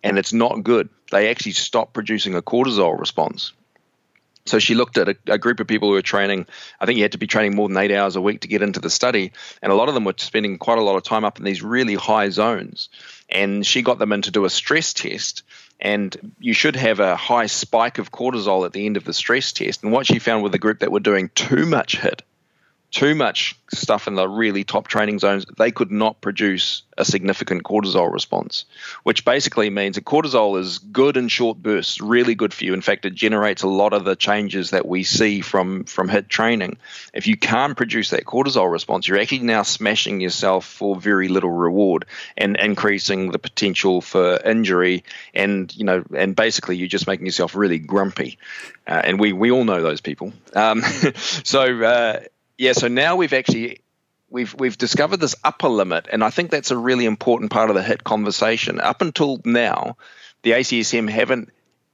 And 0.02 0.18
it's 0.18 0.32
not 0.32 0.62
good. 0.62 0.88
They 1.10 1.30
actually 1.30 1.52
stop 1.52 1.92
producing 1.92 2.34
a 2.34 2.42
cortisol 2.42 2.98
response. 2.98 3.52
So 4.46 4.60
she 4.60 4.76
looked 4.76 4.96
at 4.96 5.08
a, 5.08 5.16
a, 5.26 5.38
group 5.38 5.58
of 5.58 5.66
people 5.66 5.88
who 5.88 5.94
were 5.94 6.02
training. 6.02 6.46
I 6.80 6.86
think 6.86 6.98
you 6.98 7.02
had 7.02 7.12
to 7.12 7.18
be 7.18 7.26
training 7.26 7.56
more 7.56 7.68
than 7.68 7.76
eight 7.76 7.90
hours 7.90 8.14
a 8.14 8.20
week 8.20 8.42
to 8.42 8.48
get 8.48 8.62
into 8.62 8.78
the 8.78 8.90
study, 8.90 9.32
and 9.60 9.72
a 9.72 9.74
lot 9.74 9.88
of 9.88 9.94
them 9.94 10.04
were 10.04 10.14
spending 10.16 10.56
quite 10.58 10.78
a 10.78 10.82
lot 10.82 10.94
of 10.94 11.02
time 11.02 11.24
up 11.24 11.38
in 11.38 11.44
these 11.44 11.62
really 11.62 11.96
high 11.96 12.30
zones. 12.30 12.88
And 13.28 13.66
she 13.66 13.82
got 13.82 13.98
them 13.98 14.12
in 14.12 14.22
to 14.22 14.30
do 14.30 14.44
a 14.44 14.50
stress 14.50 14.92
test, 14.94 15.42
and 15.80 16.34
you 16.38 16.52
should 16.52 16.76
have 16.76 17.00
a 17.00 17.16
high 17.16 17.46
spike 17.46 17.98
of 17.98 18.10
cortisol 18.10 18.64
at 18.64 18.72
the 18.72 18.86
end 18.86 18.96
of 18.96 19.04
the 19.04 19.12
stress 19.12 19.52
test. 19.52 19.82
And 19.82 19.92
what 19.92 20.06
she 20.06 20.18
found 20.18 20.42
with 20.42 20.52
the 20.52 20.58
group 20.58 20.80
that 20.80 20.92
were 20.92 21.00
doing 21.00 21.30
too 21.34 21.66
much 21.66 21.98
HIT 21.98 22.22
too 22.96 23.14
much 23.14 23.54
stuff 23.74 24.08
in 24.08 24.14
the 24.14 24.26
really 24.26 24.64
top 24.64 24.88
training 24.88 25.18
zones, 25.18 25.44
they 25.58 25.70
could 25.70 25.90
not 25.90 26.22
produce 26.22 26.82
a 26.96 27.04
significant 27.04 27.62
cortisol 27.62 28.10
response, 28.10 28.64
which 29.02 29.22
basically 29.22 29.68
means 29.68 29.96
that 29.96 30.06
cortisol 30.06 30.58
is 30.58 30.78
good 30.78 31.18
in 31.18 31.28
short 31.28 31.58
bursts, 31.58 32.00
really 32.00 32.34
good 32.34 32.54
for 32.54 32.64
you. 32.64 32.72
In 32.72 32.80
fact, 32.80 33.04
it 33.04 33.14
generates 33.14 33.62
a 33.62 33.68
lot 33.68 33.92
of 33.92 34.04
the 34.04 34.16
changes 34.16 34.70
that 34.70 34.88
we 34.88 35.02
see 35.02 35.42
from, 35.42 35.84
from 35.84 36.08
HIT 36.08 36.30
training. 36.30 36.78
If 37.12 37.26
you 37.26 37.36
can't 37.36 37.76
produce 37.76 38.08
that 38.10 38.24
cortisol 38.24 38.72
response, 38.72 39.06
you're 39.06 39.20
actually 39.20 39.40
now 39.40 39.62
smashing 39.62 40.22
yourself 40.22 40.64
for 40.64 40.96
very 40.96 41.28
little 41.28 41.50
reward 41.50 42.06
and 42.34 42.56
increasing 42.56 43.30
the 43.30 43.38
potential 43.38 44.00
for 44.00 44.40
injury. 44.42 45.04
And, 45.34 45.70
you 45.76 45.84
know, 45.84 46.02
and 46.16 46.34
basically 46.34 46.78
you're 46.78 46.88
just 46.88 47.06
making 47.06 47.26
yourself 47.26 47.56
really 47.56 47.78
grumpy. 47.78 48.38
Uh, 48.86 49.02
and 49.04 49.20
we, 49.20 49.34
we 49.34 49.50
all 49.50 49.64
know 49.64 49.82
those 49.82 50.00
people. 50.00 50.32
Um, 50.54 50.80
so, 51.44 51.82
uh, 51.82 52.20
yeah, 52.58 52.72
so 52.72 52.88
now 52.88 53.16
we've 53.16 53.32
actually 53.32 53.80
we've 54.28 54.54
we've 54.54 54.78
discovered 54.78 55.20
this 55.20 55.34
upper 55.44 55.68
limit, 55.68 56.06
and 56.10 56.24
I 56.24 56.30
think 56.30 56.50
that's 56.50 56.70
a 56.70 56.76
really 56.76 57.04
important 57.04 57.50
part 57.50 57.70
of 57.70 57.76
the 57.76 57.82
HIT 57.82 58.04
conversation. 58.04 58.80
Up 58.80 59.02
until 59.02 59.40
now, 59.44 59.96
the 60.42 60.52
ACSM 60.52 61.08
haven't 61.10 61.50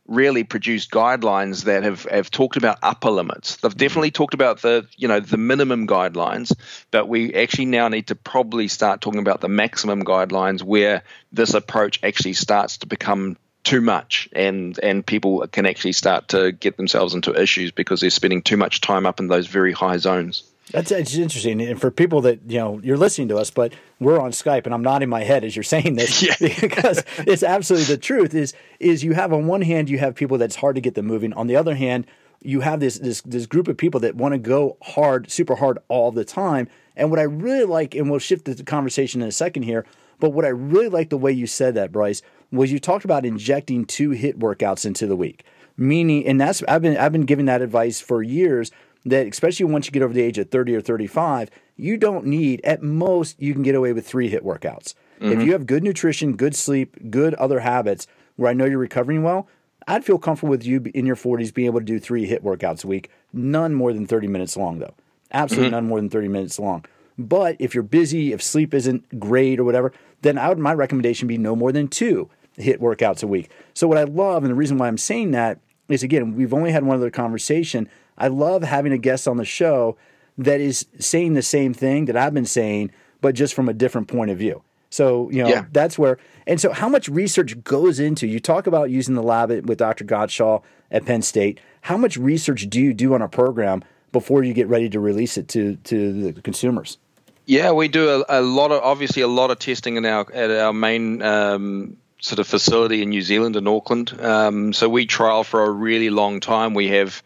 really 0.06 0.42
produced 0.42 0.90
guidelines 0.90 1.64
that 1.64 1.84
have, 1.84 2.02
have 2.04 2.30
talked 2.30 2.56
about 2.56 2.78
upper 2.82 3.10
limits. 3.10 3.56
They've 3.56 3.76
definitely 3.76 4.10
talked 4.10 4.34
about 4.34 4.60
the 4.60 4.86
you 4.96 5.08
know 5.08 5.20
the 5.20 5.36
minimum 5.36 5.86
guidelines, 5.86 6.54
but 6.90 7.08
we 7.08 7.34
actually 7.34 7.66
now 7.66 7.88
need 7.88 8.08
to 8.08 8.14
probably 8.14 8.68
start 8.68 9.00
talking 9.00 9.20
about 9.20 9.40
the 9.40 9.48
maximum 9.48 10.04
guidelines 10.04 10.62
where 10.62 11.02
this 11.32 11.54
approach 11.54 12.00
actually 12.02 12.34
starts 12.34 12.78
to 12.78 12.86
become 12.86 13.36
too 13.64 13.80
much 13.80 14.28
and 14.32 14.78
and 14.82 15.06
people 15.06 15.46
can 15.46 15.66
actually 15.66 15.92
start 15.92 16.28
to 16.28 16.50
get 16.50 16.76
themselves 16.76 17.14
into 17.14 17.40
issues 17.40 17.70
because 17.70 18.00
they're 18.00 18.10
spending 18.10 18.42
too 18.42 18.56
much 18.56 18.80
time 18.80 19.06
up 19.06 19.20
in 19.20 19.28
those 19.28 19.46
very 19.46 19.72
high 19.72 19.98
zones. 19.98 20.42
That's 20.70 20.92
it's 20.92 21.14
interesting, 21.16 21.60
and 21.60 21.80
for 21.80 21.90
people 21.90 22.20
that 22.22 22.40
you 22.48 22.58
know, 22.58 22.80
you're 22.82 22.96
listening 22.96 23.28
to 23.28 23.36
us, 23.36 23.50
but 23.50 23.72
we're 23.98 24.20
on 24.20 24.30
Skype, 24.30 24.64
and 24.64 24.72
I'm 24.72 24.82
nodding 24.82 25.08
my 25.08 25.24
head 25.24 25.44
as 25.44 25.56
you're 25.56 25.64
saying 25.64 25.96
this 25.96 26.22
yeah. 26.40 26.50
because 26.60 27.02
it's 27.18 27.42
absolutely 27.42 27.86
the 27.86 28.00
truth. 28.00 28.32
Is 28.32 28.54
is 28.78 29.02
you 29.02 29.12
have 29.12 29.32
on 29.32 29.46
one 29.46 29.62
hand 29.62 29.90
you 29.90 29.98
have 29.98 30.14
people 30.14 30.38
that's 30.38 30.56
hard 30.56 30.76
to 30.76 30.80
get 30.80 30.94
them 30.94 31.06
moving. 31.06 31.32
On 31.32 31.48
the 31.48 31.56
other 31.56 31.74
hand, 31.74 32.06
you 32.42 32.60
have 32.60 32.80
this 32.80 32.98
this 32.98 33.22
this 33.22 33.46
group 33.46 33.66
of 33.66 33.76
people 33.76 34.00
that 34.00 34.14
want 34.14 34.32
to 34.32 34.38
go 34.38 34.76
hard, 34.82 35.30
super 35.30 35.56
hard 35.56 35.78
all 35.88 36.12
the 36.12 36.24
time. 36.24 36.68
And 36.96 37.10
what 37.10 37.18
I 37.18 37.24
really 37.24 37.64
like, 37.64 37.94
and 37.94 38.10
we'll 38.10 38.20
shift 38.20 38.44
the 38.44 38.62
conversation 38.62 39.20
in 39.20 39.28
a 39.28 39.32
second 39.32 39.64
here, 39.64 39.84
but 40.20 40.30
what 40.30 40.44
I 40.44 40.50
really 40.50 40.88
like 40.88 41.10
the 41.10 41.18
way 41.18 41.32
you 41.32 41.46
said 41.46 41.74
that, 41.74 41.90
Bryce, 41.90 42.22
was 42.52 42.70
you 42.70 42.78
talked 42.78 43.04
about 43.04 43.26
injecting 43.26 43.84
two 43.84 44.10
HIT 44.10 44.38
workouts 44.38 44.86
into 44.86 45.06
the 45.06 45.16
week. 45.16 45.44
Meaning, 45.76 46.26
and 46.26 46.40
that's 46.40 46.62
I've 46.68 46.82
been 46.82 46.96
I've 46.96 47.12
been 47.12 47.24
giving 47.24 47.46
that 47.46 47.62
advice 47.62 48.00
for 48.00 48.22
years 48.22 48.70
that 49.04 49.26
especially 49.26 49.66
once 49.66 49.86
you 49.86 49.92
get 49.92 50.02
over 50.02 50.14
the 50.14 50.22
age 50.22 50.38
of 50.38 50.50
30 50.50 50.76
or 50.76 50.80
35, 50.80 51.50
you 51.76 51.96
don't 51.96 52.26
need, 52.26 52.60
at 52.64 52.82
most, 52.82 53.40
you 53.40 53.52
can 53.52 53.62
get 53.62 53.74
away 53.74 53.92
with 53.92 54.06
three 54.06 54.28
HIT 54.28 54.44
workouts. 54.44 54.94
Mm-hmm. 55.20 55.32
If 55.32 55.46
you 55.46 55.52
have 55.52 55.66
good 55.66 55.82
nutrition, 55.82 56.36
good 56.36 56.54
sleep, 56.54 57.10
good 57.10 57.34
other 57.34 57.60
habits 57.60 58.06
where 58.36 58.50
I 58.50 58.54
know 58.54 58.64
you're 58.64 58.78
recovering 58.78 59.22
well, 59.22 59.48
I'd 59.88 60.04
feel 60.04 60.18
comfortable 60.18 60.50
with 60.50 60.64
you 60.64 60.84
in 60.94 61.06
your 61.06 61.16
40s 61.16 61.52
being 61.52 61.66
able 61.66 61.80
to 61.80 61.84
do 61.84 61.98
three 61.98 62.26
HIT 62.26 62.44
workouts 62.44 62.84
a 62.84 62.86
week, 62.86 63.10
none 63.32 63.74
more 63.74 63.92
than 63.92 64.06
30 64.06 64.28
minutes 64.28 64.56
long, 64.56 64.78
though. 64.78 64.94
Absolutely 65.32 65.68
mm-hmm. 65.68 65.76
none 65.76 65.88
more 65.88 66.00
than 66.00 66.10
30 66.10 66.28
minutes 66.28 66.58
long. 66.58 66.84
But 67.18 67.56
if 67.58 67.74
you're 67.74 67.82
busy, 67.82 68.32
if 68.32 68.42
sleep 68.42 68.74
isn't 68.74 69.18
great 69.18 69.58
or 69.58 69.64
whatever, 69.64 69.92
then 70.22 70.38
I 70.38 70.48
would 70.48 70.58
my 70.58 70.74
recommendation 70.74 71.28
be 71.28 71.38
no 71.38 71.54
more 71.54 71.72
than 71.72 71.88
two 71.88 72.30
HIT 72.56 72.80
workouts 72.80 73.22
a 73.22 73.26
week. 73.26 73.50
So 73.74 73.88
what 73.88 73.98
I 73.98 74.04
love 74.04 74.44
and 74.44 74.50
the 74.50 74.56
reason 74.56 74.78
why 74.78 74.88
I'm 74.88 74.98
saying 74.98 75.32
that 75.32 75.58
is 75.88 76.02
again, 76.02 76.34
we've 76.34 76.54
only 76.54 76.72
had 76.72 76.84
one 76.84 76.96
other 76.96 77.10
conversation. 77.10 77.88
I 78.18 78.28
love 78.28 78.62
having 78.62 78.92
a 78.92 78.98
guest 78.98 79.26
on 79.26 79.36
the 79.36 79.44
show 79.44 79.96
that 80.38 80.60
is 80.60 80.86
saying 80.98 81.34
the 81.34 81.42
same 81.42 81.74
thing 81.74 82.06
that 82.06 82.16
I've 82.16 82.34
been 82.34 82.46
saying, 82.46 82.90
but 83.20 83.34
just 83.34 83.54
from 83.54 83.68
a 83.68 83.72
different 83.72 84.08
point 84.08 84.30
of 84.30 84.38
view. 84.38 84.62
So, 84.90 85.30
you 85.30 85.42
know, 85.42 85.48
yeah. 85.48 85.64
that's 85.72 85.98
where, 85.98 86.18
and 86.46 86.60
so 86.60 86.70
how 86.70 86.88
much 86.88 87.08
research 87.08 87.62
goes 87.64 87.98
into, 87.98 88.26
you 88.26 88.38
talk 88.40 88.66
about 88.66 88.90
using 88.90 89.14
the 89.14 89.22
lab 89.22 89.50
with 89.66 89.78
Dr. 89.78 90.04
Gottschall 90.04 90.62
at 90.90 91.06
Penn 91.06 91.22
State. 91.22 91.60
How 91.80 91.96
much 91.96 92.18
research 92.18 92.68
do 92.68 92.78
you 92.78 92.92
do 92.92 93.14
on 93.14 93.22
a 93.22 93.28
program 93.28 93.82
before 94.12 94.42
you 94.42 94.52
get 94.52 94.68
ready 94.68 94.90
to 94.90 95.00
release 95.00 95.38
it 95.38 95.48
to, 95.48 95.76
to 95.76 96.32
the 96.32 96.42
consumers? 96.42 96.98
Yeah, 97.46 97.72
we 97.72 97.88
do 97.88 98.22
a, 98.28 98.40
a 98.40 98.42
lot 98.42 98.70
of, 98.70 98.82
obviously 98.82 99.22
a 99.22 99.28
lot 99.28 99.50
of 99.50 99.58
testing 99.58 99.96
in 99.96 100.04
our, 100.04 100.30
at 100.32 100.50
our 100.50 100.74
main 100.74 101.22
um, 101.22 101.96
sort 102.20 102.38
of 102.38 102.46
facility 102.46 103.02
in 103.02 103.08
New 103.08 103.22
Zealand 103.22 103.56
in 103.56 103.66
Auckland. 103.66 104.18
Um, 104.20 104.74
so 104.74 104.88
we 104.88 105.06
trial 105.06 105.42
for 105.42 105.64
a 105.64 105.70
really 105.70 106.10
long 106.10 106.40
time. 106.40 106.74
We 106.74 106.88
have 106.88 107.22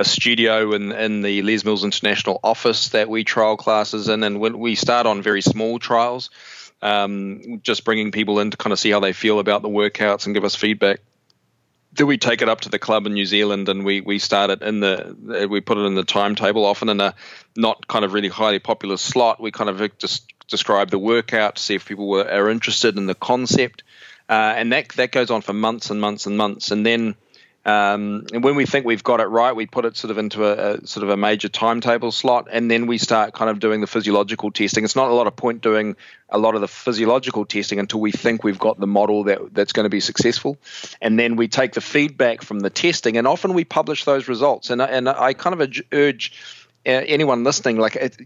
a 0.00 0.04
studio 0.04 0.72
in, 0.72 0.92
in 0.92 1.20
the 1.20 1.42
Les 1.42 1.62
Mills 1.62 1.84
International 1.84 2.40
office 2.42 2.88
that 2.88 3.10
we 3.10 3.22
trial 3.22 3.56
classes 3.56 4.08
in, 4.08 4.22
and 4.22 4.40
when 4.40 4.58
we 4.58 4.74
start 4.74 5.06
on 5.06 5.20
very 5.20 5.42
small 5.42 5.78
trials, 5.78 6.30
um, 6.80 7.60
just 7.62 7.84
bringing 7.84 8.10
people 8.10 8.40
in 8.40 8.50
to 8.50 8.56
kind 8.56 8.72
of 8.72 8.78
see 8.78 8.90
how 8.90 9.00
they 9.00 9.12
feel 9.12 9.38
about 9.38 9.60
the 9.60 9.68
workouts 9.68 10.24
and 10.24 10.34
give 10.34 10.44
us 10.44 10.54
feedback. 10.54 11.00
Then 11.92 12.06
we 12.06 12.16
take 12.16 12.40
it 12.40 12.48
up 12.48 12.62
to 12.62 12.70
the 12.70 12.78
club 12.78 13.06
in 13.06 13.12
New 13.12 13.26
Zealand 13.26 13.68
and 13.68 13.84
we 13.84 14.00
we 14.00 14.20
start 14.20 14.50
it 14.50 14.62
in 14.62 14.78
the 14.78 15.48
we 15.50 15.60
put 15.60 15.76
it 15.76 15.82
in 15.82 15.96
the 15.96 16.04
timetable, 16.04 16.64
often 16.64 16.88
in 16.88 17.00
a 17.00 17.14
not 17.56 17.86
kind 17.86 18.04
of 18.04 18.12
really 18.12 18.28
highly 18.28 18.60
popular 18.60 18.96
slot. 18.96 19.40
We 19.40 19.50
kind 19.50 19.68
of 19.68 19.98
just 19.98 20.32
describe 20.48 20.90
the 20.90 21.00
workout 21.00 21.56
to 21.56 21.62
see 21.62 21.74
if 21.74 21.86
people 21.86 22.08
were, 22.08 22.26
are 22.26 22.48
interested 22.48 22.96
in 22.96 23.06
the 23.06 23.14
concept 23.14 23.82
uh, 24.30 24.54
and 24.56 24.72
that 24.72 24.88
that 24.90 25.10
goes 25.10 25.30
on 25.30 25.42
for 25.42 25.52
months 25.52 25.90
and 25.90 26.00
months 26.00 26.26
and 26.26 26.38
months, 26.38 26.70
and 26.70 26.86
then. 26.86 27.16
Um, 27.64 28.26
and 28.32 28.42
when 28.42 28.56
we 28.56 28.64
think 28.64 28.86
we've 28.86 29.04
got 29.04 29.20
it 29.20 29.26
right, 29.26 29.54
we 29.54 29.66
put 29.66 29.84
it 29.84 29.96
sort 29.96 30.10
of 30.10 30.16
into 30.16 30.46
a, 30.46 30.74
a, 30.74 30.86
sort 30.86 31.04
of 31.04 31.10
a 31.10 31.16
major 31.16 31.48
timetable 31.48 32.10
slot, 32.10 32.48
and 32.50 32.70
then 32.70 32.86
we 32.86 32.96
start 32.96 33.34
kind 33.34 33.50
of 33.50 33.60
doing 33.60 33.82
the 33.82 33.86
physiological 33.86 34.50
testing. 34.50 34.82
It's 34.82 34.96
not 34.96 35.10
a 35.10 35.14
lot 35.14 35.26
of 35.26 35.36
point 35.36 35.60
doing 35.60 35.96
a 36.30 36.38
lot 36.38 36.54
of 36.54 36.62
the 36.62 36.68
physiological 36.68 37.44
testing 37.44 37.78
until 37.78 38.00
we 38.00 38.12
think 38.12 38.44
we've 38.44 38.58
got 38.58 38.80
the 38.80 38.86
model 38.86 39.24
that 39.24 39.52
that's 39.52 39.72
going 39.72 39.84
to 39.84 39.90
be 39.90 40.00
successful, 40.00 40.56
and 41.02 41.18
then 41.18 41.36
we 41.36 41.48
take 41.48 41.74
the 41.74 41.82
feedback 41.82 42.40
from 42.40 42.60
the 42.60 42.70
testing, 42.70 43.18
and 43.18 43.26
often 43.26 43.52
we 43.52 43.64
publish 43.64 44.04
those 44.04 44.26
results. 44.26 44.70
And 44.70 44.80
and 44.80 45.06
I 45.08 45.34
kind 45.34 45.60
of 45.60 45.70
urge 45.92 46.32
uh, 46.86 46.90
anyone 46.90 47.44
listening, 47.44 47.76
like 47.76 48.16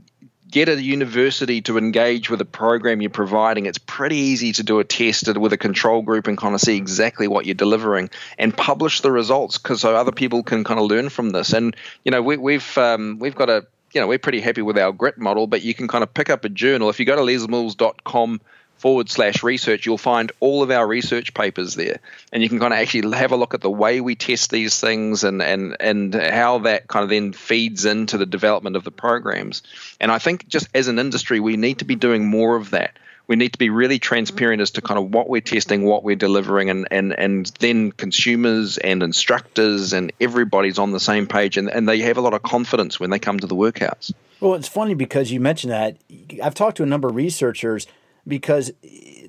get 0.50 0.68
a 0.68 0.80
university 0.80 1.62
to 1.62 1.78
engage 1.78 2.30
with 2.30 2.40
a 2.40 2.44
program 2.44 3.00
you're 3.00 3.10
providing, 3.10 3.66
it's 3.66 3.78
pretty 3.78 4.16
easy 4.16 4.52
to 4.52 4.62
do 4.62 4.78
a 4.78 4.84
test 4.84 5.36
with 5.36 5.52
a 5.52 5.56
control 5.56 6.02
group 6.02 6.26
and 6.26 6.38
kind 6.38 6.54
of 6.54 6.60
see 6.60 6.76
exactly 6.76 7.26
what 7.28 7.46
you're 7.46 7.54
delivering 7.54 8.10
and 8.38 8.56
publish 8.56 9.00
the 9.00 9.10
results 9.10 9.58
because 9.58 9.80
so 9.80 9.94
other 9.94 10.12
people 10.12 10.42
can 10.42 10.64
kind 10.64 10.78
of 10.78 10.86
learn 10.86 11.08
from 11.08 11.30
this. 11.30 11.52
And 11.52 11.74
you 12.04 12.10
know, 12.10 12.22
we, 12.22 12.36
we've 12.36 12.78
um, 12.78 13.18
we've 13.18 13.34
got 13.34 13.50
a 13.50 13.66
you 13.92 14.00
know 14.00 14.06
we're 14.06 14.18
pretty 14.18 14.40
happy 14.40 14.62
with 14.62 14.78
our 14.78 14.92
grit 14.92 15.18
model, 15.18 15.46
but 15.46 15.62
you 15.62 15.74
can 15.74 15.88
kind 15.88 16.02
of 16.02 16.12
pick 16.12 16.30
up 16.30 16.44
a 16.44 16.48
journal 16.48 16.90
if 16.90 17.00
you 17.00 17.06
go 17.06 17.16
to 17.16 17.22
lesmills.com 17.22 18.40
forward 18.78 19.08
slash 19.08 19.42
research, 19.42 19.86
you'll 19.86 19.96
find 19.96 20.30
all 20.40 20.62
of 20.62 20.70
our 20.70 20.86
research 20.86 21.32
papers 21.32 21.74
there. 21.74 22.00
And 22.32 22.42
you 22.42 22.48
can 22.48 22.58
kind 22.58 22.72
of 22.72 22.78
actually 22.78 23.16
have 23.16 23.32
a 23.32 23.36
look 23.36 23.54
at 23.54 23.62
the 23.62 23.70
way 23.70 24.00
we 24.00 24.14
test 24.14 24.50
these 24.50 24.78
things 24.78 25.24
and, 25.24 25.40
and, 25.42 25.76
and 25.80 26.14
how 26.14 26.58
that 26.60 26.86
kind 26.86 27.02
of 27.02 27.08
then 27.08 27.32
feeds 27.32 27.86
into 27.86 28.18
the 28.18 28.26
development 28.26 28.76
of 28.76 28.84
the 28.84 28.90
programs. 28.90 29.62
And 30.00 30.12
I 30.12 30.18
think 30.18 30.48
just 30.48 30.68
as 30.74 30.88
an 30.88 30.98
industry, 30.98 31.40
we 31.40 31.56
need 31.56 31.78
to 31.78 31.84
be 31.84 31.94
doing 31.94 32.26
more 32.26 32.56
of 32.56 32.72
that. 32.72 32.98
We 33.26 33.36
need 33.36 33.54
to 33.54 33.58
be 33.58 33.70
really 33.70 33.98
transparent 33.98 34.60
as 34.60 34.72
to 34.72 34.82
kind 34.82 34.98
of 34.98 35.14
what 35.14 35.30
we're 35.30 35.40
testing, 35.40 35.84
what 35.84 36.04
we're 36.04 36.14
delivering, 36.14 36.68
and, 36.68 36.86
and, 36.90 37.18
and 37.18 37.46
then 37.60 37.90
consumers 37.90 38.76
and 38.76 39.02
instructors 39.02 39.94
and 39.94 40.12
everybody's 40.20 40.78
on 40.78 40.92
the 40.92 41.00
same 41.00 41.26
page 41.26 41.56
and, 41.56 41.70
and 41.70 41.88
they 41.88 42.00
have 42.00 42.18
a 42.18 42.20
lot 42.20 42.34
of 42.34 42.42
confidence 42.42 43.00
when 43.00 43.08
they 43.08 43.18
come 43.18 43.40
to 43.40 43.46
the 43.46 43.56
workouts. 43.56 44.12
Well, 44.40 44.52
it's 44.56 44.68
funny 44.68 44.92
because 44.92 45.32
you 45.32 45.40
mentioned 45.40 45.72
that. 45.72 45.96
I've 46.42 46.54
talked 46.54 46.76
to 46.76 46.82
a 46.82 46.86
number 46.86 47.08
of 47.08 47.14
researchers– 47.14 47.86
because 48.26 48.72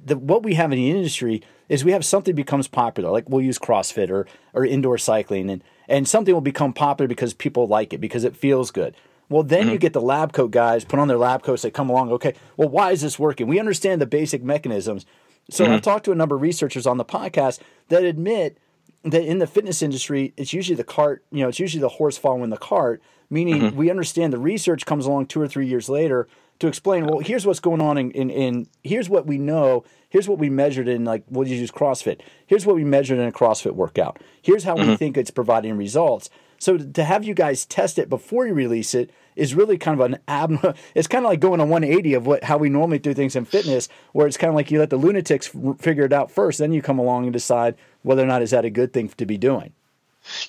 the, 0.06 0.18
what 0.18 0.44
we 0.44 0.54
have 0.54 0.72
in 0.72 0.78
the 0.78 0.90
industry 0.90 1.42
is 1.68 1.84
we 1.84 1.92
have 1.92 2.06
something 2.06 2.36
becomes 2.36 2.68
popular, 2.68 3.10
like 3.10 3.30
we'll 3.30 3.42
use 3.42 3.58
CrossFit 3.58 4.10
or, 4.10 4.28
or 4.54 4.66
indoor 4.66 4.98
cycling, 4.98 5.50
and, 5.50 5.64
and 5.88 6.08
something 6.08 6.34
will 6.34 6.42
become 6.42 6.74
popular 6.74 7.08
because 7.08 7.34
people 7.34 7.68
like 7.68 7.94
it, 7.94 8.00
because 8.00 8.24
it 8.24 8.36
feels 8.36 8.72
good. 8.72 8.96
Well, 9.30 9.44
then 9.44 9.64
mm-hmm. 9.64 9.72
you 9.72 9.78
get 9.80 9.94
the 9.94 10.02
lab 10.02 10.34
coat 10.34 10.52
guys 10.52 10.86
put 10.86 11.00
on 11.00 11.08
their 11.08 11.18
lab 11.18 11.42
coats, 11.42 11.64
they 11.64 11.72
come 11.72 11.90
along, 11.90 12.12
okay, 12.12 12.36
well, 12.58 12.70
why 12.70 12.92
is 12.92 13.02
this 13.02 13.18
working? 13.18 13.48
We 13.48 13.60
understand 13.60 14.00
the 14.00 14.06
basic 14.06 14.44
mechanisms. 14.44 15.06
So 15.50 15.64
mm-hmm. 15.64 15.74
I've 15.74 15.82
talked 15.82 16.06
to 16.06 16.12
a 16.12 16.16
number 16.16 16.36
of 16.36 16.42
researchers 16.42 16.86
on 16.86 16.98
the 16.98 17.06
podcast 17.06 17.60
that 17.90 18.04
admit 18.04 18.60
that 19.04 19.24
in 19.24 19.40
the 19.40 19.48
fitness 19.48 19.82
industry, 19.82 20.34
it's 20.38 20.54
usually 20.54 20.76
the 20.76 20.84
cart, 20.84 21.24
you 21.32 21.42
know, 21.42 21.50
it's 21.50 21.60
usually 21.60 21.82
the 21.82 21.90
horse 21.90 22.18
following 22.18 22.50
the 22.52 22.58
cart, 22.58 23.02
meaning 23.30 23.62
mm-hmm. 23.62 23.76
we 23.76 23.90
understand 23.90 24.32
the 24.32 24.38
research 24.38 24.86
comes 24.86 25.06
along 25.08 25.28
two 25.28 25.42
or 25.42 25.48
three 25.48 25.68
years 25.68 25.90
later 25.90 26.28
to 26.60 26.68
explain, 26.68 27.06
well, 27.06 27.20
here's 27.20 27.46
what's 27.46 27.60
going 27.60 27.82
on 27.82 27.98
in, 27.98 28.12
in, 28.12 28.30
in, 28.30 28.68
here's 28.84 29.10
what 29.10 29.26
we 29.26 29.38
know, 29.38 29.84
here's 30.10 30.28
what 30.28 30.40
we 30.40 30.50
measured 30.50 30.88
in 30.88 31.04
like 31.04 31.24
we'll 31.30 31.46
just 31.46 31.60
use 31.60 31.72
CrossFit. 31.72 32.22
Here's 32.48 32.66
what 32.66 32.76
we 32.76 32.84
measured 32.84 33.20
in 33.20 33.28
a 33.28 33.32
CrossFit 33.32 33.74
workout. 33.74 34.22
Here's 34.42 34.64
how 34.64 34.76
mm-hmm. 34.76 34.92
we 34.92 34.96
think 34.96 35.18
it's 35.18 35.32
providing 35.32 35.78
results. 35.78 36.30
So 36.58 36.78
to 36.78 37.04
have 37.04 37.26
you 37.26 37.34
guys 37.34 37.66
test 37.66 38.00
it 38.00 38.10
before 38.10 38.48
you 38.48 38.54
release 38.54 38.94
it 38.96 39.12
is 39.36 39.54
really 39.54 39.78
kind 39.78 40.00
of 40.00 40.06
an 40.06 40.20
abnormal. 40.28 40.74
It's 40.96 41.08
kind 41.08 41.26
of 41.26 41.30
like 41.30 41.42
going 41.42 41.60
on 41.60 41.70
180 41.70 42.14
of 42.14 42.26
what 42.26 42.46
how 42.46 42.58
we 42.58 42.70
normally 42.70 43.00
do 43.00 43.14
things 43.14 43.36
in 43.36 43.46
fitness, 43.46 43.90
where 44.14 44.28
it's 44.28 44.38
kind 44.38 44.50
of 44.50 44.56
like 44.56 44.72
you 44.72 44.80
let 44.80 44.90
the 44.90 44.98
lunatics 44.98 45.52
figure 45.80 46.06
it 46.06 46.14
out 46.14 46.32
first, 46.32 46.60
then 46.60 46.72
you 46.72 46.82
come 46.82 47.00
along 47.00 47.26
and 47.26 47.34
decide 47.34 47.76
whether 48.04 48.24
or 48.24 48.28
not 48.28 48.42
is 48.42 48.52
that 48.52 48.64
a 48.66 48.70
good 48.70 48.94
thing 48.94 49.10
to 49.10 49.26
be 49.26 49.38
doing. 49.38 49.74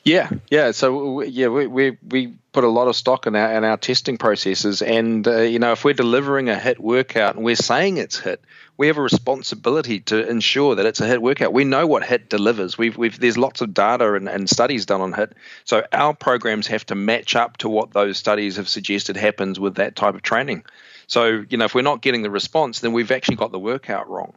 Yeah, 0.04 0.30
yeah. 0.50 0.70
So 0.70 1.22
yeah, 1.22 1.48
we 1.48 1.66
we, 1.66 1.98
we 2.06 2.34
put 2.52 2.64
a 2.64 2.68
lot 2.68 2.88
of 2.88 2.96
stock 2.96 3.26
in 3.26 3.36
our 3.36 3.52
in 3.52 3.64
our 3.64 3.76
testing 3.76 4.16
processes, 4.16 4.80
and 4.82 5.26
uh, 5.26 5.40
you 5.40 5.58
know, 5.58 5.72
if 5.72 5.84
we're 5.84 5.94
delivering 5.94 6.48
a 6.48 6.58
HIT 6.58 6.80
workout 6.80 7.36
and 7.36 7.44
we're 7.44 7.56
saying 7.56 7.98
it's 7.98 8.18
HIT, 8.18 8.42
we 8.76 8.86
have 8.86 8.96
a 8.96 9.02
responsibility 9.02 10.00
to 10.00 10.28
ensure 10.28 10.76
that 10.76 10.86
it's 10.86 11.00
a 11.00 11.06
HIT 11.06 11.20
workout. 11.20 11.52
We 11.52 11.64
know 11.64 11.86
what 11.86 12.04
HIT 12.04 12.30
delivers. 12.30 12.78
We've 12.78 12.96
we've 12.96 13.18
there's 13.18 13.36
lots 13.36 13.60
of 13.60 13.74
data 13.74 14.14
and, 14.14 14.28
and 14.28 14.48
studies 14.48 14.86
done 14.86 15.00
on 15.00 15.12
HIT, 15.12 15.34
so 15.64 15.84
our 15.92 16.14
programs 16.14 16.66
have 16.68 16.86
to 16.86 16.94
match 16.94 17.36
up 17.36 17.58
to 17.58 17.68
what 17.68 17.92
those 17.92 18.16
studies 18.16 18.56
have 18.56 18.68
suggested 18.68 19.16
happens 19.16 19.60
with 19.60 19.76
that 19.76 19.96
type 19.96 20.14
of 20.14 20.22
training. 20.22 20.64
So 21.06 21.44
you 21.48 21.58
know, 21.58 21.66
if 21.66 21.74
we're 21.74 21.82
not 21.82 22.00
getting 22.00 22.22
the 22.22 22.30
response, 22.30 22.80
then 22.80 22.92
we've 22.92 23.10
actually 23.10 23.36
got 23.36 23.52
the 23.52 23.58
workout 23.58 24.08
wrong. 24.08 24.34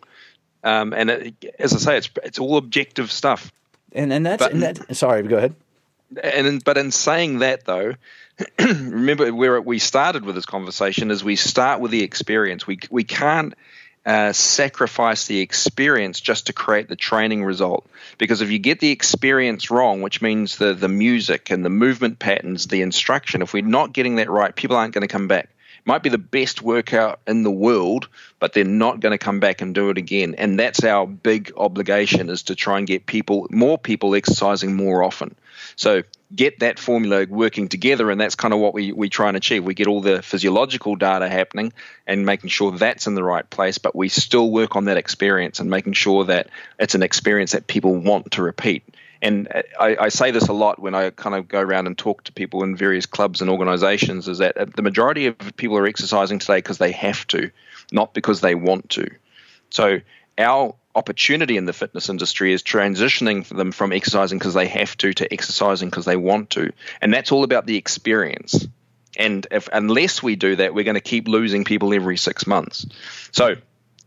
Um, 0.63 0.93
and 0.93 1.09
it, 1.09 1.55
as 1.57 1.73
I 1.73 1.77
say, 1.77 1.97
it's 1.97 2.09
it's 2.23 2.39
all 2.39 2.57
objective 2.57 3.11
stuff. 3.11 3.51
And 3.93 4.13
and 4.13 4.25
that's 4.25 4.43
but, 4.43 4.53
and 4.53 4.63
that, 4.63 4.95
sorry, 4.95 5.23
go 5.23 5.37
ahead. 5.37 5.55
And 6.21 6.47
in, 6.47 6.59
but 6.59 6.77
in 6.77 6.91
saying 6.91 7.39
that 7.39 7.65
though, 7.65 7.95
remember 8.59 9.33
where 9.33 9.59
we 9.61 9.79
started 9.79 10.25
with 10.25 10.35
this 10.35 10.45
conversation 10.45 11.11
is 11.11 11.23
we 11.23 11.35
start 11.35 11.79
with 11.79 11.91
the 11.91 12.03
experience. 12.03 12.65
We 12.65 12.79
we 12.89 13.03
can't 13.03 13.53
uh, 14.05 14.33
sacrifice 14.33 15.27
the 15.27 15.39
experience 15.39 16.19
just 16.19 16.47
to 16.47 16.53
create 16.53 16.87
the 16.87 16.95
training 16.95 17.43
result. 17.43 17.87
Because 18.17 18.41
if 18.41 18.49
you 18.49 18.59
get 18.59 18.79
the 18.79 18.91
experience 18.91 19.69
wrong, 19.69 20.01
which 20.01 20.21
means 20.21 20.57
the 20.57 20.73
the 20.73 20.89
music 20.89 21.51
and 21.51 21.63
the 21.65 21.69
movement 21.69 22.19
patterns, 22.19 22.67
the 22.67 22.81
instruction, 22.81 23.41
if 23.41 23.53
we're 23.53 23.63
not 23.63 23.93
getting 23.93 24.15
that 24.15 24.29
right, 24.29 24.55
people 24.55 24.77
aren't 24.77 24.93
going 24.93 25.07
to 25.07 25.11
come 25.11 25.27
back 25.27 25.49
might 25.89 26.03
be 26.03 26.09
the 26.09 26.19
best 26.19 26.61
workout 26.61 27.19
in 27.25 27.41
the 27.41 27.49
world, 27.49 28.09
but 28.37 28.53
they're 28.53 28.63
not 28.63 28.99
going 28.99 29.11
to 29.11 29.17
come 29.17 29.39
back 29.39 29.61
and 29.61 29.73
do 29.73 29.89
it 29.89 29.97
again. 29.97 30.35
And 30.35 30.59
that's 30.59 30.83
our 30.83 31.07
big 31.07 31.51
obligation 31.57 32.29
is 32.29 32.43
to 32.43 32.55
try 32.55 32.77
and 32.77 32.85
get 32.85 33.07
people, 33.07 33.47
more 33.49 33.75
people 33.79 34.13
exercising 34.13 34.75
more 34.75 35.01
often. 35.01 35.33
So 35.75 36.03
get 36.35 36.59
that 36.59 36.77
formula 36.77 37.25
working 37.27 37.69
together, 37.69 38.11
and 38.11 38.21
that's 38.21 38.35
kind 38.35 38.53
of 38.53 38.59
what 38.59 38.75
we, 38.75 38.91
we 38.91 39.09
try 39.09 39.29
and 39.29 39.35
achieve. 39.35 39.63
We 39.63 39.73
get 39.73 39.87
all 39.87 39.99
the 39.99 40.21
physiological 40.21 40.95
data 40.95 41.27
happening 41.27 41.73
and 42.05 42.23
making 42.23 42.51
sure 42.51 42.71
that's 42.71 43.07
in 43.07 43.15
the 43.15 43.23
right 43.23 43.49
place, 43.49 43.79
but 43.79 43.95
we 43.95 44.09
still 44.09 44.51
work 44.51 44.75
on 44.75 44.85
that 44.85 44.97
experience 44.97 45.59
and 45.59 45.71
making 45.71 45.93
sure 45.93 46.25
that 46.25 46.49
it's 46.77 46.93
an 46.93 47.01
experience 47.01 47.53
that 47.53 47.65
people 47.65 47.95
want 47.95 48.33
to 48.33 48.43
repeat 48.43 48.83
and 49.21 49.47
I, 49.79 49.97
I, 49.99 50.09
say 50.09 50.31
this 50.31 50.47
a 50.47 50.53
lot 50.53 50.79
when 50.79 50.95
I 50.95 51.09
kind 51.09 51.35
of 51.35 51.47
go 51.47 51.59
around 51.59 51.87
and 51.87 51.97
talk 51.97 52.23
to 52.25 52.31
people 52.31 52.63
in 52.63 52.75
various 52.75 53.05
clubs 53.05 53.41
and 53.41 53.49
organizations 53.49 54.27
is 54.27 54.37
that 54.37 54.75
the 54.75 54.81
majority 54.81 55.25
of 55.27 55.37
people 55.57 55.77
are 55.77 55.85
exercising 55.85 56.39
today 56.39 56.59
because 56.59 56.77
they 56.77 56.91
have 56.93 57.27
to, 57.27 57.51
not 57.91 58.13
because 58.13 58.39
they 58.41 58.55
want 58.55 58.89
to. 58.91 59.09
So 59.69 59.99
our 60.37 60.75
opportunity 60.95 61.57
in 61.57 61.65
the 61.65 61.73
fitness 61.73 62.09
industry 62.09 62.53
is 62.53 62.63
transitioning 62.63 63.47
them 63.47 63.71
from 63.71 63.91
exercising 63.91 64.39
because 64.39 64.53
they 64.53 64.67
have 64.67 64.95
to 64.97 65.13
to 65.13 65.31
exercising 65.33 65.89
because 65.89 66.05
they 66.05 66.15
want 66.15 66.51
to. 66.51 66.71
And 67.01 67.13
that's 67.13 67.31
all 67.31 67.43
about 67.43 67.65
the 67.65 67.77
experience. 67.77 68.67
And 69.17 69.45
if 69.51 69.67
unless 69.73 70.23
we 70.23 70.35
do 70.35 70.55
that, 70.55 70.73
we're 70.73 70.85
going 70.85 70.95
to 70.95 71.01
keep 71.01 71.27
losing 71.27 71.65
people 71.65 71.93
every 71.93 72.17
six 72.17 72.47
months. 72.47 72.85
So 73.31 73.55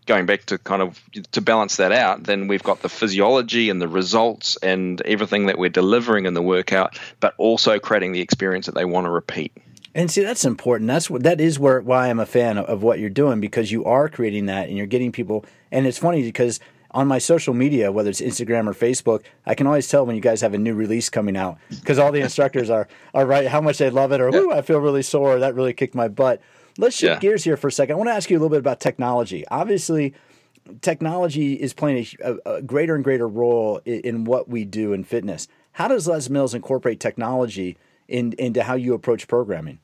going 0.07 0.27
back 0.27 0.45
to 0.47 0.59
kind 0.59 0.83
of 0.83 1.01
to 1.33 1.41
balance 1.41 1.77
that 1.77 1.93
out, 1.93 2.25
then 2.25 2.49
we've 2.49 2.63
got 2.63 2.83
the 2.83 2.89
physiology 2.89 3.71
and 3.71 3.81
the 3.81 3.89
results 3.89 4.57
and 4.57 5.01
everything 5.03 5.47
that 5.47 5.59
we're 5.59 5.71
delivering 5.71 6.27
in 6.27 6.35
the 6.35 6.43
workout, 6.43 6.99
but 7.21 7.35
also 7.39 7.79
creating 7.79 8.13
the 8.13 8.21
experience 8.21 8.67
that 8.67 8.75
they 8.75 8.85
want 8.85 9.07
to 9.07 9.11
repeat. 9.11 9.53
And 9.95 10.11
see, 10.11 10.23
that's 10.23 10.45
important. 10.45 10.89
That's 10.89 11.11
what 11.11 11.23
that 11.23 11.41
is 11.41 11.59
where 11.59 11.81
why 11.81 12.09
I'm 12.09 12.19
a 12.19 12.27
fan 12.27 12.59
of, 12.59 12.67
of 12.67 12.83
what 12.83 12.99
you're 12.99 13.11
doing 13.11 13.41
because 13.41 13.71
you 13.71 13.85
are 13.85 14.09
creating 14.09 14.47
that 14.47 14.69
and 14.69 14.77
you're 14.77 14.87
getting 14.87 15.13
people. 15.13 15.45
And 15.71 15.87
it's 15.87 15.99
funny 15.99 16.23
because 16.23 16.61
on 16.93 17.07
my 17.07 17.19
social 17.19 17.55
media, 17.55 17.93
whether 17.93 18.11
it's 18.11 18.21
Instagram 18.21 18.67
or 18.67 18.75
Facebook, 18.75 19.25
I 19.47 19.55
can 19.55 19.67
always 19.67 19.89
tell 19.89 20.07
when 20.07 20.17
you 20.17 20.23
guys 20.23 20.41
have 20.41 20.55
a 20.55 20.59
new 20.59 20.75
release 20.75 21.09
coming 21.09 21.37
out 21.37 21.59
because 21.69 21.99
all 21.99 22.13
the 22.13 22.21
instructors 22.21 22.71
are 22.71 22.89
are 23.13 23.27
right 23.27 23.49
how 23.49 23.61
much 23.61 23.79
they 23.79 23.91
love 23.91 24.13
it 24.13 24.21
or 24.21 24.31
yeah. 24.31 24.57
I 24.57 24.63
feel 24.63 24.79
really 24.79 25.03
sore 25.03 25.39
that 25.39 25.55
really 25.55 25.73
kicked 25.73 25.95
my 25.95 26.09
butt. 26.09 26.41
Let's 26.79 26.97
shift 26.97 27.15
yeah. 27.15 27.19
gears 27.19 27.45
here 27.45 27.57
for 27.57 27.69
a 27.69 27.73
second. 27.73 27.95
I 27.95 27.97
want 27.97 28.09
to 28.09 28.15
ask 28.15 28.31
you 28.31 28.37
a 28.37 28.41
little 28.41 28.51
bit 28.51 28.61
about 28.61 28.81
technology. 28.81 29.47
Obviously, 29.49 30.15
technology 30.81 31.55
is 31.55 31.73
playing 31.73 32.07
a, 32.23 32.37
a 32.47 32.63
greater 32.63 32.95
and 32.95 33.05
greater 33.05 33.29
role 33.29 33.81
in, 33.85 34.01
in, 34.01 34.25
what 34.25 34.49
we 34.49 34.65
do 34.65 34.93
in 34.93 35.05
fitness. 35.05 35.49
How 35.73 35.89
does 35.89 36.07
Les 36.07 36.29
Mills 36.29 36.55
incorporate 36.55 37.01
technology 37.01 37.77
in, 38.09 38.33
into 38.35 38.63
how 38.63 38.75
you 38.75 38.95
approach 38.95 39.29
programming? 39.29 39.79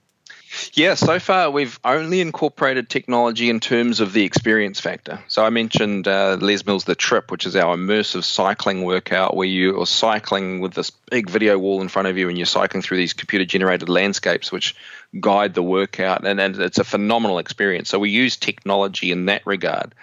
Yeah, 0.73 0.95
so 0.95 1.19
far 1.19 1.51
we've 1.51 1.79
only 1.85 2.21
incorporated 2.21 2.89
technology 2.89 3.51
in 3.51 3.61
terms 3.61 4.01
of 4.01 4.13
the 4.13 4.25
experience 4.25 4.81
factor. 4.81 5.23
So 5.29 5.45
I 5.45 5.51
mentioned 5.51 6.09
uh, 6.09 6.39
Les 6.41 6.65
Mills 6.65 6.85
The 6.85 6.95
Trip, 6.95 7.31
which 7.31 7.47
is 7.47 7.55
our 7.55 7.77
immersive 7.77 8.25
cycling 8.25 8.83
workout 8.83 9.37
where 9.37 9.47
you 9.47 9.81
are 9.81 9.87
cycling 9.87 10.61
with 10.61 10.73
this 10.73 10.91
big 10.91 11.29
video 11.29 11.59
wall 11.59 11.83
in 11.83 11.89
front 11.89 12.09
of 12.09 12.17
you 12.17 12.29
and 12.29 12.39
you're 12.39 12.47
cycling 12.47 12.83
through 12.83 12.97
these 12.97 13.13
computer 13.13 13.45
generated 13.45 13.89
landscapes 13.89 14.51
which 14.51 14.75
guide 15.19 15.55
the 15.55 15.63
workout. 15.63 16.27
And, 16.27 16.41
and 16.41 16.57
it's 16.57 16.79
a 16.79 16.85
phenomenal 16.85 17.39
experience. 17.39 17.89
So 17.89 17.99
we 17.99 18.11
use 18.11 18.37
technology 18.37 19.11
in 19.11 19.27
that 19.27 19.47
regard. 19.47 19.95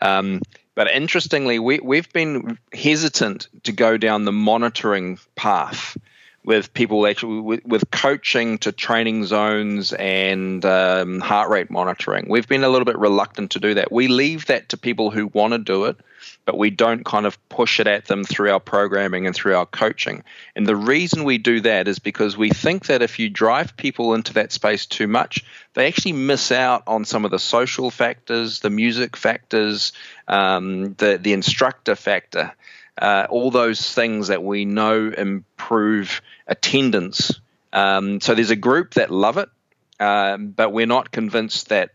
Um, 0.00 0.42
but 0.74 0.90
interestingly, 0.90 1.58
we, 1.58 1.80
we've 1.80 2.12
been 2.12 2.58
hesitant 2.72 3.48
to 3.64 3.72
go 3.72 3.96
down 3.96 4.24
the 4.24 4.32
monitoring 4.32 5.18
path 5.34 5.96
with 6.46 6.72
people 6.72 7.08
actually 7.08 7.40
with, 7.40 7.66
with 7.66 7.90
coaching 7.90 8.56
to 8.58 8.70
training 8.70 9.26
zones 9.26 9.92
and 9.92 10.64
um, 10.64 11.20
heart 11.20 11.50
rate 11.50 11.70
monitoring. 11.72 12.26
We've 12.28 12.46
been 12.46 12.62
a 12.62 12.68
little 12.68 12.84
bit 12.84 12.96
reluctant 12.96 13.50
to 13.50 13.60
do 13.60 13.74
that. 13.74 13.90
We 13.90 14.06
leave 14.06 14.46
that 14.46 14.68
to 14.68 14.76
people 14.76 15.10
who 15.10 15.26
want 15.26 15.54
to 15.54 15.58
do 15.58 15.86
it, 15.86 15.96
but 16.44 16.56
we 16.56 16.70
don't 16.70 17.04
kind 17.04 17.26
of 17.26 17.36
push 17.48 17.80
it 17.80 17.88
at 17.88 18.06
them 18.06 18.22
through 18.22 18.52
our 18.52 18.60
programming 18.60 19.26
and 19.26 19.34
through 19.34 19.56
our 19.56 19.66
coaching. 19.66 20.22
And 20.54 20.68
the 20.68 20.76
reason 20.76 21.24
we 21.24 21.38
do 21.38 21.62
that 21.62 21.88
is 21.88 21.98
because 21.98 22.36
we 22.36 22.50
think 22.50 22.86
that 22.86 23.02
if 23.02 23.18
you 23.18 23.28
drive 23.28 23.76
people 23.76 24.14
into 24.14 24.34
that 24.34 24.52
space 24.52 24.86
too 24.86 25.08
much, 25.08 25.44
they 25.74 25.88
actually 25.88 26.12
miss 26.12 26.52
out 26.52 26.84
on 26.86 27.04
some 27.04 27.24
of 27.24 27.32
the 27.32 27.40
social 27.40 27.90
factors, 27.90 28.60
the 28.60 28.70
music 28.70 29.16
factors, 29.16 29.92
um, 30.28 30.94
the 30.94 31.18
the 31.20 31.32
instructor 31.32 31.96
factor 31.96 32.52
uh, 32.98 33.26
all 33.30 33.50
those 33.50 33.94
things 33.94 34.28
that 34.28 34.42
we 34.42 34.64
know 34.64 35.08
improve 35.08 36.22
attendance. 36.46 37.40
Um, 37.72 38.20
so 38.20 38.34
there's 38.34 38.50
a 38.50 38.56
group 38.56 38.94
that 38.94 39.10
love 39.10 39.36
it, 39.38 39.48
um, 40.00 40.48
but 40.48 40.72
we're 40.72 40.86
not 40.86 41.10
convinced 41.10 41.68
that 41.68 41.90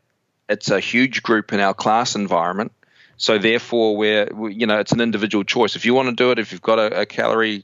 it's 0.48 0.70
a 0.70 0.80
huge 0.80 1.24
group 1.24 1.54
in 1.54 1.60
our 1.60 1.74
class 1.74 2.16
environment. 2.16 2.72
So 3.18 3.38
therefore, 3.38 3.98
we're 3.98 4.28
we, 4.34 4.54
you 4.54 4.66
know 4.66 4.80
it's 4.80 4.92
an 4.92 5.02
individual 5.02 5.44
choice. 5.44 5.76
If 5.76 5.86
you 5.86 5.94
want 5.94 6.10
to 6.10 6.16
do 6.16 6.32
it, 6.32 6.40
if 6.40 6.52
you've 6.52 6.62
got 6.62 6.80
a, 6.80 7.02
a 7.02 7.06
calorie 7.06 7.64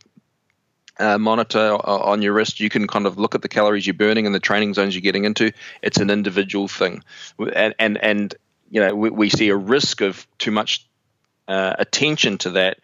uh, 0.99 1.17
monitor 1.17 1.73
on 1.83 2.21
your 2.21 2.33
wrist, 2.33 2.59
you 2.59 2.69
can 2.69 2.87
kind 2.87 3.05
of 3.05 3.17
look 3.17 3.35
at 3.35 3.41
the 3.41 3.47
calories 3.47 3.85
you're 3.85 3.93
burning 3.93 4.25
and 4.25 4.33
the 4.33 4.39
training 4.39 4.73
zones 4.73 4.95
you're 4.95 5.01
getting 5.01 5.25
into. 5.25 5.51
It's 5.81 5.97
an 5.97 6.09
individual 6.09 6.67
thing, 6.67 7.03
and 7.39 7.73
and, 7.79 7.97
and 7.97 8.35
you 8.69 8.81
know 8.81 8.95
we, 8.95 9.09
we 9.09 9.29
see 9.29 9.49
a 9.49 9.55
risk 9.55 10.01
of 10.01 10.27
too 10.37 10.51
much 10.51 10.87
uh, 11.47 11.75
attention 11.77 12.37
to 12.39 12.51
that 12.51 12.79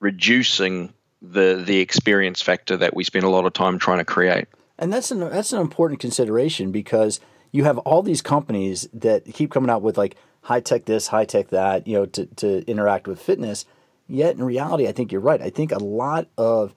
reducing 0.00 0.92
the 1.20 1.62
the 1.64 1.78
experience 1.78 2.40
factor 2.40 2.76
that 2.76 2.94
we 2.94 3.04
spend 3.04 3.24
a 3.24 3.28
lot 3.28 3.44
of 3.44 3.52
time 3.52 3.78
trying 3.78 3.98
to 3.98 4.04
create. 4.04 4.46
And 4.78 4.92
that's 4.92 5.10
an 5.10 5.20
that's 5.20 5.52
an 5.52 5.60
important 5.60 6.00
consideration 6.00 6.70
because 6.70 7.20
you 7.50 7.64
have 7.64 7.78
all 7.78 8.02
these 8.02 8.22
companies 8.22 8.88
that 8.92 9.24
keep 9.32 9.50
coming 9.50 9.70
out 9.70 9.82
with 9.82 9.98
like 9.98 10.16
high 10.42 10.60
tech 10.60 10.84
this, 10.84 11.08
high 11.08 11.24
tech 11.24 11.48
that, 11.48 11.86
you 11.86 11.94
know, 11.94 12.06
to, 12.06 12.26
to 12.26 12.64
interact 12.70 13.08
with 13.08 13.20
fitness. 13.20 13.64
Yet 14.06 14.36
in 14.36 14.42
reality, 14.42 14.86
I 14.86 14.92
think 14.92 15.12
you're 15.12 15.20
right. 15.20 15.40
I 15.42 15.50
think 15.50 15.72
a 15.72 15.78
lot 15.78 16.28
of 16.38 16.74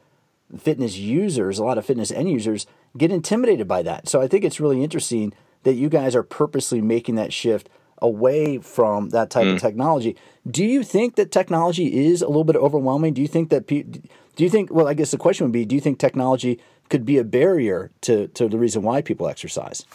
fitness 0.57 0.97
users, 0.97 1.59
a 1.59 1.63
lot 1.63 1.77
of 1.77 1.85
fitness 1.85 2.11
end 2.11 2.29
users 2.29 2.65
get 2.97 3.11
intimidated 3.11 3.67
by 3.67 3.81
that. 3.83 4.09
So 4.09 4.21
I 4.21 4.27
think 4.27 4.43
it's 4.43 4.59
really 4.59 4.83
interesting 4.83 5.33
that 5.63 5.75
you 5.75 5.89
guys 5.89 6.15
are 6.15 6.23
purposely 6.23 6.81
making 6.81 7.15
that 7.15 7.31
shift 7.31 7.69
away 8.01 8.57
from 8.57 9.09
that 9.09 9.29
type 9.29 9.45
mm. 9.45 9.55
of 9.55 9.61
technology. 9.61 10.15
Do 10.49 10.65
you 10.65 10.83
think 10.83 11.15
that 11.15 11.31
technology 11.31 12.07
is 12.07 12.21
a 12.21 12.27
little 12.27 12.43
bit 12.43 12.55
overwhelming? 12.55 13.13
Do 13.13 13.21
you 13.21 13.27
think 13.27 13.49
that 13.49 13.67
pe- 13.67 13.83
do 13.83 14.43
you 14.43 14.49
think 14.49 14.71
well 14.71 14.87
I 14.87 14.93
guess 14.93 15.11
the 15.11 15.17
question 15.17 15.45
would 15.45 15.53
be 15.53 15.65
do 15.65 15.75
you 15.75 15.81
think 15.81 15.99
technology 15.99 16.59
could 16.89 17.05
be 17.05 17.17
a 17.17 17.23
barrier 17.23 17.91
to 18.01 18.27
to 18.29 18.47
the 18.47 18.57
reason 18.57 18.81
why 18.81 19.01
people 19.01 19.27
exercise? 19.27 19.85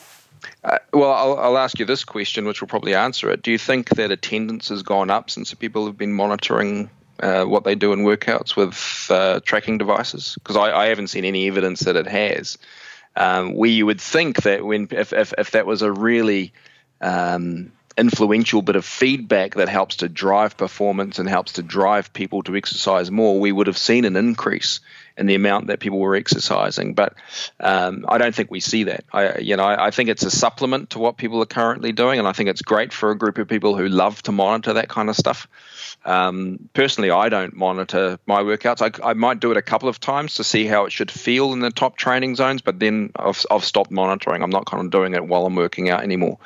Uh, 0.62 0.78
well, 0.92 1.12
I'll, 1.12 1.38
I'll, 1.38 1.58
ask 1.58 1.78
you 1.78 1.86
this 1.86 2.04
question, 2.04 2.44
which 2.44 2.60
will 2.60 2.68
probably 2.68 2.94
answer 2.94 3.30
it. 3.30 3.42
Do 3.42 3.50
you 3.50 3.58
think 3.58 3.88
that 3.90 4.10
attendance 4.10 4.68
has 4.68 4.82
gone 4.82 5.10
up 5.10 5.30
since 5.30 5.52
people 5.54 5.86
have 5.86 5.96
been 5.96 6.12
monitoring 6.12 6.90
uh, 7.20 7.44
what 7.44 7.64
they 7.64 7.74
do 7.74 7.92
in 7.92 8.00
workouts 8.00 8.54
with 8.54 9.06
uh, 9.10 9.40
tracking 9.40 9.78
devices? 9.78 10.34
Because 10.34 10.56
I, 10.56 10.72
I, 10.72 10.86
haven't 10.86 11.08
seen 11.08 11.24
any 11.24 11.48
evidence 11.48 11.80
that 11.80 11.96
it 11.96 12.06
has. 12.06 12.58
Um, 13.16 13.54
we 13.54 13.82
would 13.82 14.00
think 14.00 14.42
that 14.42 14.64
when 14.64 14.88
if, 14.90 15.12
if, 15.12 15.32
if 15.38 15.52
that 15.52 15.66
was 15.66 15.82
a 15.82 15.90
really 15.90 16.52
um, 17.00 17.72
influential 17.98 18.62
bit 18.62 18.76
of 18.76 18.84
feedback 18.84 19.54
that 19.54 19.68
helps 19.68 19.96
to 19.96 20.08
drive 20.08 20.56
performance 20.56 21.18
and 21.18 21.28
helps 21.28 21.54
to 21.54 21.62
drive 21.62 22.12
people 22.12 22.42
to 22.42 22.56
exercise 22.56 23.10
more, 23.10 23.40
we 23.40 23.52
would 23.52 23.66
have 23.66 23.78
seen 23.78 24.04
an 24.04 24.16
increase 24.16 24.80
in 25.16 25.26
the 25.26 25.34
amount 25.34 25.68
that 25.68 25.80
people 25.80 25.98
were 25.98 26.14
exercising. 26.14 26.94
But 26.94 27.14
um, 27.60 28.04
I 28.08 28.18
don't 28.18 28.34
think 28.34 28.50
we 28.50 28.60
see 28.60 28.84
that. 28.84 29.04
I, 29.12 29.38
you 29.38 29.56
know, 29.56 29.64
I, 29.64 29.86
I, 29.86 29.90
think 29.90 30.08
it's 30.08 30.24
a 30.24 30.30
supplement 30.30 30.90
to 30.90 30.98
what 30.98 31.16
people 31.16 31.40
are 31.42 31.46
currently 31.46 31.92
doing, 31.92 32.18
and 32.18 32.28
I 32.28 32.32
think 32.32 32.48
it's 32.48 32.62
great 32.62 32.92
for 32.92 33.10
a 33.10 33.18
group 33.18 33.38
of 33.38 33.48
people 33.48 33.76
who 33.76 33.88
love 33.88 34.22
to 34.24 34.32
monitor 34.32 34.74
that 34.74 34.88
kind 34.88 35.08
of 35.08 35.16
stuff. 35.16 35.48
Um, 36.04 36.68
personally, 36.72 37.10
I 37.10 37.28
don't 37.28 37.56
monitor 37.56 38.18
my 38.26 38.42
workouts. 38.42 38.82
I, 38.82 39.10
I, 39.10 39.14
might 39.14 39.40
do 39.40 39.50
it 39.50 39.56
a 39.56 39.62
couple 39.62 39.88
of 39.88 39.98
times 39.98 40.34
to 40.34 40.44
see 40.44 40.66
how 40.66 40.84
it 40.84 40.92
should 40.92 41.10
feel 41.10 41.52
in 41.52 41.60
the 41.60 41.70
top 41.70 41.96
training 41.96 42.36
zones, 42.36 42.62
but 42.62 42.78
then 42.78 43.10
I've, 43.16 43.44
I've 43.50 43.64
stopped 43.64 43.90
monitoring. 43.90 44.42
I'm 44.42 44.50
not 44.50 44.66
kind 44.66 44.84
of 44.84 44.90
doing 44.90 45.14
it 45.14 45.26
while 45.26 45.46
I'm 45.46 45.56
working 45.56 45.90
out 45.90 46.02
anymore. 46.02 46.38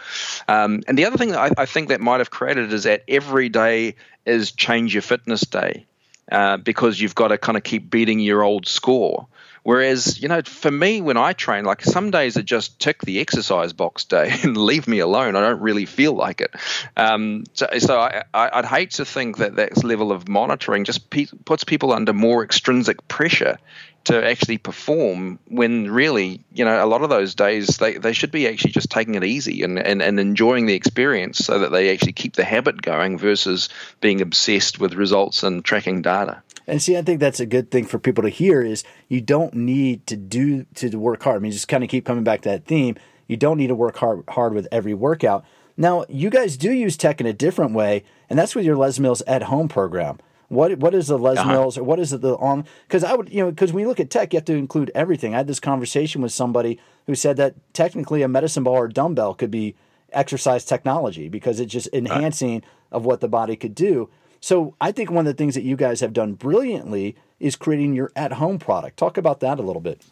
Um, 0.49 0.83
and 0.89 0.97
the 0.97 1.05
other 1.05 1.19
thing 1.19 1.31
that 1.31 1.39
I, 1.39 1.63
I 1.63 1.67
think 1.67 1.89
that 1.89 2.01
might 2.01 2.19
have 2.19 2.31
created 2.31 2.73
is 2.73 2.85
that 2.85 3.05
every 3.07 3.49
day 3.49 3.97
is 4.25 4.53
change 4.53 4.95
your 4.95 5.03
fitness 5.03 5.43
day. 5.43 5.87
Uh, 6.31 6.57
because 6.57 7.01
you've 7.01 7.15
got 7.15 7.29
to 7.29 7.39
kind 7.39 7.59
of 7.59 7.65
keep 7.65 7.91
beating 7.91 8.21
your 8.21 8.43
old 8.43 8.67
score. 8.67 9.27
Whereas, 9.63 10.21
you 10.21 10.29
know, 10.29 10.43
for 10.43 10.71
me, 10.71 11.01
when 11.01 11.17
I 11.17 11.33
train, 11.33 11.65
like 11.65 11.83
some 11.83 12.11
days 12.11 12.37
it 12.37 12.45
just 12.45 12.79
tick 12.79 13.03
the 13.03 13.21
exercise 13.21 13.73
box 13.73 14.05
day 14.05 14.31
and 14.43 14.57
leave 14.57 14.89
me 14.89 15.01
alone. 15.01 15.37
I 15.37 15.41
don't 15.41 15.61
really 15.61 15.87
feel 15.87 16.15
like 16.15 16.41
it. 16.41 16.55
Um, 16.97 17.45
so, 17.55 17.69
so 17.79 18.01
I, 18.33 18.57
would 18.57 18.65
hate 18.65 18.93
to 18.93 19.05
think 19.05 19.39
that 19.39 19.57
that 19.57 19.85
level 19.85 20.13
of 20.13 20.29
monitoring 20.29 20.85
just 20.85 21.11
pe- 21.11 21.27
puts 21.45 21.65
people 21.65 21.93
under 21.93 22.13
more 22.13 22.43
extrinsic 22.43 23.07
pressure 23.09 23.59
to 24.05 24.27
actually 24.27 24.57
perform 24.57 25.39
when 25.47 25.91
really, 25.91 26.43
you 26.55 26.65
know, 26.65 26.83
a 26.83 26.87
lot 26.87 27.03
of 27.03 27.11
those 27.11 27.35
days 27.35 27.77
they, 27.77 27.99
they 27.99 28.15
should 28.15 28.31
be 28.31 28.49
actually 28.49 28.73
just 28.73 28.91
taking 28.91 29.15
it 29.15 29.25
easy 29.25 29.63
and, 29.63 29.79
and, 29.79 30.01
and 30.01 30.19
enjoying 30.19 30.65
the 30.65 30.75
experience 30.75 31.39
so 31.39 31.59
that 31.59 31.71
they 31.71 31.93
actually 31.93 32.13
keep 32.13 32.35
the 32.35 32.45
habit 32.45 32.81
going 32.81 33.19
versus 33.19 33.69
being 34.01 34.23
obsessed 34.23 34.81
with 34.81 34.95
results 34.95 35.43
and 35.43 35.65
tracking 35.65 36.01
data. 36.01 36.43
And 36.71 36.81
see, 36.81 36.97
I 36.97 37.03
think 37.03 37.19
that's 37.19 37.41
a 37.41 37.47
good 37.47 37.73
thing 37.73 37.85
for 37.85 37.99
people 37.99 38.23
to 38.23 38.29
hear 38.29 38.63
is 38.63 38.85
you 39.09 39.21
don't 39.21 39.55
need 39.55 40.07
to 40.07 40.17
do 40.17 40.65
to 40.77 40.97
work 40.97 41.21
hard. 41.25 41.37
I 41.37 41.39
mean, 41.41 41.51
just 41.51 41.67
kind 41.67 41.83
of 41.83 41.91
keep 41.91 42.05
coming 42.05 42.23
back 42.23 42.43
to 42.43 42.49
that 42.49 42.65
theme. 42.65 42.97
You 43.27 43.37
don't 43.37 43.59
need 43.59 43.67
to 43.67 43.75
work 43.75 43.97
hard 43.97 44.23
hard 44.29 44.55
with 44.55 44.69
every 44.71 44.95
workout. 44.95 45.45
Now, 45.77 46.05
you 46.09 46.31
guys 46.31 46.57
do 46.57 46.71
use 46.71 46.97
tech 46.97 47.21
in 47.21 47.27
a 47.27 47.33
different 47.33 47.73
way, 47.73 48.05
and 48.29 48.39
that's 48.39 48.55
with 48.55 48.65
your 48.65 48.77
Les 48.77 49.01
Mills 49.01 49.21
at 49.23 49.45
home 49.45 49.69
program. 49.69 50.19
What 50.47 50.79
what 50.79 50.95
is 50.95 51.09
the 51.09 51.19
Les 51.19 51.39
uh-huh. 51.39 51.51
Mills 51.51 51.77
or 51.77 51.83
what 51.83 51.99
is 51.99 52.13
it 52.13 52.21
the 52.21 52.37
on? 52.37 52.65
Because 52.87 53.03
I 53.03 53.15
would 53.15 53.33
you 53.33 53.43
know 53.43 53.51
because 53.51 53.73
when 53.73 53.83
you 53.83 53.89
look 53.89 54.01
at 54.01 54.09
tech, 54.09 54.33
you 54.33 54.37
have 54.37 54.45
to 54.45 54.55
include 54.55 54.93
everything. 54.95 55.35
I 55.35 55.39
had 55.39 55.49
this 55.49 55.61
conversation 55.61 56.23
with 56.23 56.33
somebody 56.33 56.79
who 57.07 57.17
said 57.17 57.37
that 57.39 57.57
technically 57.73 58.23
a 58.23 58.29
medicine 58.29 58.63
ball 58.63 58.77
or 58.77 58.87
dumbbell 58.87 59.35
could 59.35 59.51
be 59.51 59.75
exercise 60.13 60.65
technology 60.65 61.29
because 61.29 61.59
it's 61.59 61.73
just 61.73 61.89
enhancing 61.93 62.55
right. 62.55 62.65
of 62.93 63.05
what 63.05 63.21
the 63.21 63.29
body 63.29 63.57
could 63.57 63.75
do. 63.75 64.09
So 64.41 64.75
I 64.81 64.93
think 64.93 65.11
one 65.11 65.27
of 65.27 65.37
the 65.37 65.39
things 65.39 65.55
that 65.55 65.63
you 65.63 65.77
guys 65.77 66.01
have 66.01 66.13
done 66.13 66.35
brilliantly 66.35 67.17
is 67.39 67.57
creating 67.57 67.95
your 67.95 68.11
at 68.17 68.33
home 68.33 68.59
product. 68.59 68.97
Talk 68.97 69.19
about 69.19 69.41
that 69.41 69.59
a 69.59 69.63
little 69.63 69.83
bit. 69.83 70.03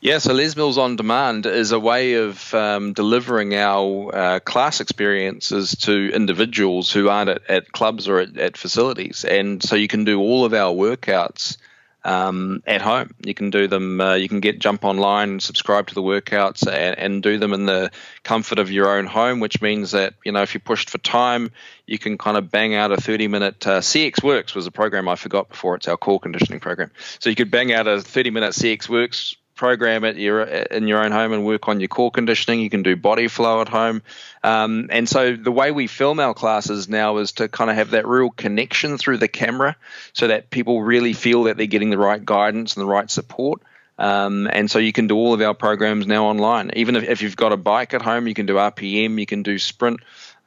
Yeah, 0.00 0.18
so 0.18 0.34
Les 0.34 0.54
Mills 0.54 0.76
on 0.76 0.96
Demand 0.96 1.46
is 1.46 1.72
a 1.72 1.80
way 1.80 2.14
of 2.14 2.52
um, 2.52 2.92
delivering 2.92 3.54
our 3.54 4.14
uh, 4.14 4.40
class 4.40 4.80
experiences 4.80 5.74
to 5.76 6.10
individuals 6.12 6.92
who 6.92 7.08
aren't 7.08 7.30
at, 7.30 7.50
at 7.50 7.72
clubs 7.72 8.06
or 8.06 8.20
at, 8.20 8.36
at, 8.36 8.58
facilities. 8.58 9.24
And 9.24 9.62
so 9.62 9.76
you 9.76 9.88
can 9.88 10.04
do 10.04 10.20
all 10.20 10.44
of 10.44 10.52
our 10.52 10.74
workouts 10.74 11.56
um, 12.04 12.62
at 12.66 12.82
home. 12.82 13.14
You 13.24 13.34
can 13.34 13.50
do 13.50 13.66
them, 13.66 14.00
uh, 14.00 14.14
you 14.14 14.28
can 14.28 14.40
get 14.40 14.58
jump 14.58 14.84
online, 14.84 15.40
subscribe 15.40 15.86
to 15.88 15.94
the 15.94 16.02
workouts, 16.02 16.66
and, 16.66 16.98
and, 16.98 17.22
do 17.22 17.38
them 17.38 17.54
in 17.54 17.64
the 17.64 17.90
comfort 18.22 18.58
of 18.58 18.70
your 18.70 18.98
own 18.98 19.06
home, 19.06 19.40
which 19.40 19.62
means 19.62 19.92
that, 19.92 20.14
you 20.24 20.32
know, 20.32 20.42
if 20.42 20.52
you're 20.52 20.60
pushed 20.60 20.90
for 20.90 20.98
time, 20.98 21.50
you 21.86 21.98
can 21.98 22.18
kind 22.18 22.36
of 22.36 22.50
bang 22.50 22.74
out 22.74 22.92
a 22.92 22.96
30 22.96 23.28
minute 23.28 23.66
uh, 23.66 23.80
CXWORX 23.80 24.54
was 24.54 24.66
a 24.66 24.70
program 24.70 25.08
I 25.08 25.14
forgot 25.14 25.48
before. 25.48 25.76
It's 25.76 25.88
our 25.88 25.96
core 25.96 26.20
conditioning 26.20 26.60
program. 26.60 26.90
So 27.20 27.30
you 27.30 27.36
could 27.36 27.50
bang 27.50 27.72
out 27.72 27.86
a 27.86 28.00
30 28.00 28.30
minute 28.30 28.52
CXWORX 28.52 29.36
program 29.54 30.04
your 30.16 30.42
in 30.42 30.88
your 30.88 31.04
own 31.04 31.12
home 31.12 31.32
and 31.32 31.44
work 31.44 31.68
on 31.68 31.80
your 31.80 31.88
core 31.88 32.10
conditioning. 32.10 32.60
You 32.60 32.70
can 32.70 32.82
do 32.82 32.96
body 32.96 33.28
flow 33.28 33.60
at 33.60 33.68
home, 33.68 34.02
um, 34.42 34.88
and 34.90 35.08
so 35.08 35.36
the 35.36 35.52
way 35.52 35.70
we 35.70 35.86
film 35.86 36.20
our 36.20 36.34
classes 36.34 36.88
now 36.88 37.18
is 37.18 37.32
to 37.32 37.48
kind 37.48 37.70
of 37.70 37.76
have 37.76 37.90
that 37.90 38.06
real 38.06 38.30
connection 38.30 38.98
through 38.98 39.18
the 39.18 39.28
camera, 39.28 39.76
so 40.12 40.28
that 40.28 40.50
people 40.50 40.82
really 40.82 41.12
feel 41.12 41.44
that 41.44 41.56
they're 41.56 41.66
getting 41.66 41.90
the 41.90 41.98
right 41.98 42.24
guidance 42.24 42.76
and 42.76 42.82
the 42.82 42.90
right 42.90 43.10
support. 43.10 43.62
Um, 43.98 44.48
and 44.52 44.70
so 44.70 44.80
you 44.80 44.92
can 44.92 45.06
do 45.06 45.16
all 45.16 45.34
of 45.34 45.40
our 45.40 45.54
programs 45.54 46.06
now 46.06 46.26
online. 46.26 46.72
Even 46.74 46.96
if, 46.96 47.04
if 47.04 47.22
you've 47.22 47.36
got 47.36 47.52
a 47.52 47.56
bike 47.56 47.94
at 47.94 48.02
home, 48.02 48.26
you 48.26 48.34
can 48.34 48.46
do 48.46 48.54
RPM, 48.54 49.20
you 49.20 49.26
can 49.26 49.44
do 49.44 49.56
sprint, 49.58 50.00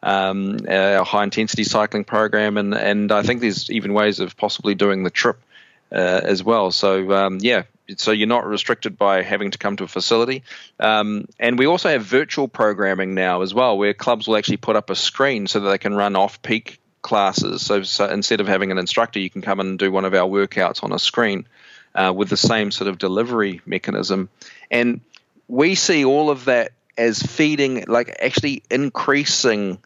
um, 0.03 0.57
a 0.67 1.03
high 1.03 1.23
intensity 1.23 1.63
cycling 1.63 2.03
program, 2.03 2.57
and 2.57 2.73
and 2.73 3.11
I 3.11 3.23
think 3.23 3.41
there's 3.41 3.69
even 3.71 3.93
ways 3.93 4.19
of 4.19 4.37
possibly 4.37 4.75
doing 4.75 5.03
the 5.03 5.09
trip 5.09 5.39
uh, 5.91 6.21
as 6.23 6.43
well. 6.43 6.71
So 6.71 7.11
um, 7.13 7.39
yeah, 7.41 7.63
so 7.95 8.11
you're 8.11 8.27
not 8.27 8.45
restricted 8.45 8.97
by 8.97 9.23
having 9.23 9.51
to 9.51 9.57
come 9.57 9.77
to 9.77 9.83
a 9.85 9.87
facility. 9.87 10.43
Um, 10.79 11.27
and 11.39 11.57
we 11.57 11.65
also 11.65 11.89
have 11.89 12.03
virtual 12.03 12.47
programming 12.47 13.15
now 13.15 13.41
as 13.41 13.53
well, 13.53 13.77
where 13.77 13.93
clubs 13.93 14.27
will 14.27 14.37
actually 14.37 14.57
put 14.57 14.75
up 14.75 14.89
a 14.89 14.95
screen 14.95 15.47
so 15.47 15.59
that 15.61 15.69
they 15.69 15.77
can 15.77 15.95
run 15.95 16.15
off-peak 16.15 16.79
classes. 17.01 17.61
So, 17.61 17.83
so 17.83 18.05
instead 18.09 18.41
of 18.41 18.47
having 18.47 18.71
an 18.71 18.77
instructor, 18.77 19.19
you 19.19 19.29
can 19.29 19.41
come 19.41 19.59
and 19.59 19.79
do 19.79 19.91
one 19.91 20.05
of 20.05 20.13
our 20.13 20.27
workouts 20.27 20.83
on 20.83 20.91
a 20.91 20.99
screen 20.99 21.47
uh, 21.95 22.13
with 22.15 22.29
the 22.29 22.37
same 22.37 22.71
sort 22.71 22.89
of 22.89 22.97
delivery 22.97 23.61
mechanism. 23.65 24.29
And 24.69 25.01
we 25.47 25.75
see 25.75 26.03
all 26.03 26.29
of 26.29 26.45
that 26.45 26.73
as 26.97 27.21
feeding, 27.21 27.85
like 27.87 28.17
actually 28.19 28.63
increasing 28.69 29.77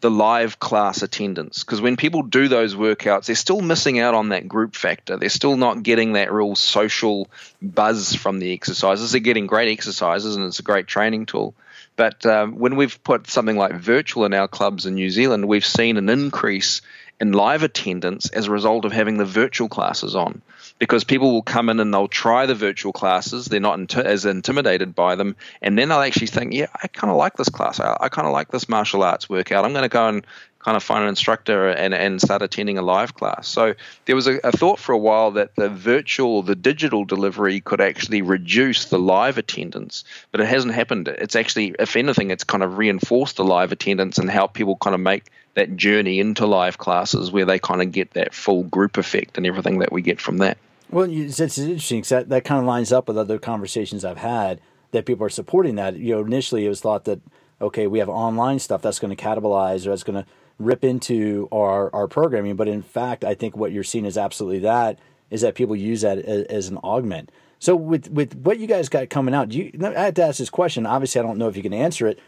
the 0.00 0.10
live 0.10 0.58
class 0.58 1.02
attendance. 1.02 1.64
Because 1.64 1.80
when 1.80 1.96
people 1.96 2.22
do 2.22 2.48
those 2.48 2.74
workouts 2.74 3.26
they're 3.26 3.36
still 3.36 3.60
missing 3.60 3.98
out 3.98 4.14
on 4.14 4.30
that 4.30 4.46
group 4.46 4.74
factor. 4.74 5.16
They're 5.16 5.28
still 5.28 5.56
not 5.56 5.82
getting 5.82 6.12
that 6.12 6.32
real 6.32 6.54
social 6.54 7.28
buzz 7.62 8.14
from 8.14 8.38
the 8.38 8.52
exercises. 8.52 9.12
They're 9.12 9.20
getting 9.20 9.46
great 9.46 9.70
exercises 9.70 10.36
and 10.36 10.44
it's 10.44 10.58
a 10.58 10.64
great 10.64 10.86
training 10.86 11.26
tool. 11.26 11.54
But 11.96 12.26
um, 12.26 12.58
when 12.58 12.76
we've 12.76 13.02
put 13.02 13.26
something 13.28 13.56
like 13.56 13.74
virtual 13.74 14.26
in 14.26 14.34
our 14.34 14.48
clubs 14.48 14.84
in 14.84 14.94
new 14.94 15.08
zealand 15.08 15.48
we've 15.48 15.64
seen 15.64 15.96
an 15.96 16.10
increase 16.10 16.82
in 17.18 17.32
live 17.32 17.62
attendance 17.62 18.28
as 18.30 18.46
a 18.46 18.50
result 18.50 18.84
of 18.84 18.92
having 18.92 19.16
the 19.16 19.24
virtual 19.24 19.68
classes 19.68 20.14
on 20.14 20.42
because 20.78 21.04
people 21.04 21.32
will 21.32 21.42
come 21.42 21.68
in 21.68 21.80
and 21.80 21.92
they'll 21.92 22.08
try 22.08 22.46
the 22.46 22.54
virtual 22.54 22.92
classes. 22.92 23.46
They're 23.46 23.60
not 23.60 23.96
as 23.96 24.24
intimidated 24.24 24.94
by 24.94 25.14
them, 25.14 25.36
and 25.62 25.78
then 25.78 25.88
they'll 25.88 26.00
actually 26.00 26.26
think, 26.26 26.52
"Yeah, 26.52 26.66
I 26.82 26.88
kind 26.88 27.10
of 27.10 27.16
like 27.16 27.36
this 27.36 27.48
class. 27.48 27.80
I, 27.80 27.96
I 28.00 28.08
kind 28.08 28.26
of 28.26 28.32
like 28.32 28.50
this 28.50 28.68
martial 28.68 29.02
arts 29.02 29.28
workout. 29.28 29.64
I'm 29.64 29.72
going 29.72 29.82
to 29.82 29.88
go 29.88 30.08
and 30.08 30.26
kind 30.58 30.76
of 30.76 30.82
find 30.82 31.04
an 31.04 31.08
instructor 31.08 31.68
and, 31.68 31.94
and 31.94 32.20
start 32.20 32.42
attending 32.42 32.76
a 32.76 32.82
live 32.82 33.14
class." 33.14 33.48
So 33.48 33.74
there 34.04 34.16
was 34.16 34.26
a, 34.26 34.38
a 34.44 34.52
thought 34.52 34.78
for 34.78 34.92
a 34.92 34.98
while 34.98 35.30
that 35.32 35.54
the 35.56 35.70
virtual, 35.70 36.42
the 36.42 36.56
digital 36.56 37.04
delivery 37.06 37.60
could 37.60 37.80
actually 37.80 38.20
reduce 38.20 38.86
the 38.86 38.98
live 38.98 39.38
attendance, 39.38 40.04
but 40.30 40.40
it 40.42 40.46
hasn't 40.46 40.74
happened. 40.74 41.08
It's 41.08 41.36
actually, 41.36 41.74
if 41.78 41.96
anything, 41.96 42.30
it's 42.30 42.44
kind 42.44 42.62
of 42.62 42.76
reinforced 42.76 43.36
the 43.36 43.44
live 43.44 43.72
attendance 43.72 44.18
and 44.18 44.28
helped 44.28 44.54
people 44.54 44.76
kind 44.76 44.94
of 44.94 45.00
make 45.00 45.30
that 45.54 45.74
journey 45.74 46.20
into 46.20 46.44
live 46.44 46.76
classes 46.76 47.32
where 47.32 47.46
they 47.46 47.58
kind 47.58 47.80
of 47.80 47.90
get 47.90 48.10
that 48.10 48.34
full 48.34 48.62
group 48.64 48.98
effect 48.98 49.38
and 49.38 49.46
everything 49.46 49.78
that 49.78 49.90
we 49.90 50.02
get 50.02 50.20
from 50.20 50.36
that. 50.36 50.58
Well, 50.90 51.10
it's, 51.10 51.40
it's 51.40 51.58
interesting 51.58 51.98
because 51.98 52.10
that, 52.10 52.28
that 52.28 52.44
kind 52.44 52.60
of 52.60 52.66
lines 52.66 52.92
up 52.92 53.08
with 53.08 53.18
other 53.18 53.38
conversations 53.38 54.04
I've 54.04 54.18
had 54.18 54.60
that 54.92 55.04
people 55.04 55.26
are 55.26 55.30
supporting 55.30 55.74
that. 55.76 55.96
You 55.96 56.14
know, 56.14 56.24
initially 56.24 56.64
it 56.64 56.68
was 56.68 56.80
thought 56.80 57.04
that, 57.04 57.20
okay, 57.60 57.86
we 57.86 57.98
have 57.98 58.08
online 58.08 58.58
stuff 58.58 58.82
that's 58.82 58.98
going 58.98 59.14
to 59.14 59.22
cannibalize 59.22 59.86
or 59.86 59.90
that's 59.90 60.04
going 60.04 60.22
to 60.22 60.28
rip 60.58 60.84
into 60.84 61.48
our, 61.50 61.92
our 61.94 62.06
programming. 62.06 62.56
But 62.56 62.68
in 62.68 62.82
fact, 62.82 63.24
I 63.24 63.34
think 63.34 63.56
what 63.56 63.72
you're 63.72 63.84
seeing 63.84 64.04
is 64.04 64.16
absolutely 64.16 64.60
that, 64.60 64.98
is 65.30 65.40
that 65.40 65.54
people 65.54 65.74
use 65.74 66.02
that 66.02 66.18
as, 66.18 66.44
as 66.44 66.68
an 66.68 66.78
augment. 66.78 67.32
So 67.58 67.74
with, 67.74 68.08
with 68.10 68.34
what 68.36 68.58
you 68.58 68.66
guys 68.66 68.88
got 68.88 69.10
coming 69.10 69.34
out, 69.34 69.48
do 69.48 69.58
you, 69.58 69.72
I 69.82 70.04
have 70.04 70.14
to 70.14 70.24
ask 70.24 70.38
this 70.38 70.50
question. 70.50 70.86
Obviously, 70.86 71.20
I 71.20 71.24
don't 71.24 71.38
know 71.38 71.48
if 71.48 71.56
you 71.56 71.62
can 71.62 71.74
answer 71.74 72.06
it, 72.06 72.20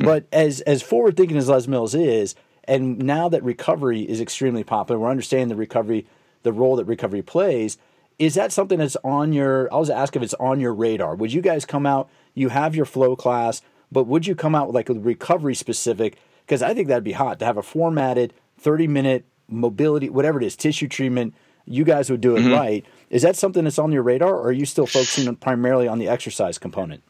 but 0.00 0.26
as, 0.32 0.60
as 0.62 0.82
forward 0.82 1.16
thinking 1.16 1.36
as 1.36 1.48
Les 1.48 1.66
Mills 1.66 1.94
is, 1.94 2.34
and 2.64 2.98
now 2.98 3.28
that 3.28 3.42
recovery 3.42 4.02
is 4.02 4.20
extremely 4.20 4.62
popular, 4.62 5.00
we're 5.00 5.10
understanding 5.10 5.48
the 5.48 5.56
recovery, 5.56 6.06
the 6.44 6.52
role 6.52 6.76
that 6.76 6.84
recovery 6.84 7.22
plays– 7.22 7.76
is 8.18 8.34
that 8.34 8.52
something 8.52 8.78
that's 8.78 8.96
on 9.04 9.32
your 9.32 9.72
i'll 9.72 9.82
just 9.82 9.92
ask 9.92 10.16
if 10.16 10.22
it's 10.22 10.34
on 10.34 10.60
your 10.60 10.74
radar. 10.74 11.14
Would 11.14 11.32
you 11.32 11.40
guys 11.40 11.64
come 11.64 11.86
out 11.86 12.08
you 12.34 12.48
have 12.48 12.74
your 12.74 12.84
flow 12.84 13.16
class 13.16 13.62
but 13.92 14.04
would 14.04 14.26
you 14.26 14.34
come 14.34 14.54
out 14.54 14.68
with 14.68 14.74
like 14.74 14.88
a 14.88 14.94
recovery 14.94 15.54
specific? 15.54 16.18
Because 16.44 16.62
i 16.62 16.74
think 16.74 16.88
that'd 16.88 17.04
be 17.04 17.12
hot 17.12 17.38
to 17.38 17.44
have 17.44 17.56
a 17.56 17.62
formatted 17.62 18.32
30 18.58 18.86
minute 18.88 19.24
mobility 19.48 20.08
whatever 20.08 20.40
it 20.40 20.46
is 20.46 20.56
tissue 20.56 20.88
treatment. 20.88 21.34
You 21.66 21.84
guys 21.84 22.10
would 22.10 22.20
do 22.20 22.36
it 22.36 22.40
mm-hmm. 22.40 22.52
right. 22.52 22.86
Is 23.08 23.22
that 23.22 23.36
something 23.36 23.64
that's 23.64 23.78
on 23.78 23.90
your 23.90 24.02
radar 24.02 24.34
or 24.34 24.48
are 24.48 24.52
you 24.52 24.66
still 24.66 24.86
focusing 24.86 25.34
primarily 25.36 25.88
on 25.88 25.98
the 25.98 26.08
exercise 26.08 26.58
component 26.58 27.02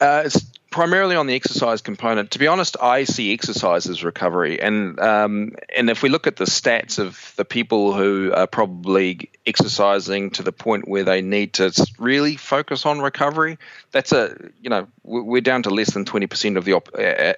uh, 0.00 0.22
it's 0.24 0.48
primarily 0.70 1.16
on 1.16 1.26
the 1.26 1.34
exercise 1.34 1.80
component. 1.80 2.32
To 2.32 2.38
be 2.38 2.46
honest, 2.46 2.76
I 2.80 3.04
see 3.04 3.32
exercise 3.32 3.88
as 3.88 4.04
recovery, 4.04 4.60
and 4.60 4.98
um, 5.00 5.56
and 5.76 5.90
if 5.90 6.02
we 6.02 6.08
look 6.08 6.26
at 6.26 6.36
the 6.36 6.44
stats 6.44 6.98
of 6.98 7.32
the 7.36 7.44
people 7.44 7.94
who 7.94 8.32
are 8.32 8.46
probably 8.46 9.30
exercising 9.46 10.30
to 10.32 10.42
the 10.42 10.52
point 10.52 10.86
where 10.86 11.04
they 11.04 11.22
need 11.22 11.54
to 11.54 11.72
really 11.98 12.36
focus 12.36 12.86
on 12.86 13.00
recovery, 13.00 13.58
that's 13.90 14.12
a 14.12 14.36
you 14.60 14.70
know 14.70 14.86
we're 15.02 15.40
down 15.40 15.62
to 15.64 15.70
less 15.70 15.92
than 15.92 16.04
twenty 16.04 16.26
percent 16.26 16.56
of 16.56 16.64
the 16.64 16.74
op- 16.74 16.94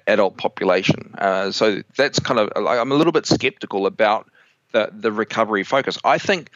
adult 0.07 0.37
population. 0.37 1.15
Uh, 1.17 1.51
so 1.51 1.81
that's 1.95 2.19
kind 2.19 2.39
of 2.39 2.51
I'm 2.55 2.91
a 2.91 2.95
little 2.95 3.13
bit 3.13 3.25
skeptical 3.25 3.85
about 3.85 4.29
the 4.71 4.89
the 4.93 5.11
recovery 5.11 5.63
focus. 5.63 5.97
I 6.03 6.17
think 6.17 6.51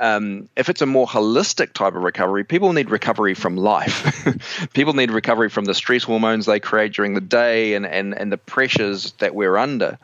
um, 0.00 0.48
if 0.56 0.70
it's 0.70 0.80
a 0.80 0.86
more 0.86 1.06
holistic 1.06 1.74
type 1.74 1.94
of 1.94 2.02
recovery, 2.02 2.42
people 2.42 2.72
need 2.72 2.90
recovery 2.90 3.34
from 3.34 3.58
life. 3.58 4.70
people 4.72 4.94
need 4.94 5.10
recovery 5.10 5.50
from 5.50 5.66
the 5.66 5.74
stress 5.74 6.04
hormones 6.04 6.46
they 6.46 6.58
create 6.58 6.94
during 6.94 7.12
the 7.12 7.20
day 7.20 7.74
and, 7.74 7.84
and, 7.84 8.16
and 8.16 8.32
the 8.32 8.38
pressures 8.38 9.12
that 9.18 9.34
we're 9.34 9.58
under. 9.58 9.98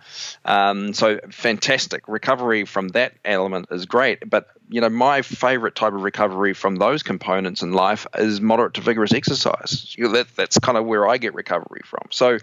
Um, 0.44 0.92
so, 0.92 1.18
fantastic. 1.30 2.08
Recovery 2.08 2.66
from 2.66 2.88
that 2.88 3.14
element 3.24 3.68
is 3.70 3.86
great. 3.86 4.28
But, 4.28 4.48
you 4.68 4.82
know, 4.82 4.90
my 4.90 5.22
favorite 5.22 5.74
type 5.74 5.94
of 5.94 6.02
recovery 6.02 6.52
from 6.52 6.76
those 6.76 7.02
components 7.02 7.62
in 7.62 7.72
life 7.72 8.06
is 8.18 8.38
moderate 8.38 8.74
to 8.74 8.82
vigorous 8.82 9.14
exercise. 9.14 9.94
You 9.96 10.04
know, 10.04 10.12
that, 10.12 10.36
that's 10.36 10.58
kind 10.58 10.76
of 10.76 10.84
where 10.84 11.08
I 11.08 11.16
get 11.16 11.32
recovery 11.32 11.80
from. 11.86 12.08
So, 12.10 12.38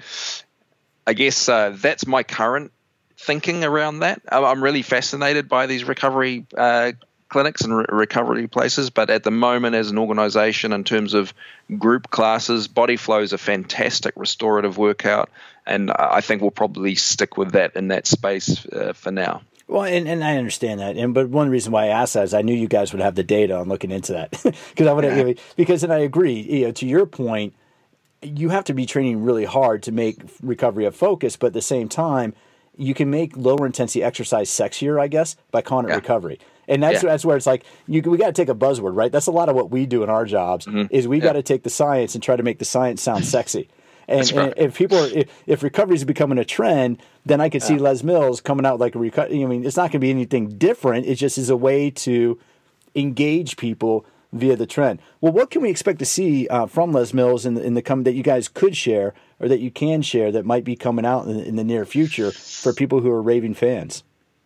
I 1.06 1.14
guess 1.14 1.48
uh, 1.48 1.76
that's 1.76 2.08
my 2.08 2.24
current 2.24 2.72
thinking 3.16 3.64
around 3.64 4.00
that. 4.00 4.22
I'm 4.32 4.64
really 4.64 4.82
fascinated 4.82 5.48
by 5.48 5.68
these 5.68 5.84
recovery 5.84 6.48
uh, 6.58 6.94
clinics 7.34 7.62
and 7.64 7.76
re- 7.76 7.86
recovery 7.90 8.48
places, 8.48 8.92
but 8.92 9.10
at 9.10 9.24
the 9.24 9.32
moment, 9.32 9.76
as 9.76 9.90
an 9.90 9.98
organization, 9.98 10.72
in 10.72 10.84
terms 10.84 11.16
of 11.16 11.34
group 11.78 12.12
classes, 12.12 12.68
Body 12.68 12.96
Flow 12.96 13.20
is 13.20 13.34
a 13.34 13.38
fantastic 13.38 14.14
restorative 14.16 14.78
workout, 14.78 15.30
and 15.66 15.92
I 15.92 16.22
think 16.22 16.42
we'll 16.42 16.52
probably 16.52 16.96
stick 16.96 17.36
with 17.36 17.54
that 17.54 17.76
in 17.76 17.88
that 17.88 18.06
space 18.06 18.66
uh, 18.68 18.94
for 18.94 19.12
now. 19.12 19.42
Well, 19.68 19.84
and, 19.84 20.08
and 20.08 20.24
I 20.24 20.38
understand 20.38 20.80
that, 20.80 20.96
and 20.96 21.14
but 21.14 21.30
one 21.30 21.50
reason 21.50 21.72
why 21.72 21.86
I 21.86 21.88
asked 21.88 22.14
that 22.14 22.26
is 22.26 22.34
I 22.36 22.44
knew 22.44 22.54
you 22.54 22.68
guys 22.68 22.94
would 22.94 23.02
have 23.02 23.16
the 23.16 23.24
data 23.24 23.58
on 23.58 23.68
looking 23.68 23.92
into 23.92 24.14
that 24.14 24.32
because 24.70 24.88
I 24.88 24.94
would 24.94 25.04
yeah. 25.04 25.34
because 25.56 25.84
and 25.84 25.92
I 25.92 26.00
agree. 26.00 26.40
You 26.40 26.66
know, 26.68 26.72
to 26.74 26.86
your 26.86 27.08
point, 27.08 27.56
you 28.22 28.50
have 28.50 28.66
to 28.66 28.74
be 28.74 28.86
training 28.86 29.24
really 29.24 29.46
hard 29.46 29.82
to 29.84 29.92
make 29.92 30.20
recovery 30.44 30.86
a 30.86 30.92
focus, 30.92 31.36
but 31.36 31.48
at 31.48 31.54
the 31.54 31.62
same 31.62 31.90
time, 31.90 32.36
you 32.78 32.94
can 32.94 33.10
make 33.10 33.36
lower 33.36 33.66
intensity 33.66 34.04
exercise 34.04 34.50
sexier, 34.50 35.02
I 35.02 35.08
guess, 35.08 35.36
by 35.50 35.62
calling 35.62 35.86
it 35.86 35.90
yeah. 35.90 35.96
recovery. 35.96 36.40
And 36.68 36.82
that's 36.82 37.04
yeah. 37.04 37.10
that's 37.10 37.26
where 37.26 37.36
it's 37.36 37.46
like 37.46 37.66
you 37.88 38.02
we 38.02 38.18
got 38.18 38.28
to 38.28 38.34
take 38.34 38.50
a 38.50 38.56
buzzword, 38.56 38.96
right? 38.96 39.12
That's 39.12 39.28
a 39.28 39.32
lot 39.32 39.50
of 39.50 39.56
what 39.56 39.70
we 39.70 39.86
do 39.86 40.04
in 40.04 40.10
our 40.10 40.26
jobs 40.26 40.66
mm-hmm. 40.66 40.86
is 40.90 41.08
we 41.08 41.18
yeah. 41.18 41.24
got 41.24 41.34
to 41.34 41.44
take 41.44 41.64
the 41.64 41.70
science 41.70 42.16
and 42.16 42.24
try 42.24 42.36
to 42.36 42.44
make 42.44 42.60
the 42.60 42.66
science 42.66 43.02
sound 43.02 43.26
sexy. 43.26 43.70
And, 44.06 44.30
and, 44.34 44.54
if 44.58 44.78
people 44.78 44.98
are, 44.98 45.08
if, 45.08 45.30
if 45.48 45.64
recovery 45.64 45.96
is 45.96 46.04
becoming 46.04 46.38
a 46.38 46.44
trend, 46.44 47.02
then 47.26 47.40
I 47.40 47.48
could 47.48 47.62
yeah. 47.62 47.68
see 47.70 47.78
Les 47.78 48.04
Mills 48.04 48.42
coming 48.42 48.66
out 48.66 48.78
like 48.78 48.96
a 48.96 49.00
recovery. 49.00 49.42
I 49.42 49.48
mean, 49.48 49.64
it's 49.64 49.78
not 49.78 49.84
going 49.84 49.92
to 49.92 50.00
be 50.00 50.10
anything 50.10 50.58
different. 50.58 51.06
It 51.06 51.16
just 51.16 51.38
is 51.38 51.50
a 51.50 51.56
way 51.56 51.90
to 51.90 52.38
engage 52.96 53.56
people 53.56 54.06
via 54.34 54.56
the 54.56 54.66
trend. 54.66 55.00
Well, 55.22 55.32
what 55.32 55.52
can 55.52 55.62
we 55.62 55.70
expect 55.70 56.00
to 56.00 56.06
see 56.06 56.48
uh, 56.50 56.66
from 56.66 56.92
Les 56.92 57.14
Mills 57.14 57.46
in 57.46 57.54
the, 57.54 57.64
in 57.64 57.76
the 57.76 57.82
come 57.82 58.04
that 58.04 58.14
you 58.14 58.24
guys 58.24 58.50
could 58.50 58.76
share 58.76 59.14
or 59.40 59.48
that 59.48 59.60
you 59.60 59.72
can 59.72 60.02
share 60.02 60.32
that 60.32 60.46
might 60.46 60.64
be 60.64 60.76
coming 60.76 61.06
out 61.06 61.28
in, 61.28 61.40
in 61.40 61.56
the 61.56 61.64
near 61.64 61.86
future 61.86 62.32
for 62.32 62.74
people 62.74 63.00
who 63.00 63.10
are 63.10 63.22
raving 63.22 63.54
fans? 63.54 64.04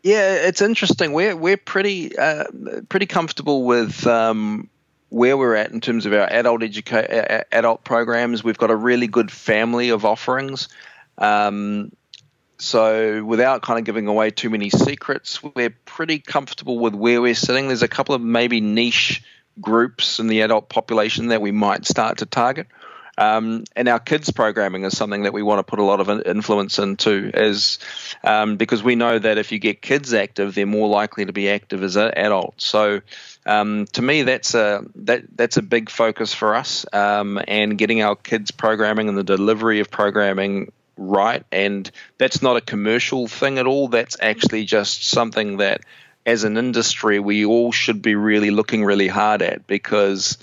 Yeah, 0.08 0.36
it's 0.36 0.62
interesting. 0.62 1.12
We're 1.12 1.36
we're 1.36 1.58
pretty 1.58 2.18
uh, 2.18 2.46
pretty 2.88 3.08
comfortable 3.08 3.66
with 3.66 4.08
um, 4.08 4.70
where 5.10 5.36
we're 5.36 5.56
at 5.56 5.72
in 5.72 5.82
terms 5.82 6.06
of 6.06 6.14
our 6.14 6.32
adult 6.32 6.62
educa- 6.62 7.44
adult 7.52 7.84
programs. 7.84 8.42
We've 8.42 8.58
got 8.58 8.72
a 8.72 8.76
really 8.76 9.08
good 9.08 9.30
family 9.30 9.90
of 9.90 10.06
offerings. 10.06 10.70
Um, 11.18 11.92
so 12.58 13.22
without 13.26 13.64
kind 13.64 13.80
of 13.80 13.84
giving 13.84 14.08
away 14.08 14.32
too 14.32 14.50
many 14.50 14.70
secrets, 14.70 15.44
we're 15.44 15.76
pretty 15.84 16.20
comfortable 16.20 16.80
with 16.80 16.96
where 16.96 17.22
we're 17.22 17.36
sitting. 17.36 17.68
There's 17.68 17.84
a 17.84 17.90
couple 17.90 18.16
of 18.16 18.22
maybe 18.22 18.62
niche 18.62 19.22
groups 19.60 20.22
in 20.22 20.28
the 20.28 20.40
adult 20.40 20.70
population 20.70 21.28
that 21.28 21.42
we 21.42 21.52
might 21.52 21.86
start 21.86 22.20
to 22.20 22.26
target. 22.26 22.68
Um, 23.18 23.64
and 23.76 23.88
our 23.88 24.00
kids 24.00 24.32
programming 24.32 24.84
is 24.84 24.96
something 24.96 25.24
that 25.24 25.34
we 25.34 25.42
want 25.42 25.60
to 25.60 25.64
put 25.64 25.80
a 25.80 25.84
lot 25.84 26.00
of 26.00 26.10
influence 26.28 26.78
into, 26.78 27.32
as 27.34 27.80
um, 28.24 28.58
because 28.58 28.84
we 28.84 28.96
know 28.96 29.18
that 29.18 29.38
if 29.38 29.52
you 29.52 29.60
get 29.60 29.82
kids 29.82 30.14
active, 30.14 30.54
they're 30.54 30.68
more 30.68 30.88
likely 30.88 31.26
to 31.26 31.34
be 31.34 31.50
active 31.50 31.82
as 31.84 31.98
adults. 31.98 32.66
So 32.66 33.02
um, 33.46 33.88
to 33.94 34.02
me, 34.02 34.24
that's 34.24 34.54
a 34.54 34.86
that 34.96 35.24
that's 35.36 35.58
a 35.58 35.62
big 35.62 35.90
focus 35.90 36.34
for 36.34 36.56
us, 36.56 36.86
um, 36.94 37.42
and 37.48 37.78
getting 37.78 38.02
our 38.02 38.16
kids 38.16 38.52
programming 38.52 39.10
and 39.10 39.18
the 39.18 39.24
delivery 39.24 39.80
of 39.80 39.90
programming 39.90 40.72
right. 40.98 41.44
And 41.52 41.90
that's 42.18 42.42
not 42.42 42.58
a 42.58 42.62
commercial 42.62 43.28
thing 43.28 43.58
at 43.58 43.68
all. 43.68 43.88
That's 43.88 44.18
actually 44.20 44.66
just 44.66 45.08
something 45.08 45.58
that, 45.58 45.82
as 46.26 46.44
an 46.44 46.58
industry, 46.58 47.20
we 47.20 47.46
all 47.46 47.72
should 47.72 48.02
be 48.02 48.16
really 48.16 48.52
looking 48.52 48.84
really 48.84 49.08
hard 49.08 49.42
at 49.42 49.66
because 49.66 50.38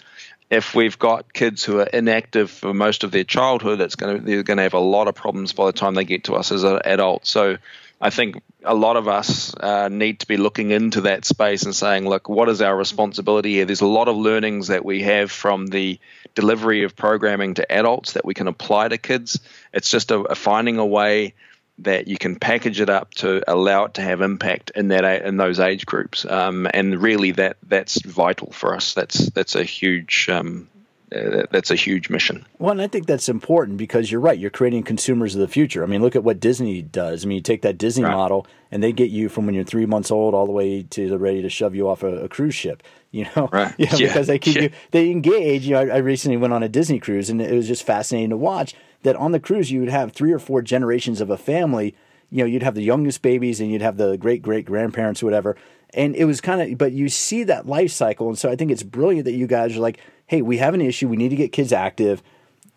if 0.50 0.74
we've 0.74 0.98
got 0.98 1.32
kids 1.32 1.64
who 1.64 1.80
are 1.80 1.84
inactive 1.86 2.50
for 2.50 2.74
most 2.74 3.04
of 3.04 3.10
their 3.10 3.24
childhood, 3.24 3.80
it's 3.80 3.96
going 3.96 4.18
to 4.18 4.24
they're 4.24 4.42
going 4.42 4.58
to 4.58 4.62
have 4.62 4.74
a 4.74 4.78
lot 4.78 5.08
of 5.08 5.14
problems 5.14 5.52
by 5.52 5.66
the 5.66 5.72
time 5.72 5.94
they 5.94 6.04
get 6.04 6.24
to 6.24 6.34
us 6.34 6.52
as 6.52 6.62
an 6.64 6.80
adult. 6.84 7.26
So 7.26 7.56
I 8.00 8.10
think 8.10 8.42
a 8.64 8.74
lot 8.74 8.96
of 8.96 9.08
us 9.08 9.54
uh, 9.54 9.88
need 9.88 10.20
to 10.20 10.26
be 10.26 10.36
looking 10.36 10.70
into 10.70 11.02
that 11.02 11.24
space 11.24 11.64
and 11.64 11.74
saying, 11.74 12.08
look, 12.08 12.28
what 12.28 12.48
is 12.48 12.60
our 12.60 12.76
responsibility 12.76 13.52
here? 13.54 13.64
There's 13.64 13.80
a 13.80 13.86
lot 13.86 14.08
of 14.08 14.16
learnings 14.16 14.68
that 14.68 14.84
we 14.84 15.02
have 15.02 15.30
from 15.30 15.66
the 15.66 15.98
delivery 16.34 16.84
of 16.84 16.96
programming 16.96 17.54
to 17.54 17.72
adults 17.72 18.12
that 18.12 18.24
we 18.24 18.34
can 18.34 18.48
apply 18.48 18.88
to 18.88 18.98
kids. 18.98 19.40
It's 19.72 19.90
just 19.90 20.10
a, 20.10 20.20
a 20.20 20.34
finding 20.34 20.78
a 20.78 20.86
way 20.86 21.34
that 21.78 22.06
you 22.06 22.16
can 22.16 22.36
package 22.36 22.80
it 22.80 22.88
up 22.88 23.12
to 23.14 23.42
allow 23.50 23.84
it 23.84 23.94
to 23.94 24.02
have 24.02 24.20
impact 24.20 24.70
in 24.74 24.88
that 24.88 25.04
in 25.24 25.36
those 25.36 25.58
age 25.58 25.86
groups. 25.86 26.24
Um, 26.24 26.68
and 26.72 27.00
really, 27.00 27.32
that 27.32 27.56
that's 27.62 28.00
vital 28.02 28.52
for 28.52 28.74
us. 28.74 28.94
That's 28.94 29.30
that's 29.30 29.56
a 29.56 29.64
huge 29.64 30.28
um, 30.28 30.68
uh, 31.14 31.46
that's 31.50 31.70
a 31.70 31.76
huge 31.76 32.10
mission. 32.10 32.44
Well, 32.58 32.72
and 32.72 32.82
I 32.82 32.86
think 32.86 33.06
that's 33.06 33.28
important 33.28 33.78
because 33.78 34.10
you're 34.10 34.20
right. 34.20 34.38
You're 34.38 34.50
creating 34.50 34.82
consumers 34.82 35.34
of 35.34 35.40
the 35.40 35.48
future. 35.48 35.82
I 35.82 35.86
mean, 35.86 36.00
look 36.00 36.16
at 36.16 36.24
what 36.24 36.40
Disney 36.40 36.82
does. 36.82 37.24
I 37.24 37.28
mean, 37.28 37.36
you 37.36 37.42
take 37.42 37.62
that 37.62 37.78
Disney 37.78 38.04
right. 38.04 38.12
model 38.12 38.46
and 38.70 38.82
they 38.82 38.92
get 38.92 39.10
you 39.10 39.28
from 39.28 39.46
when 39.46 39.54
you're 39.54 39.64
three 39.64 39.86
months 39.86 40.10
old 40.10 40.34
all 40.34 40.46
the 40.46 40.52
way 40.52 40.82
to 40.82 41.08
the 41.08 41.18
ready 41.18 41.42
to 41.42 41.48
shove 41.48 41.74
you 41.74 41.88
off 41.88 42.02
a, 42.02 42.24
a 42.24 42.28
cruise 42.28 42.54
ship. 42.54 42.82
You 43.14 43.28
know, 43.36 43.48
right. 43.52 43.72
yeah, 43.78 43.96
because 43.96 44.26
they 44.26 44.40
keep 44.40 44.56
yeah. 44.56 44.62
you, 44.62 44.70
they 44.90 45.12
engage. 45.12 45.64
You 45.64 45.74
know, 45.74 45.82
I, 45.82 45.86
I 45.86 45.96
recently 45.98 46.36
went 46.36 46.52
on 46.52 46.64
a 46.64 46.68
Disney 46.68 46.98
cruise 46.98 47.30
and 47.30 47.40
it 47.40 47.54
was 47.54 47.68
just 47.68 47.86
fascinating 47.86 48.30
to 48.30 48.36
watch 48.36 48.74
that 49.04 49.16
on 49.16 49.32
the 49.32 49.40
cruise 49.40 49.70
you 49.70 49.80
would 49.80 49.88
have 49.88 50.12
three 50.12 50.32
or 50.32 50.38
four 50.38 50.60
generations 50.60 51.20
of 51.20 51.30
a 51.30 51.38
family. 51.38 51.94
You 52.30 52.38
know, 52.38 52.46
you'd 52.46 52.64
have 52.64 52.74
the 52.74 52.82
youngest 52.82 53.22
babies 53.22 53.60
and 53.60 53.70
you'd 53.70 53.82
have 53.82 53.96
the 53.96 54.16
great 54.16 54.42
great 54.42 54.64
grandparents 54.66 55.22
or 55.22 55.26
whatever. 55.26 55.56
And 55.94 56.16
it 56.16 56.24
was 56.24 56.40
kind 56.40 56.60
of, 56.60 56.76
but 56.76 56.92
you 56.92 57.08
see 57.08 57.44
that 57.44 57.66
life 57.68 57.92
cycle. 57.92 58.28
And 58.28 58.36
so 58.36 58.50
I 58.50 58.56
think 58.56 58.72
it's 58.72 58.82
brilliant 58.82 59.26
that 59.26 59.34
you 59.34 59.46
guys 59.46 59.76
are 59.76 59.80
like, 59.80 60.00
hey, 60.26 60.42
we 60.42 60.58
have 60.58 60.74
an 60.74 60.80
issue. 60.80 61.08
We 61.08 61.16
need 61.16 61.28
to 61.28 61.36
get 61.36 61.52
kids 61.52 61.72
active. 61.72 62.22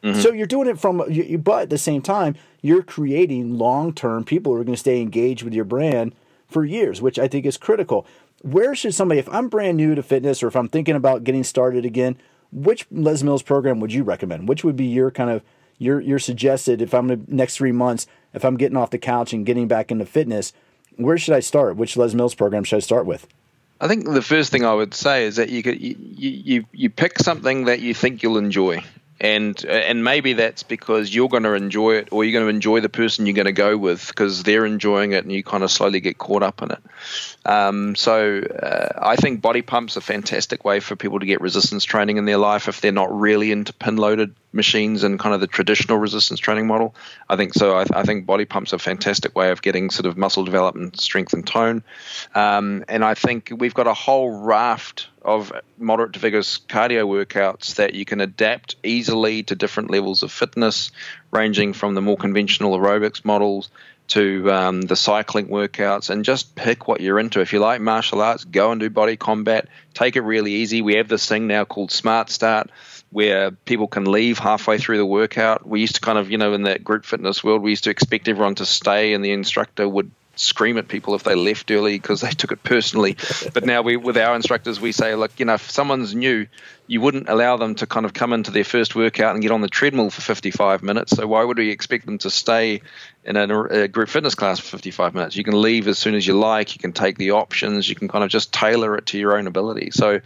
Mm-hmm. 0.03 0.21
So 0.21 0.31
you're 0.31 0.45
doing 0.45 0.67
it 0.67 0.79
from, 0.79 0.97
but 1.39 1.63
at 1.63 1.69
the 1.71 1.77
same 1.79 2.03
time, 2.03 2.35
you're 2.61 2.83
creating 2.83 3.57
long 3.57 3.93
term 3.93 4.23
people 4.23 4.53
who 4.53 4.61
are 4.61 4.63
going 4.63 4.75
to 4.75 4.79
stay 4.79 5.01
engaged 5.01 5.41
with 5.41 5.53
your 5.53 5.65
brand 5.65 6.13
for 6.47 6.63
years, 6.63 7.01
which 7.01 7.17
I 7.17 7.27
think 7.27 7.45
is 7.45 7.57
critical. 7.57 8.05
Where 8.43 8.75
should 8.75 8.93
somebody, 8.93 9.19
if 9.19 9.29
I'm 9.29 9.49
brand 9.49 9.77
new 9.77 9.95
to 9.95 10.03
fitness 10.03 10.43
or 10.43 10.47
if 10.47 10.55
I'm 10.55 10.69
thinking 10.69 10.95
about 10.95 11.23
getting 11.23 11.43
started 11.43 11.85
again, 11.85 12.17
which 12.51 12.85
Les 12.91 13.23
Mills 13.23 13.41
program 13.41 13.79
would 13.79 13.91
you 13.91 14.03
recommend? 14.03 14.47
Which 14.47 14.63
would 14.63 14.75
be 14.75 14.85
your 14.85 15.09
kind 15.09 15.31
of 15.31 15.41
your 15.77 15.99
your 15.99 16.19
suggested 16.19 16.81
if 16.81 16.93
I'm 16.93 17.07
the 17.07 17.19
next 17.27 17.57
three 17.57 17.71
months, 17.71 18.07
if 18.33 18.43
I'm 18.43 18.57
getting 18.57 18.77
off 18.77 18.89
the 18.89 18.97
couch 18.97 19.33
and 19.33 19.45
getting 19.45 19.67
back 19.67 19.91
into 19.91 20.05
fitness, 20.05 20.53
where 20.95 21.17
should 21.17 21.33
I 21.33 21.39
start? 21.39 21.77
Which 21.77 21.97
Les 21.97 22.13
Mills 22.13 22.35
program 22.35 22.63
should 22.63 22.77
I 22.77 22.79
start 22.79 23.05
with? 23.05 23.27
I 23.79 23.87
think 23.87 24.05
the 24.05 24.21
first 24.21 24.51
thing 24.51 24.65
I 24.65 24.73
would 24.73 24.93
say 24.93 25.25
is 25.25 25.35
that 25.35 25.49
you 25.49 25.61
could, 25.61 25.79
you, 25.79 25.95
you 25.99 26.65
you 26.71 26.89
pick 26.89 27.19
something 27.19 27.65
that 27.65 27.79
you 27.79 27.93
think 27.93 28.23
you'll 28.23 28.37
enjoy, 28.37 28.83
and 29.19 29.63
and 29.65 30.03
maybe 30.03 30.33
that's 30.33 30.63
because 30.63 31.13
you're 31.13 31.29
going 31.29 31.43
to 31.43 31.53
enjoy 31.53 31.95
it, 31.95 32.09
or 32.11 32.23
you're 32.23 32.33
going 32.33 32.45
to 32.45 32.55
enjoy 32.55 32.79
the 32.81 32.89
person 32.89 33.25
you're 33.25 33.35
going 33.35 33.45
to 33.45 33.51
go 33.51 33.77
with 33.77 34.07
because 34.07 34.43
they're 34.43 34.65
enjoying 34.65 35.13
it, 35.13 35.23
and 35.23 35.31
you 35.31 35.43
kind 35.43 35.63
of 35.63 35.71
slowly 35.71 35.99
get 35.99 36.17
caught 36.17 36.43
up 36.43 36.61
in 36.61 36.71
it. 36.71 36.79
Um, 37.45 37.95
so 37.95 38.39
uh, 38.39 38.99
I 39.01 39.15
think 39.15 39.41
body 39.41 39.61
pumps 39.61 39.95
a 39.95 40.01
fantastic 40.01 40.65
way 40.65 40.79
for 40.79 40.95
people 40.95 41.19
to 41.19 41.25
get 41.25 41.41
resistance 41.41 41.83
training 41.83 42.17
in 42.17 42.25
their 42.25 42.37
life 42.37 42.67
if 42.67 42.81
they're 42.81 42.91
not 42.91 43.17
really 43.17 43.51
into 43.51 43.73
pin 43.73 43.95
loaded 43.95 44.35
machines 44.53 45.03
and 45.03 45.19
kind 45.19 45.33
of 45.33 45.41
the 45.41 45.47
traditional 45.47 45.97
resistance 45.97 46.39
training 46.39 46.67
model. 46.67 46.93
I 47.29 47.37
think 47.37 47.53
so. 47.53 47.77
I, 47.77 47.85
I 47.93 48.03
think 48.03 48.25
body 48.25 48.45
pumps 48.45 48.73
a 48.73 48.79
fantastic 48.79 49.35
way 49.35 49.51
of 49.51 49.61
getting 49.61 49.89
sort 49.89 50.05
of 50.05 50.17
muscle 50.17 50.43
development, 50.43 50.99
strength, 50.99 51.33
and 51.33 51.45
tone. 51.45 51.83
Um, 52.35 52.83
and 52.87 53.03
I 53.03 53.13
think 53.13 53.51
we've 53.57 53.73
got 53.73 53.87
a 53.87 53.93
whole 53.93 54.29
raft 54.29 55.07
of 55.27 55.51
moderate 55.77 56.13
to 56.13 56.19
vigorous 56.19 56.57
cardio 56.57 57.05
workouts 57.05 57.75
that 57.75 57.93
you 57.93 58.05
can 58.05 58.21
adapt 58.21 58.77
easily 58.81 59.43
to 59.43 59.55
different 59.55 59.91
levels 59.91 60.23
of 60.23 60.31
fitness, 60.31 60.91
ranging 61.31 61.73
from 61.73 61.93
the 61.93 62.01
more 62.01 62.15
conventional 62.15 62.79
aerobics 62.79 63.25
models 63.25 63.69
to 64.07 64.49
um, 64.49 64.81
the 64.81 64.95
cycling 64.95 65.49
workouts 65.49 66.09
and 66.09 66.23
just 66.23 66.55
pick 66.55 66.87
what 66.87 67.01
you're 67.01 67.19
into. 67.19 67.41
If 67.41 67.51
you 67.51 67.59
like 67.59 67.81
martial 67.81 68.21
arts, 68.21 68.45
go 68.45 68.71
and 68.71 68.79
do 68.79 68.89
body 68.89 69.17
combat. 69.17 69.67
Take 69.93 70.15
it 70.15 70.21
really 70.21 70.53
easy. 70.53 70.81
We 70.81 70.95
have 70.95 71.09
this 71.09 71.27
thing 71.27 71.45
now 71.45 71.65
called 71.65 71.91
Smart 71.91 72.29
Start 72.29 72.71
where 73.09 73.51
people 73.51 73.87
can 73.87 74.05
leave 74.05 74.37
halfway 74.37 74.77
through 74.77 74.97
the 74.97 75.05
workout. 75.05 75.67
We 75.67 75.81
used 75.81 75.95
to 75.95 76.01
kind 76.01 76.17
of, 76.17 76.31
you 76.31 76.37
know, 76.37 76.53
in 76.53 76.63
that 76.63 76.83
group 76.83 77.05
fitness 77.05 77.43
world, 77.43 77.61
we 77.61 77.71
used 77.71 77.85
to 77.85 77.89
expect 77.89 78.27
everyone 78.29 78.55
to 78.55 78.65
stay 78.65 79.13
and 79.13 79.23
the 79.23 79.31
instructor 79.31 79.87
would 79.87 80.11
scream 80.39 80.77
at 80.77 80.87
people 80.87 81.15
if 81.15 81.23
they 81.23 81.35
left 81.35 81.69
early 81.71 81.97
because 81.97 82.21
they 82.21 82.31
took 82.31 82.51
it 82.51 82.63
personally. 82.63 83.17
but 83.53 83.65
now 83.65 83.81
we, 83.81 83.97
with 83.97 84.17
our 84.17 84.35
instructors, 84.35 84.79
we 84.79 84.91
say, 84.91 85.15
look, 85.15 85.39
you 85.39 85.45
know, 85.45 85.55
if 85.55 85.69
someone's 85.69 86.15
new, 86.15 86.47
you 86.87 87.01
wouldn't 87.01 87.27
allow 87.29 87.57
them 87.57 87.75
to 87.75 87.85
kind 87.85 88.05
of 88.05 88.13
come 88.13 88.33
into 88.33 88.51
their 88.51 88.63
first 88.63 88.95
workout 88.95 89.33
and 89.33 89.41
get 89.41 89.51
on 89.51 89.61
the 89.61 89.67
treadmill 89.67 90.09
for 90.09 90.21
55 90.21 90.83
minutes. 90.83 91.15
So 91.15 91.27
why 91.27 91.43
would 91.43 91.57
we 91.57 91.69
expect 91.69 92.05
them 92.05 92.17
to 92.19 92.29
stay 92.29 92.81
in 93.25 93.35
a, 93.35 93.63
a 93.63 93.87
group 93.87 94.09
fitness 94.09 94.35
class 94.35 94.59
for 94.59 94.67
55 94.67 95.13
minutes? 95.13 95.35
You 95.35 95.43
can 95.43 95.61
leave 95.61 95.87
as 95.87 95.97
soon 95.97 96.15
as 96.15 96.25
you 96.25 96.37
like. 96.37 96.75
You 96.75 96.79
can 96.79 96.93
take 96.93 97.17
the 97.17 97.31
options. 97.31 97.89
You 97.89 97.95
can 97.95 98.07
kind 98.07 98.23
of 98.23 98.29
just 98.29 98.53
tailor 98.53 98.97
it 98.97 99.07
to 99.07 99.17
your 99.17 99.37
own 99.37 99.47
ability. 99.47 99.91
So 99.91 100.21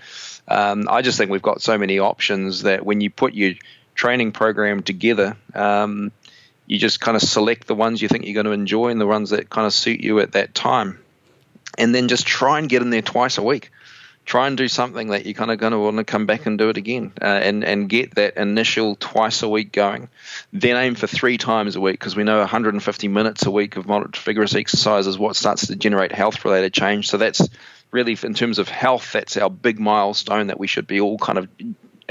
um, 0.47 0.87
I 0.89 1.01
just 1.01 1.17
think 1.17 1.31
we've 1.31 1.41
got 1.41 1.61
so 1.61 1.77
many 1.77 1.99
options 1.99 2.63
that 2.63 2.85
when 2.85 3.01
you 3.01 3.09
put 3.09 3.33
your 3.33 3.53
training 3.95 4.31
program 4.31 4.83
together, 4.83 5.37
um, 5.53 6.11
you 6.71 6.79
just 6.79 7.01
kind 7.01 7.17
of 7.17 7.21
select 7.21 7.67
the 7.67 7.75
ones 7.75 8.01
you 8.01 8.07
think 8.07 8.23
you're 8.23 8.33
going 8.33 8.45
to 8.45 8.53
enjoy 8.53 8.87
and 8.87 9.01
the 9.01 9.05
ones 9.05 9.31
that 9.31 9.49
kind 9.49 9.67
of 9.67 9.73
suit 9.73 9.99
you 9.99 10.21
at 10.21 10.31
that 10.31 10.55
time. 10.55 10.97
And 11.77 11.93
then 11.93 12.07
just 12.07 12.25
try 12.25 12.59
and 12.59 12.69
get 12.69 12.81
in 12.81 12.91
there 12.91 13.01
twice 13.01 13.37
a 13.37 13.43
week. 13.43 13.71
Try 14.23 14.47
and 14.47 14.55
do 14.55 14.69
something 14.69 15.09
that 15.09 15.25
you're 15.25 15.33
kind 15.33 15.51
of 15.51 15.57
going 15.57 15.73
to 15.73 15.79
want 15.79 15.97
to 15.97 16.05
come 16.05 16.27
back 16.27 16.45
and 16.45 16.57
do 16.57 16.69
it 16.69 16.77
again 16.77 17.11
uh, 17.21 17.25
and, 17.25 17.65
and 17.65 17.89
get 17.89 18.15
that 18.15 18.37
initial 18.37 18.95
twice 18.95 19.43
a 19.43 19.49
week 19.49 19.73
going. 19.73 20.07
Then 20.53 20.77
aim 20.77 20.95
for 20.95 21.07
three 21.07 21.37
times 21.37 21.75
a 21.75 21.81
week 21.81 21.99
because 21.99 22.15
we 22.15 22.23
know 22.23 22.39
150 22.39 23.07
minutes 23.09 23.45
a 23.45 23.51
week 23.51 23.75
of 23.75 23.85
moderate 23.85 24.15
vigorous 24.15 24.55
exercise 24.55 25.07
is 25.07 25.19
what 25.19 25.35
starts 25.35 25.67
to 25.67 25.75
generate 25.75 26.13
health 26.13 26.45
related 26.45 26.73
change. 26.73 27.09
So 27.09 27.17
that's 27.17 27.49
really, 27.91 28.17
in 28.23 28.33
terms 28.33 28.59
of 28.59 28.69
health, 28.69 29.11
that's 29.11 29.35
our 29.35 29.49
big 29.49 29.77
milestone 29.77 30.47
that 30.47 30.57
we 30.57 30.67
should 30.67 30.87
be 30.87 31.01
all 31.01 31.17
kind 31.17 31.37
of 31.37 31.49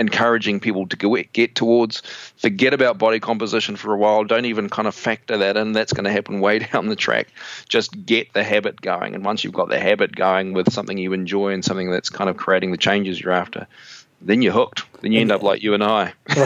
encouraging 0.01 0.59
people 0.59 0.87
to 0.89 0.97
get 1.33 1.55
towards. 1.55 2.01
Forget 2.37 2.73
about 2.73 2.99
body 2.99 3.21
composition 3.21 3.77
for 3.77 3.93
a 3.93 3.99
while. 3.99 4.25
Don't 4.25 4.47
even 4.47 4.71
kind 4.71 4.89
of 4.89 4.95
factor 4.95 5.37
that 5.37 5.59
in. 5.59 5.73
That's 5.73 5.93
going 5.93 6.05
to 6.05 6.11
happen 6.11 6.41
way 6.41 6.59
down 6.73 6.89
the 6.89 6.97
track. 6.97 7.29
Just 7.69 8.07
get 8.07 8.33
the 8.33 8.43
habit 8.43 8.81
going. 8.81 9.15
And 9.15 9.25
once 9.25 9.45
you've 9.45 9.53
got 9.53 9.69
the 9.69 9.79
habit 9.79 10.17
going 10.17 10.55
with 10.55 10.73
something 10.73 10.97
you 10.99 11.13
enjoy 11.13 11.53
and 11.53 11.65
something 11.65 11.91
that's 11.91 12.09
kind 12.09 12.31
of 12.31 12.39
creating 12.39 12.73
the 12.73 12.79
changes 12.79 13.21
you're 13.21 13.33
after, 13.33 13.69
then 14.21 14.43
you're 14.43 14.53
hooked. 14.53 14.85
Then 15.01 15.13
you 15.13 15.21
end 15.21 15.33
up 15.33 15.43
like 15.43 15.63
you 15.63 15.73
and 15.73 15.83
I. 15.83 16.13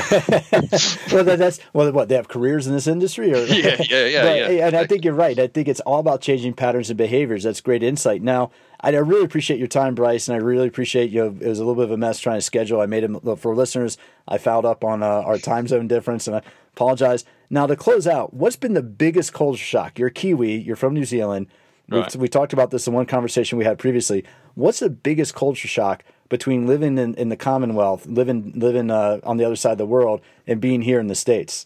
well, 1.13 1.25
that's 1.25 1.59
well, 1.73 1.91
what 1.91 2.09
they 2.09 2.15
have 2.15 2.29
careers 2.29 2.69
in 2.69 2.73
this 2.73 2.87
industry, 2.87 3.33
or 3.33 3.45
yeah, 3.47 3.83
yeah, 3.89 4.07
yeah, 4.07 4.23
but, 4.23 4.37
yeah. 4.37 4.67
And 4.67 4.77
I 4.77 4.87
think 4.87 5.05
you're 5.05 5.15
right. 5.15 5.37
I 5.37 5.49
think 5.49 5.67
it's 5.67 5.81
all 5.81 5.99
about 5.99 6.21
changing 6.21 6.55
patterns 6.55 6.89
and 6.89 6.97
behaviors. 6.97 7.43
That's 7.43 7.61
great 7.61 7.83
insight. 7.83 8.23
Now, 8.23 8.53
I 8.81 8.91
really 8.91 9.25
appreciate 9.25 9.59
your 9.59 9.67
time, 9.67 9.97
Bryce, 9.97 10.29
and 10.29 10.37
I 10.37 10.39
really 10.39 10.69
appreciate 10.69 11.11
you. 11.11 11.25
It 11.41 11.49
was 11.49 11.59
a 11.59 11.63
little 11.63 11.75
bit 11.75 11.85
of 11.85 11.91
a 11.91 11.97
mess 11.97 12.21
trying 12.21 12.39
to 12.39 12.43
schedule. 12.43 12.81
I 12.81 12.87
made 12.87 13.03
it 13.03 13.39
for 13.39 13.57
listeners. 13.57 13.99
I 14.29 14.39
fouled 14.39 14.67
up 14.67 14.85
on 14.85 15.03
uh, 15.03 15.07
our 15.07 15.39
time 15.39 15.67
zone 15.67 15.89
difference, 15.89 16.29
and 16.29 16.37
I 16.37 16.43
apologize. 16.75 17.25
Now, 17.51 17.67
to 17.67 17.75
close 17.75 18.07
out, 18.07 18.35
what's 18.35 18.57
been 18.57 18.75
the 18.75 18.83
biggest 18.83 19.33
culture 19.33 19.65
shock? 19.65 19.99
You're 19.99 20.11
Kiwi. 20.11 20.59
You're 20.59 20.77
from 20.77 20.95
New 20.95 21.05
Zealand. 21.05 21.49
Right. 21.89 22.15
We, 22.15 22.23
we 22.23 22.29
talked 22.29 22.53
about 22.53 22.71
this 22.71 22.87
in 22.87 22.95
one 22.95 23.07
conversation 23.07 23.59
we 23.59 23.65
had 23.65 23.79
previously. 23.79 24.25
What's 24.55 24.79
the 24.81 24.91
biggest 24.91 25.35
culture 25.35 25.69
shock 25.69 26.05
between 26.35 26.67
living 26.67 26.99
in, 26.99 27.15
in 27.15 27.29
the 27.29 27.37
Commonwealth, 27.37 28.07
living 28.07 28.51
living 28.57 28.91
uh, 28.91 29.21
on 29.23 29.37
the 29.37 29.45
other 29.45 29.55
side 29.55 29.71
of 29.71 29.79
the 29.79 29.87
world, 29.87 30.21
and 30.49 30.61
being 30.61 30.83
here 30.83 30.99
in 30.99 31.07
the 31.07 31.15
states? 31.15 31.65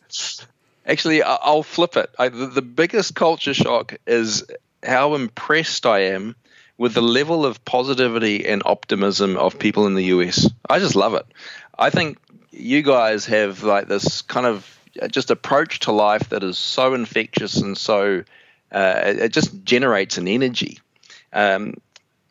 Actually, 0.84 1.22
I'll 1.22 1.62
flip 1.62 1.96
it. 1.96 2.10
I, 2.18 2.28
the, 2.28 2.60
biggest 2.60 3.14
culture 3.14 3.54
shock 3.54 3.96
is 4.06 4.44
how 4.82 5.14
impressed 5.14 5.86
I 5.86 6.00
am 6.16 6.36
with 6.76 6.92
the 6.92 7.00
level 7.00 7.46
of 7.46 7.64
positivity 7.64 8.46
and 8.46 8.62
optimism 8.66 9.38
of 9.38 9.58
people 9.58 9.86
in 9.86 9.94
the 9.94 10.04
US. 10.16 10.46
I 10.68 10.80
just 10.80 10.96
love 10.96 11.14
it. 11.14 11.24
I 11.78 11.88
think 11.88 12.18
you 12.50 12.82
guys 12.82 13.24
have 13.24 13.62
like 13.62 13.88
this 13.88 14.20
kind 14.20 14.46
of 14.46 14.78
just 15.10 15.30
approach 15.30 15.80
to 15.80 15.92
life 15.92 16.28
that 16.28 16.42
is 16.42 16.58
so 16.58 16.92
infectious 16.92 17.56
and 17.56 17.76
so 17.76 18.22
uh, 18.70 19.00
it 19.04 19.32
just 19.32 19.64
generates 19.64 20.18
an 20.18 20.28
energy. 20.28 20.78
Um, 21.32 21.74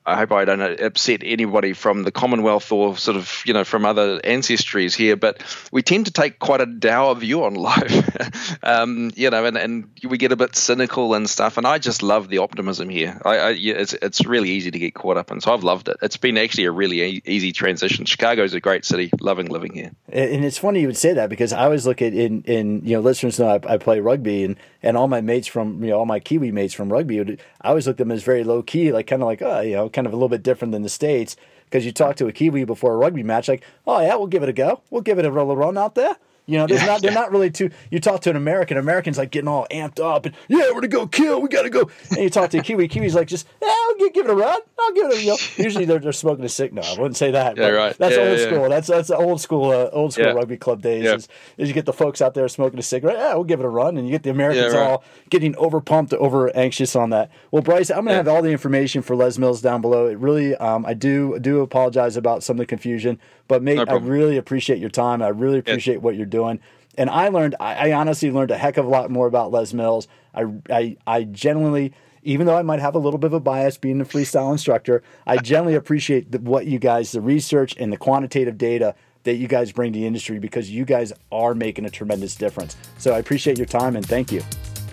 I 0.07 0.15
hope 0.15 0.31
I 0.31 0.45
don't 0.45 0.61
upset 0.61 1.21
anybody 1.25 1.73
from 1.73 2.03
the 2.03 2.13
Commonwealth 2.13 2.71
or 2.71 2.95
sort 2.95 3.17
of, 3.17 3.43
you 3.45 3.51
know, 3.53 3.65
from 3.65 3.85
other 3.85 4.19
ancestries 4.21 4.95
here, 4.95 5.17
but 5.17 5.43
we 5.69 5.83
tend 5.83 6.05
to 6.05 6.13
take 6.13 6.39
quite 6.39 6.61
a 6.61 6.65
dour 6.65 7.13
view 7.15 7.43
on 7.43 7.55
life, 7.55 8.57
um, 8.63 9.11
you 9.15 9.29
know, 9.29 9.43
and, 9.43 9.57
and 9.57 9.89
we 10.07 10.17
get 10.17 10.31
a 10.31 10.37
bit 10.37 10.55
cynical 10.55 11.13
and 11.13 11.29
stuff. 11.29 11.57
And 11.57 11.67
I 11.67 11.77
just 11.77 12.01
love 12.03 12.29
the 12.29 12.37
optimism 12.37 12.87
here. 12.87 13.21
I, 13.25 13.37
I 13.37 13.49
it's, 13.51 13.91
it's 13.93 14.25
really 14.25 14.49
easy 14.49 14.71
to 14.71 14.79
get 14.79 14.93
caught 14.93 15.17
up 15.17 15.29
in. 15.29 15.41
So 15.41 15.53
I've 15.53 15.65
loved 15.65 15.89
it. 15.89 15.97
It's 16.01 16.15
been 16.15 16.37
actually 16.37 16.65
a 16.65 16.71
really 16.71 17.01
e- 17.01 17.21
easy 17.25 17.51
transition. 17.51 18.05
Chicago's 18.05 18.53
a 18.53 18.61
great 18.61 18.85
city, 18.85 19.11
loving 19.19 19.47
living 19.47 19.73
here. 19.73 19.91
And 20.07 20.45
it's 20.45 20.57
funny 20.57 20.79
you 20.79 20.87
would 20.87 20.95
say 20.95 21.13
that 21.13 21.29
because 21.29 21.51
I 21.51 21.65
always 21.65 21.85
look 21.85 22.01
at 22.01 22.13
in, 22.13 22.43
in 22.43 22.85
you 22.85 22.95
know, 22.95 23.01
listeners 23.01 23.39
know 23.39 23.59
I, 23.61 23.73
I 23.73 23.77
play 23.77 23.99
rugby 23.99 24.45
and, 24.45 24.55
and 24.81 24.95
all 24.95 25.09
my 25.09 25.19
mates 25.19 25.47
from, 25.47 25.83
you 25.83 25.89
know, 25.89 25.99
all 25.99 26.05
my 26.05 26.21
Kiwi 26.21 26.51
mates 26.53 26.73
from 26.73 26.93
rugby, 26.93 27.19
I 27.19 27.69
always 27.69 27.87
look 27.87 27.95
at 27.95 27.97
them 27.97 28.11
as 28.11 28.23
very 28.23 28.45
low 28.45 28.63
key, 28.63 28.93
like 28.93 29.07
kind 29.07 29.21
of 29.21 29.27
like, 29.27 29.41
oh, 29.41 29.59
you 29.59 29.75
know, 29.75 29.89
kind 29.97 30.05
of 30.05 30.13
a 30.13 30.15
little 30.15 30.29
bit 30.29 30.43
different 30.43 30.73
than 30.73 30.83
the 30.83 30.89
States 30.89 31.35
because 31.65 31.83
you 31.83 31.91
talk 31.91 32.15
to 32.17 32.27
a 32.27 32.31
Kiwi 32.31 32.65
before 32.65 32.93
a 32.93 32.97
rugby 32.97 33.23
match, 33.23 33.47
like, 33.47 33.63
oh, 33.87 33.99
yeah, 33.99 34.13
we'll 34.13 34.27
give 34.27 34.43
it 34.43 34.49
a 34.49 34.53
go. 34.53 34.81
We'll 34.91 35.01
give 35.01 35.17
it 35.17 35.25
a 35.25 35.31
roll 35.31 35.55
run 35.55 35.75
out 35.75 35.95
there. 35.95 36.17
You 36.47 36.57
know, 36.57 36.65
there's 36.65 36.79
yeah, 36.79 36.87
not 36.87 37.01
they're 37.01 37.11
yeah. 37.11 37.19
not 37.19 37.31
really 37.31 37.51
too. 37.51 37.71
You 37.91 37.99
talk 37.99 38.21
to 38.21 38.29
an 38.29 38.37
American, 38.37 38.77
Americans 38.77 39.17
like 39.17 39.31
getting 39.31 39.49
all 39.49 39.67
amped 39.69 39.99
up 39.99 40.25
and 40.25 40.33
yeah, 40.47 40.69
we're 40.69 40.75
gonna 40.75 40.87
go 40.87 41.05
kill, 41.05 41.41
we 41.41 41.49
gotta 41.49 41.69
go. 41.69 41.89
And 42.11 42.19
you 42.19 42.29
talk 42.29 42.51
to 42.51 42.59
a 42.59 42.63
Kiwi, 42.63 42.87
Kiwi's 42.87 43.15
like 43.15 43.27
just 43.27 43.47
yeah, 43.61 43.67
I'll 43.67 43.95
give, 43.95 44.13
give 44.13 44.25
it 44.27 44.31
a 44.31 44.35
run, 44.35 44.57
I'll 44.79 44.93
give 44.93 45.11
it 45.11 45.17
a. 45.17 45.21
You 45.21 45.27
know, 45.31 45.37
usually 45.57 45.83
they're, 45.83 45.99
they're 45.99 46.13
smoking 46.13 46.45
a 46.45 46.49
sick. 46.49 46.71
No, 46.71 46.81
I 46.81 46.91
wouldn't 46.91 47.17
say 47.17 47.31
that. 47.31 47.57
Yeah, 47.57 47.67
right. 47.67 47.97
That's 47.97 48.15
yeah, 48.15 48.29
old 48.29 48.39
school. 48.39 48.69
That's 48.69 48.87
that's 48.87 49.11
old 49.11 49.41
school 49.41 49.71
uh, 49.71 49.89
old 49.91 50.13
school 50.13 50.33
rugby 50.33 50.55
club 50.55 50.81
days. 50.81 51.05
Is, 51.05 51.27
is, 51.57 51.67
you 51.67 51.73
get 51.73 51.85
the 51.85 51.91
folks 51.91 52.21
out 52.21 52.33
there 52.33 52.47
smoking 52.47 52.79
a 52.79 52.83
cigarette. 52.83 53.17
Yeah, 53.17 53.33
we'll 53.33 53.43
give 53.43 53.59
it 53.59 53.65
a 53.65 53.69
run, 53.69 53.97
and 53.97 54.07
you 54.07 54.11
get 54.13 54.23
the 54.23 54.29
Americans 54.29 54.73
right. 54.73 54.81
all 54.81 55.03
getting 55.29 55.53
over 55.57 55.81
pumped, 55.81 56.13
over 56.13 56.55
anxious 56.55 56.95
on 56.95 57.09
that. 57.09 57.29
Well, 57.51 57.61
Bryce, 57.61 57.89
I'm 57.89 58.05
gonna 58.05 58.13
have 58.13 58.27
all 58.29 58.41
the 58.41 58.51
information 58.51 59.01
for 59.01 59.17
Les 59.17 59.37
Mills 59.37 59.61
down 59.61 59.81
below. 59.81 60.07
It 60.07 60.17
really, 60.17 60.55
um, 60.55 60.85
I 60.85 60.93
do 60.93 61.37
do 61.39 61.59
apologize 61.59 62.15
about 62.15 62.41
some 62.41 62.55
of 62.55 62.59
the 62.59 62.65
confusion, 62.65 63.19
but 63.47 63.63
mate, 63.63 63.75
no 63.75 63.83
I 63.87 63.95
really 63.95 64.37
appreciate 64.37 64.79
your 64.79 64.89
time. 64.89 65.21
I 65.21 65.29
really 65.29 65.59
appreciate 65.59 66.01
what 66.01 66.15
you're 66.15 66.25
doing 66.25 66.59
and 66.97 67.09
I 67.09 67.27
learned, 67.29 67.55
I, 67.59 67.89
I, 67.89 67.93
honestly 67.93 68.31
learned 68.31 68.51
a 68.51 68.57
heck 68.57 68.77
of 68.77 68.85
a 68.85 68.89
lot 68.89 69.11
more 69.11 69.27
about 69.27 69.51
Les 69.51 69.71
Mills. 69.73 70.07
I, 70.33 70.45
I, 70.69 70.97
I 71.05 71.23
genuinely, 71.25 71.93
even 72.23 72.47
though 72.47 72.57
I 72.57 72.63
might 72.63 72.79
have 72.79 72.95
a 72.95 72.99
little 72.99 73.19
bit 73.19 73.27
of 73.27 73.33
a 73.33 73.39
bias 73.39 73.77
being 73.77 74.01
a 74.01 74.05
freestyle 74.05 74.51
instructor, 74.51 75.03
I 75.27 75.37
generally 75.37 75.75
appreciate 75.75 76.31
the, 76.31 76.39
what 76.39 76.65
you 76.65 76.79
guys, 76.79 77.11
the 77.11 77.21
research 77.21 77.75
and 77.77 77.93
the 77.93 77.97
quantitative 77.97 78.57
data 78.57 78.95
that 79.23 79.35
you 79.35 79.47
guys 79.47 79.71
bring 79.71 79.93
to 79.93 79.99
the 79.99 80.07
industry 80.07 80.39
because 80.39 80.71
you 80.71 80.85
guys 80.85 81.13
are 81.31 81.53
making 81.53 81.85
a 81.85 81.89
tremendous 81.89 82.35
difference. 82.35 82.75
So 82.97 83.13
I 83.13 83.19
appreciate 83.19 83.57
your 83.57 83.67
time 83.67 83.95
and 83.95 84.05
thank 84.05 84.31
you. 84.31 84.41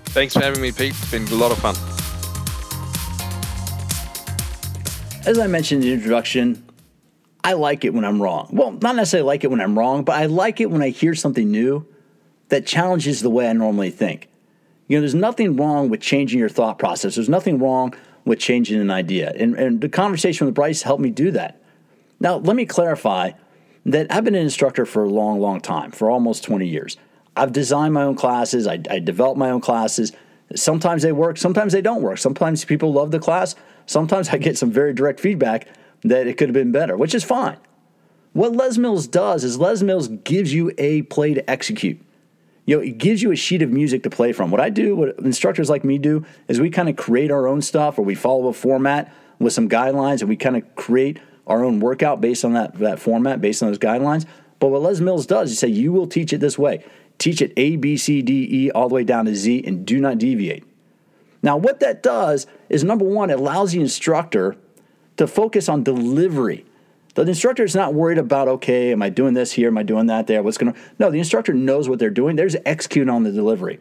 Thanks 0.08 0.34
for 0.34 0.40
having 0.40 0.60
me, 0.60 0.72
Pete. 0.72 0.90
It's 0.90 1.10
been 1.10 1.26
a 1.28 1.34
lot 1.34 1.52
of 1.52 1.58
fun. 1.58 1.74
As 5.26 5.38
I 5.38 5.46
mentioned 5.46 5.82
in 5.82 5.88
the 5.88 5.94
introduction, 5.94 6.63
I 7.44 7.52
like 7.52 7.84
it 7.84 7.92
when 7.92 8.06
I'm 8.06 8.22
wrong. 8.22 8.48
Well, 8.50 8.72
not 8.72 8.96
necessarily 8.96 9.26
like 9.26 9.44
it 9.44 9.50
when 9.50 9.60
I'm 9.60 9.78
wrong, 9.78 10.02
but 10.02 10.16
I 10.16 10.26
like 10.26 10.62
it 10.62 10.70
when 10.70 10.80
I 10.80 10.88
hear 10.88 11.14
something 11.14 11.50
new 11.50 11.86
that 12.48 12.66
challenges 12.66 13.20
the 13.20 13.28
way 13.28 13.48
I 13.48 13.52
normally 13.52 13.90
think. 13.90 14.30
You 14.88 14.96
know, 14.96 15.02
there's 15.02 15.14
nothing 15.14 15.54
wrong 15.54 15.90
with 15.90 16.00
changing 16.00 16.38
your 16.38 16.48
thought 16.48 16.78
process. 16.78 17.16
There's 17.16 17.28
nothing 17.28 17.58
wrong 17.58 17.94
with 18.24 18.38
changing 18.38 18.80
an 18.80 18.90
idea. 18.90 19.30
And, 19.38 19.54
and 19.56 19.82
the 19.82 19.90
conversation 19.90 20.46
with 20.46 20.54
Bryce 20.54 20.82
helped 20.82 21.02
me 21.02 21.10
do 21.10 21.30
that. 21.32 21.60
Now, 22.18 22.36
let 22.36 22.56
me 22.56 22.64
clarify 22.64 23.32
that 23.84 24.06
I've 24.10 24.24
been 24.24 24.34
an 24.34 24.42
instructor 24.42 24.86
for 24.86 25.04
a 25.04 25.08
long, 25.08 25.38
long 25.38 25.60
time, 25.60 25.90
for 25.90 26.10
almost 26.10 26.44
20 26.44 26.66
years. 26.66 26.96
I've 27.36 27.52
designed 27.52 27.92
my 27.92 28.04
own 28.04 28.14
classes, 28.14 28.66
I, 28.66 28.80
I 28.90 29.00
develop 29.00 29.36
my 29.36 29.50
own 29.50 29.60
classes. 29.60 30.12
Sometimes 30.54 31.02
they 31.02 31.12
work, 31.12 31.36
sometimes 31.36 31.72
they 31.74 31.82
don't 31.82 32.00
work. 32.00 32.18
Sometimes 32.18 32.64
people 32.64 32.92
love 32.92 33.10
the 33.10 33.18
class, 33.18 33.54
sometimes 33.84 34.30
I 34.30 34.38
get 34.38 34.56
some 34.56 34.70
very 34.70 34.94
direct 34.94 35.20
feedback 35.20 35.66
that 36.04 36.26
it 36.26 36.36
could 36.36 36.48
have 36.48 36.54
been 36.54 36.72
better, 36.72 36.96
which 36.96 37.14
is 37.14 37.24
fine. 37.24 37.58
What 38.32 38.52
Les 38.52 38.78
Mills 38.78 39.06
does 39.06 39.44
is 39.44 39.58
Les 39.58 39.82
Mills 39.82 40.08
gives 40.08 40.52
you 40.52 40.72
a 40.78 41.02
play 41.02 41.34
to 41.34 41.50
execute 41.50 42.00
you 42.66 42.76
know, 42.76 42.82
it 42.82 42.98
gives 42.98 43.22
you 43.22 43.30
a 43.30 43.36
sheet 43.36 43.62
of 43.62 43.70
music 43.70 44.02
to 44.04 44.10
play 44.10 44.32
from. 44.32 44.50
What 44.50 44.60
I 44.60 44.70
do, 44.70 44.96
what 44.96 45.18
instructors 45.18 45.68
like 45.68 45.84
me 45.84 45.98
do, 45.98 46.24
is 46.48 46.60
we 46.60 46.70
kind 46.70 46.88
of 46.88 46.96
create 46.96 47.30
our 47.30 47.46
own 47.46 47.60
stuff 47.60 47.98
or 47.98 48.02
we 48.02 48.14
follow 48.14 48.48
a 48.48 48.52
format 48.52 49.12
with 49.38 49.52
some 49.52 49.68
guidelines 49.68 50.20
and 50.20 50.28
we 50.28 50.36
kind 50.36 50.56
of 50.56 50.74
create 50.74 51.18
our 51.46 51.62
own 51.62 51.80
workout 51.80 52.20
based 52.20 52.44
on 52.44 52.54
that, 52.54 52.74
that 52.78 52.98
format, 52.98 53.40
based 53.40 53.62
on 53.62 53.68
those 53.68 53.78
guidelines. 53.78 54.24
But 54.60 54.68
what 54.68 54.80
Les 54.80 55.00
Mills 55.00 55.26
does, 55.26 55.50
he 55.50 55.56
say, 55.56 55.68
you 55.68 55.92
will 55.92 56.06
teach 56.06 56.32
it 56.32 56.38
this 56.38 56.58
way. 56.58 56.82
Teach 57.18 57.42
it 57.42 57.52
A, 57.56 57.76
B, 57.76 57.96
C, 57.98 58.22
D, 58.22 58.48
E, 58.50 58.70
all 58.70 58.88
the 58.88 58.94
way 58.94 59.04
down 59.04 59.26
to 59.26 59.34
Z, 59.34 59.62
and 59.66 59.84
do 59.84 60.00
not 60.00 60.18
deviate. 60.18 60.64
Now, 61.42 61.58
what 61.58 61.80
that 61.80 62.02
does 62.02 62.46
is 62.70 62.82
number 62.82 63.04
one, 63.04 63.28
it 63.28 63.38
allows 63.38 63.72
the 63.72 63.80
instructor 63.80 64.56
to 65.16 65.26
focus 65.26 65.68
on 65.68 65.82
delivery 65.82 66.64
the 67.22 67.30
instructor 67.30 67.62
is 67.62 67.76
not 67.76 67.94
worried 67.94 68.18
about, 68.18 68.48
okay, 68.48 68.90
am 68.90 69.02
I 69.02 69.08
doing 69.08 69.34
this 69.34 69.52
here? 69.52 69.68
Am 69.68 69.78
I 69.78 69.84
doing 69.84 70.06
that 70.06 70.26
there? 70.26 70.42
What's 70.42 70.58
going 70.58 70.72
to. 70.72 70.80
No, 70.98 71.10
the 71.10 71.18
instructor 71.18 71.54
knows 71.54 71.88
what 71.88 71.98
they're 71.98 72.10
doing. 72.10 72.34
They're 72.34 72.48
just 72.48 72.62
executing 72.66 73.08
on 73.08 73.22
the 73.22 73.30
delivery. 73.30 73.78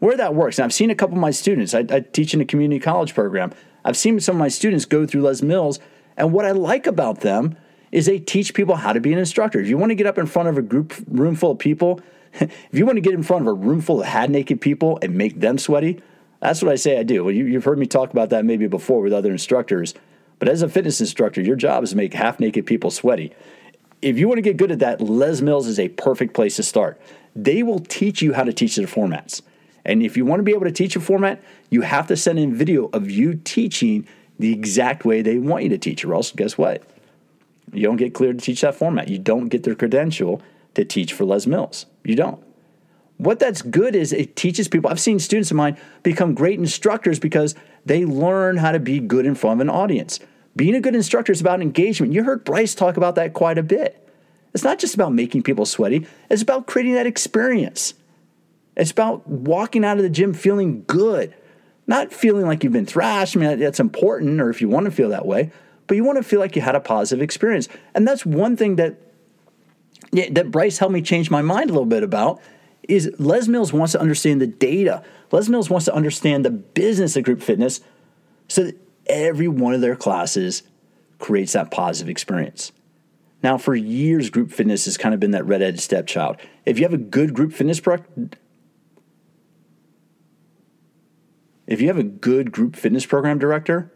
Where 0.00 0.16
that 0.16 0.34
works, 0.34 0.58
and 0.58 0.64
I've 0.64 0.72
seen 0.72 0.90
a 0.90 0.94
couple 0.94 1.16
of 1.16 1.20
my 1.20 1.32
students, 1.32 1.74
I, 1.74 1.84
I 1.90 2.00
teach 2.00 2.32
in 2.32 2.40
a 2.40 2.44
community 2.44 2.78
college 2.78 3.14
program. 3.14 3.52
I've 3.84 3.96
seen 3.96 4.20
some 4.20 4.36
of 4.36 4.38
my 4.38 4.48
students 4.48 4.84
go 4.84 5.06
through 5.06 5.22
Les 5.22 5.42
Mills, 5.42 5.80
and 6.16 6.32
what 6.32 6.44
I 6.44 6.52
like 6.52 6.86
about 6.86 7.22
them 7.22 7.56
is 7.90 8.06
they 8.06 8.20
teach 8.20 8.54
people 8.54 8.76
how 8.76 8.92
to 8.92 9.00
be 9.00 9.12
an 9.12 9.18
instructor. 9.18 9.58
If 9.58 9.66
you 9.66 9.76
want 9.76 9.90
to 9.90 9.96
get 9.96 10.06
up 10.06 10.18
in 10.18 10.26
front 10.26 10.48
of 10.48 10.58
a 10.58 10.62
group 10.62 10.94
room 11.08 11.34
full 11.34 11.52
of 11.52 11.58
people, 11.58 12.00
if 12.34 12.68
you 12.70 12.86
want 12.86 12.96
to 12.96 13.00
get 13.00 13.14
in 13.14 13.24
front 13.24 13.42
of 13.42 13.48
a 13.48 13.52
room 13.54 13.80
full 13.80 14.02
of 14.02 14.06
had 14.06 14.30
naked 14.30 14.60
people 14.60 14.98
and 15.02 15.16
make 15.16 15.40
them 15.40 15.58
sweaty, 15.58 16.00
that's 16.40 16.62
what 16.62 16.70
I 16.70 16.76
say 16.76 16.98
I 16.98 17.02
do. 17.02 17.24
Well, 17.24 17.34
you, 17.34 17.54
have 17.54 17.64
heard 17.64 17.78
me 17.78 17.86
talk 17.86 18.12
about 18.12 18.30
that 18.30 18.44
maybe 18.44 18.68
before 18.68 19.00
with 19.00 19.12
other 19.12 19.32
instructors. 19.32 19.94
But 20.38 20.48
as 20.48 20.62
a 20.62 20.68
fitness 20.68 21.00
instructor, 21.00 21.40
your 21.40 21.56
job 21.56 21.82
is 21.82 21.90
to 21.90 21.96
make 21.96 22.14
half 22.14 22.38
naked 22.38 22.66
people 22.66 22.90
sweaty. 22.90 23.32
If 24.00 24.18
you 24.18 24.28
want 24.28 24.38
to 24.38 24.42
get 24.42 24.56
good 24.56 24.70
at 24.70 24.78
that, 24.78 25.00
Les 25.00 25.40
Mills 25.40 25.66
is 25.66 25.78
a 25.78 25.88
perfect 25.88 26.34
place 26.34 26.56
to 26.56 26.62
start. 26.62 27.00
They 27.34 27.62
will 27.62 27.80
teach 27.80 28.22
you 28.22 28.32
how 28.32 28.44
to 28.44 28.52
teach 28.52 28.76
their 28.76 28.86
formats. 28.86 29.42
And 29.84 30.02
if 30.02 30.16
you 30.16 30.24
want 30.24 30.40
to 30.40 30.44
be 30.44 30.52
able 30.52 30.66
to 30.66 30.72
teach 30.72 30.96
a 30.96 31.00
format, 31.00 31.42
you 31.70 31.80
have 31.80 32.06
to 32.08 32.16
send 32.16 32.38
in 32.38 32.54
video 32.54 32.90
of 32.92 33.10
you 33.10 33.34
teaching 33.34 34.06
the 34.38 34.52
exact 34.52 35.04
way 35.04 35.22
they 35.22 35.38
want 35.38 35.64
you 35.64 35.70
to 35.70 35.78
teach, 35.78 36.04
or 36.04 36.14
else 36.14 36.30
guess 36.30 36.56
what? 36.56 36.82
You 37.72 37.82
don't 37.82 37.96
get 37.96 38.14
cleared 38.14 38.38
to 38.38 38.44
teach 38.44 38.60
that 38.60 38.74
format. 38.74 39.08
You 39.08 39.18
don't 39.18 39.48
get 39.48 39.64
their 39.64 39.74
credential 39.74 40.40
to 40.74 40.84
teach 40.84 41.12
for 41.12 41.24
Les 41.24 41.46
Mills. 41.46 41.86
You 42.04 42.14
don't. 42.14 42.42
What 43.18 43.40
that's 43.40 43.62
good 43.62 43.96
is 43.96 44.12
it 44.12 44.36
teaches 44.36 44.68
people. 44.68 44.90
I've 44.90 45.00
seen 45.00 45.18
students 45.18 45.50
of 45.50 45.56
mine 45.56 45.76
become 46.04 46.34
great 46.34 46.58
instructors 46.58 47.18
because 47.18 47.54
they 47.84 48.04
learn 48.04 48.56
how 48.56 48.72
to 48.72 48.78
be 48.78 49.00
good 49.00 49.26
in 49.26 49.34
front 49.34 49.60
of 49.60 49.66
an 49.66 49.70
audience. 49.70 50.20
Being 50.54 50.76
a 50.76 50.80
good 50.80 50.94
instructor 50.94 51.32
is 51.32 51.40
about 51.40 51.60
engagement. 51.60 52.12
You 52.12 52.24
heard 52.24 52.44
Bryce 52.44 52.74
talk 52.74 52.96
about 52.96 53.16
that 53.16 53.32
quite 53.32 53.58
a 53.58 53.62
bit. 53.62 54.08
It's 54.54 54.64
not 54.64 54.78
just 54.78 54.94
about 54.94 55.12
making 55.12 55.42
people 55.42 55.66
sweaty, 55.66 56.06
it's 56.30 56.42
about 56.42 56.66
creating 56.66 56.94
that 56.94 57.06
experience. 57.06 57.94
It's 58.76 58.92
about 58.92 59.26
walking 59.28 59.84
out 59.84 59.96
of 59.96 60.04
the 60.04 60.10
gym 60.10 60.32
feeling 60.32 60.84
good, 60.86 61.34
not 61.88 62.12
feeling 62.12 62.46
like 62.46 62.62
you've 62.62 62.72
been 62.72 62.86
thrashed. 62.86 63.36
I 63.36 63.40
mean, 63.40 63.58
that's 63.58 63.80
important, 63.80 64.40
or 64.40 64.50
if 64.50 64.60
you 64.60 64.68
want 64.68 64.86
to 64.86 64.92
feel 64.92 65.08
that 65.08 65.26
way, 65.26 65.50
but 65.88 65.96
you 65.96 66.04
want 66.04 66.16
to 66.18 66.22
feel 66.22 66.38
like 66.38 66.54
you 66.54 66.62
had 66.62 66.76
a 66.76 66.80
positive 66.80 67.20
experience. 67.20 67.68
And 67.94 68.06
that's 68.06 68.24
one 68.24 68.56
thing 68.56 68.76
that, 68.76 69.00
that 70.12 70.52
Bryce 70.52 70.78
helped 70.78 70.94
me 70.94 71.02
change 71.02 71.28
my 71.28 71.42
mind 71.42 71.70
a 71.70 71.72
little 71.72 71.86
bit 71.86 72.04
about 72.04 72.40
is 72.88 73.14
Les 73.18 73.46
Mills 73.46 73.72
wants 73.72 73.92
to 73.92 74.00
understand 74.00 74.40
the 74.40 74.46
data. 74.46 75.04
Les 75.30 75.48
Mills 75.48 75.70
wants 75.70 75.84
to 75.84 75.94
understand 75.94 76.44
the 76.44 76.50
business 76.50 77.16
of 77.16 77.24
group 77.24 77.42
fitness 77.42 77.80
so 78.48 78.64
that 78.64 78.76
every 79.06 79.46
one 79.46 79.74
of 79.74 79.80
their 79.80 79.94
classes 79.94 80.62
creates 81.18 81.52
that 81.52 81.70
positive 81.70 82.08
experience. 82.08 82.72
Now, 83.42 83.58
for 83.58 83.74
years, 83.74 84.30
group 84.30 84.50
fitness 84.50 84.86
has 84.86 84.96
kind 84.96 85.14
of 85.14 85.20
been 85.20 85.30
that 85.32 85.46
redheaded 85.46 85.80
stepchild. 85.80 86.38
If 86.64 86.78
you 86.78 86.84
have 86.84 86.94
a 86.94 86.98
good 86.98 87.34
group 87.34 87.52
fitness 87.52 87.78
pro- 87.78 88.04
if 91.66 91.80
you 91.80 91.88
have 91.88 91.98
a 91.98 92.02
good 92.02 92.50
group 92.50 92.74
fitness 92.74 93.06
program 93.06 93.38
director, 93.38 93.92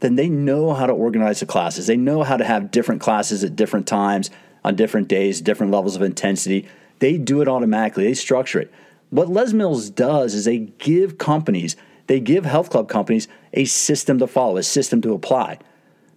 then 0.00 0.16
they 0.16 0.28
know 0.28 0.74
how 0.74 0.86
to 0.86 0.92
organize 0.92 1.40
the 1.40 1.46
classes. 1.46 1.86
They 1.86 1.96
know 1.96 2.24
how 2.24 2.36
to 2.36 2.44
have 2.44 2.70
different 2.70 3.00
classes 3.00 3.42
at 3.42 3.56
different 3.56 3.86
times, 3.86 4.30
on 4.64 4.76
different 4.76 5.08
days, 5.08 5.40
different 5.40 5.72
levels 5.72 5.96
of 5.96 6.02
intensity. 6.02 6.68
They 6.98 7.18
do 7.18 7.40
it 7.40 7.48
automatically, 7.48 8.04
they 8.04 8.14
structure 8.14 8.60
it. 8.60 8.72
What 9.10 9.28
Les 9.28 9.52
Mills 9.52 9.90
does 9.90 10.34
is 10.34 10.44
they 10.44 10.58
give 10.58 11.18
companies, 11.18 11.76
they 12.06 12.20
give 12.20 12.44
health 12.44 12.70
club 12.70 12.88
companies 12.88 13.28
a 13.52 13.64
system 13.64 14.18
to 14.18 14.26
follow, 14.26 14.56
a 14.56 14.62
system 14.62 15.00
to 15.02 15.12
apply. 15.12 15.58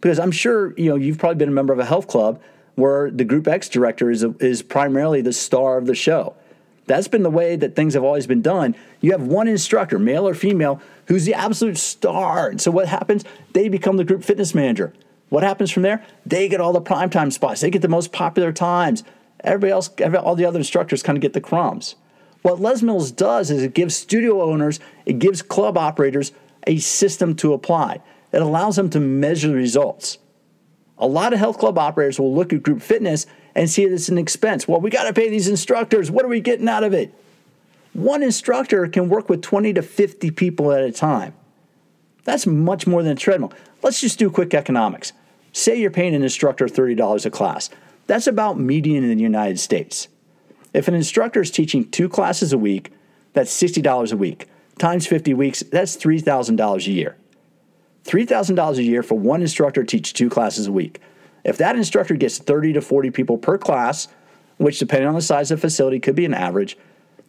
Because 0.02 0.20
I'm 0.20 0.32
sure, 0.32 0.74
you 0.78 0.90
know, 0.90 0.96
you've 0.96 1.20
probably 1.20 1.38
been 1.38 1.50
a 1.50 1.54
member 1.54 1.74
of 1.74 1.80
a 1.80 1.86
health 1.86 2.08
club 2.08 2.42
where 2.76 3.12
the 3.12 3.24
Group 3.24 3.48
X 3.48 3.70
director 3.70 4.10
is, 4.10 4.24
a, 4.24 4.34
is 4.40 4.62
primarily 4.62 5.22
the 5.22 5.34
star 5.34 5.78
of 5.78 5.86
the 5.86 5.96
show. 5.96 6.34
That's 6.88 7.08
been 7.08 7.24
the 7.24 7.30
way 7.30 7.56
that 7.56 7.76
things 7.76 7.94
have 7.94 8.04
always 8.04 8.28
been 8.28 8.42
done. 8.42 8.76
You 9.00 9.12
have 9.12 9.22
one 9.22 9.48
instructor, 9.48 10.00
male 10.00 10.28
or 10.28 10.34
female, 10.34 10.82
who's 11.06 11.26
the 11.26 11.34
absolute 11.34 11.78
star. 11.78 12.50
And 12.50 12.60
so 12.60 12.72
what 12.72 12.88
happens? 12.88 13.24
They 13.54 13.70
become 13.70 13.98
the 13.98 14.04
group 14.04 14.24
fitness 14.24 14.56
manager. 14.56 14.92
What 15.30 15.44
happens 15.44 15.72
from 15.72 15.84
there? 15.84 16.04
They 16.26 16.50
get 16.50 16.60
all 16.60 16.74
the 16.74 16.82
primetime 16.82 17.32
spots. 17.32 17.62
They 17.62 17.70
get 17.70 17.82
the 17.82 17.88
most 17.88 18.12
popular 18.12 18.52
times. 18.52 19.04
Everybody 19.44 19.72
else, 19.72 19.90
every, 19.98 20.20
all 20.20 20.36
the 20.36 20.46
other 20.46 20.60
instructors 20.60 21.04
kind 21.04 21.18
of 21.18 21.22
get 21.22 21.34
the 21.34 21.42
crumbs. 21.42 21.96
What 22.42 22.60
Les 22.60 22.82
Mills 22.82 23.12
does 23.12 23.52
is 23.52 23.62
it 23.64 23.74
gives 23.74 23.96
studio 23.96 24.42
owners, 24.42 24.80
it 25.06 25.20
gives 25.20 25.42
club 25.42 25.78
operators 25.78 26.32
a 26.68 26.78
system 26.78 27.36
to 27.38 27.54
apply. 27.54 28.02
It 28.32 28.42
allows 28.42 28.76
them 28.76 28.90
to 28.92 29.00
measure 29.00 29.50
the 29.50 29.56
results. 29.56 30.18
A 30.98 31.08
lot 31.08 31.34
of 31.34 31.40
health 31.40 31.58
club 31.58 31.78
operators 31.78 32.20
will 32.20 32.34
look 32.34 32.54
at 32.54 32.64
group 32.64 32.82
fitness 32.82 33.26
and 33.56 33.70
see 33.70 33.84
it 33.84 33.92
as 33.92 34.10
an 34.10 34.18
expense. 34.18 34.68
Well, 34.68 34.80
we 34.80 34.90
got 34.90 35.04
to 35.04 35.14
pay 35.14 35.30
these 35.30 35.48
instructors. 35.48 36.10
What 36.10 36.24
are 36.24 36.30
we 36.30 36.40
getting 36.40 36.70
out 36.70 36.84
of 36.84 36.94
it? 36.94 37.14
One 37.94 38.24
instructor 38.24 38.88
can 38.88 39.10
work 39.10 39.28
with 39.28 39.42
20 39.42 39.74
to 39.74 39.82
50 39.82 40.32
people 40.32 40.72
at 40.72 40.84
a 40.84 40.92
time. 40.92 41.34
That's 42.24 42.48
much 42.48 42.88
more 42.88 43.04
than 43.04 43.14
a 43.14 43.16
treadmill. 43.16 43.52
Let's 43.82 44.00
just 44.00 44.20
do 44.20 44.30
quick 44.30 44.54
economics. 44.54 45.12
Say 45.54 45.80
you're 45.80 45.92
paying 45.92 46.16
an 46.16 46.24
instructor 46.24 46.68
$30 46.68 47.26
a 47.26 47.30
class. 47.30 47.70
That's 48.12 48.28
about 48.28 48.60
median 48.60 49.06
in 49.06 49.18
the 49.18 49.24
United 49.24 49.58
States. 49.58 50.10
If 50.74 50.90
an 50.90 50.96
instructor 50.96 51.40
is 51.40 51.50
teaching 51.50 51.90
two 51.90 52.10
classes 52.10 52.52
a 52.52 52.58
week, 52.58 52.92
that's 53.32 53.54
$60 53.54 54.12
a 54.12 54.18
week. 54.18 54.50
Times 54.78 55.08
50 55.08 55.34
weeks, 55.34 55.62
that's 55.62 55.96
$3,000 55.96 56.88
a 56.88 56.92
year. 56.92 57.16
$3,000 58.04 58.78
a 58.78 58.84
year 58.84 59.02
for 59.02 59.18
one 59.18 59.40
instructor 59.40 59.86
to 59.86 59.88
teach 59.88 60.12
two 60.12 60.30
classes 60.30 60.68
a 60.68 60.74
week. 60.74 61.00
If 61.46 61.58
that 61.60 61.78
instructor 61.78 62.16
gets 62.16 62.38
30 62.38 62.74
to 62.74 62.82
40 62.82 63.12
people 63.12 63.38
per 63.38 63.58
class, 63.58 64.10
which 64.58 64.78
depending 64.78 65.08
on 65.08 65.16
the 65.16 65.22
size 65.22 65.50
of 65.50 65.62
the 65.62 65.68
facility 65.70 66.02
could 66.02 66.16
be 66.16 66.26
an 66.26 66.34
average, 66.34 66.78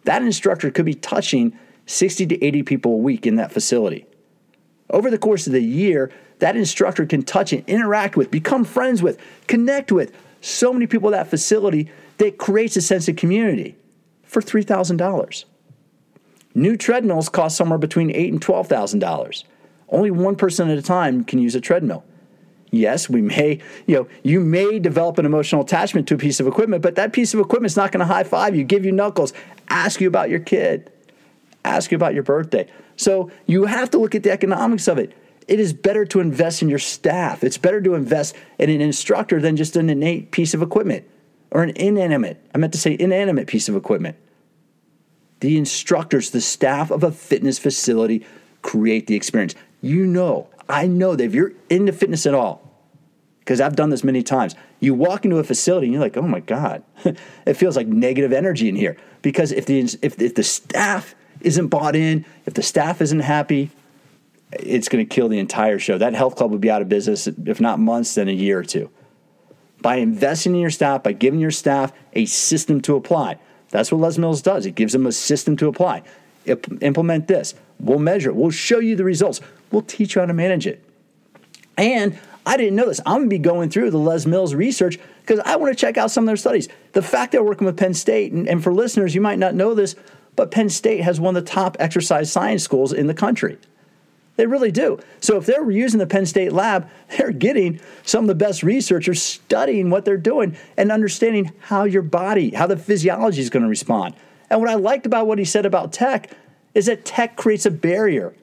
that 0.03 0.21
instructor 0.21 0.69
could 0.69 0.83
be 0.83 0.95
touching 0.95 1.57
60 1.85 2.25
to 2.25 2.43
80 2.43 2.63
people 2.63 2.91
a 2.95 2.97
week 2.97 3.25
in 3.25 3.37
that 3.37 3.53
facility. 3.53 4.05
Over 4.89 5.09
the 5.09 5.17
course 5.17 5.47
of 5.47 5.53
the 5.53 5.63
year, 5.63 6.11
that 6.39 6.57
instructor 6.57 7.05
can 7.05 7.23
touch 7.23 7.53
and 7.53 7.63
interact 7.69 8.17
with, 8.17 8.29
become 8.29 8.65
friends 8.65 9.01
with, 9.01 9.17
connect 9.47 9.89
with 9.89 10.11
so 10.43 10.73
many 10.73 10.87
people 10.87 11.07
at 11.13 11.17
that 11.17 11.29
facility 11.29 11.89
that 12.17 12.37
creates 12.37 12.75
a 12.75 12.81
sense 12.81 13.07
of 13.07 13.15
community 13.15 13.77
for 14.23 14.41
$3,000. 14.41 15.45
New 16.53 16.75
treadmills 16.75 17.29
cost 17.29 17.55
somewhere 17.55 17.79
between 17.79 18.11
8 18.11 18.33
and 18.33 18.41
$12,000. 18.41 19.43
Only 19.89 20.11
one 20.11 20.35
person 20.35 20.69
at 20.69 20.77
a 20.77 20.81
time 20.81 21.23
can 21.23 21.39
use 21.39 21.55
a 21.55 21.61
treadmill. 21.61 22.03
Yes, 22.71 23.07
we 23.07 23.21
may, 23.21 23.59
you 23.85 23.95
know, 23.95 24.07
you 24.23 24.39
may 24.39 24.79
develop 24.79 25.17
an 25.17 25.25
emotional 25.25 25.61
attachment 25.61 26.07
to 26.07 26.15
a 26.15 26.17
piece 26.17 26.39
of 26.39 26.47
equipment, 26.47 26.81
but 26.81 26.95
that 26.95 27.13
piece 27.13 27.33
of 27.33 27.39
equipment 27.39 27.71
is 27.71 27.77
not 27.77 27.91
going 27.91 27.99
to 27.99 28.05
high 28.05 28.23
five 28.23 28.55
you, 28.55 28.63
give 28.63 28.83
you 28.83 28.91
knuckles, 28.91 29.31
ask 29.69 30.01
you 30.01 30.07
about 30.07 30.29
your 30.29 30.39
kid, 30.39 30.91
ask 31.63 31.91
you 31.91 31.95
about 31.95 32.13
your 32.13 32.23
birthday. 32.23 32.67
So 32.97 33.31
you 33.45 33.65
have 33.65 33.91
to 33.91 33.99
look 33.99 34.15
at 34.15 34.23
the 34.23 34.31
economics 34.31 34.87
of 34.87 34.97
it. 34.97 35.13
It 35.47 35.59
is 35.59 35.73
better 35.73 36.05
to 36.05 36.19
invest 36.19 36.61
in 36.61 36.69
your 36.69 36.79
staff. 36.79 37.43
It's 37.43 37.57
better 37.57 37.81
to 37.81 37.95
invest 37.95 38.35
in 38.59 38.69
an 38.69 38.81
instructor 38.81 39.41
than 39.41 39.55
just 39.57 39.75
an 39.75 39.89
innate 39.89 40.31
piece 40.31 40.53
of 40.53 40.61
equipment 40.61 41.05
or 41.51 41.63
an 41.63 41.71
inanimate, 41.75 42.43
I 42.53 42.57
meant 42.57 42.73
to 42.73 42.79
say 42.79 42.97
inanimate 42.99 43.47
piece 43.47 43.69
of 43.69 43.75
equipment. 43.75 44.17
The 45.39 45.57
instructors, 45.57 46.31
the 46.31 46.41
staff 46.41 46.89
of 46.89 47.03
a 47.03 47.11
fitness 47.11 47.59
facility 47.59 48.25
create 48.61 49.07
the 49.07 49.15
experience. 49.15 49.53
You 49.81 50.05
know, 50.05 50.47
I 50.67 50.87
know 50.87 51.15
that 51.15 51.23
if 51.23 51.35
you're 51.35 51.53
into 51.69 51.93
fitness 51.93 52.25
at 52.25 52.33
all, 52.33 52.63
because 53.43 53.59
I've 53.59 53.75
done 53.75 53.89
this 53.89 54.05
many 54.05 54.23
times. 54.23 54.55
You 54.79 54.93
walk 54.93 55.25
into 55.25 55.37
a 55.37 55.43
facility 55.43 55.87
and 55.87 55.93
you're 55.93 56.01
like, 56.01 56.15
oh 56.15 56.21
my 56.21 56.39
God, 56.39 56.81
it 57.45 57.55
feels 57.55 57.75
like 57.75 57.87
negative 57.87 58.31
energy 58.31 58.69
in 58.69 58.75
here. 58.75 58.95
Because 59.21 59.51
if 59.51 59.65
the, 59.65 59.79
if, 60.01 60.21
if 60.21 60.33
the 60.33 60.43
staff 60.43 61.13
isn't 61.41 61.67
bought 61.67 61.95
in, 61.95 62.25
if 62.45 62.53
the 62.53 62.63
staff 62.63 63.01
isn't 63.01 63.19
happy, 63.19 63.69
it's 64.59 64.89
going 64.89 65.05
to 65.05 65.15
kill 65.15 65.29
the 65.29 65.39
entire 65.39 65.79
show. 65.79 65.97
That 65.97 66.13
health 66.13 66.35
club 66.35 66.51
would 66.51 66.61
be 66.61 66.69
out 66.69 66.81
of 66.81 66.89
business, 66.89 67.27
if 67.27 67.59
not 67.61 67.79
months, 67.79 68.15
then 68.15 68.27
a 68.27 68.31
year 68.31 68.59
or 68.59 68.63
two. 68.63 68.89
By 69.81 69.97
investing 69.97 70.55
in 70.55 70.61
your 70.61 70.69
staff, 70.69 71.03
by 71.03 71.13
giving 71.13 71.39
your 71.39 71.51
staff 71.51 71.91
a 72.13 72.25
system 72.25 72.81
to 72.81 72.95
apply. 72.95 73.37
That's 73.69 73.91
what 73.91 74.01
Les 74.01 74.17
Mills 74.17 74.41
does. 74.41 74.65
It 74.65 74.75
gives 74.75 74.93
them 74.93 75.05
a 75.05 75.11
system 75.11 75.57
to 75.57 75.67
apply. 75.67 76.03
implement 76.45 77.27
this. 77.27 77.55
We'll 77.79 77.99
measure 77.99 78.29
it. 78.29 78.35
We'll 78.35 78.51
show 78.51 78.79
you 78.79 78.95
the 78.95 79.03
results. 79.03 79.41
We'll 79.71 79.81
teach 79.81 80.15
you 80.15 80.21
how 80.21 80.27
to 80.27 80.33
manage 80.33 80.67
it. 80.67 80.83
And 81.77 82.17
I 82.45 82.57
didn't 82.57 82.75
know 82.75 82.87
this. 82.87 82.99
I'm 83.05 83.19
going 83.19 83.29
to 83.29 83.35
be 83.35 83.39
going 83.39 83.69
through 83.69 83.91
the 83.91 83.97
Les 83.97 84.25
Mills 84.25 84.53
research 84.53 84.99
because 85.21 85.39
I 85.39 85.55
want 85.55 85.73
to 85.73 85.79
check 85.79 85.97
out 85.97 86.11
some 86.11 86.25
of 86.25 86.27
their 86.27 86.37
studies. 86.37 86.69
The 86.91 87.01
fact 87.01 87.31
they're 87.31 87.43
working 87.43 87.65
with 87.65 87.77
Penn 87.77 87.93
State, 87.93 88.31
and, 88.31 88.47
and 88.47 88.63
for 88.63 88.73
listeners, 88.73 89.15
you 89.15 89.21
might 89.21 89.39
not 89.39 89.55
know 89.55 89.73
this, 89.73 89.95
but 90.35 90.51
Penn 90.51 90.69
State 90.69 91.01
has 91.01 91.19
one 91.19 91.35
of 91.35 91.43
the 91.43 91.49
top 91.49 91.77
exercise 91.79 92.31
science 92.31 92.63
schools 92.63 92.91
in 92.91 93.07
the 93.07 93.13
country. 93.13 93.57
They 94.35 94.47
really 94.47 94.71
do. 94.71 94.99
So 95.19 95.37
if 95.37 95.45
they're 95.45 95.69
using 95.69 95.99
the 95.99 96.07
Penn 96.07 96.25
State 96.25 96.51
lab, 96.51 96.89
they're 97.17 97.31
getting 97.31 97.79
some 98.03 98.23
of 98.23 98.27
the 98.27 98.35
best 98.35 98.63
researchers 98.63 99.21
studying 99.21 99.89
what 99.89 100.05
they're 100.05 100.17
doing 100.17 100.57
and 100.77 100.91
understanding 100.91 101.51
how 101.59 101.83
your 101.83 102.01
body, 102.01 102.51
how 102.51 102.67
the 102.67 102.77
physiology 102.77 103.41
is 103.41 103.49
going 103.49 103.63
to 103.63 103.69
respond. 103.69 104.15
And 104.49 104.59
what 104.59 104.69
I 104.69 104.75
liked 104.75 105.05
about 105.05 105.27
what 105.27 105.39
he 105.39 105.45
said 105.45 105.65
about 105.65 105.93
tech 105.93 106.31
is 106.73 106.87
that 106.87 107.05
tech 107.05 107.35
creates 107.35 107.65
a 107.65 107.71
barrier 107.71 108.33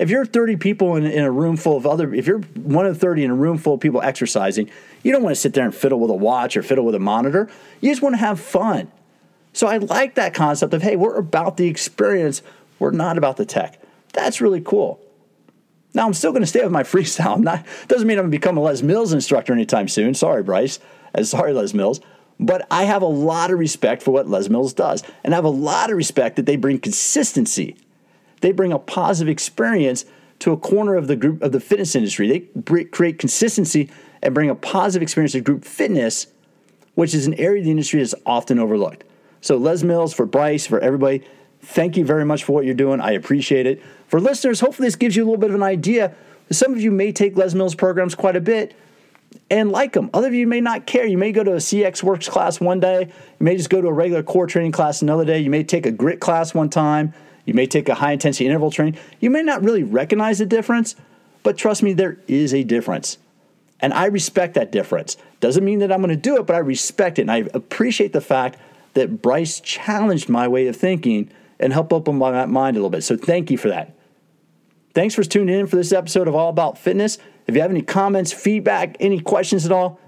if 0.00 0.08
you're 0.08 0.24
30 0.24 0.56
people 0.56 0.96
in, 0.96 1.04
in, 1.04 1.22
a 1.22 1.30
room 1.30 1.58
full 1.58 1.76
of 1.76 1.86
other, 1.86 2.14
if 2.14 2.26
you're 2.26 2.38
one 2.38 2.86
of 2.86 2.98
30 2.98 3.24
in 3.24 3.30
a 3.30 3.34
room 3.34 3.58
full 3.58 3.74
of 3.74 3.80
people 3.80 4.00
exercising, 4.00 4.70
you 5.02 5.12
don't 5.12 5.22
want 5.22 5.34
to 5.34 5.40
sit 5.40 5.52
there 5.52 5.66
and 5.66 5.74
fiddle 5.74 6.00
with 6.00 6.10
a 6.10 6.14
watch 6.14 6.56
or 6.56 6.62
fiddle 6.62 6.86
with 6.86 6.94
a 6.94 6.98
monitor. 6.98 7.50
You 7.82 7.90
just 7.90 8.00
want 8.00 8.14
to 8.14 8.18
have 8.18 8.40
fun. 8.40 8.90
So 9.52 9.66
I 9.66 9.76
like 9.76 10.14
that 10.14 10.32
concept 10.32 10.72
of, 10.72 10.80
hey, 10.80 10.96
we're 10.96 11.16
about 11.16 11.58
the 11.58 11.68
experience, 11.68 12.40
we're 12.78 12.92
not 12.92 13.18
about 13.18 13.36
the 13.36 13.44
tech. 13.44 13.78
That's 14.14 14.40
really 14.40 14.62
cool. 14.62 14.98
Now 15.94 16.06
I'm 16.06 16.14
still 16.14 16.32
going 16.32 16.42
to 16.42 16.46
stay 16.46 16.62
with 16.62 16.72
my 16.72 16.82
freestyle. 16.84 17.34
I'm 17.34 17.42
not 17.42 17.66
doesn't 17.88 18.06
mean 18.06 18.18
I'm 18.18 18.24
going 18.24 18.32
to 18.32 18.38
become 18.38 18.56
a 18.56 18.60
Les 18.60 18.82
Mills 18.82 19.12
instructor 19.12 19.52
anytime 19.52 19.88
soon. 19.88 20.14
Sorry, 20.14 20.42
Bryce. 20.42 20.78
Uh, 21.14 21.24
sorry, 21.24 21.52
Les 21.52 21.74
Mills. 21.74 22.00
But 22.38 22.66
I 22.70 22.84
have 22.84 23.02
a 23.02 23.06
lot 23.06 23.50
of 23.50 23.58
respect 23.58 24.02
for 24.02 24.12
what 24.12 24.26
Les 24.28 24.48
Mills 24.48 24.72
does, 24.72 25.02
and 25.22 25.34
I 25.34 25.36
have 25.36 25.44
a 25.44 25.50
lot 25.50 25.90
of 25.90 25.96
respect 25.96 26.36
that 26.36 26.46
they 26.46 26.56
bring 26.56 26.78
consistency 26.78 27.76
they 28.40 28.52
bring 28.52 28.72
a 28.72 28.78
positive 28.78 29.30
experience 29.30 30.04
to 30.40 30.52
a 30.52 30.56
corner 30.56 30.96
of 30.96 31.06
the 31.06 31.16
group 31.16 31.42
of 31.42 31.52
the 31.52 31.60
fitness 31.60 31.94
industry. 31.94 32.28
They 32.28 32.84
create 32.84 33.18
consistency 33.18 33.90
and 34.22 34.34
bring 34.34 34.50
a 34.50 34.54
positive 34.54 35.02
experience 35.02 35.32
to 35.32 35.40
group 35.40 35.64
fitness, 35.64 36.26
which 36.94 37.14
is 37.14 37.26
an 37.26 37.34
area 37.34 37.60
of 37.60 37.64
the 37.64 37.70
industry 37.70 38.00
that's 38.00 38.14
often 38.26 38.58
overlooked. 38.58 39.04
So, 39.42 39.56
Les 39.56 39.82
Mills, 39.82 40.12
for 40.12 40.26
Bryce, 40.26 40.66
for 40.66 40.80
everybody, 40.80 41.24
thank 41.62 41.96
you 41.96 42.04
very 42.04 42.24
much 42.24 42.44
for 42.44 42.52
what 42.52 42.64
you're 42.64 42.74
doing. 42.74 43.00
I 43.00 43.12
appreciate 43.12 43.66
it. 43.66 43.82
For 44.08 44.20
listeners, 44.20 44.60
hopefully 44.60 44.88
this 44.88 44.96
gives 44.96 45.16
you 45.16 45.22
a 45.22 45.26
little 45.26 45.40
bit 45.40 45.50
of 45.50 45.56
an 45.56 45.62
idea. 45.62 46.14
Some 46.50 46.72
of 46.72 46.80
you 46.80 46.90
may 46.90 47.12
take 47.12 47.36
Les 47.36 47.54
Mills 47.54 47.74
programs 47.74 48.14
quite 48.14 48.36
a 48.36 48.40
bit 48.40 48.74
and 49.50 49.70
like 49.70 49.92
them. 49.92 50.10
Other 50.12 50.28
of 50.28 50.34
you 50.34 50.46
may 50.46 50.60
not 50.60 50.86
care. 50.86 51.06
You 51.06 51.18
may 51.18 51.32
go 51.32 51.44
to 51.44 51.52
a 51.52 51.56
CXWORX 51.56 52.28
class 52.28 52.60
one 52.60 52.80
day. 52.80 53.02
You 53.02 53.44
may 53.44 53.56
just 53.56 53.70
go 53.70 53.80
to 53.80 53.88
a 53.88 53.92
regular 53.92 54.22
core 54.22 54.46
training 54.46 54.72
class 54.72 55.02
another 55.02 55.24
day. 55.24 55.38
You 55.38 55.50
may 55.50 55.62
take 55.62 55.86
a 55.86 55.92
grit 55.92 56.20
class 56.20 56.54
one 56.54 56.70
time. 56.70 57.14
You 57.44 57.54
may 57.54 57.66
take 57.66 57.88
a 57.88 57.94
high 57.94 58.12
intensity 58.12 58.46
interval 58.46 58.70
training. 58.70 58.98
You 59.20 59.30
may 59.30 59.42
not 59.42 59.62
really 59.62 59.82
recognize 59.82 60.38
the 60.38 60.46
difference, 60.46 60.96
but 61.42 61.56
trust 61.56 61.82
me, 61.82 61.92
there 61.92 62.18
is 62.28 62.52
a 62.52 62.64
difference. 62.64 63.18
And 63.80 63.94
I 63.94 64.06
respect 64.06 64.54
that 64.54 64.70
difference. 64.72 65.16
Doesn't 65.40 65.64
mean 65.64 65.78
that 65.78 65.90
I'm 65.90 66.02
going 66.02 66.10
to 66.10 66.16
do 66.16 66.36
it, 66.36 66.46
but 66.46 66.54
I 66.54 66.58
respect 66.58 67.18
it. 67.18 67.22
And 67.22 67.30
I 67.30 67.48
appreciate 67.54 68.12
the 68.12 68.20
fact 68.20 68.58
that 68.94 69.22
Bryce 69.22 69.60
challenged 69.60 70.28
my 70.28 70.48
way 70.48 70.66
of 70.66 70.76
thinking 70.76 71.30
and 71.60 71.72
help 71.72 71.92
open 71.92 72.16
my 72.16 72.46
mind 72.46 72.76
a 72.76 72.80
little 72.80 72.90
bit. 72.90 73.02
So 73.02 73.16
thank 73.16 73.50
you 73.50 73.58
for 73.58 73.68
that. 73.68 73.96
Thanks 74.92 75.14
for 75.14 75.22
tuning 75.22 75.60
in 75.60 75.66
for 75.68 75.76
this 75.76 75.92
episode 75.92 76.26
of 76.26 76.34
All 76.34 76.48
About 76.48 76.76
Fitness. 76.76 77.18
If 77.46 77.54
you 77.54 77.60
have 77.60 77.70
any 77.70 77.82
comments, 77.82 78.32
feedback, 78.32 78.96
any 78.98 79.20
questions 79.20 79.64
at 79.64 79.70
all, 79.70 80.00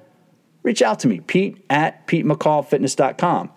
reach 0.65 0.83
out 0.83 0.99
to 1.01 1.09
me, 1.09 1.21
Pete 1.21 1.65
at 1.71 2.07
PeteMcCallFitness.com. 2.09 3.51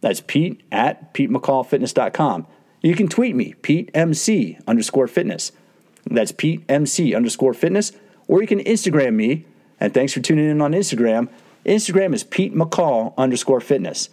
That's 0.00 0.20
Pete 0.20 0.62
at 0.70 1.12
PeteMcCallFitness.com. 1.14 2.46
You 2.80 2.94
can 2.94 3.08
tweet 3.08 3.34
me, 3.34 3.54
Pete 3.54 3.90
MC 3.92 4.58
underscore 4.68 5.08
fitness. 5.08 5.50
That's 6.08 6.30
Pete 6.30 6.62
MC 6.68 7.14
underscore 7.14 7.54
fitness. 7.54 7.92
Or 8.28 8.40
you 8.40 8.46
can 8.46 8.60
Instagram 8.60 9.14
me. 9.14 9.46
And 9.80 9.92
thanks 9.92 10.12
for 10.12 10.20
tuning 10.20 10.48
in 10.48 10.60
on 10.60 10.72
Instagram. 10.72 11.28
Instagram 11.66 12.14
is 12.14 12.22
Pete 12.22 12.54
McCall 12.54 13.16
underscore 13.16 13.60
fitness. 13.60 14.10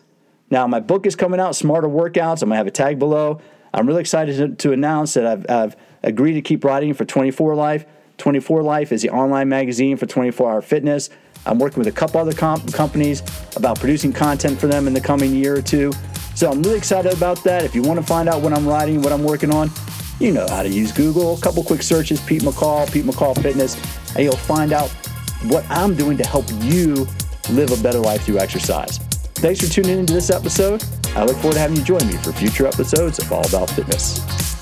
Now, 0.50 0.68
my 0.68 0.80
book 0.80 1.06
is 1.06 1.16
coming 1.16 1.40
out, 1.40 1.56
Smarter 1.56 1.88
Workouts. 1.88 2.42
I'm 2.42 2.50
going 2.50 2.52
to 2.52 2.56
have 2.58 2.68
a 2.68 2.72
tag 2.72 3.00
below. 3.00 3.42
I'm 3.74 3.88
really 3.88 4.02
excited 4.02 4.38
to, 4.38 4.56
to 4.68 4.74
announce 4.74 5.16
that 5.16 5.26
I've, 5.26 5.50
I've, 5.50 5.76
agreed 6.04 6.34
to 6.34 6.42
keep 6.42 6.64
writing 6.64 6.94
for 6.94 7.04
24 7.04 7.56
Life. 7.56 7.86
24 8.18 8.62
Life 8.62 8.92
is 8.92 9.02
the 9.02 9.10
online 9.10 9.50
magazine 9.50 9.98
for 9.98 10.06
24 10.06 10.52
hour 10.52 10.62
fitness. 10.62 11.10
I'm 11.48 11.58
working 11.58 11.80
with 11.80 11.88
a 11.88 11.92
couple 11.92 12.22
other 12.22 12.32
comp- 12.32 12.72
companies 12.74 13.24
about 13.56 13.80
producing 13.80 14.14
content 14.14 14.60
for 14.60 14.68
them 14.68 14.88
in 14.88 14.94
the 14.94 15.02
coming 15.02 15.34
year 15.34 15.56
or 15.56 15.62
two. 15.62 15.92
So 16.36 16.52
I'm 16.52 16.62
really 16.62 16.78
excited 16.78 17.12
about 17.12 17.44
that. 17.44 17.64
If 17.64 17.74
you 17.74 17.82
want 17.82 18.00
to 18.00 18.06
find 18.06 18.30
out 18.30 18.42
what 18.42 18.54
I'm 18.54 18.68
writing, 18.68 19.02
what 19.02 19.12
I'm 19.12 19.24
working 19.24 19.52
on, 19.52 19.72
you 20.20 20.32
know 20.32 20.46
how 20.48 20.64
to 20.64 20.70
use 20.70 20.92
Google. 20.92 21.36
A 21.36 21.42
couple 21.42 21.64
quick 21.64 21.82
searches, 21.82 22.22
Pete 22.22 22.44
McCall, 22.44 22.92
Pete 22.92 23.06
McCall 23.06 23.40
Fitness, 23.42 23.76
and 24.16 24.24
you'll 24.24 24.36
find 24.36 24.74
out 24.74 24.90
what 25.46 25.66
I'm 25.70 25.96
doing 25.96 26.18
to 26.18 26.28
help 26.28 26.46
you 26.62 27.08
live 27.50 27.72
a 27.72 27.82
better 27.82 28.00
life 28.00 28.24
through 28.24 28.40
exercise. 28.40 29.05
Thanks 29.36 29.62
for 29.62 29.68
tuning 29.68 30.00
into 30.00 30.14
this 30.14 30.30
episode. 30.30 30.84
I 31.16 31.24
look 31.24 31.36
forward 31.38 31.54
to 31.56 31.60
having 31.60 31.78
you 31.78 31.84
join 31.84 32.06
me 32.08 32.14
for 32.18 32.32
future 32.32 32.66
episodes 32.68 33.20
of 33.20 33.32
All 33.32 33.46
About 33.48 33.70
Fitness. 33.70 34.55